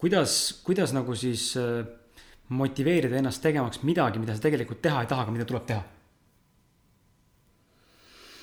[0.00, 1.82] kuidas, kuidas nagu siis äh,
[2.54, 5.90] motiveerida ennast tegemaks midagi, mida sa tegelikult teha ei taha, aga mida tuleb teha?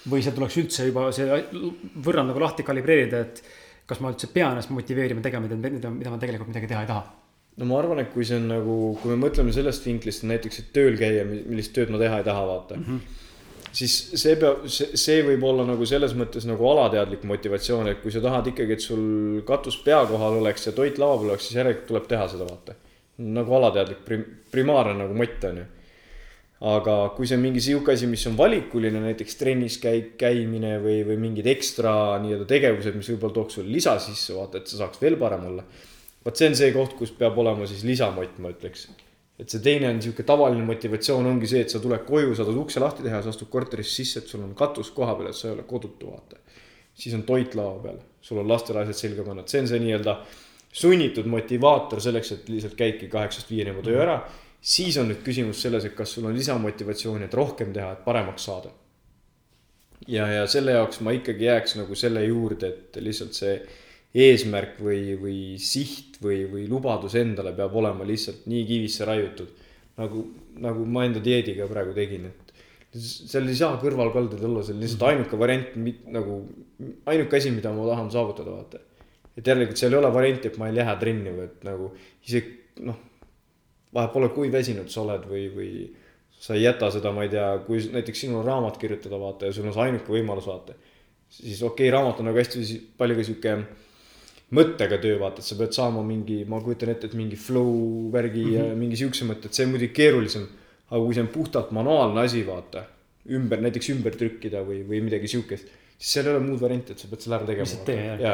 [0.09, 1.27] või seal tuleks üldse juba see
[2.01, 3.41] võrrand nagu lahti kalibreerida, et
[3.89, 7.03] kas ma üldse pean ennast motiveerima tegema mida, mida ma tegelikult midagi teha ei taha?
[7.57, 10.69] no ma arvan, et kui see on nagu, kui me mõtleme sellest vinklist näiteks, et
[10.75, 12.85] tööl käia, millist tööd ma teha ei taha, vaata mm.
[12.87, 13.73] -hmm.
[13.81, 18.13] siis see peab, see, see võib olla nagu selles mõttes nagu alateadlik motivatsioon, et kui
[18.13, 21.59] sa tahad ikkagi, et sul katus pea kohal oleks ja toit laua peal oleks, siis
[21.59, 22.79] järelikult tuleb teha seda, vaata.
[23.21, 25.69] nagu alateadlik prim-, primaarne nagu mott on ju.
[26.61, 30.99] Aga kui see on mingi sihuke asi, mis on valikuline, näiteks trennis käi-, käimine või,
[31.07, 35.01] või mingid ekstra nii-öelda tegevused, mis võib-olla tooks sulle lisa sisse, vaata, et sa saaks
[35.01, 35.65] veel parem olla.
[36.25, 38.89] vot see on see koht, kus peab olema siis lisamott, ma ütleks
[39.41, 42.81] et see teine on sihuke tavaline motivatsioon ongi see, et sa tuled koju, saad ukse
[42.83, 45.55] lahti teha, sa astud korterisse sisse, et sul on katus koha peal, et sa ei
[45.55, 46.37] ole kodutu, vaata.
[46.93, 49.81] siis on toit laua peal, sul on lastele asjad selga panna, et see on see
[49.81, 50.15] nii-öelda
[50.83, 54.19] sunnitud motivaator selleks, et lihtsalt käidki kaheksast viieni oma töö ära.
[54.61, 58.45] Siis on nüüd küsimus selles, et kas sul on lisamotivatsiooni, et rohkem teha, et paremaks
[58.49, 58.69] saada.
[60.07, 63.55] ja, ja selle jaoks ma ikkagi jääks nagu selle juurde, et lihtsalt see
[64.17, 69.59] eesmärk või, või siht või, või lubadus endale peab olema lihtsalt nii kivisse raiutud.
[69.97, 70.23] nagu,
[70.57, 72.51] nagu ma enda dieediga praegu tegin, et
[72.99, 75.75] seal ei saa kõrvalkaldeid olla, see on lihtsalt ainuke variant,
[76.11, 76.39] nagu
[77.11, 78.81] ainuke asi, mida ma tahan saavutada, vaata.
[79.37, 81.91] et järelikult seal ei ole varianti, et ma ei lähe trenni või et nagu
[82.27, 82.97] isegi noh,
[83.93, 85.71] vahet pole, kui väsinud sa oled või, või
[86.41, 89.55] sa ei jäta seda, ma ei tea, kui näiteks sinul on raamat kirjutada, vaata, ja
[89.55, 90.73] sul on see ainuke võimalus, vaata.
[91.29, 93.57] siis okei okay,, raamat on nagu hästi palju ka sihuke
[94.57, 98.45] mõttega töö, vaata, et sa pead saama mingi, ma kujutan ette, et mingi flow värgi
[98.45, 98.57] mm -hmm.
[98.57, 98.79] ja mhm.
[98.79, 100.47] mingi siukse mõtte, et see on muidugi keerulisem.
[100.91, 102.83] aga kui see on puhtalt manuaalne asi, vaata,
[103.29, 106.99] ümber, näiteks ümber trükkida või, või midagi siukest, siis seal ei ole muud varianti, et
[106.99, 107.63] sa pead selle ära tegema.
[107.63, 108.33] lihtsalt tee, jah ja.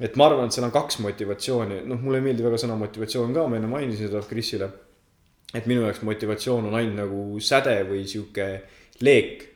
[0.00, 3.34] Et ma arvan, et seal on kaks motivatsiooni, noh, mulle ei meeldi väga sõna motivatsioon
[3.34, 4.70] ka, ma enne mainisin seda Krisile.
[5.54, 8.48] et minu jaoks motivatsioon on ainult nagu säde või sihuke
[9.00, 9.46] leek.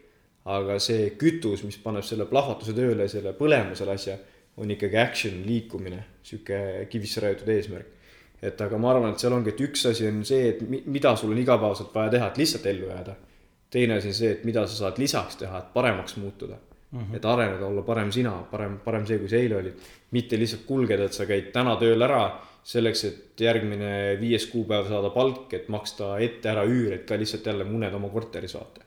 [0.44, 4.16] aga see kütus, mis paneb selle plahvatuse tööle, selle põlema selle asja
[4.58, 7.86] on ikkagi action, liikumine, sihuke kivisse raiutud eesmärk.
[8.42, 11.30] et aga ma arvan, et seal ongi, et üks asi on see, et mida sul
[11.30, 13.14] on igapäevaselt vaja teha, et lihtsalt ellu jääda.
[13.70, 16.58] teine asi on see, et mida sa saad lisaks teha, et paremaks muutuda
[16.92, 17.00] mm.
[17.00, 17.16] -hmm.
[17.16, 19.90] et areneda, olla parem sina, parem, parem see, kui sa eile olid.
[20.10, 22.22] mitte lihtsalt kulgeda, et sa käid täna tööl ära
[22.64, 27.46] selleks, et järgmine viies kuupäev saada palk, et maksta ette ära üür, et ka lihtsalt
[27.46, 28.84] jälle muned oma korteris vaata.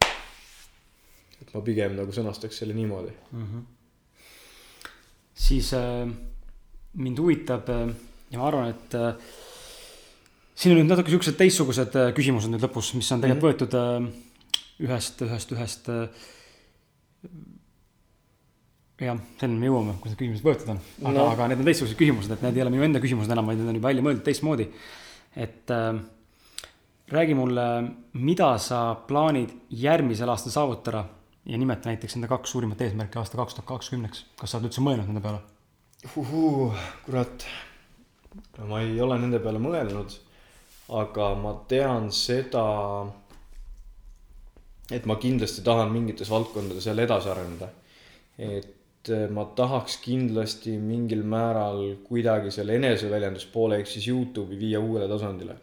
[1.42, 3.48] et ma pigem nagu sõnastaks selle niimoodi mm.
[3.48, 3.64] -hmm
[5.36, 6.08] siis äh,
[6.94, 7.90] mind huvitab äh,
[8.32, 9.16] ja ma arvan, et äh,
[10.56, 14.08] siin on nüüd natuke siuksed teistsugused äh, küsimused nüüd lõpus, mis on tegelikult mm -hmm.
[14.08, 16.08] võetud äh, ühest, ühest, ühest äh,
[19.02, 20.82] jah, selleni me jõuame, kui need küsimused võetud on.
[21.04, 23.50] aga no., aga need on teistsugused küsimused, et need ei ole minu enda küsimused enam,
[23.50, 24.70] vaid need on juba välja mõeldud teistmoodi.
[25.36, 26.00] et äh,
[27.12, 27.66] räägi mulle,
[28.14, 31.04] mida sa plaanid järgmisel aastal saavutada
[31.46, 34.84] ja nimeta näiteks enda kaks suurimat eesmärki aasta kaks tuhat kakskümneks, kas sa oled üldse
[34.86, 35.44] mõelnud nende peale?
[37.06, 37.46] kurat,
[38.70, 40.16] ma ei ole nende peale mõelnud,
[40.94, 42.64] aga ma tean seda,
[44.94, 47.70] et ma kindlasti tahan mingites valdkondades jälle edasi areneda.
[48.38, 48.85] et
[49.34, 55.56] ma tahaks kindlasti mingil määral kuidagi selle eneseväljenduspoole ehk siis Youtube'i viia uuele tasandile.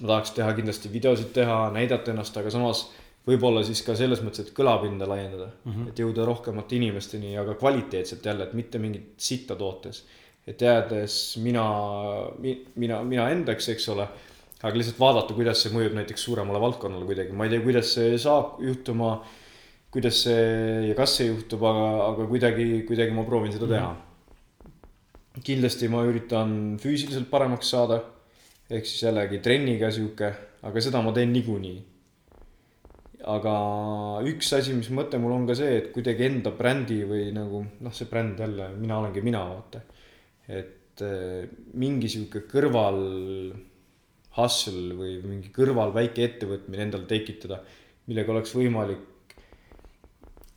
[0.00, 2.86] ma tahaks teha kindlasti videosid teha, näidata ennast, aga samas
[3.26, 5.88] võib-olla siis ka selles mõttes, et kõlapinda laiendada mm, -hmm.
[5.90, 10.04] et jõuda rohkemate inimesteni, aga kvaliteetselt jälle, et mitte mingit sitta tootes.
[10.46, 11.64] et jäädes mina,
[12.76, 14.06] mina, mina endaks, eks ole,
[14.62, 18.18] aga lihtsalt vaadata, kuidas see mõjub näiteks suuremale valdkonnale kuidagi, ma ei tea, kuidas see
[18.18, 19.24] saab juhtuma,
[19.90, 23.96] kuidas see ja kas see juhtub, aga, aga kuidagi, kuidagi ma proovin seda teha mm.
[23.96, 25.42] -hmm.
[25.46, 28.02] kindlasti ma üritan füüsiliselt paremaks saada,
[28.70, 30.32] ehk siis jällegi trenniga sihuke,
[30.62, 31.78] aga seda ma teen niikuinii
[33.26, 33.52] aga
[34.28, 37.94] üks asi, mis mõte mul on ka see, et kuidagi enda brändi või nagu noh,
[37.94, 39.82] see bränd jälle, mina olengi mina, vaata.
[40.46, 43.00] et äh, mingi sihuke kõrval
[44.36, 47.62] hustle või mingi kõrval väike ettevõtmine endale tekitada,
[48.06, 49.04] millega oleks võimalik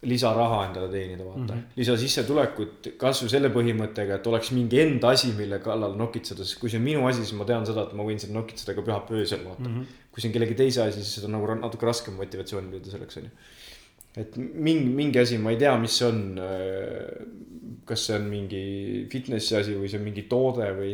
[0.07, 1.75] lisaraha endale teenida, vaata mm -hmm..
[1.75, 6.79] lisasissetulekut kasvõi selle põhimõttega, et oleks mingi enda asi, mille kallal nokitseda, sest kui see
[6.79, 9.43] on minu asi, siis ma tean seda, et ma võin seda nokitseda ka pühapäeva öösel,
[9.43, 9.75] vaata mm.
[9.75, 9.99] -hmm.
[10.11, 13.17] kui see on kellegi teise asi, siis seda on nagu natuke raskem motivatsiooni leida selleks,
[13.17, 13.31] on ju.
[14.23, 16.41] et mingi, mingi asi, ma ei tea, mis see on.
[17.85, 20.91] kas see on mingi fitnessi asi või see on mingi toode või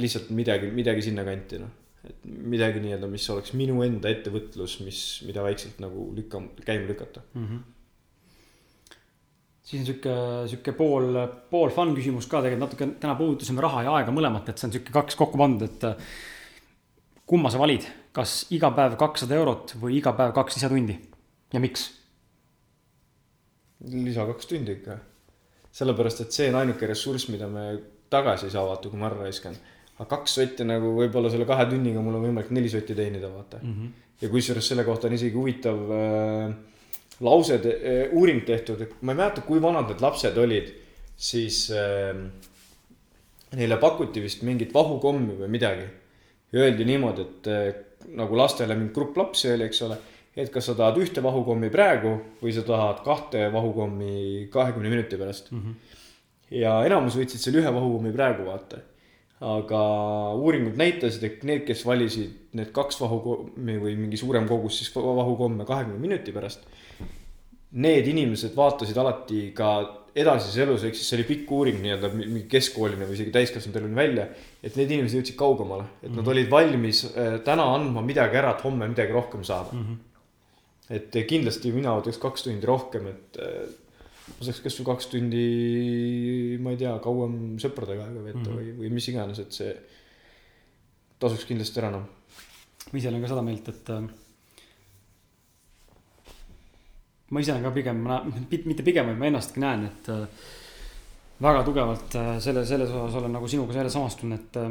[0.00, 1.77] lihtsalt midagi, midagi sinnakanti, noh
[2.08, 7.22] et midagi nii-öelda, mis oleks minu enda ettevõtlus, mis, mida väikselt nagu lükka, käima lükata
[7.34, 7.44] mm.
[7.44, 7.60] -hmm.
[9.62, 10.16] siis on sihuke,
[10.52, 11.20] sihuke pool,
[11.50, 14.74] pool fun küsimus ka tegelikult natuke, täna puudutasime raha ja aega mõlemat, et see on
[14.76, 16.08] sihuke kaks kokku pandud, et.
[17.28, 17.84] kumma sa valid,
[18.16, 20.96] kas iga päev kakssada eurot või iga päev kaks lisatundi
[21.52, 21.90] ja miks?
[23.80, 24.98] lisa kaks tundi ikka.
[25.72, 27.66] sellepärast, et see on ainuke ressurss, mida me
[28.10, 29.54] tagasi ei saa vaata, kui ma ära raiskan
[29.98, 33.60] aga kaks sotti nagu võib-olla selle kahe tunniga mul on võimalik neli sotti teenida, vaata
[33.62, 33.74] mm.
[33.74, 33.94] -hmm.
[34.22, 36.52] ja kusjuures selle kohta on isegi huvitav äh,
[37.20, 40.70] lause äh,, uuring tehtud, ma ei mäleta, kui vanad need lapsed olid,
[41.16, 42.14] siis äh,
[43.58, 45.88] neile pakuti vist mingit vahukommi või midagi.
[46.52, 47.74] ja öeldi niimoodi, et äh,
[48.16, 49.98] nagu lastele mingi grupp lapsi oli, eks ole
[50.38, 52.12] et kas sa tahad ühte vahukommi praegu
[52.42, 55.58] või sa tahad kahte vahukommi kahekümne minuti pärast mm.
[55.58, 55.74] -hmm.
[56.60, 58.78] ja enamus võtsid selle ühe vahukommi praegu, vaata
[59.40, 59.80] aga
[60.34, 65.66] uuringud näitasid, et need, kes valisid need kaks vahukommi või mingi suurem kogus siis vahukomme
[65.68, 66.66] kahekümne minuti pärast.
[67.78, 69.76] Need inimesed vaatasid alati ka
[70.18, 73.98] edasises elus, ehk siis see oli pikk uuring nii-öelda mingi keskkooline või isegi täiskasvanute eluni
[73.98, 74.26] välja.
[74.62, 76.16] et need inimesed jõudsid kaugemale, et mm -hmm.
[76.16, 76.30] nad mhm.
[76.32, 79.84] olid valmis äh, täna andma midagi ära, et homme midagi rohkem saada mm.
[79.84, 80.96] -hmm.
[80.96, 83.68] et kindlasti mina võtaks kaks tundi rohkem, et äh,
[84.28, 85.44] ma saaks kasvõi kaks tundi,
[86.62, 88.60] ma ei tea, kauem sõpradega aega veeta mm -hmm.
[88.60, 89.74] või, või mis iganes, et see
[91.18, 92.06] tasuks kindlasti ära, noh.
[92.92, 94.08] ma ise olen ka seda meelt, et äh,
[97.30, 100.26] ma ise olen ka pigem, ma näen, mitte pigem, vaid ma ennastki näen, et äh,
[101.42, 104.70] väga tugevalt äh, selle, selles osas olen nagu sinuga selle samastun, et äh,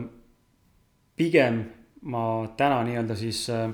[1.15, 1.63] pigem
[2.07, 2.23] ma
[2.57, 3.69] täna nii-öelda siis äh,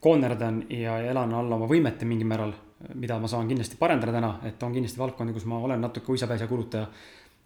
[0.00, 2.54] koonerdän ja elan alla oma võimete mingil määral
[2.94, 6.46] mida ma saan kindlasti parendada täna, et on kindlasti valdkondi, kus ma olen natuke uisapäisa
[6.50, 6.86] kulutaja.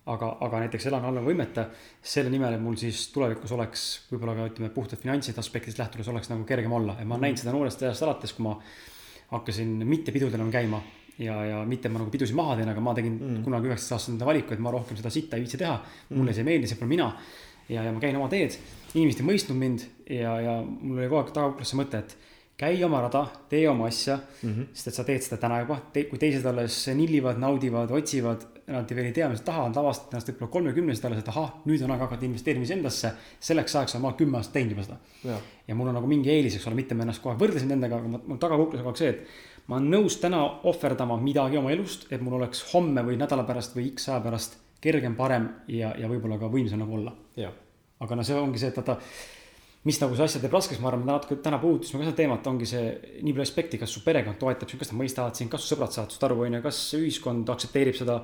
[0.07, 1.63] aga, aga näiteks elan alla võimete,
[2.05, 6.29] selle nimel, et mul siis tulevikus oleks võib-olla ka ütleme puhtalt finantside aspektist lähtudes oleks
[6.29, 8.53] nagu kergem olla, et ma olen näinud seda noorest ajast alates, kui ma
[9.31, 10.83] hakkasin mitte pidudel enam käima
[11.19, 13.41] ja, ja mitte ma nagu pidusid maha teen, aga ma tegin mm.
[13.47, 15.79] kunagi üheksateist aastasena valiku, et ma rohkem seda sitta ei viitsi teha.
[16.11, 16.35] mulle mm.
[16.35, 17.09] see ei meeldi, see pole mina.
[17.69, 18.59] ja, ja ma käin oma teed,
[18.95, 22.17] inimesed ei mõistnud mind ja, ja mul oli kogu aeg tagauklas see mõte, et
[22.57, 24.67] käi oma rada, tee oma asja mm, -hmm.
[24.73, 28.95] sest et sa teed seda täna juba te,, kui teised alles nillivad, naudivad, otsivad, nad
[28.97, 31.91] veel ei tea, mis nad tahavad, avastavad ennast võib-olla kolmekümnesed alles, et ahah, nüüd on
[31.91, 33.13] aeg hakata investeerima iseendasse.
[33.41, 35.41] selleks ajaks olen ma kümme aastat teinud juba seda.
[35.69, 38.23] ja mul on nagu mingi eelis, eks ole, mitte ma ennast aeg võrdlesin nendega, aga
[38.29, 42.07] mul tagakuklas on kogu aeg see, et ma olen nõus täna ohverdama midagi oma elust,
[42.13, 46.09] et mul oleks homme või nädala pärast või X aja pärast kergem, parem ja, ja
[46.09, 47.15] võib-olla ka võimsam nagu olla.
[48.01, 48.99] aga no see ongi see, et vaata
[49.85, 52.47] mis nagu see asja teeb raskeks, ma arvan, me natuke täna puudutasime ka seda teemat,
[52.49, 52.85] ongi see
[53.21, 55.93] nii palju aspekti, kas su perekond toetab sind, kas nad mõistavad sind, kas su sõbrad
[55.93, 58.23] saavad sinust aru, on ju, kas ühiskond aktsepteerib seda.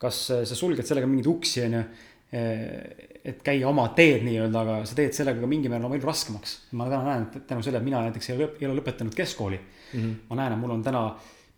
[0.00, 0.18] kas
[0.48, 1.82] sa sulged sellega mingeid uksi, on ju.
[3.30, 6.52] et käia oma teed nii-öelda, aga sa teed sellega ka mingil määral oma elu raskemaks.
[6.78, 9.58] ma täna näen, et tänu sellele, et mina näiteks ei ole, ei ole lõpetanud keskkooli
[9.58, 10.00] mm.
[10.00, 10.14] -hmm.
[10.30, 11.02] ma näen, et mul on täna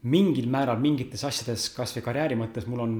[0.03, 2.97] mingil määral mingites asjades, kasvõi karjääri mõttes, mul on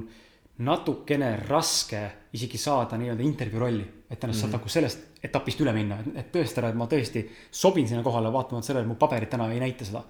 [0.59, 2.03] natukene raske
[2.37, 3.87] isegi saada nii-öelda intervjuu rolli.
[4.09, 4.39] et ennast mm -hmm.
[4.39, 8.67] sealt nagu sellest etapist üle minna, et tõestada, et ma tõesti sobin sinna kohale, vaatamata
[8.67, 10.03] sellele, et mu paberid täna ei näita seda.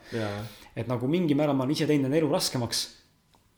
[0.76, 2.84] et nagu mingil määral ma olen ise teinud enda elu raskemaks.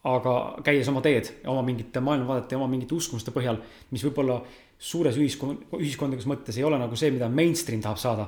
[0.06, 3.58] aga käies oma teed, oma mingite maailmavaadete ja oma mingite uskumuste põhjal,
[3.92, 4.43] mis võib-olla
[4.77, 8.27] suures ühiskond, ühiskondlikus mõttes ei ole nagu see, mida mainstream tahab saada.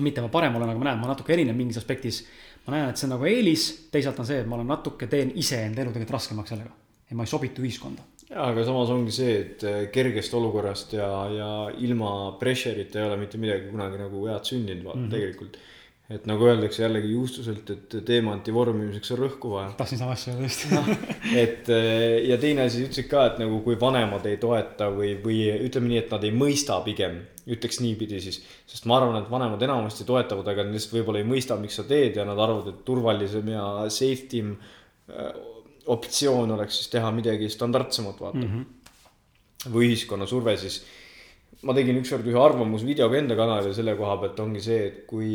[0.00, 2.24] mitte ma parem olen, aga ma näen, ma natuke erinen mingis aspektis.
[2.66, 5.32] ma näen, et see on nagu eelis, teisalt on see, et ma olen natuke, teen
[5.34, 6.72] iseenda elu tegelikult raskemaks sellega
[7.12, 8.02] ja ma ei sobitu ühiskonda.
[8.32, 11.50] Jaa, aga samas ongi see, et eh, kergest olukorrast ja, ja
[11.84, 15.14] ilma pressure'ita ei ole mitte midagi kunagi nagu head sündinud, vaata mm -hmm.
[15.16, 15.60] tegelikult
[16.12, 19.70] et nagu öeldakse jällegi juustuselt, et teemanti vormimiseks on rõhku vaja.
[19.78, 20.82] tahtsin sama asja öelda just no,.
[21.44, 25.38] et eh, ja teine asi, ütlesid ka, et nagu kui vanemad ei toeta või, või
[25.68, 28.42] ütleme nii, et nad ei mõista pigem, ütleks niipidi siis.
[28.66, 31.86] sest ma arvan, et vanemad enamasti toetavad, aga nad lihtsalt võib-olla ei mõista, miks sa
[31.88, 34.56] teed ja nad arvavad, et turvalisem ja safe im
[35.08, 35.32] eh,
[35.86, 38.50] optsioon oleks siis teha midagi standardsemat, vaata mm.
[38.50, 39.70] -hmm.
[39.74, 40.82] või ühiskonna surve siis.
[41.62, 45.32] ma tegin ükskord ühe arvamusvideo ka enda kanalile selle koha pealt ongi see, et kui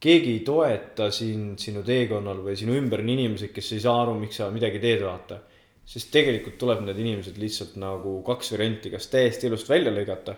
[0.00, 4.14] keegi ei toeta sind sinu teekonnal või sinu ümber on inimesed, kes ei saa aru,
[4.20, 5.40] miks sa midagi teed, vaata.
[5.84, 10.36] sest tegelikult tuleb need inimesed lihtsalt nagu kaks varianti, kas täiesti elust välja lõigata.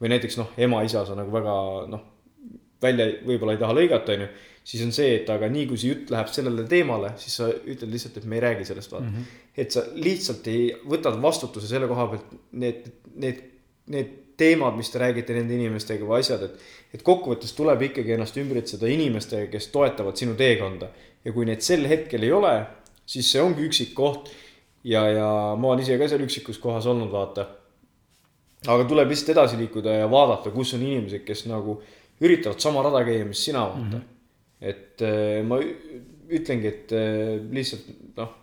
[0.00, 1.54] või näiteks noh, ema-isa sa nagu väga
[1.88, 2.02] noh,
[2.82, 4.28] välja võib-olla ei taha lõigata, onju
[4.70, 7.90] siis on see, et aga nii kui see jutt läheb sellele teemale, siis sa ütled
[7.90, 9.14] lihtsalt, et me ei räägi sellest, vaata mm.
[9.16, 9.46] -hmm.
[9.64, 12.34] et sa lihtsalt ei, võtad vastutuse selle koha pealt,
[12.64, 12.84] need,
[13.24, 13.40] need,
[13.90, 16.68] need teemad, mis te räägite nende inimestega või asjad, et.
[16.94, 20.88] et kokkuvõttes tuleb ikkagi ennast ümbritseda inimestega, kes toetavad sinu teekonda.
[21.24, 22.54] ja kui neid sel hetkel ei ole,
[23.06, 24.30] siis see ongi üksik koht.
[24.84, 25.26] ja, ja
[25.58, 27.48] ma olen ise ka seal üksikus kohas olnud, vaata.
[28.66, 31.80] aga tuleb lihtsalt edasi liikuda ja vaadata, kus on inimesed, kes nagu
[32.20, 33.92] üritavad sama rada käia, mis sina, vaata mm.
[33.98, 34.19] -hmm
[34.60, 38.36] et äh, ma ütlengi, et äh, lihtsalt noh,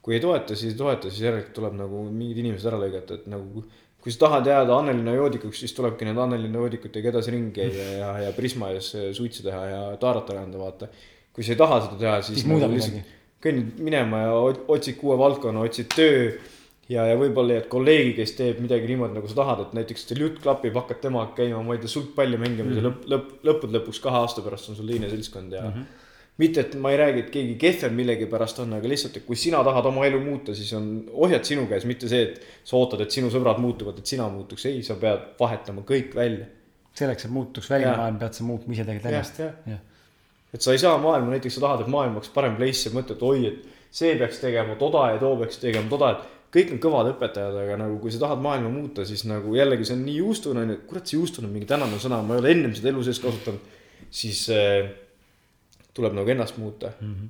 [0.00, 3.30] kui ei toeta, siis ei toeta, siis järelikult tuleb nagu mingid inimesed ära lõigata, et
[3.30, 3.64] nagu
[4.00, 8.12] kui sa tahad jääda Annelinna joodikuks, siis tulebki nende Annelinna joodikutega edasi ringi käia ja,
[8.24, 10.88] ja Prisma ees suitsu teha ja taarata anda, vaata.
[11.34, 14.32] kui sa ei taha seda teha, siis, siis nagu lihtsalt kõnnid minema ja
[14.72, 16.32] otsid uue valdkonna, otsid töö
[16.90, 20.24] ja, ja võib-olla leiad kolleegi, kes teeb midagi niimoodi, nagu sa tahad, et näiteks teil
[20.26, 24.02] jutt klapib, hakkad temaga käima, ma ei tea, sulgpalli mängimas ja lõpp, lõpp, lõppude lõpuks
[24.02, 25.74] kahe aasta pärast on sul teine seltskond ja mm.
[25.74, 26.06] -hmm
[26.40, 29.60] mitte, et ma ei räägi, et keegi kehvem millegipärast on, aga lihtsalt, et kui sina
[29.66, 30.86] tahad oma elu muuta, siis on
[31.26, 34.64] ohjad sinu käes, mitte see, et sa ootad, et sinu sõbrad muutuvad, et sina muutuks,
[34.70, 36.48] ei, sa pead vahetama kõik välja.
[36.96, 37.98] selleks, et muutuks väline Jaa.
[38.00, 39.40] maailm, pead sa muutma ise tegelikult ennast,.
[40.54, 43.20] et sa ei saa maailma, näiteks sa tahad, et maailm oleks parem place ja mõtled,
[43.22, 47.12] oi, et see peaks tegema toda ja too peaks tegema toda, et kõik on kõvad
[47.12, 50.64] õpetajad, aga nagu kui sa tahad maailma muuta, siis nagu jällegi see on nii juustune
[50.64, 53.20] onju, kurat see juustune on mingi tänane sõna, ma ei ole ennem seda elu sees
[53.22, 53.76] kasutanud,
[54.20, 54.90] siis äh,
[55.96, 57.14] tuleb nagu ennast muuta mm.
[57.14, 57.28] -hmm.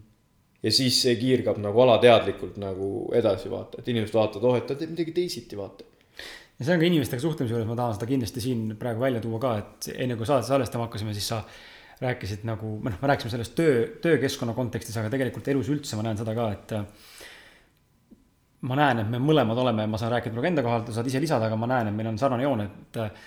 [0.63, 4.79] ja siis see kiirgab nagu alateadlikult nagu edasi vaata, et inimesed vaatavad, oh, et ta
[4.79, 5.85] teeb midagi teisiti, vaata.
[6.59, 9.41] ja see on ka inimestega suhtlemise juures, ma tahan seda kindlasti siin praegu välja tuua
[9.43, 11.45] ka, et enne kui saadet salvestama hakkasime, siis sa
[12.01, 16.17] rääkisid nagu, noh, me rääkisime sellest töö, töökeskkonna kontekstis, aga tegelikult elus üldse ma näen
[16.17, 16.79] seda ka, et
[18.69, 21.21] ma näen, et me mõlemad oleme, ma saan rääkida praegu enda kohalt, sa saad ise
[21.23, 23.23] lisada, aga ma näen, et meil on sarnane joon, et äh,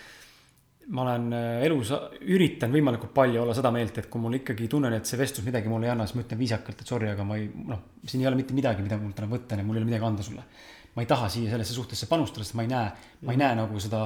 [0.93, 4.93] ma olen äh, elus üritan võimalikult palju olla seda meelt, et kui mul ikkagi tunnen,
[4.93, 7.39] et see vestlus midagi mulle ei anna, siis ma ütlen viisakalt, et sorry, aga ma
[7.39, 9.89] ei, noh, siin ei ole mitte midagi, mida mul täna võtta ja mul ei ole
[9.89, 10.45] midagi anda sulle.
[10.93, 12.89] ma ei taha siia sellesse suhtesse panustada, sest ma ei näe,
[13.25, 14.03] ma ei näe nagu seda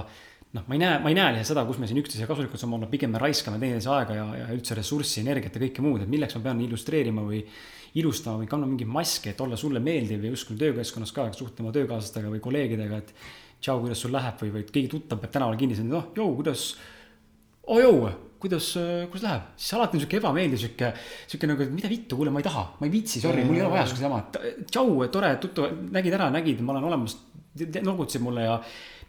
[0.55, 2.77] noh, ma ei näe, ma ei näe lihtsalt seda, kus me siin üksteise kasulikud saame
[2.77, 6.11] olla, pigem me raiskame teineteise aega ja, ja üldse ressurssi, energiat ja kõike muud, et
[6.11, 7.41] milleks ma pean illustreerima või
[7.95, 12.31] ilustama või kandma mingeid maske, et olla sulle meeldiv ja justkui töökeskkonnas ka suhtlema töökaaslastega
[12.33, 13.13] või kolleegidega, et
[13.61, 16.69] tšau, kuidas sul läheb või, või keegi tuttav peab tänaval kinni, siis noh, jõu, kuidas
[17.67, 18.09] oo jõu,
[18.39, 18.69] kuidas,
[19.11, 20.91] kuidas läheb, siis alati on sihuke ebameeldiv sihuke,
[21.25, 23.63] sihuke nagu, et mida vittu, kuule, ma ei taha, ma ei viitsi, sorry, mul ei
[23.65, 24.21] ole vaja siukest jama.
[24.69, 27.17] tšau, tore, tuttav, nägid ära, nägid, ma olen olemas,
[27.81, 28.59] nogutasid mulle ja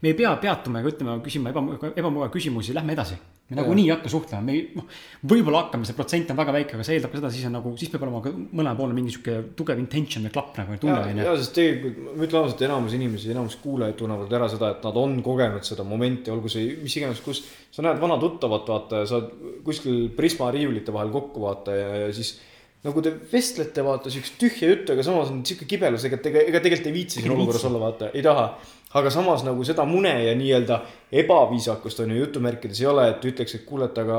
[0.03, 3.19] me ei pea peatuma ega ütlema, küsima ebamugav, ebamugav küsimusi, lähme edasi.
[3.49, 4.87] Me nagunii ei hakka suhtlema, me noh,
[5.31, 7.73] võib-olla hakkame, see protsent on väga väike, aga see eeldab ka seda, siis on nagu,
[7.81, 11.07] siis peab olema ka mõlemal pool mingi sihuke tugev intention või klapp nagu tunne ja,
[11.15, 11.25] onju.
[11.25, 15.01] ja sest tegelikult ma ütlen ausalt, enamus inimesi, enamus kuulajaid tunnevad ära seda, et nad
[15.01, 17.41] on kogenud seda momenti, olgu see mis iganes, kus
[17.73, 21.89] sa näed vana tuttavat, vaata ja sa oled kuskil Prisma riiulite vahel kokku vaata ja,
[22.05, 22.37] ja siis
[22.85, 26.91] nagu te vestlete, vaata siukest tühja juttu, aga samas on siuke kibelus, ega, ega, tegelikult
[26.91, 28.51] ei viitsi siin olukorras olla, vaata, ei taha.
[28.97, 30.81] Aga samas nagu seda mune ja nii-öelda
[31.23, 34.19] ebaviisakust on ju jutumärkides ei ole, et ütleks, et kuule, et aga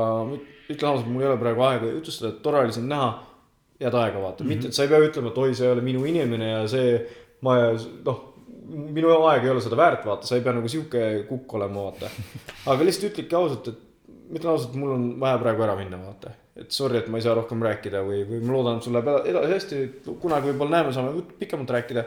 [0.70, 3.10] ütlen ausalt, mul ei ole praegu aega jutustada, et tore oli sind näha.
[3.80, 4.54] head aega vaata mm, -hmm.
[4.54, 6.98] mitte et sa ei pea ütlema, et oi, see ei ole minu inimene ja see,
[7.40, 7.54] ma
[8.04, 8.18] noh,
[8.70, 12.10] minu aeg ei ole seda väärt, vaata, sa ei pea nagu sihuke kukk olema, vaata.
[12.66, 13.80] aga lihtsalt ütledki ausalt, et
[14.28, 16.34] ma ütlen ausalt, mul on vaja praegu ära minna, vaata.
[16.60, 19.08] et sorry, et ma ei saa rohkem rääkida või, või ma loodan, et sul läheb
[19.32, 19.80] edasi hästi,
[20.20, 22.04] kunagi võib-olla näeme, saame pikemalt rääkida.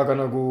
[0.00, 0.44] aga nagu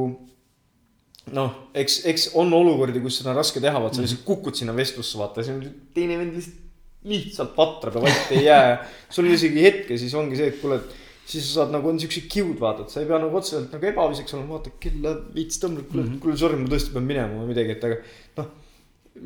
[1.35, 4.75] noh, eks, eks on olukordi, kus seda on raske teha, vaata sa lihtsalt kukud sinna
[4.77, 6.65] vestlusse, vaata, siis on teine vend lihtsalt
[7.07, 8.87] lihtsalt vatrab ja vait ei jää.
[9.09, 10.79] sul on isegi hetke, siis ongi see, et kuule,
[11.25, 13.87] siis sa saad nagu on siuksed kiud, vaata, et sa ei pea nagu otseselt nagu
[13.91, 16.23] ebaviisaks olema, vaata kell läheb veits tõmbab, kuule mm, -hmm.
[16.25, 18.01] kuule sorry, ma tõesti pean minema või midagi, et aga
[18.41, 18.51] noh.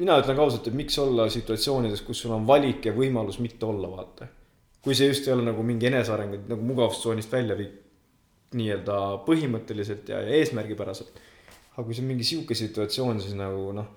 [0.04, 3.66] mina ütlen ka ausalt, et miks olla situatsioonides, kus sul on valik ja võimalus mitte
[3.66, 4.28] olla, vaata.
[4.84, 7.80] kui see just ei ole nagu mingi eneseareng, et nagu mugavustsoonist välja viib
[8.54, 11.22] nii-öelda põhimõtteliselt ja, ja eesmärgipäraselt.
[11.74, 13.92] Aga kui see on mingi sihuke situatsioon, siis nagu noh,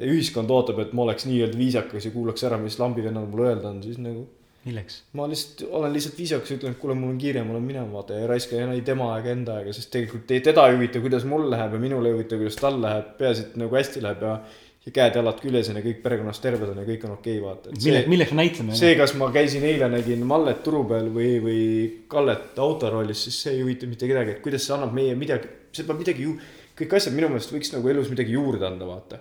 [0.00, 3.82] ühiskond ootab, et ma oleks nii-öelda viisakas ja kuulaks ära, mis lambivennal mul öelda on,
[3.84, 4.24] siis nagu
[4.64, 5.02] milleks?
[5.16, 8.16] ma lihtsalt olen lihtsalt viisakas ütlen, et kuule, mul on kiire, ma lähen minema, vaata
[8.16, 11.28] ja ei raiska ei tema aega, enda aega, sest tegelikult ei teda ei huvita, kuidas
[11.28, 14.40] mul läheb ja minule ei huvita, kuidas tal läheb, peaasi, et nagu hästi läheb ja
[14.80, 17.72] ja käed-jalad küljes on ja kõik perekonnas terved on ja kõik on okei okay,, vaata.
[17.84, 18.76] mille, milleks me näitleme?
[18.78, 21.64] see, kas ma käisin eile, nägin Mallet turu peal või, või
[22.08, 25.84] Kallet autoroolis, siis see ei huvita mitte kedagi, et kuidas see annab meie midagi, see
[25.84, 26.38] peab midagi ju,
[26.80, 29.20] kõik asjad minu meelest võiks nagu elus midagi juurde anda, vaata.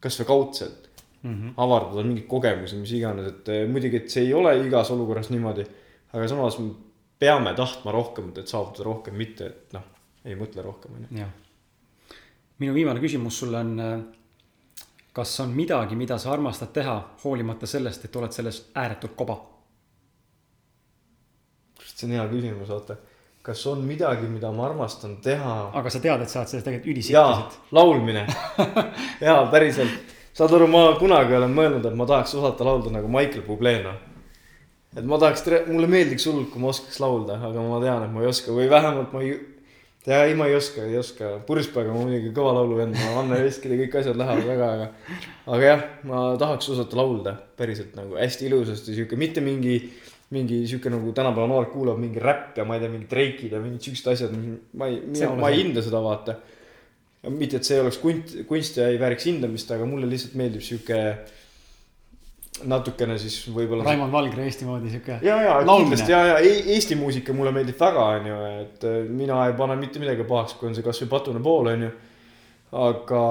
[0.00, 0.88] kasvõi kaudselt
[1.22, 1.54] mm, -hmm.
[1.56, 5.66] avardada mingeid kogemusi, mis iganes, et eh, muidugi, et see ei ole igas olukorras niimoodi.
[6.12, 6.70] aga samas me
[7.18, 9.84] peame tahtma rohkemat, et saavutada rohkem, mitte et noh,
[10.24, 11.18] ei mõtle rohkem, onju.
[11.18, 11.30] jah.
[12.58, 14.04] minu viimane küsimus sulle on,
[15.12, 19.38] kas on midagi, mida sa armastad teha, hoolimata sellest, et oled selles ääretult koba?
[21.98, 22.96] see on hea küsimus, vaata.
[23.48, 25.54] Kas on midagi, mida ma armastan teha?
[25.80, 28.26] aga sa tead, et sa oled selles tegelikult ülisikkis, laulmine.
[29.24, 30.16] jaa, päriselt.
[30.36, 33.96] saad aru, ma kunagi olen mõelnud, et ma tahaks osata laulda nagu Michael Bublé, noh.
[34.92, 38.26] et ma tahaks, mulle meeldiks hullult, kui ma oskaks laulda, aga ma tean, et ma
[38.26, 39.32] ei oska või vähemalt ma ei.
[40.04, 41.32] jaa, ei, ma ei oska, ei oska.
[41.48, 45.16] purjuspäevaga ma muidugi kõva lauluvend, ma Anne Veskid ja kõik asjad lähevad väga, aga.
[45.56, 49.78] aga jah, ma tahaks osata laulda päriselt nagu hästi ilusasti, sihuke mitte mingi
[50.34, 53.60] mingi sihuke nagu tänapäeva noored kuulavad mingi räpp ja ma ei tea, mingid Drake'id ja
[53.64, 54.34] mingid siuksed asjad,
[54.76, 55.00] ma ei,
[55.40, 56.36] ma ei hinda seda vaata
[57.32, 61.00] mitte, et see oleks kunst, kunst ja ei vääriks hindamist, aga mulle lihtsalt meeldib sihuke.
[62.68, 63.84] natukene siis võib-olla.
[63.86, 65.20] Raimond Valgre Eesti moodi sihuke.
[65.22, 69.44] ja, ja kindlasti ja, ja e-, Eesti muusika mulle meeldib väga, onju, et äh, mina
[69.46, 71.90] ei pane mitte midagi pahaks, kui on see kasvõi patune pool, onju.
[72.84, 73.26] aga,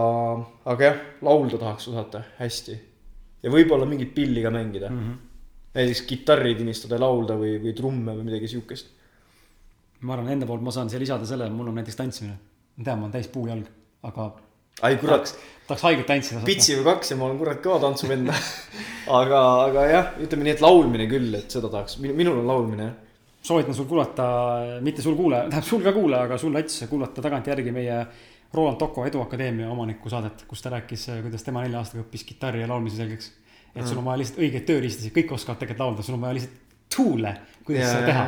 [0.73, 2.77] aga jah, laulda tahaks osata hästi
[3.43, 4.99] ja võib-olla mingit pilli ka mängida mm.
[4.99, 5.26] -hmm.
[5.77, 8.93] Näiteks kitarri tinistada, laulda või, või trumme või midagi siukest.
[10.01, 12.37] ma arvan, enda poolt ma saan siia lisada selle, mul on näiteks tantsimine.
[12.77, 13.69] ma tean, ma olen täis puujalg,
[14.09, 14.27] aga.
[14.81, 15.33] ai kurat
[15.67, 16.43] tahaks haigelt tantsida.
[16.47, 18.31] pitsi või kaks ja ma olen kurat kõva tantsuvend
[19.19, 22.95] aga, aga jah, ütleme nii, et laulmine küll, et seda tahaks, minul on laulmine jah.
[23.49, 24.27] soovitan sul kuulata,
[24.83, 27.99] mitte sul kuulaja, tähendab sul ka kuulaja, aga sul Lats kuulata tagantjärgi meie
[28.53, 32.69] Roland Toko Eduakadeemia omaniku saadet, kus ta rääkis, kuidas tema nelja aastaga õppis kitarri ja
[32.71, 33.31] laulmise selgeks.
[33.79, 36.61] Et sul on vaja lihtsalt õigeid tööriistasid, kõik oskavad tegelikult laulda, sul on vaja lihtsalt
[36.97, 37.33] tool'e,
[37.63, 38.27] kuidas ja, seda teha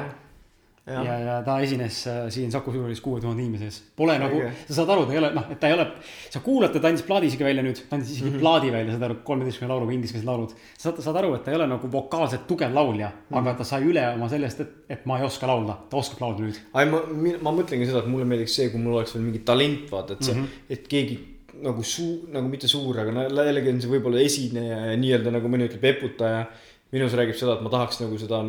[0.90, 3.78] ja, ja, ja ta esines äh, siin Saku Suurhallis kuue tuhande inimese ees.
[3.98, 4.24] Pole okay.
[4.26, 5.86] nagu, sa saad aru, ta ei ole, noh, et ta ei ole,
[6.34, 8.44] sa kuulad, ta andis plaadi isegi välja nüüd, ta andis isegi mm -hmm.
[8.45, 10.53] plaadi välja, saad aru, kolmeteistkümne lauluga ingliskeelsed laulud.
[10.78, 13.40] sa saad aru, et ta ei ole nagu vokaalselt tugev laulja mm, -hmm.
[13.42, 16.44] aga ta sai üle oma sellest, et, et ma ei oska laulda, ta oskab laulda
[16.44, 16.61] nüüd.
[16.76, 17.02] ei, ma,
[17.42, 20.24] ma mõtlengi seda, et mulle meeldiks see, kui mul oleks veel mingi talent, vaata, et
[20.24, 20.74] see mm, -hmm.
[20.78, 21.19] et keegi
[21.64, 25.68] nagu suu-, nagu mitte suur, aga jällegi on see võib-olla esineja ja nii-öelda nagu mõni
[25.70, 26.48] ütleb eputaja.
[26.92, 28.44] minus räägib seda, et ma tahaks nagu seda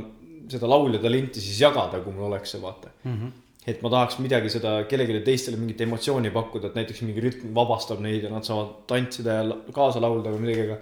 [0.50, 3.16] seda laulja talenti siis jagada, kui mul oleks see, vaata mm.
[3.16, 3.32] -hmm.
[3.72, 8.00] et ma tahaks midagi seda kellelegi teistele mingit emotsiooni pakkuda, et näiteks mingi rütm vabastab
[8.04, 10.78] neid ja nad saavad tantsida ja kaasa laulda või midagi, aga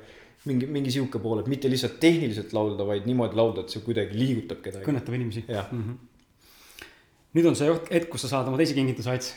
[0.48, 4.16] mingi, mingi sihuke pool, et mitte lihtsalt tehniliselt laulda, vaid niimoodi laulda, et see kuidagi
[4.16, 4.86] liigutab kedagi.
[4.86, 5.44] kõnetab inimesi.
[5.48, 6.86] Mm -hmm.
[7.34, 9.34] nüüd on see hetk, kus sa saad oma teise kingituse, Ats.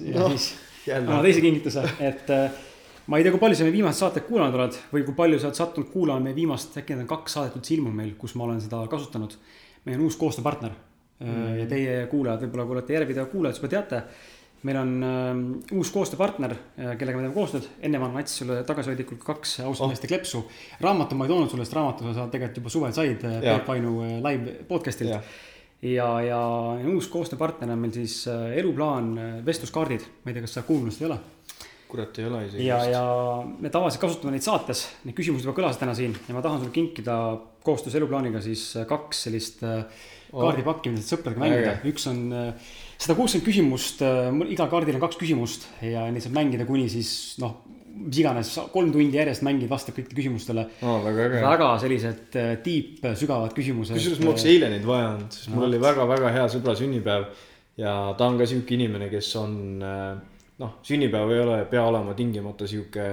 [0.00, 0.54] ja no, siis.
[0.96, 2.58] Oma teise kingituse, et äh,
[3.08, 5.48] ma ei tea, kui palju sa meie viimast saadet kuulanud oled või kui palju sa
[5.48, 8.44] oled sattunud kuulama meie viimast, äkki need on kaks saadet üldse ilmunud meil, kus ma
[8.48, 9.36] olen seda kasutanud.
[9.86, 11.28] meil on uus koostööpartner mm.
[11.28, 11.54] -hmm.
[11.60, 14.02] ja teie kuulajad, võib-olla kui olete järjepidev kuulajad, siis juba teate.
[14.62, 19.22] meil on äh, uus koostööpartner, äh, kellega me teeme koostööd, enne ma Ats sulle tagasihoidlikult
[19.24, 20.08] kaks ausat meeste oh.
[20.08, 20.46] kleepsu.
[20.80, 24.02] raamatu ma ei toonud sulle, sest raamatu sa tegelikult juba suvel said äh, Peep Vainu
[24.02, 25.22] äh, live podcast'ilt ja
[25.82, 26.42] ja, ja
[26.90, 29.12] uus koostööpartner on meil siis Eluplaan
[29.46, 31.20] vestluskaardid, ma ei tea, kas sa kuulnud seda ei ole?
[31.88, 32.66] kurat, ei ole isegi.
[32.66, 33.02] ja, ja
[33.60, 36.74] me tavaliselt kasutame neid saates, need küsimused juba kõlasid täna siin ja ma tahan sulle
[36.74, 37.16] kinkida
[37.64, 43.16] koostöös eluplaaniga siis äh, kaks sellist äh, kaardipakki, mida sõpradega mängida, üks on äh, sada
[43.18, 44.04] kuuskümmend küsimust,
[44.52, 47.10] igal kaardil on kaks küsimust ja neid saab mängida kuni siis
[47.42, 47.56] noh,
[47.98, 51.02] mis iganes, kolm tundi järjest mängid, vastad kõikidele küsimustele oh,.
[51.04, 51.42] väga äge.
[51.44, 53.98] väga sellised deep, sügavad küsimused.
[53.98, 55.68] kusjuures mul oleks eile neid vaja olnud, sest mul no.
[55.70, 57.28] oli väga-väga hea sõbra sünnipäev
[57.78, 62.14] ja ta on ka sihuke inimene, kes on äh, noh, sünnipäev ei ole, pea olema
[62.18, 63.04] tingimata sihuke,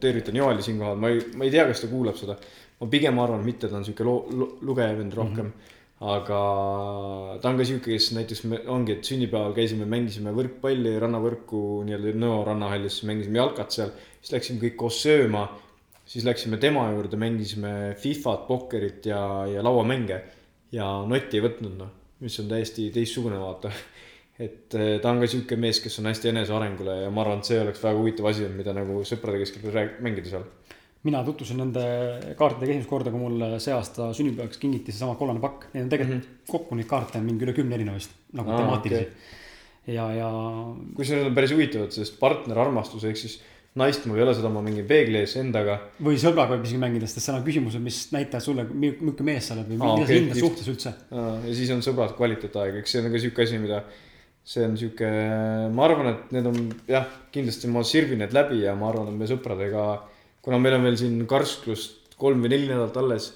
[0.00, 2.36] tervitan Joeli siinkohal, ma ei, ma ei tea, kas ta kuulab seda.
[2.80, 5.50] ma pigem arvan mitte, ta on sihuke lo-, lo, lugeja vend rohkem mm.
[5.50, 5.73] -hmm.
[6.02, 6.38] Aga
[7.40, 12.14] ta on ka sihuke, kes näiteks me, ongi, et sünnipäeval käisime, mängisime võrkpalli, rannavõrku nii-öelda
[12.18, 13.92] Nõo rannahallis, mängisime jalkat seal.
[14.20, 15.48] siis läksime kõik koos sööma.
[16.06, 20.22] siis läksime tema juurde, mängisime Fifat, pokkerit ja, ja lauamänge.
[20.72, 21.90] ja notti ei võtnud, noh,
[22.20, 23.70] mis on täiesti teistsugune, vaata
[24.38, 27.50] et eh, ta on ka sihuke mees, kes on hästi enesearengule ja ma arvan, et
[27.50, 29.68] see oleks väga huvitav asi, mida nagu sõprade keskel
[30.02, 30.48] mängida seal.
[31.04, 31.84] Mina tutvusin nende
[32.38, 35.68] kaartidega esimest korda, kui mul see aasta sünnipäevaks kingiti seesama kollane pakk.
[35.74, 36.52] Neid on tegelikult mm -hmm.
[36.52, 39.94] kokku neid kaarte on mingi üle kümne erinevast nagu Aa, temaatilisi okay..
[39.94, 40.30] ja, ja.
[40.96, 43.40] kusjuures need on päris huvitavad, sest partnerarmastus ehk siis
[43.74, 45.80] naist mul ei ole, seda ma mängin peegli ees endaga.
[46.06, 49.56] või sõbraga võib isegi mängida, sest seal on küsimused, mis näitavad sulle, milline mees sa
[49.56, 50.92] oled või mida sa hindad suhtes üldse.
[51.10, 53.82] ja siis on sõbrad kvaliteetaeg, eks see on ka sihuke asi, mida
[54.44, 55.10] see on sihuke,
[55.74, 59.18] ma arvan, et need on jah, kindlasti ma sirvin need läbi ja ma arvan, et
[59.24, 59.88] me sõpradega,
[60.44, 63.30] kuna meil on veel siin karsklust kolm või neli nädalat alles.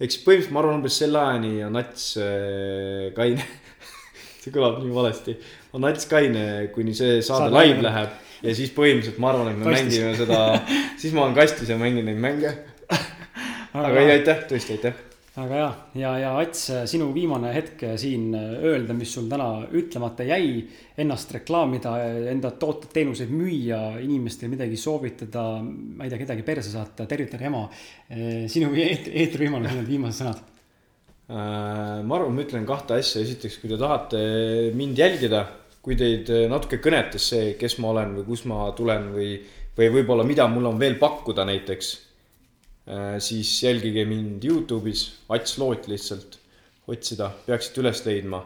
[0.00, 3.46] eks põhimõtteliselt ma arvan, umbes selle ajani on Nats äh, kaine
[4.42, 5.38] see kõlab nii valesti.
[5.72, 9.58] on Nats kaine, kuni see saade Saad live läheb ja siis põhimõtteliselt ma arvan, et
[9.58, 9.98] me kastis.
[9.98, 10.44] mängime seda,
[11.00, 12.54] siis ma olen kastis ja mängin neid mänge.
[13.74, 18.94] aga ei, aitäh, tõesti aitäh väga hea ja, ja Ats, sinu viimane hetk siin öelda,
[18.94, 20.62] mis sul täna ütlemata jäi,
[21.02, 21.96] ennast reklaamida,
[22.30, 27.64] enda tooteid, teenuseid müüa, inimestele midagi soovitada, ma ei tea, kedagi perse saata, tervitada ema.
[28.50, 30.46] sinu eetrivõimalus, need viimased sõnad.
[31.24, 34.24] Äh, ma arvan, ma ütlen kahte asja, esiteks, kui te tahate
[34.76, 35.44] mind jälgida,
[35.84, 39.34] kui teid natuke kõnetas see, kes ma olen või kust ma tulen või,
[39.74, 42.13] või võib-olla mida mul on veel pakkuda näiteks Äh,
[43.24, 46.38] siis jälgige mind Youtube'is, Ats Loot lihtsalt
[46.90, 48.40] otsida, peaksite üles leidma.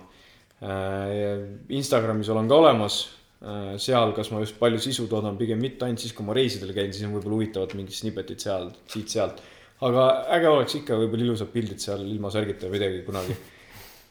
[0.58, 1.44] Äh,
[1.74, 2.98] Instagramis olen ka olemas,
[3.42, 6.74] äh, seal, kas ma just palju sisu toodan, pigem mitte ainult siis, kui ma reisidel
[6.76, 9.42] käin, siis on võib-olla huvitavad mingid snippetid seal, siit-sealt.
[9.86, 13.36] aga äge oleks ikka võib-olla ilusad pildid seal ilma särgita või midagi kunagi.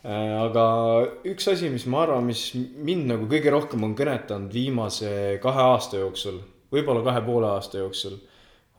[0.08, 0.64] aga
[1.28, 5.10] üks asi, mis ma arvan, mis mind nagu kõige rohkem on kõnetanud viimase
[5.44, 6.40] kahe aasta jooksul,
[6.72, 8.16] võib-olla kahe poole aasta jooksul,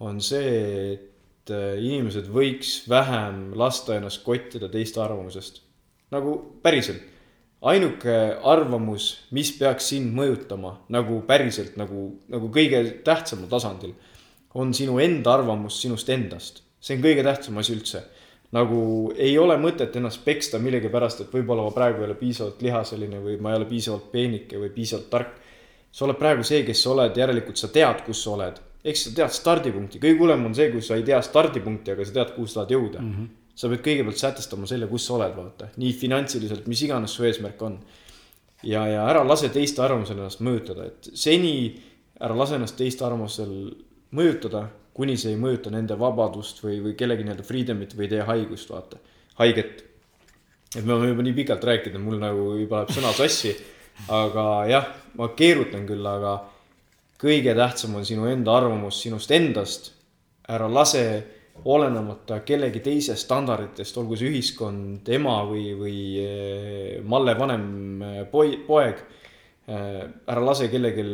[0.00, 0.56] on see,
[0.94, 1.07] et
[1.48, 5.62] et äh, inimesed võiks vähem lasta ennast kottida teiste arvamusest.
[6.10, 7.02] nagu päriselt.
[7.60, 13.94] ainuke arvamus, mis peaks sind mõjutama nagu päriselt nagu, nagu kõige tähtsamal tasandil,
[14.54, 16.62] on sinu enda arvamus sinust endast.
[16.80, 18.04] see on kõige tähtsam asi üldse
[18.52, 23.20] nagu ei ole mõtet ennast peksta millegipärast, et võib-olla ma praegu ei ole piisavalt lihaseline
[23.20, 25.34] või ma ei ole piisavalt peenike või piisavalt tark.
[25.92, 28.60] sa oled praegu see, kes sa oled, järelikult sa tead, kus sa oled.
[28.84, 32.16] Ehk sa tead stardipunkti, kõige hullem on see, kui sa ei tea stardipunkti, aga sa
[32.20, 33.12] tead, kuhu sa tahad jõuda mm.
[33.15, 33.28] -hmm.
[33.55, 37.62] sa pead kõigepealt sätestama selle, kus sa oled, vaata, nii finantsiliselt, mis iganes su eesmärk
[37.62, 37.78] on.
[38.62, 41.81] ja, ja ära lase teiste arvamusel ennast mõjutada, et seni
[42.20, 43.52] ära lase ennast teiste arvamusel
[44.10, 48.24] mõjutada kuni see ei mõjuta nende vabadust või, või kellegi nii-öelda freedom'it või ei tee
[48.26, 48.98] haigust, vaata,
[49.39, 49.84] haiget.
[50.74, 53.55] et me oleme juba nii pikalt rääkinud, mul nagu juba läheb sõna sassi.
[54.15, 56.32] aga jah, ma keerutan küll, aga
[57.18, 59.92] kõige tähtsam on sinu enda arvamus sinust endast.
[60.48, 61.02] ära lase
[61.64, 67.64] olenemata kellegi teise standarditest, olgu see ühiskond, ema või, või eh, Malle vanem
[68.02, 69.02] eh, poi-, poeg.
[69.68, 71.05] Eh, ära lase kellelgi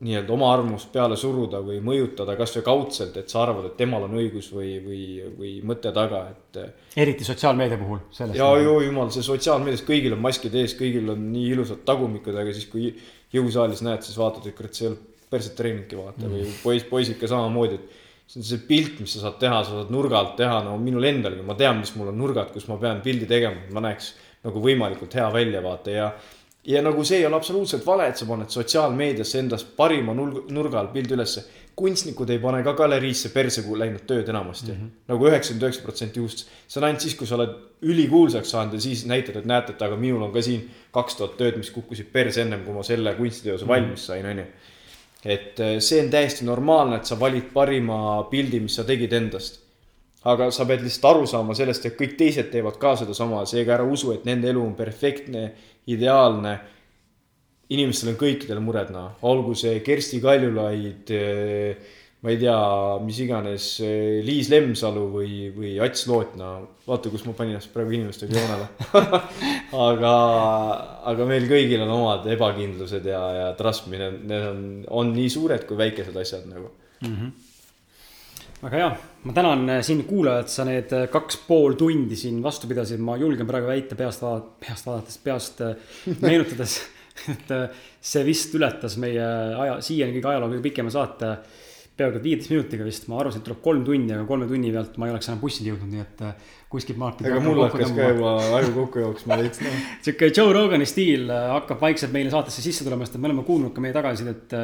[0.00, 4.16] nii-öelda oma arvamust peale suruda või mõjutada kasvõi kaudselt, et sa arvad, et temal on
[4.16, 5.02] õigus või, või,
[5.36, 6.60] või mõte taga, et.
[6.96, 8.00] eriti sotsiaalmeedia puhul.
[8.32, 12.56] ja joo jumal, see sotsiaalmeedias kõigil on maskid ees, kõigil on nii ilusad tagumikud, aga
[12.56, 12.94] siis kui
[13.34, 15.00] jõusaalis näed, siis vaatad, kurat, see ei ole
[15.30, 16.32] perset treeningki vaata mm.
[16.34, 17.98] või poiss, poisid ka samamoodi, et.
[18.30, 21.42] see on see pilt, mis sa saad teha, sa saad nurgalt teha, no minul endalgi,
[21.46, 24.12] ma tean, mis mul on nurgad, kus ma pean pildi tegema, et ma näeks
[24.46, 26.12] nagu võimalikult hea välja vaata ja
[26.64, 31.16] ja nagu see ole absoluutselt vale, et sa paned sotsiaalmeediasse endast parima nurga all pildi
[31.16, 31.44] ülesse.
[31.80, 34.88] kunstnikud ei pane ka galeriisse perse läinud tööd enamasti mm -hmm.
[35.08, 36.46] nagu üheksakümmend üheksa protsenti juhust.
[36.68, 39.82] see on ainult siis, kui sa oled ülikuulsaks saanud ja siis näitad, et näete, et
[39.82, 43.14] aga minul on ka siin kaks tuhat tööd, mis kukkusid perse ennem kui ma selle
[43.14, 43.74] kunstiteose mm -hmm.
[43.74, 44.44] valmis sain, onju.
[45.24, 49.59] et eh, see on täiesti normaalne, et sa valid parima pildi, mis sa tegid endast
[50.28, 53.86] aga sa pead lihtsalt aru saama sellest, et kõik teised teevad ka sedasama, seega ära
[53.88, 55.48] usu, et nende elu on perfektne
[55.88, 56.58] ideaalne.
[57.70, 61.76] inimestel on kõikidel mured, noh, olgu see Kersti Kaljulaid, eh,
[62.20, 62.56] ma ei tea,
[63.04, 66.66] mis iganes, eh, Liis Lemsalu või, või Ats Lootna.
[66.86, 68.66] vaata, kus ma panin ennast praegu inimestega joonele
[69.88, 70.14] aga,
[71.12, 75.62] aga meil kõigil on omad ebakindlused ja, ja trust me, need on, on nii suured
[75.68, 76.72] kui väikesed asjad nagu
[77.06, 77.14] mm.
[77.14, 77.49] -hmm
[78.60, 78.88] väga hea,
[79.24, 83.16] ma tänan äh, sind kuulajad, sa need äh, kaks pool tundi siin vastu pidasid, ma
[83.20, 86.76] julgen praegu väita peast vaadates, peast vaadates, peast äh, meenutades,
[87.32, 87.50] et
[88.00, 91.34] see vist ületas meie aja, siiani kõige ajaloo kõige pikema saate
[92.00, 95.08] peaaegu viieteist minutiga vist, ma arvasin, et tuleb kolm tundi, aga kolme tunni pealt ma
[95.08, 96.22] ei oleks enam bussile jõudnud, nii et
[96.72, 97.20] kuskilt maalt.
[97.26, 99.60] ega mul hakkas ka juba aju kokku jooksma veits
[100.06, 103.74] sihuke Joe Rogani stiil hakkab vaikselt meile saatesse sisse tulema, sest et me oleme kuulnud
[103.76, 104.56] ka meie tagasisidet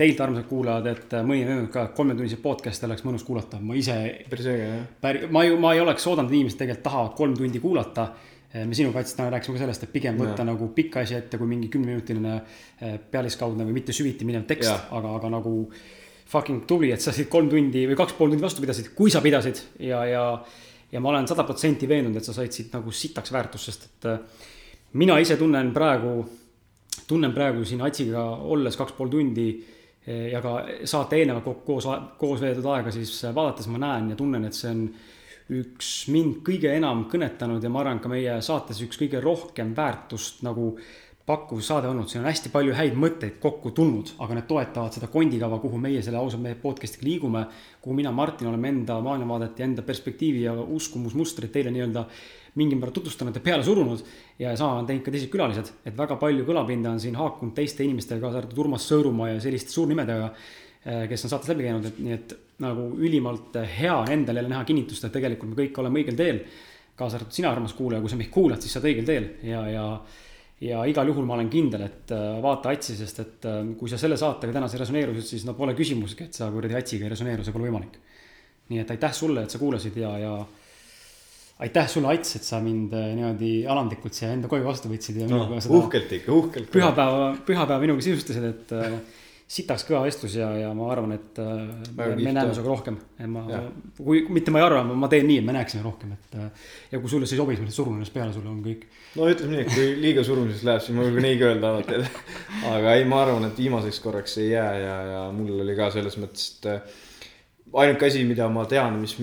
[0.00, 3.96] teilt, armsad kuulajad, et äh, mõni ka, et kolmetunniseid podcast'e oleks mõnus kuulata, ma ise.
[4.30, 4.82] päris äge jah.
[5.02, 8.06] päri-, ma ju, ma ei oleks oodanud, inimesed tegelikult tahavad kolm tundi kuulata.
[8.50, 10.48] Äh, me sinuga, Ats, täna rääkisime ka sellest, et pigem võtta ja.
[10.48, 15.14] nagu pikk asi ette kui mingi kümneminutiline äh, pealiskaudne või mitte süviti minev tekst, aga,
[15.20, 15.54] aga nagu
[16.30, 19.22] fucking tubli, et sa siit kolm tundi või kaks pool tundi vastu pidasid, kui sa
[19.24, 20.24] pidasid ja, ja
[20.90, 24.96] ja ma olen sada protsenti veendunud, et sa said siit nagu sitaks väärtust, sest et
[24.98, 26.24] mina ise tunnen praegu,
[27.06, 29.46] tunnen praegu siin Atsiga olles kaks pool tundi
[30.32, 34.56] ja ka saate eelnevalt koos, koos veedetud aega siis vaadates ma näen ja tunnen, et
[34.56, 34.84] see on
[35.50, 40.44] üks mind kõige enam kõnetanud ja ma arvan, ka meie saates üks kõige rohkem väärtust
[40.46, 40.76] nagu
[41.30, 45.10] pakkuv saade olnud, siin on hästi palju häid mõtteid kokku tulnud, aga need toetavad seda
[45.12, 47.44] kondikava, kuhu meie selle ausalt mehe podcast'iga liigume.
[47.82, 52.04] kuhu mina, Martin oleme enda maailmavaadet ja enda perspektiivi ja uskumusmustreid teile nii-öelda
[52.58, 54.02] mingil määral tutvustanud ja peale surunud.
[54.40, 57.84] Ja sama on teinud ka teised külalised, et väga palju kõlapinda on siin haakunud teiste
[57.84, 60.30] inimestega, kaasa arvatud Urmas Sõõrumaa ja selliste suurnimedega.
[60.80, 64.64] Eh, kes on saates läbi käinud, et nii, et nagu ülimalt hea endal jälle näha
[64.64, 66.42] kinnitust, et tegelikult me kõik oleme õigel teel.
[67.00, 69.60] kaasa arvatud sina, armas kuulaja, kui sa meid kuulad, siis sa oled õigel teel ja,
[69.72, 69.84] ja
[70.60, 73.96] ja igal juhul ma olen kindel, et eh, vaata Atsi, sest et eh, kui sa
[74.00, 77.56] selle saatega tänase resoneerusid, siis no pole küsimuski, et sa kuradi Atsiga ei resoneeru, see
[77.56, 78.00] pole võimalik.
[78.70, 80.34] nii et aitäh sulle, et sa kuulasid ja, ja
[81.60, 85.28] aitäh sulle, Ats, et sa mind äh, niimoodi alandlikult siia enda koju vastu võtsid ja
[85.28, 86.70] no, minuga seda uhkelt ikka, uhkelt.
[86.72, 88.94] pühapäeva, pühapäeva minuga sisustasid, et äh,
[89.50, 91.50] sitaks kõva vestlus ja, ja ma arvan, et äh,
[91.98, 92.96] me, me näeme sinuga rohkem.
[93.34, 93.44] ma,
[93.98, 96.38] kui mitte ma ei arva, ma teen nii, et me näeksime rohkem, et
[96.94, 98.88] ja kui sulle see ei sobi, siis ma lihtsalt surun ennast peale, sulle on kõik.
[99.18, 102.24] no ütleme nii, et kui liiga surumiseks läheb, siis ma nii ka öelda alati, et
[102.72, 106.16] aga ei, ma arvan, et viimaseks korraks ei jää ja, ja mul oli ka selles
[106.22, 107.08] mõttes, et
[107.72, 109.14] ainuke asi, mida ma tean, mis,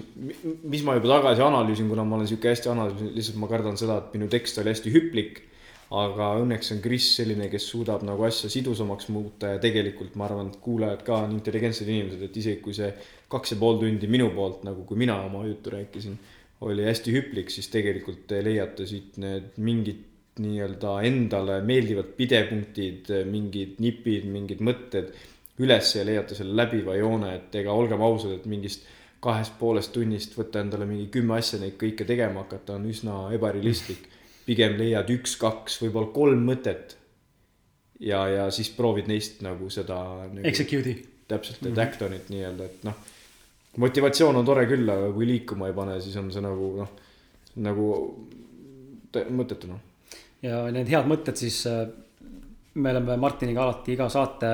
[0.64, 4.00] mis ma juba tagasi analüüsin, kuna ma olen sihuke hästi analüüsinud, lihtsalt ma kardan seda,
[4.02, 5.44] et minu tekst oli hästi hüplik.
[5.88, 10.50] aga õnneks on Kris selline, kes suudab nagu asja sidusamaks muuta ja tegelikult ma arvan,
[10.52, 12.90] et kuulajad ka on intelligentsed inimesed, et isegi kui see
[13.32, 16.18] kaks ja pool tundi minu poolt nagu, kui mina oma juttu rääkisin,
[16.68, 20.04] oli hästi hüplik, siis tegelikult te leiate siit need mingid
[20.44, 25.16] nii-öelda endale meeldivad pidepunktid, mingid nipid, mingid mõtted
[25.64, 28.86] üles ja leiate selle läbiva joone, et ega olgem ausad, et mingist
[29.24, 34.14] kahest poolest tunnist võtta endale mingi kümme asja neid kõike tegema hakata on üsna ebarealistlik.
[34.48, 36.96] pigem leiad üks-kaks, võib-olla kolm mõtet.
[38.00, 40.46] ja, ja siis proovid neist nagu seda nagu,.
[40.48, 40.96] Execute'i.
[41.28, 41.82] täpselt, et mm -hmm.
[41.82, 42.94] act on it nii-öelda, et noh.
[43.78, 46.90] motivatsioon on tore küll, aga kui liikuma ei pane, siis on see nagu noh,
[47.56, 47.88] nagu
[49.14, 49.80] mõttetu noh.
[50.42, 51.88] ja need head mõtted siis, äh,
[52.74, 54.54] me oleme Martiniga alati iga saate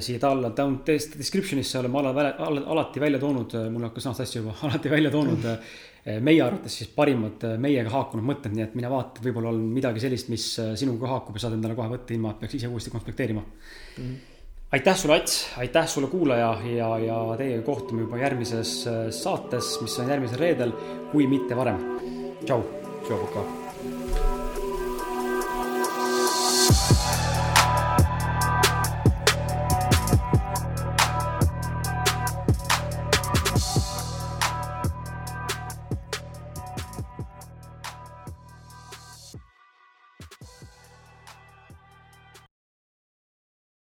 [0.00, 2.26] siia alla down description'isse oleme ala,
[2.74, 6.76] alati välja toonud, eh, mul hakkas nahast asju juba, alati välja toonud eh, meie arvates
[6.80, 11.14] siis parimad meiega haakunud mõtted, nii et mine vaata, võib-olla on midagi sellist, mis sinuga
[11.14, 14.02] haakub ja saad endale kohe võtta, ilma et peaks ise uuesti konspekteerima mm.
[14.02, 14.44] -hmm.
[14.78, 18.76] aitäh sulle, Ats, aitäh sulle, kuulaja ja, ja teiega kohtume juba järgmises
[19.22, 20.72] saates, mis on järgmisel reedel,
[21.12, 21.78] kui mitte varem.
[22.44, 22.62] tšau.
[23.06, 23.61] tšau, Puka.